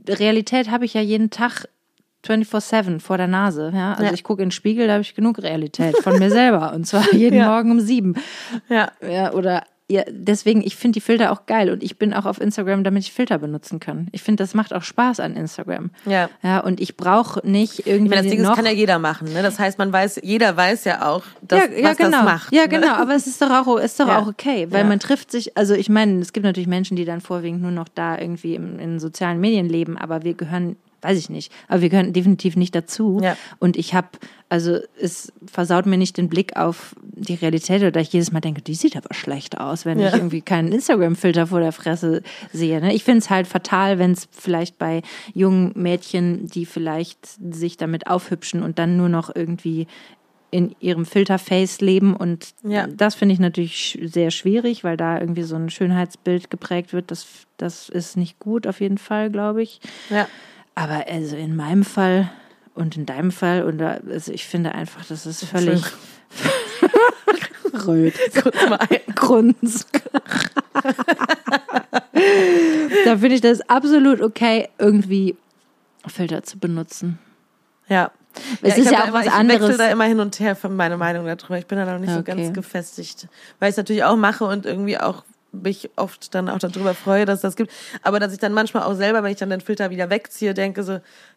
Realität 0.08 0.70
habe 0.70 0.84
ich 0.84 0.94
ja 0.94 1.00
jeden 1.00 1.30
Tag 1.30 1.66
24-7 2.26 3.00
vor 3.00 3.16
der 3.16 3.26
Nase. 3.28 3.72
Ja? 3.74 3.92
Also 3.92 4.04
Ja. 4.04 4.12
ich 4.12 4.24
gucke 4.24 4.42
in 4.42 4.48
den 4.48 4.52
Spiegel, 4.52 4.86
da 4.86 4.94
habe 4.94 5.02
ich 5.02 5.14
genug 5.14 5.38
Realität 5.42 5.96
von 5.98 6.18
mir 6.18 6.30
selber. 6.30 6.72
Und 6.74 6.86
zwar 6.86 7.12
jeden 7.14 7.38
Ja. 7.38 7.46
Morgen 7.48 7.70
um 7.70 7.80
sieben. 7.80 8.14
Ja. 8.68 8.90
Ja, 9.06 9.32
oder 9.32 9.64
ja, 9.91 10.05
deswegen, 10.09 10.62
ich 10.62 10.76
finde 10.76 10.95
die 10.97 11.01
Filter 11.01 11.32
auch 11.32 11.47
geil 11.47 11.68
und 11.70 11.82
ich 11.82 11.99
bin 11.99 12.14
auch 12.14 12.24
auf 12.24 12.41
Instagram, 12.41 12.84
damit 12.84 13.03
ich 13.03 13.12
Filter 13.12 13.38
benutzen 13.38 13.80
kann. 13.80 14.07
Ich 14.12 14.22
finde, 14.22 14.43
das 14.45 14.55
macht 14.55 14.72
auch 14.72 14.82
Spaß 14.82 15.18
an 15.18 15.34
Instagram. 15.34 15.91
Ja. 16.07 16.28
Ja, 16.43 16.61
und 16.61 16.80
ich 16.80 16.97
brauche 16.97 17.41
nicht 17.47 17.86
irgendwie 17.86 18.05
Ich 18.05 18.11
meine, 18.11 18.22
das 18.22 18.30
Ding 18.30 18.41
ist, 18.41 18.47
noch 18.47 18.55
kann 18.55 18.66
ja 18.66 18.70
jeder 18.72 19.01
machen, 19.01 19.32
ne? 19.32 19.43
Das 19.43 19.59
heißt, 19.59 19.78
man 19.78 19.93
weiß, 19.93 20.20
jeder 20.22 20.57
weiß 20.57 20.84
ja 20.84 21.09
auch, 21.09 21.24
dass, 21.43 21.59
ja, 21.68 21.78
ja, 21.78 21.88
was 21.91 21.97
genau. 21.97 22.11
das 22.12 22.24
macht. 22.24 22.53
Ja, 22.55 22.62
ne? 22.62 22.68
genau, 22.68 22.93
aber 22.95 23.14
es 23.16 23.26
ist 23.26 23.43
doch 23.43 23.51
auch, 23.51 23.76
ist 23.78 23.99
doch 23.99 24.07
Ja. 24.09 24.20
auch 24.20 24.28
okay, 24.28 24.68
weil 24.70 24.82
Ja. 24.82 24.86
man 24.88 25.01
trifft 25.01 25.32
sich, 25.32 25.57
also 25.57 25.74
ich 25.74 25.88
meine, 25.88 26.20
es 26.20 26.32
gibt 26.32 26.45
natürlich 26.45 26.68
Menschen, 26.68 26.97
die 26.97 27.05
dann 27.05 27.20
vorwiegend 27.20 27.61
nur 27.61 27.72
noch 27.72 27.88
da 27.88 28.16
irgendwie 28.18 28.55
im, 28.55 28.78
in 28.78 29.01
sozialen 29.01 29.41
Medien 29.41 29.68
leben, 29.68 29.99
aber 29.99 30.22
wir 30.22 30.34
gehören, 30.34 30.76
weiß 31.03 31.18
ich 31.18 31.30
nicht, 31.30 31.53
aber 31.68 31.82
wir 31.82 31.88
gehören 31.88 32.12
definitiv 32.12 32.57
nicht 32.57 32.74
dazu. 32.74 33.20
Ja. 33.22 33.36
Und 33.59 33.76
ich 33.76 33.94
habe, 33.94 34.09
also 34.48 34.78
es 35.01 35.32
versaut 35.46 35.86
mir 35.86 35.96
nicht 35.96 36.16
den 36.16 36.28
Blick 36.28 36.57
auf 36.57 36.94
die 37.03 37.34
Realität 37.34 37.82
oder 37.82 38.01
ich 38.01 38.12
jedes 38.12 38.32
Mal 38.32 38.40
denke, 38.40 38.62
die 38.62 38.74
sieht 38.74 38.96
aber 38.96 39.14
schlecht 39.14 39.59
aus, 39.61 39.84
wenn 39.84 39.98
Ja. 39.98 40.09
ich 40.09 40.14
irgendwie 40.14 40.42
keinen 40.42 40.72
Instagram-Filter 40.72 41.46
vor 41.46 41.61
der 41.61 41.72
Fresse 41.72 42.22
sehe. 42.53 42.80
Ne? 42.80 42.94
Ich 42.94 43.05
finde 43.05 43.18
es 43.18 43.30
halt 43.30 43.46
fatal, 43.46 43.98
wenn 43.98 44.12
es 44.12 44.28
vielleicht 44.30 44.78
bei 44.78 45.03
jungen 45.34 45.72
Mädchen, 45.74 46.46
die 46.48 46.66
vielleicht 46.66 47.18
sich 47.55 47.76
damit 47.76 48.07
aufhübschen 48.07 48.62
und 48.62 48.78
dann 48.78 48.96
nur 48.96 49.09
noch 49.09 49.34
irgendwie 49.34 49.86
in 50.53 50.74
ihrem 50.80 51.07
Filterface 51.07 51.80
leben 51.80 52.16
und 52.16 52.55
Ja. 52.64 52.88
das 52.88 53.14
finde 53.14 53.34
ich 53.34 53.38
natürlich 53.38 53.96
sehr 54.03 54.32
schwierig, 54.32 54.82
weil 54.82 54.96
da 54.96 55.20
irgendwie 55.20 55.44
so 55.44 55.55
ein 55.55 55.70
Schönheitsbild 55.70 56.51
geprägt 56.51 56.92
wird. 56.92 57.12
Das, 57.12 57.24
das 57.57 57.88
ist 57.88 58.16
nicht 58.16 58.40
gut 58.40 58.66
auf 58.66 58.80
jeden 58.80 58.98
Fall, 58.98 59.30
glaube 59.30 59.62
ich. 59.62 59.78
Ja. 60.11 60.26
Aber 60.74 61.06
also 61.08 61.36
in 61.36 61.56
meinem 61.56 61.84
Fall 61.84 62.30
und 62.74 62.96
in 62.96 63.06
deinem 63.06 63.30
Fall 63.32 63.64
und 63.64 63.78
da, 63.78 63.98
also 64.08 64.32
ich 64.32 64.46
finde 64.46 64.72
einfach, 64.72 65.04
das 65.04 65.26
ist 65.26 65.44
völlig 65.44 65.82
röt. 67.86 68.14
Kurz 68.42 68.56
mal 68.68 68.78
ein. 68.88 69.14
Grunz. 69.14 69.86
da 73.04 73.16
finde 73.18 73.34
ich 73.34 73.40
das 73.40 73.60
absolut 73.68 74.20
okay, 74.20 74.68
irgendwie 74.78 75.36
Filter 76.06 76.42
zu 76.42 76.58
benutzen. 76.58 77.18
Ja. 77.88 78.10
Es 78.62 78.76
ich 78.76 78.84
ist 78.84 78.92
ja 78.92 79.02
auch 79.02 79.08
immer, 79.08 79.14
was 79.18 79.26
ich 79.26 79.32
anderes. 79.32 79.62
wechsle 79.62 79.76
da 79.78 79.90
immer 79.90 80.04
hin 80.04 80.20
und 80.20 80.38
her 80.38 80.54
von 80.54 80.76
meiner 80.76 80.96
Meinung 80.96 81.26
darüber. 81.26 81.58
Ich 81.58 81.66
bin 81.66 81.78
da 81.78 81.84
noch 81.84 81.98
nicht 81.98 82.12
so 82.12 82.20
Okay. 82.20 82.36
ganz 82.36 82.52
gefestigt, 82.54 83.26
weil 83.58 83.68
ich 83.70 83.72
es 83.72 83.76
natürlich 83.76 84.04
auch 84.04 84.16
mache 84.16 84.44
und 84.44 84.66
irgendwie 84.66 84.98
auch 84.98 85.24
mich 85.53 85.90
oft 85.96 86.34
dann 86.34 86.48
auch 86.48 86.59
darüber 86.59 86.94
freue, 86.94 87.24
dass 87.24 87.40
das 87.40 87.57
gibt. 87.57 87.72
Aber 88.03 88.20
dass 88.20 88.32
ich 88.32 88.38
dann 88.38 88.53
manchmal 88.53 88.84
auch 88.84 88.94
selber, 88.94 89.22
wenn 89.22 89.32
ich 89.32 89.38
dann 89.38 89.51
den 89.51 89.61
Filter 89.61 89.90
wieder 89.90 90.11
wegziehe, 90.11 90.55
denke 90.55 90.82
so, 90.84 90.92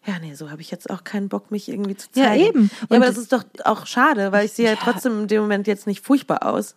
ja, 0.06 0.18
nee, 0.20 0.34
so 0.34 0.50
habe 0.50 0.60
ich 0.60 0.70
jetzt 0.70 0.88
auch 0.90 1.04
keinen 1.04 1.28
Bock, 1.28 1.50
mich 1.50 1.68
irgendwie 1.68 1.96
zu 1.96 2.08
Ja, 2.14 2.24
zeigen. 2.26 2.44
eben. 2.44 2.70
Ja, 2.90 2.96
aber 2.96 3.06
das 3.06 3.16
ist 3.18 3.32
doch 3.32 3.44
auch 3.64 3.86
schade, 3.86 4.30
weil 4.32 4.46
ich 4.46 4.52
sehe 4.52 4.66
ja, 4.66 4.72
Ja. 4.72 4.78
trotzdem 4.82 5.20
in 5.22 5.28
dem 5.28 5.42
Moment 5.42 5.66
jetzt 5.66 5.86
nicht 5.86 6.04
furchtbar 6.04 6.44
aus. 6.46 6.76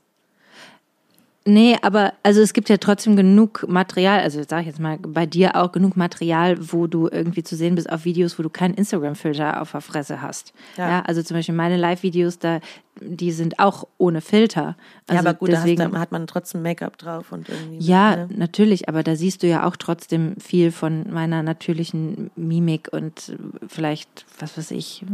Nee, 1.47 1.77
aber 1.81 2.13
also 2.23 2.41
es 2.41 2.51
gibt 2.51 2.67
ja 2.67 2.75
trotzdem 2.75 3.15
genug 3.15 3.65
Material, 3.69 4.19
also 4.19 4.41
sag 4.45 4.61
ich 4.61 4.67
jetzt 4.67 4.81
mal 4.81 4.97
bei 4.99 5.25
dir 5.25 5.55
auch 5.55 5.71
genug 5.71 5.95
Material, 5.95 6.57
wo 6.59 6.87
du 6.87 7.07
irgendwie 7.07 7.41
zu 7.41 7.55
sehen 7.55 7.75
bist 7.75 7.89
auf 7.89 8.03
Videos, 8.03 8.37
wo 8.37 8.43
du 8.43 8.49
keinen 8.49 8.73
Instagram-Filter 8.73 9.61
auf 9.61 9.71
der 9.71 9.79
Fresse 9.79 10.21
hast. 10.21 10.53
Ja. 10.75 10.89
Ja. 10.89 11.01
also 11.07 11.23
zum 11.23 11.37
Beispiel 11.37 11.55
meine 11.55 11.77
Live-Videos, 11.77 12.39
da 12.39 12.59
die 12.99 13.31
sind 13.31 13.59
auch 13.59 13.87
ohne 13.97 14.19
Filter. 14.19 14.75
Also 15.07 15.13
ja, 15.13 15.19
aber 15.19 15.37
gut, 15.37 15.49
da, 15.49 15.57
deswegen, 15.57 15.91
da 15.93 15.99
hat 15.99 16.11
man 16.11 16.27
trotzdem 16.27 16.63
Make-up 16.63 16.97
drauf 16.97 17.31
und 17.31 17.47
irgendwie. 17.47 17.77
ja, 17.79 18.15
ne? 18.15 18.29
natürlich, 18.35 18.89
aber 18.89 19.03
da 19.03 19.15
siehst 19.15 19.43
du 19.43 19.47
ja 19.47 19.65
auch 19.65 19.77
trotzdem 19.77 20.35
viel 20.37 20.71
von 20.71 21.05
meiner 21.13 21.43
natürlichen 21.43 22.31
Mimik 22.35 22.89
und 22.91 23.37
vielleicht, 23.67 24.25
was 24.39 24.57
weiß 24.57 24.71
ich, 24.71 25.05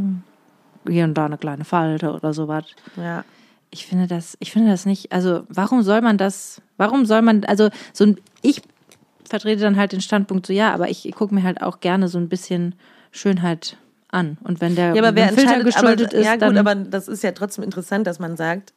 hier 0.88 1.04
und 1.04 1.14
da 1.14 1.26
eine 1.26 1.38
kleine 1.38 1.66
Falte 1.66 2.12
oder 2.14 2.34
sowas. 2.34 2.66
ja. 2.98 3.24
Ich 3.74 3.88
finde 3.88 4.06
das, 4.06 4.38
ich 4.40 4.52
finde 4.52 4.70
das 4.70 4.86
nicht, 4.86 5.12
also 5.12 5.44
warum 5.50 5.82
soll 5.82 6.02
man 6.02 6.20
das, 6.20 6.62
warum 6.78 7.06
soll 7.08 7.24
man, 7.24 7.44
also 7.46 7.70
so 7.92 8.04
ein, 8.06 8.18
ich 8.44 8.62
vertrete 9.28 9.62
dann 9.64 9.78
halt 9.78 9.94
den 9.94 10.02
Standpunkt 10.02 10.46
so, 10.46 10.54
ja, 10.54 10.72
aber 10.74 10.90
ich, 10.90 11.12
gucke 11.14 11.34
mir 11.34 11.42
halt 11.42 11.62
auch 11.64 11.80
gerne 11.80 12.08
so 12.08 12.20
ein 12.20 12.30
bisschen 12.30 12.76
Schönheit 13.12 13.78
an. 14.12 14.38
Und 14.44 14.62
wenn 14.62 14.76
der 14.76 14.94
Ja, 14.94 15.02
aber 15.02 15.16
wer 15.16 15.30
Filter 15.34 15.64
geschuldet 15.64 16.14
aber, 16.14 16.18
ist, 16.20 16.26
ja 16.26 16.34
gut, 16.34 16.42
dann, 16.42 16.58
aber 16.58 16.76
das 16.76 17.08
ist 17.08 17.24
ja 17.24 17.32
trotzdem 17.32 17.64
interessant, 17.64 18.06
dass 18.06 18.20
man 18.20 18.38
sagt, 18.38 18.74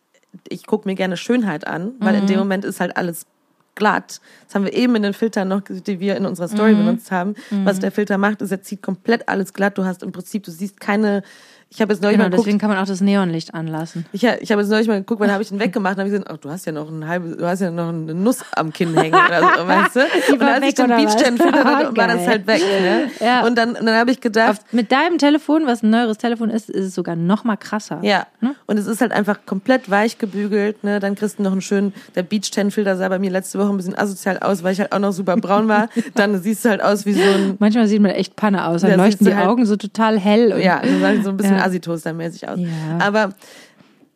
ich 0.49 0.66
gucke 0.66 0.88
mir 0.88 0.94
gerne 0.94 1.18
Schönheit 1.18 1.66
an, 1.66 1.92
weil 1.99 2.14
in 2.14 2.22
Mhm. 2.24 2.28
dem 2.28 2.38
Moment 2.38 2.64
ist 2.64 2.80
halt 2.80 2.97
alles 2.97 3.26
glatt. 3.74 4.22
Das 4.47 4.55
haben 4.55 4.64
wir 4.64 4.72
eben 4.72 4.97
in 4.97 5.03
den 5.03 5.12
Filtern 5.12 5.49
noch, 5.49 5.61
die 5.61 6.01
wir 6.01 6.16
in 6.16 6.24
unserer 6.24 6.49
Story 6.49 6.72
Mhm. 6.74 6.78
benutzt 6.78 7.11
haben. 7.11 7.34
Was 7.64 7.78
der 7.78 7.92
Filter 7.92 8.16
macht, 8.16 8.40
ist, 8.40 8.51
er 8.51 8.62
zieht 8.62 8.80
komplett 8.82 9.28
alles 9.28 9.53
glatt. 9.53 9.76
Du 9.76 9.84
hast 9.84 10.03
im 10.03 10.12
Prinzip, 10.12 10.44
du 10.44 10.51
siehst 10.51 10.80
keine, 10.80 11.22
ich 11.68 11.80
habe 11.82 11.92
jetzt 11.92 12.00
neulich 12.02 12.16
Genau, 12.16 12.24
mal 12.26 12.30
geguckt, 12.30 12.46
deswegen 12.46 12.58
kann 12.58 12.70
man 12.70 12.78
auch 12.78 12.86
das 12.86 13.00
Neonlicht 13.00 13.52
anlassen. 13.54 14.06
ich, 14.12 14.22
ich 14.24 14.52
habe 14.52 14.62
jetzt 14.62 14.70
neulich 14.70 14.86
mal 14.88 14.98
geguckt, 15.00 15.20
wann 15.20 15.30
habe 15.32 15.42
ich 15.42 15.48
den 15.48 15.58
weggemacht? 15.58 15.98
Dann 15.98 16.06
habe 16.06 16.08
ich 16.08 16.20
gesagt, 16.20 16.32
oh, 16.32 16.38
du 16.40 16.50
hast 16.50 16.64
ja 16.64 16.72
noch 16.72 16.88
ein 16.88 17.06
halbes, 17.06 17.36
du 17.36 17.46
hast 17.46 17.60
ja 17.60 17.70
noch 17.70 17.88
eine 17.88 18.14
Nuss 18.14 18.38
am 18.54 18.72
Kinn 18.72 18.96
hängen 18.96 19.14
oder 19.14 19.40
so, 19.58 19.66
weißt 19.66 19.96
du? 19.96 20.32
Und 20.34 20.42
als 20.42 20.64
ich 20.66 20.74
den? 20.74 20.86
Beachstand 20.88 21.42
filter 21.42 21.64
hatte, 21.64 21.96
war 21.96 22.06
das 22.06 22.16
Geil. 22.18 22.26
halt 22.28 22.46
weg. 22.46 22.62
Ne? 22.62 23.10
Ja. 23.20 23.44
Und 23.46 23.58
dann, 23.58 23.70
und 23.76 23.84
dann 23.84 23.94
habe 23.96 24.10
ich 24.10 24.20
gedacht, 24.20 24.50
Auf, 24.50 24.72
mit 24.72 24.92
deinem 24.92 25.18
Telefon, 25.18 25.66
was 25.66 25.82
ein 25.82 25.90
neueres 25.90 26.18
Telefon 26.18 26.50
ist, 26.50 26.70
ist 26.70 26.84
es 26.86 26.94
sogar 26.94 27.16
noch 27.16 27.44
mal 27.44 27.56
krasser. 27.56 27.98
ja. 28.02 28.26
Ne? 28.40 28.54
Und 28.66 28.78
es 28.78 28.86
ist 28.86 29.00
halt 29.00 29.12
einfach 29.12 29.38
komplett 29.46 29.90
weich 29.90 30.18
gebügelt. 30.18 30.84
Ne? 30.84 31.00
Dann 31.00 31.14
kriegst 31.16 31.38
du 31.38 31.42
noch 31.42 31.52
einen 31.52 31.62
schönen, 31.62 31.92
der 32.14 32.22
Beach-Tan-Filter 32.22 32.96
sah 32.96 33.08
bei 33.08 33.18
mir 33.18 33.30
letzte 33.30 33.58
Woche 33.58 33.70
ein 33.70 33.76
bisschen 33.76 33.96
asozial 33.98 34.38
aus, 34.38 34.62
weil 34.62 34.72
ich 34.72 34.80
halt 34.80 34.92
auch 34.92 34.98
noch 34.98 35.12
super 35.12 35.36
braun 35.36 35.66
war. 35.68 35.88
Dann 36.14 36.40
siehst 36.40 36.64
du 36.64 36.68
halt 36.68 36.82
aus 36.82 37.06
wie 37.06 37.14
so 37.14 37.22
ein, 37.22 37.56
Manchmal 37.58 37.86
sieht 37.88 38.00
man 38.00 38.12
echt 38.12 38.36
Panne 38.36 38.66
aus. 38.66 38.82
Dann 38.82 38.90
Ja, 38.92 38.96
leuchten 38.96 39.26
die 39.26 39.34
halt- 39.34 39.46
Augen 39.48 39.66
so 39.66 39.76
total 39.76 40.18
hell. 40.18 40.52
Und 40.52 40.60
ja, 40.62 40.80
dann 41.00 41.22
so 41.24 41.30
ein 41.30 41.36
bisschen 41.36 41.55
Ja. 41.57 41.64
Assi-Toaster-mäßig 41.64 42.48
aus. 42.48 42.59
Ja. 42.59 42.98
Aber 43.00 43.34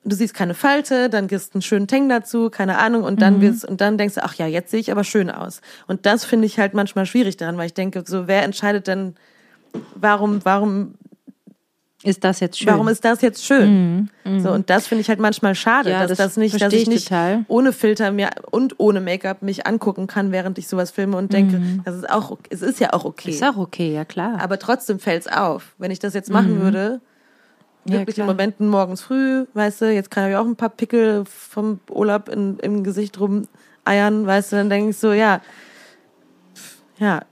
du 0.05 0.17
siehst 0.17 0.35
keine 0.35 0.55
Falte, 0.55 1.11
dann 1.11 1.27
gibst 1.29 1.55
einen 1.55 1.63
schönen 1.63 1.87
Tang 1.87 2.09
dazu, 2.09 2.51
keine 2.51 2.79
Ahnung, 2.79 3.03
und 3.03 3.21
dann 3.21 3.41
wirst, 3.41 3.65
und 3.65 3.81
dann 3.81 3.99
denkst 3.99 4.15
du, 4.15 4.25
ach 4.25 4.35
ja, 4.35 4.47
jetzt 4.47 4.71
sehe 4.71 4.81
ich 4.81 4.91
aber 4.91 5.05
schön 5.05 5.31
aus. 5.31 5.61
Und 5.87 6.07
das 6.07 6.25
finde 6.25 6.47
ich 6.47 6.59
halt 6.59 6.75
manchmal 6.75 7.07
schwierig 7.07 7.37
daran, 7.37 7.59
weil 7.59 7.67
ich 7.67 7.75
denke, 7.75 8.03
so, 8.07 8.27
wer 8.27 8.43
entscheidet 8.43 8.87
denn, 8.87 9.15
warum, 9.95 10.41
warum, 10.45 10.95
ist 12.03 12.25
das 12.25 12.41
jetzt 12.41 12.59
schön? 12.59 12.69
warum 12.69 12.89
ist 12.89 13.05
das 13.05 13.21
jetzt 13.21 13.45
schön? 13.45 14.09
So, 14.39 14.51
und 14.53 14.71
das 14.71 14.87
finde 14.87 15.03
ich 15.03 15.11
halt 15.11 15.21
manchmal 15.21 15.55
schade, 15.55 15.91
Ja, 15.91 16.01
dass 16.01 16.17
das 16.17 16.19
das 16.19 16.37
nicht, 16.39 16.59
dass 16.59 16.73
ich 16.73 16.83
ich 16.83 16.89
nicht 16.89 17.09
total. 17.09 17.45
ohne 17.49 17.75
Filter 17.75 18.11
mir 18.11 18.31
und 18.51 18.77
ohne 18.79 19.03
Make-up 19.03 19.43
mich 19.43 19.67
angucken 19.67 20.07
kann, 20.07 20.33
während 20.33 20.57
ich 20.57 20.67
sowas 20.67 20.91
filme 20.91 21.19
und 21.19 21.35
denke, 21.35 21.61
das 21.85 21.95
ist 21.97 22.09
auch, 22.09 22.39
es 22.49 22.63
ist 22.63 22.81
ja 22.81 22.95
auch 22.95 23.05
okay. 23.05 23.33
ist 23.33 23.45
auch 23.45 23.59
okay, 23.59 23.93
ja 23.93 24.07
klar. 24.07 24.41
Aber 24.41 24.59
trotzdem 24.59 24.99
fällt's 24.99 25.27
auf. 25.27 25.75
Wenn 25.77 25.91
ich 25.91 25.99
das 25.99 26.15
jetzt 26.15 26.31
machen 26.31 26.63
würde, 26.63 27.03
Ja, 27.93 28.05
klar. 28.05 28.19
in 28.19 28.27
Momenten 28.27 28.69
morgens 28.69 29.03
früh, 29.03 29.47
weißt 29.55 29.83
du, 29.83 29.93
jetzt 29.93 30.11
kann 30.11 30.31
ich 30.31 30.37
auch 30.37 30.47
ein 30.47 30.57
paar 30.57 30.69
Pickel 30.71 31.25
vom 31.27 31.81
Urlaub 31.91 32.29
in, 32.29 32.59
im 32.61 32.85
Gesicht 32.85 33.19
rum 33.21 33.47
eiern, 33.85 34.27
weißt 34.27 34.53
du, 34.53 34.57
dann 34.57 34.71
denke 34.71 34.91
ich 34.91 34.97
so, 34.97 35.13
ja, 35.13 35.41
ja, 36.99 37.23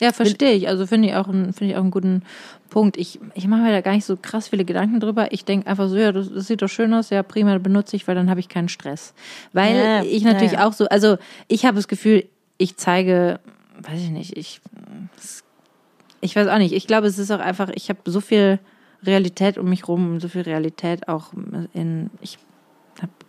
Ja, 0.00 0.12
verstehe 0.12 0.52
ich. 0.52 0.68
Also 0.68 0.86
finde 0.86 1.08
ich 1.08 1.14
auch 1.14 1.28
einen, 1.28 1.52
finde 1.52 1.72
ich 1.72 1.76
auch 1.76 1.82
einen 1.82 1.90
guten 1.90 2.22
Punkt. 2.70 2.96
Ich, 2.96 3.20
ich 3.34 3.46
mache 3.46 3.62
mir 3.62 3.70
da 3.72 3.80
gar 3.80 3.92
nicht 3.92 4.04
so 4.04 4.16
krass 4.16 4.48
viele 4.48 4.64
Gedanken 4.64 4.98
drüber. 5.00 5.32
Ich 5.32 5.44
denke 5.44 5.66
einfach 5.66 5.88
so, 5.88 5.96
ja, 5.96 6.10
das, 6.12 6.32
das 6.32 6.46
sieht 6.46 6.62
doch 6.62 6.68
schön 6.68 6.94
aus, 6.94 7.10
ja, 7.10 7.22
prima, 7.22 7.58
benutze 7.58 7.96
ich, 7.96 8.06
weil 8.08 8.14
dann 8.14 8.30
habe 8.30 8.40
ich 8.40 8.48
keinen 8.48 8.68
Stress. 8.68 9.14
Weil 9.52 9.76
Ja, 9.76 10.02
ich 10.02 10.22
natürlich 10.24 10.52
ja, 10.52 10.60
ja. 10.60 10.66
auch 10.66 10.72
so, 10.72 10.86
also 10.86 11.18
ich 11.48 11.64
habe 11.66 11.76
das 11.76 11.88
Gefühl, 11.88 12.24
ich 12.56 12.76
zeige, 12.76 13.40
weiß 13.80 14.00
ich 14.00 14.10
nicht, 14.10 14.36
ich, 14.36 14.60
ich 16.20 16.36
weiß 16.36 16.48
auch 16.48 16.58
nicht. 16.58 16.72
Ich 16.72 16.86
glaube, 16.86 17.08
es 17.08 17.18
ist 17.18 17.30
auch 17.30 17.40
einfach, 17.40 17.70
ich 17.74 17.88
habe 17.88 17.98
so 18.04 18.20
viel 18.20 18.58
Realität 19.04 19.58
um 19.58 19.68
mich 19.68 19.88
rum, 19.88 20.20
so 20.20 20.28
viel 20.28 20.42
Realität 20.42 21.08
auch 21.08 21.32
in, 21.72 22.10
ich 22.20 22.38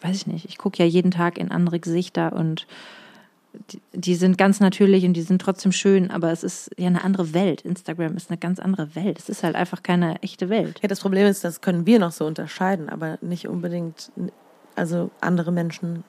weiß 0.02 0.16
ich 0.16 0.28
nicht, 0.28 0.46
ich 0.46 0.58
gucke 0.58 0.84
ja 0.84 0.88
jeden 0.88 1.12
Tag 1.12 1.38
in 1.38 1.52
andere 1.52 1.80
Gesichter 1.80 2.34
und 2.34 2.68
die, 3.72 3.82
die 3.94 4.16
sind 4.16 4.38
ganz 4.38 4.60
natürlich 4.60 5.06
und 5.06 5.14
die 5.14 5.22
sind 5.22 5.42
trotzdem 5.42 5.72
schön, 5.72 6.10
aber 6.12 6.32
es 6.32 6.44
ist 6.44 6.72
ja 6.78 6.88
eine 6.88 7.04
andere 7.04 7.34
Welt. 7.34 7.62
Instagram 7.62 8.18
ist 8.18 8.30
eine 8.30 8.38
ganz 8.38 8.60
andere 8.60 8.96
Welt. 8.96 9.20
Es 9.20 9.30
ist 9.30 9.44
halt 9.44 9.56
einfach 9.56 9.84
keine 9.84 10.22
echte 10.24 10.50
Welt. 10.50 10.80
ja, 10.82 10.88
das 10.88 11.00
Problem 11.00 11.28
ist, 11.28 11.44
das 11.44 11.62
können 11.62 11.86
wir 11.86 12.00
noch 12.00 12.12
so 12.12 12.26
unterscheiden, 12.26 12.90
aber 12.90 13.18
nicht 13.22 13.48
unbedingt, 13.48 14.12
also 14.76 15.12
andere 15.22 15.52
Menschen. 15.52 16.04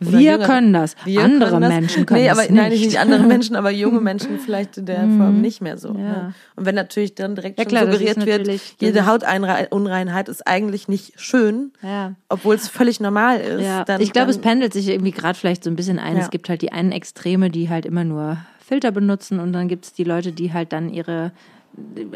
Oder 0.00 0.12
Wir 0.18 0.32
jüngere- 0.32 0.46
können 0.46 0.72
das. 0.74 0.94
Wir 1.04 1.22
andere 1.22 1.50
können 1.50 1.62
das. 1.62 1.70
Menschen 1.70 2.04
können 2.06 2.20
nee, 2.20 2.28
das 2.28 2.38
aber 2.38 2.42
nicht. 2.48 2.54
nein, 2.54 2.70
nicht 2.70 2.98
andere 2.98 3.22
Menschen, 3.26 3.56
aber 3.56 3.70
junge 3.70 4.00
Menschen 4.00 4.38
vielleicht 4.38 4.76
in 4.76 4.84
der 4.86 4.98
Form 5.00 5.40
nicht 5.40 5.62
mehr 5.62 5.78
so. 5.78 5.88
Ja. 5.88 5.94
Ne? 5.94 6.34
Und 6.54 6.66
wenn 6.66 6.74
natürlich 6.74 7.14
dann 7.14 7.34
direkt 7.34 7.58
Ja, 7.58 7.64
klar, 7.64 7.86
das 7.86 7.94
suggeriert 7.98 8.26
wird, 8.26 8.60
jede 8.78 8.92
das 8.92 9.06
Hautunreinheit 9.06 10.28
ist 10.28 10.46
eigentlich 10.46 10.88
nicht 10.88 11.18
schön, 11.20 11.72
Ja. 11.82 12.12
obwohl 12.28 12.54
es 12.56 12.68
völlig 12.68 13.00
normal 13.00 13.40
ist. 13.40 13.62
Ja, 13.64 13.84
dann, 13.84 14.00
ich 14.00 14.12
glaube, 14.12 14.30
es 14.30 14.38
pendelt 14.38 14.72
sich 14.72 14.88
irgendwie 14.88 15.12
gerade 15.12 15.38
vielleicht 15.38 15.64
so 15.64 15.70
ein 15.70 15.76
bisschen 15.76 15.98
ein. 15.98 16.16
Es 16.16 16.30
gibt 16.30 16.48
halt 16.48 16.62
die 16.62 16.72
einen 16.72 16.92
Extreme, 16.92 17.50
die 17.50 17.68
halt 17.70 17.86
immer 17.86 18.04
nur 18.04 18.36
Filter 18.58 18.90
benutzen 18.90 19.38
und 19.40 19.52
dann 19.52 19.68
gibt 19.68 19.84
es 19.86 19.92
die 19.92 20.04
Leute, 20.04 20.32
die 20.32 20.52
halt 20.52 20.72
dann 20.72 20.90
ihre, 20.90 21.30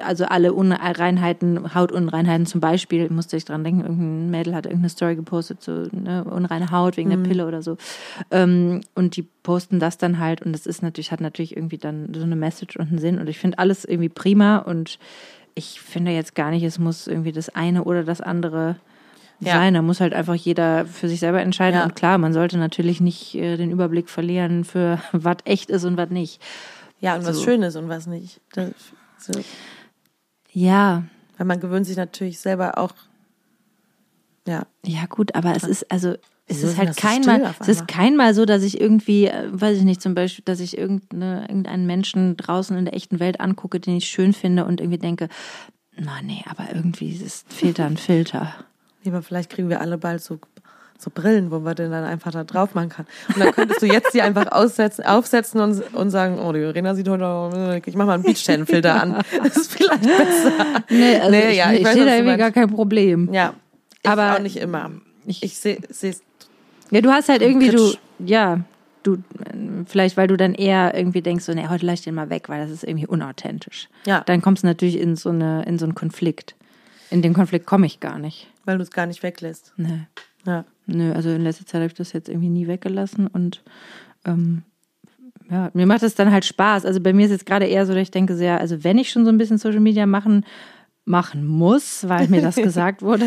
also 0.04 0.24
alle 0.24 0.52
Unreinheiten, 0.52 1.74
Hautunreinheiten 1.74 2.46
zum 2.46 2.60
Beispiel, 2.60 3.08
musste 3.10 3.36
ich 3.36 3.44
dran 3.44 3.64
denken, 3.64 3.80
irgendein 3.82 4.30
Mädel 4.30 4.54
hat 4.54 4.66
irgendeine 4.66 4.88
Story 4.90 5.16
gepostet, 5.16 5.62
so 5.62 5.86
ne, 5.92 6.24
unreine 6.24 6.70
Haut 6.70 6.96
wegen 6.96 7.10
Mhm. 7.10 7.22
der 7.24 7.28
Pille 7.28 7.46
oder 7.46 7.62
so. 7.62 7.76
Ähm, 8.30 8.80
und 8.94 9.16
die 9.16 9.22
posten 9.42 9.78
das 9.78 9.98
dann 9.98 10.18
halt 10.18 10.42
und 10.42 10.52
das 10.52 10.66
ist 10.66 10.82
natürlich, 10.82 11.12
hat 11.12 11.20
natürlich 11.20 11.56
irgendwie 11.56 11.78
dann 11.78 12.12
so 12.14 12.22
eine 12.22 12.36
Message 12.36 12.76
und 12.76 12.88
einen 12.88 12.98
Sinn 12.98 13.18
und 13.18 13.28
ich 13.28 13.38
finde 13.38 13.58
alles 13.58 13.84
irgendwie 13.84 14.08
prima 14.08 14.58
und 14.58 14.98
ich 15.54 15.80
finde 15.80 16.12
jetzt 16.12 16.34
gar 16.34 16.50
nicht, 16.50 16.62
es 16.62 16.78
muss 16.78 17.06
irgendwie 17.06 17.32
das 17.32 17.48
eine 17.50 17.84
oder 17.84 18.04
das 18.04 18.20
andere 18.20 18.76
Ja. 19.40 19.54
sein. 19.54 19.74
Da 19.74 19.82
muss 19.82 20.00
halt 20.00 20.14
einfach 20.14 20.34
jeder 20.34 20.84
für 20.86 21.08
sich 21.08 21.18
selber 21.20 21.40
entscheiden. 21.40 21.78
Ja. 21.80 21.84
Und 21.84 21.96
klar, 21.96 22.18
man 22.18 22.32
sollte 22.32 22.56
natürlich 22.58 23.00
nicht 23.00 23.34
äh, 23.34 23.56
den 23.56 23.70
Überblick 23.70 24.08
verlieren 24.08 24.64
für 24.64 25.00
was 25.12 25.38
echt 25.44 25.70
ist 25.70 25.84
und 25.84 25.96
was 25.96 26.10
nicht. 26.10 26.40
ja, 27.00 27.16
und 27.16 27.26
was 27.26 27.36
so. 27.38 27.44
schön 27.44 27.62
ist 27.62 27.76
und 27.76 27.88
was 27.88 28.06
nicht. 28.06 28.40
Das, 28.52 28.70
so. 29.22 29.32
Ja, 30.52 31.04
Weil 31.36 31.46
man 31.46 31.60
gewöhnt 31.60 31.86
sich 31.86 31.96
natürlich 31.96 32.40
selber 32.40 32.78
auch, 32.78 32.92
ja, 34.46 34.66
ja 34.84 35.06
gut, 35.06 35.34
aber 35.34 35.54
es 35.54 35.64
ist 35.64 35.90
also 35.90 36.16
es 36.46 36.64
ist 36.64 36.78
halt 36.78 36.96
kein 36.96 37.22
Mal, 37.22 37.54
es 37.60 37.68
ist 37.68 37.86
kein 37.86 38.16
Mal 38.16 38.34
so, 38.34 38.44
dass 38.44 38.64
ich 38.64 38.80
irgendwie, 38.80 39.26
äh, 39.26 39.48
weiß 39.52 39.78
ich 39.78 39.84
nicht, 39.84 40.02
zum 40.02 40.14
Beispiel, 40.14 40.44
dass 40.44 40.58
ich 40.58 40.76
irgendeine, 40.76 41.42
irgendeinen 41.42 41.86
Menschen 41.86 42.36
draußen 42.36 42.76
in 42.76 42.84
der 42.84 42.94
echten 42.94 43.20
Welt 43.20 43.40
angucke, 43.40 43.78
den 43.78 43.96
ich 43.96 44.06
schön 44.06 44.32
finde 44.32 44.64
und 44.64 44.80
irgendwie 44.80 44.98
denke, 44.98 45.28
na 45.96 46.20
nee, 46.22 46.42
aber 46.46 46.74
irgendwie 46.74 47.10
ist, 47.10 47.52
fehlt 47.52 47.78
da 47.78 47.86
ein 47.86 47.96
Filter. 47.96 48.54
lieber 49.04 49.22
vielleicht 49.22 49.50
kriegen 49.50 49.68
wir 49.68 49.80
alle 49.80 49.98
bald 49.98 50.22
so, 50.22 50.38
so 51.02 51.10
Brillen, 51.12 51.50
wo 51.50 51.58
man 51.58 51.74
den 51.74 51.90
dann 51.90 52.04
einfach 52.04 52.30
da 52.30 52.44
drauf 52.44 52.74
machen 52.74 52.88
kann. 52.90 53.06
Und 53.28 53.40
dann 53.40 53.52
könntest 53.52 53.80
du 53.82 53.86
jetzt 53.86 54.12
die 54.14 54.22
einfach 54.22 54.52
aussetzen, 54.52 55.04
aufsetzen 55.04 55.60
und, 55.60 55.94
und 55.94 56.10
sagen, 56.10 56.38
oh, 56.38 56.52
die 56.52 56.60
Verena 56.60 56.94
sieht 56.94 57.08
heute, 57.08 57.80
ich 57.84 57.94
mach 57.96 58.06
mal 58.06 58.14
einen 58.14 58.22
Beachtan-Filter 58.22 59.02
an. 59.02 59.22
Das 59.42 59.56
ist 59.56 59.72
vielleicht 59.74 60.02
besser. 60.02 60.52
Nee, 60.90 61.16
also 61.16 61.30
Nee, 61.30 61.50
ich, 61.50 61.56
ja, 61.56 61.72
ich 61.72 61.80
ich, 61.80 61.86
sehe 61.88 62.04
da 62.04 62.10
du 62.10 62.16
irgendwie 62.16 62.36
gar 62.36 62.50
kein 62.52 62.68
Problem. 62.70 63.32
Ja, 63.32 63.54
ich 64.02 64.08
Aber 64.10 64.34
auch 64.34 64.38
nicht 64.40 64.56
immer. 64.56 64.90
ich- 65.26 65.42
Ich, 65.42 65.58
sehe 65.58 65.78
es 65.88 66.22
Ja, 66.90 67.00
du 67.00 67.10
hast 67.10 67.28
halt 67.28 67.42
irgendwie, 67.42 67.68
du, 67.70 67.76
Kritisch. 67.78 67.98
ja, 68.18 68.60
du, 69.02 69.18
vielleicht, 69.86 70.16
weil 70.16 70.26
du 70.28 70.36
dann 70.36 70.54
eher 70.54 70.94
irgendwie 70.94 71.22
denkst, 71.22 71.44
so, 71.44 71.52
nee, 71.54 71.68
heute 71.68 71.86
lass 71.86 72.00
ich 72.00 72.04
den 72.04 72.14
mal 72.14 72.28
weg, 72.30 72.48
weil 72.48 72.60
das 72.62 72.70
ist 72.70 72.84
irgendwie 72.84 73.06
unauthentisch. 73.06 73.88
Ja. 74.06 74.20
Dann 74.26 74.42
kommst 74.42 74.62
du 74.62 74.66
natürlich 74.66 74.98
in 75.00 75.16
so 75.16 75.30
eine, 75.30 75.64
in 75.64 75.78
so 75.78 75.86
einen 75.86 75.94
Konflikt. 75.94 76.54
In 77.10 77.22
den 77.22 77.32
Konflikt 77.34 77.66
komme 77.66 77.86
ich 77.86 77.98
gar 78.00 78.18
nicht. 78.18 78.48
weil 78.66 78.76
du 78.76 78.82
es 78.82 78.90
gar 78.90 79.06
nicht 79.06 79.22
weglässt. 79.22 79.72
Nee. 79.76 80.00
Ja. 80.46 80.64
Nö, 80.92 81.12
also 81.12 81.30
in 81.30 81.42
letzter 81.42 81.66
Zeit 81.66 81.80
habe 81.80 81.86
ich 81.86 81.94
das 81.94 82.12
jetzt 82.12 82.28
irgendwie 82.28 82.48
nie 82.48 82.66
weggelassen 82.66 83.26
und 83.26 83.62
ähm, 84.24 84.62
ja, 85.50 85.70
mir 85.74 85.86
macht 85.86 86.02
es 86.02 86.14
dann 86.14 86.30
halt 86.30 86.44
Spaß. 86.44 86.84
Also 86.84 87.00
bei 87.00 87.12
mir 87.12 87.24
ist 87.24 87.32
jetzt 87.32 87.46
gerade 87.46 87.66
eher 87.66 87.84
so, 87.86 87.92
dass 87.92 88.02
ich 88.02 88.10
denke 88.10 88.36
sehr, 88.36 88.60
also 88.60 88.84
wenn 88.84 88.98
ich 88.98 89.10
schon 89.10 89.24
so 89.24 89.30
ein 89.30 89.38
bisschen 89.38 89.58
Social 89.58 89.80
Media 89.80 90.06
machen 90.06 90.44
machen 91.06 91.46
muss, 91.46 92.08
weil 92.08 92.28
mir 92.28 92.40
das 92.40 92.56
gesagt 92.56 93.02
wurde, 93.02 93.24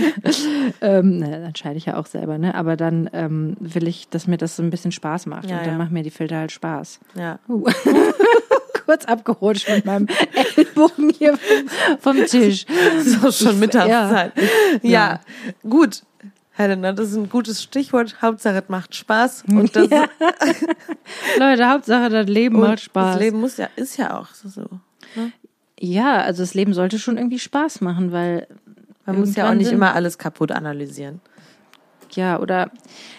ähm, 0.82 1.20
na, 1.20 1.28
dann 1.28 1.44
entscheide 1.44 1.78
ich 1.78 1.86
ja 1.86 1.98
auch 1.98 2.06
selber, 2.06 2.38
ne? 2.38 2.56
Aber 2.56 2.78
dann 2.78 3.10
ähm, 3.14 3.58
will 3.60 3.88
ich, 3.88 4.10
dass 4.10 4.28
mir 4.28 4.38
das 4.38 4.56
so 4.56 4.64
ein 4.64 4.70
bisschen 4.70 4.92
Spaß 4.92 5.26
macht 5.26 5.50
Ja, 5.50 5.58
und 5.58 5.66
dann 5.66 5.74
ja. 5.74 5.78
machen 5.78 5.94
mir 5.94 6.04
die 6.04 6.12
Filter 6.12 6.38
halt 6.38 6.52
Spaß. 6.52 7.00
Ja. 7.16 7.40
Uh. 7.50 7.66
Kurz 8.86 9.06
abgerutscht 9.06 9.70
mit 9.70 9.86
meinem 9.86 10.08
Ellbogen 10.58 11.10
hier 11.10 11.38
vom, 11.38 12.18
vom 12.18 12.26
Tisch. 12.26 12.66
So 13.02 13.32
schon 13.32 13.60
Mittagszeit. 13.60 14.34
Ja. 14.82 14.90
Ja. 14.90 15.20
gut. 15.68 16.04
Helena, 16.56 16.94
das 16.94 17.10
ist 17.10 17.18
ein 17.18 17.30
gutes 17.30 17.64
Stichwort. 17.64 18.22
Hauptsache, 18.22 18.58
es 18.58 18.70
macht 18.70 18.96
Spaß. 18.96 19.46
Und 19.50 19.76
das, 19.76 19.90
Leute, 21.40 21.70
Hauptsache 21.70 22.10
das 22.10 22.28
Leben 22.28 22.56
und 22.56 22.62
macht 22.62 22.82
Spaß. 22.82 23.16
das 23.16 23.22
Leben 23.24 23.40
muss 23.40 23.58
ja, 23.58 23.70
ist 23.76 23.98
ja 23.98 24.20
auch 24.20 24.28
so. 24.34 24.68
Ja, 25.80 26.22
also 26.22 26.44
das 26.44 26.54
Leben 26.54 26.74
sollte 26.74 27.00
schon 27.00 27.18
irgendwie 27.18 27.40
Spaß 27.40 27.82
machen, 27.82 28.12
weil 28.12 28.48
Man 29.06 29.20
muss 29.20 29.36
ja 29.36 29.50
auch 29.50 29.56
nicht 29.56 29.72
immer 29.72 29.96
alles 29.96 30.18
kaputt 30.20 30.52
analysieren. 30.52 31.22
ja 32.12 32.40
oder 32.40 32.70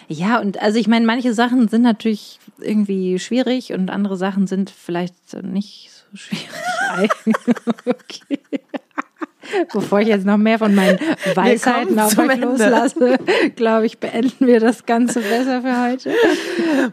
ja 0.07 0.39
und 0.39 0.61
also 0.61 0.79
ich 0.79 0.87
meine, 0.87 1.05
manche 1.05 1.33
Sachen 1.33 1.67
sind 1.67 1.81
natürlich 1.81 2.39
irgendwie 2.59 3.19
schwierig 3.19 3.73
und 3.73 3.89
andere 3.89 4.15
Sachen 4.15 4.47
sind 4.47 4.69
vielleicht 4.69 5.15
nicht 5.43 5.91
so 5.91 6.17
schwierig. 6.17 7.11
okay. 7.85 8.39
Bevor 9.71 9.99
ich 9.99 10.07
jetzt 10.07 10.25
noch 10.25 10.37
mehr 10.37 10.59
von 10.59 10.73
meinen 10.73 10.99
Weisheiten 11.35 11.99
auf 11.99 12.17
euch 12.17 12.37
loslasse, 12.39 13.17
glaube 13.55 13.85
ich, 13.85 13.99
beenden 13.99 14.47
wir 14.47 14.59
das 14.59 14.85
Ganze 14.85 15.21
besser 15.21 15.61
für 15.61 15.83
heute. 15.83 16.11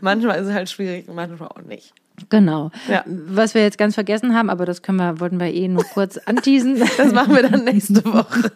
Manchmal 0.00 0.40
ist 0.40 0.48
es 0.48 0.52
halt 0.52 0.70
schwierig, 0.70 1.06
manchmal 1.12 1.48
auch 1.48 1.62
nicht. 1.62 1.92
Genau. 2.28 2.70
Ja. 2.88 3.04
Was 3.06 3.54
wir 3.54 3.62
jetzt 3.62 3.78
ganz 3.78 3.94
vergessen 3.94 4.34
haben, 4.34 4.50
aber 4.50 4.66
das 4.66 4.82
können 4.82 4.98
wir, 4.98 5.20
wollten 5.20 5.40
wir 5.40 5.52
eh 5.52 5.68
nur 5.68 5.84
kurz 5.84 6.18
anteasen. 6.18 6.82
Das 6.96 7.12
machen 7.12 7.34
wir 7.34 7.48
dann 7.48 7.64
nächste 7.64 8.04
Woche. 8.04 8.50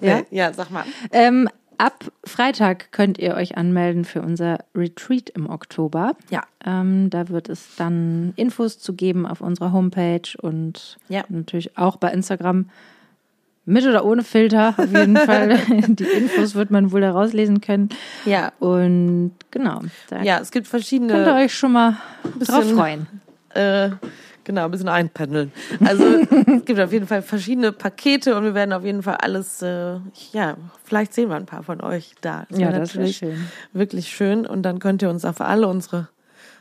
Ja? 0.00 0.22
Ja, 0.30 0.52
sag 0.52 0.70
mal. 0.70 0.84
Ähm, 1.12 1.48
ab 1.78 2.04
Freitag 2.24 2.92
könnt 2.92 3.18
ihr 3.18 3.34
euch 3.34 3.56
anmelden 3.56 4.04
für 4.04 4.22
unser 4.22 4.58
Retreat 4.74 5.30
im 5.30 5.48
Oktober. 5.48 6.16
Ja. 6.30 6.42
Ähm, 6.64 7.10
da 7.10 7.28
wird 7.28 7.48
es 7.48 7.76
dann 7.76 8.32
Infos 8.36 8.78
zu 8.78 8.94
geben 8.94 9.26
auf 9.26 9.40
unserer 9.40 9.72
Homepage 9.72 10.22
und 10.40 10.96
Ja. 11.08 11.24
natürlich 11.28 11.76
auch 11.78 11.96
bei 11.96 12.10
Instagram. 12.12 12.68
Mit 13.66 13.86
oder 13.86 14.04
ohne 14.04 14.22
Filter, 14.24 14.74
auf 14.76 14.92
jeden 14.92 15.16
Fall. 15.16 15.58
Die 15.88 16.04
Infos 16.04 16.54
wird 16.54 16.70
man 16.70 16.92
wohl 16.92 17.00
da 17.00 17.12
rauslesen 17.12 17.62
können. 17.62 17.88
Ja. 18.26 18.52
Und 18.58 19.32
genau, 19.50 19.80
Ja, 20.22 20.38
es 20.40 20.50
gibt 20.50 20.52
könnt 20.52 20.66
ihr 20.66 20.70
verschiedene, 20.70 21.34
euch 21.34 21.54
schon 21.54 21.72
mal 21.72 21.96
drauf 22.40 22.60
bisschen- 22.60 22.76
freuen. 22.76 23.06
äh, 23.54 23.90
genau, 24.44 24.64
ein 24.66 24.70
bisschen 24.70 24.88
einpendeln. 24.88 25.52
Also 25.84 26.04
es 26.04 26.64
gibt 26.64 26.78
auf 26.80 26.92
jeden 26.92 27.06
Fall 27.06 27.22
verschiedene 27.22 27.72
Pakete 27.72 28.36
und 28.36 28.44
wir 28.44 28.54
werden 28.54 28.72
auf 28.72 28.84
jeden 28.84 29.02
Fall 29.02 29.16
alles, 29.16 29.62
äh, 29.62 29.96
ja, 30.32 30.56
vielleicht 30.84 31.14
sehen 31.14 31.28
wir 31.28 31.36
ein 31.36 31.46
paar 31.46 31.62
von 31.62 31.80
euch 31.80 32.12
da. 32.20 32.46
Das 32.48 32.58
Ja, 32.58 32.70
das 32.70 32.96
wäre 32.96 33.12
schön. 33.12 33.48
wirklich 33.72 34.08
schön 34.08 34.46
und 34.46 34.62
dann 34.62 34.78
könnt 34.78 35.02
ihr 35.02 35.10
uns 35.10 35.24
auf 35.24 35.40
alle 35.40 35.66
unsere 35.68 36.08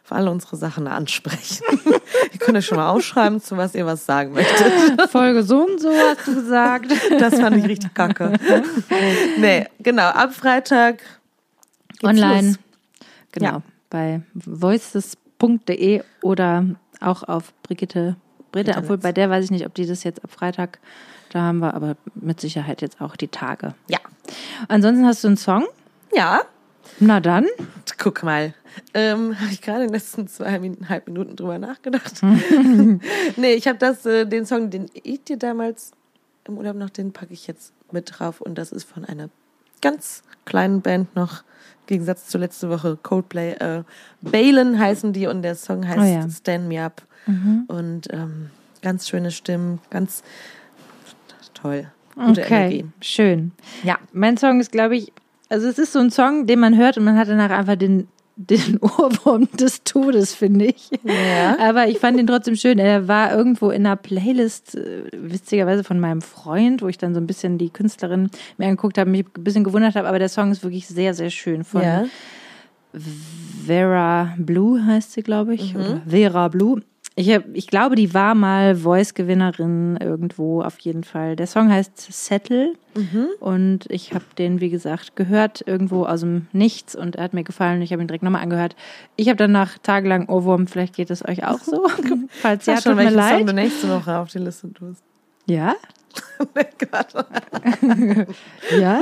auf 0.05 0.11
alle 0.11 0.31
unsere 0.31 0.57
Sachen 0.57 0.85
ansprechen. 0.87 1.63
ihr 2.33 2.39
könnt 2.39 2.57
euch 2.57 2.65
schon 2.65 2.75
mal 2.75 2.89
aufschreiben, 2.89 3.39
zu 3.39 3.55
was 3.55 3.73
ihr 3.73 3.85
was 3.85 4.05
sagen 4.05 4.33
möchtet. 4.33 5.09
Folge 5.09 5.43
so 5.43 5.65
und 5.65 5.79
so 5.79 5.89
hast 5.89 6.27
du 6.27 6.35
gesagt. 6.35 6.91
Das 7.19 7.39
fand 7.39 7.55
ich 7.55 7.63
richtig 7.65 7.93
kacke. 7.93 8.33
nee, 9.37 9.65
genau, 9.79 10.07
ab 10.09 10.33
Freitag 10.33 11.01
Online. 12.03 12.47
los. 12.47 12.59
Genau. 13.31 13.47
Ja. 13.47 13.61
Bei 13.89 14.21
voices.de 14.33 16.01
oder 16.21 16.65
auch 17.03 17.23
auf 17.23 17.53
Brigitte. 17.63 18.15
Internets. 18.55 18.83
obwohl 18.83 18.97
bei 18.99 19.11
der 19.11 19.31
weiß 19.31 19.45
ich 19.45 19.51
nicht, 19.51 19.65
ob 19.65 19.73
die 19.73 19.87
das 19.87 20.03
jetzt 20.03 20.23
ab 20.23 20.29
Freitag 20.31 20.79
da 21.33 21.41
haben 21.41 21.59
wir, 21.59 21.73
aber 21.73 21.95
mit 22.13 22.39
Sicherheit 22.39 22.81
jetzt 22.81 23.01
auch 23.01 23.15
die 23.15 23.27
Tage. 23.27 23.73
Ja. 23.87 23.97
Ansonsten 24.67 25.05
hast 25.05 25.23
du 25.23 25.29
einen 25.29 25.37
Song? 25.37 25.65
Ja, 26.13 26.41
Na 26.99 27.19
dann. 27.19 27.47
guck 27.97 28.21
mal. 28.21 28.53
Ähm, 28.93 29.39
habe 29.39 29.51
ich 29.51 29.61
gerade 29.61 29.81
in 29.81 29.87
den 29.87 29.93
letzten 29.93 30.27
zweieinhalb 30.27 31.07
Minuten 31.07 31.35
drüber 31.35 31.57
nachgedacht. 31.57 32.21
nee, 33.35 33.53
ich 33.53 33.67
habe 33.67 33.79
das, 33.79 34.05
äh, 34.05 34.25
den 34.25 34.45
Song, 34.45 34.69
den 34.69 34.89
ich 34.93 35.23
dir 35.23 35.37
damals 35.37 35.91
im 36.47 36.57
Urlaub 36.57 36.75
noch, 36.75 36.89
den 36.91 37.13
packe 37.13 37.33
ich 37.33 37.47
jetzt 37.47 37.73
mit 37.91 38.19
drauf 38.19 38.41
und 38.41 38.55
das 38.55 38.71
ist 38.71 38.83
von 38.83 39.05
einer 39.05 39.29
ganz 39.83 40.23
kleinen 40.45 40.81
Band 40.81 41.15
noch. 41.15 41.43
Im 41.81 41.87
Gegensatz 41.87 42.27
zur 42.27 42.39
letzte 42.39 42.69
Woche 42.69 42.97
Coldplay. 43.03 43.51
Äh, 43.53 43.83
Balen 44.21 44.79
heißen 44.79 45.13
die 45.13 45.27
und 45.27 45.41
der 45.41 45.55
Song 45.55 45.87
heißt 45.87 45.99
Oh 45.99 46.03
ja. 46.03 46.29
Stand 46.29 46.67
Me 46.69 46.81
Up. 46.83 47.03
Und 47.67 48.07
ähm, 48.11 48.49
ganz 48.81 49.07
schöne 49.07 49.31
Stimmen, 49.31 49.79
ganz 49.89 50.23
toll. 51.53 51.87
Gute 52.15 52.41
Okay, 52.41 52.65
Energie. 52.79 52.85
schön. 53.01 53.51
Ja. 53.83 53.97
Mein 54.11 54.37
Song 54.37 54.59
ist, 54.59 54.71
glaube 54.71 54.97
ich, 54.97 55.13
also 55.49 55.67
es 55.67 55.77
ist 55.79 55.93
so 55.93 55.99
ein 55.99 56.11
Song, 56.11 56.47
den 56.47 56.59
man 56.59 56.77
hört 56.77 56.97
und 56.97 57.03
man 57.05 57.17
hat 57.17 57.27
danach 57.29 57.49
einfach 57.49 57.75
den, 57.75 58.07
den 58.35 58.77
Ohrwurm 58.81 59.47
des 59.53 59.83
Todes, 59.83 60.33
finde 60.33 60.65
ich. 60.65 60.89
Ja. 61.03 61.57
Aber 61.59 61.87
ich 61.87 61.99
fand 61.99 62.19
ihn 62.19 62.27
trotzdem 62.27 62.55
schön. 62.55 62.79
Er 62.79 63.07
war 63.07 63.35
irgendwo 63.35 63.69
in 63.69 63.85
einer 63.85 63.95
Playlist, 63.95 64.75
äh, 64.75 65.03
witzigerweise 65.13 65.83
von 65.83 65.99
meinem 65.99 66.21
Freund, 66.21 66.81
wo 66.81 66.87
ich 66.87 66.97
dann 66.97 67.13
so 67.13 67.19
ein 67.19 67.27
bisschen 67.27 67.57
die 67.57 67.69
Künstlerin 67.69 68.29
mir 68.57 68.65
angeguckt 68.65 68.97
habe, 68.97 69.09
mich 69.09 69.25
ein 69.37 69.43
bisschen 69.43 69.63
gewundert 69.63 69.95
habe. 69.95 70.07
Aber 70.07 70.19
der 70.19 70.29
Song 70.29 70.51
ist 70.51 70.63
wirklich 70.63 70.87
sehr, 70.87 71.13
sehr 71.13 71.29
schön. 71.29 71.63
Von 71.63 71.81
Ja. 71.81 72.05
Vera 73.65 74.35
Blue 74.37 74.85
heißt 74.85 75.13
sie, 75.13 75.23
glaube 75.23 75.55
ich. 75.55 75.75
Oder 75.75 76.01
Vera 76.07 76.47
Blue. 76.47 76.81
Ich, 77.15 77.29
hab, 77.29 77.43
ich 77.53 77.67
glaube, 77.67 77.95
die 77.95 78.13
war 78.13 78.33
mal 78.33 78.75
Voice-Gewinnerin 78.75 79.97
irgendwo 79.97 80.63
auf 80.63 80.79
jeden 80.79 81.03
Fall. 81.03 81.35
Der 81.35 81.45
Song 81.45 81.71
heißt 81.71 82.11
Settle 82.11 82.73
und 83.39 83.85
ich 83.89 84.13
habe 84.13 84.25
den, 84.37 84.61
wie 84.61 84.71
gesagt, 84.71 85.15
gehört 85.15 85.63
irgendwo 85.67 86.05
aus 86.05 86.21
dem 86.21 86.47
Nichts 86.53 86.95
und 86.95 87.15
er 87.15 87.25
hat 87.25 87.33
mir 87.33 87.43
gefallen 87.43 87.77
und 87.77 87.81
ich 87.83 87.91
habe 87.91 88.01
ihn 88.01 88.07
direkt 88.07 88.23
nochmal 88.23 88.41
angehört. 88.41 88.75
Ich 89.15 89.27
habe 89.27 89.37
danach 89.37 89.77
tagelang 89.77 90.27
Ohrwurm, 90.27 90.65
vielleicht 90.65 90.95
geht 90.95 91.11
es 91.11 91.23
euch 91.23 91.45
auch 91.45 91.59
so. 91.59 91.87
Falls 92.41 92.65
ja, 92.65 92.81
schon, 92.81 92.93
tut 92.93 93.03
mir 93.03 93.15
welchen 93.15 93.19
Song 93.19 93.39
leid. 93.39 93.49
du 93.49 93.53
nächste 93.53 93.89
Woche 93.89 94.17
auf 94.17 94.29
die 94.29 94.39
Liste 94.39 94.73
tust. 94.73 95.03
Ja? 95.45 95.75
Ja, 98.79 98.99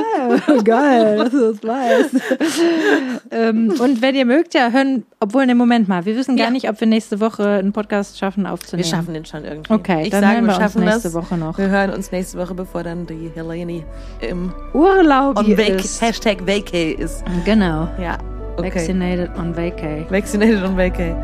geil, 0.63 1.17
dass 1.17 1.31
du 1.31 1.53
das 1.53 1.63
weißt. 1.63 2.15
ähm, 3.31 3.73
und 3.79 4.01
wenn 4.01 4.15
ihr 4.15 4.25
mögt, 4.25 4.53
ja, 4.53 4.69
hören, 4.69 5.03
obwohl, 5.19 5.45
ne, 5.45 5.55
Moment 5.55 5.87
mal, 5.87 6.05
wir 6.05 6.15
wissen 6.15 6.35
gar 6.37 6.47
Ja. 6.47 6.51
nicht, 6.51 6.69
ob 6.69 6.79
wir 6.79 6.87
nächste 6.87 7.19
Woche 7.19 7.47
einen 7.47 7.73
Podcast 7.73 8.17
schaffen 8.19 8.43
Wir 8.43 8.53
aufzunehmen. 8.53 8.87
schaffen 8.87 9.13
den 9.13 9.25
schon 9.25 9.43
irgendwie. 9.45 9.73
Okay, 9.73 10.03
ich 10.03 10.09
dann 10.09 10.21
sage, 10.21 10.33
hören 10.35 10.45
wir 10.45 10.49
wir 10.49 10.55
uns 10.55 10.63
schaffen 10.63 10.83
nächste 10.83 11.03
das. 11.03 11.13
Woche 11.13 11.37
noch. 11.37 11.57
Wir 11.57 11.69
hören 11.69 11.91
uns 11.91 12.11
nächste 12.11 12.37
Woche, 12.37 12.53
bevor 12.53 12.83
dann 12.83 13.05
die 13.05 13.31
Helene 13.35 13.83
im 14.21 14.53
Urlaub 14.73 15.37
on 15.37 15.45
ist. 15.47 16.01
Hashtag 16.01 16.45
Vacay 16.45 16.91
ist. 16.93 17.23
Genau. 17.45 17.87
Ja, 18.01 18.17
okay. 18.57 18.71
Vaccinated 18.71 19.29
on 19.37 19.53
vacay. 19.55 20.05
Vaccinated 20.09 20.63
on 20.63 20.75
Vacay. 20.77 21.15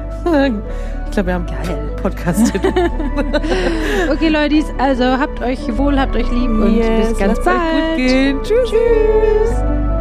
ich 1.05 1.11
glaube, 1.11 1.28
wir 1.28 1.34
haben 1.34 1.45
geil 1.45 1.95
Podcast-Titel. 2.01 2.71
Okay, 4.11 4.30
Leute, 4.30 4.63
also 4.78 5.03
habt 5.03 5.41
euch 5.41 5.59
wohl, 5.78 5.99
habt 5.99 6.15
euch 6.15 6.30
lieb 6.32 6.49
und 6.49 6.80
bis 6.80 7.17
ganz 7.17 7.39
bald. 7.43 7.57
euch 7.57 7.89
gut 7.89 7.97
gehen. 7.97 8.39
Tschüss. 8.43 8.69
Tschüss. 8.69 9.97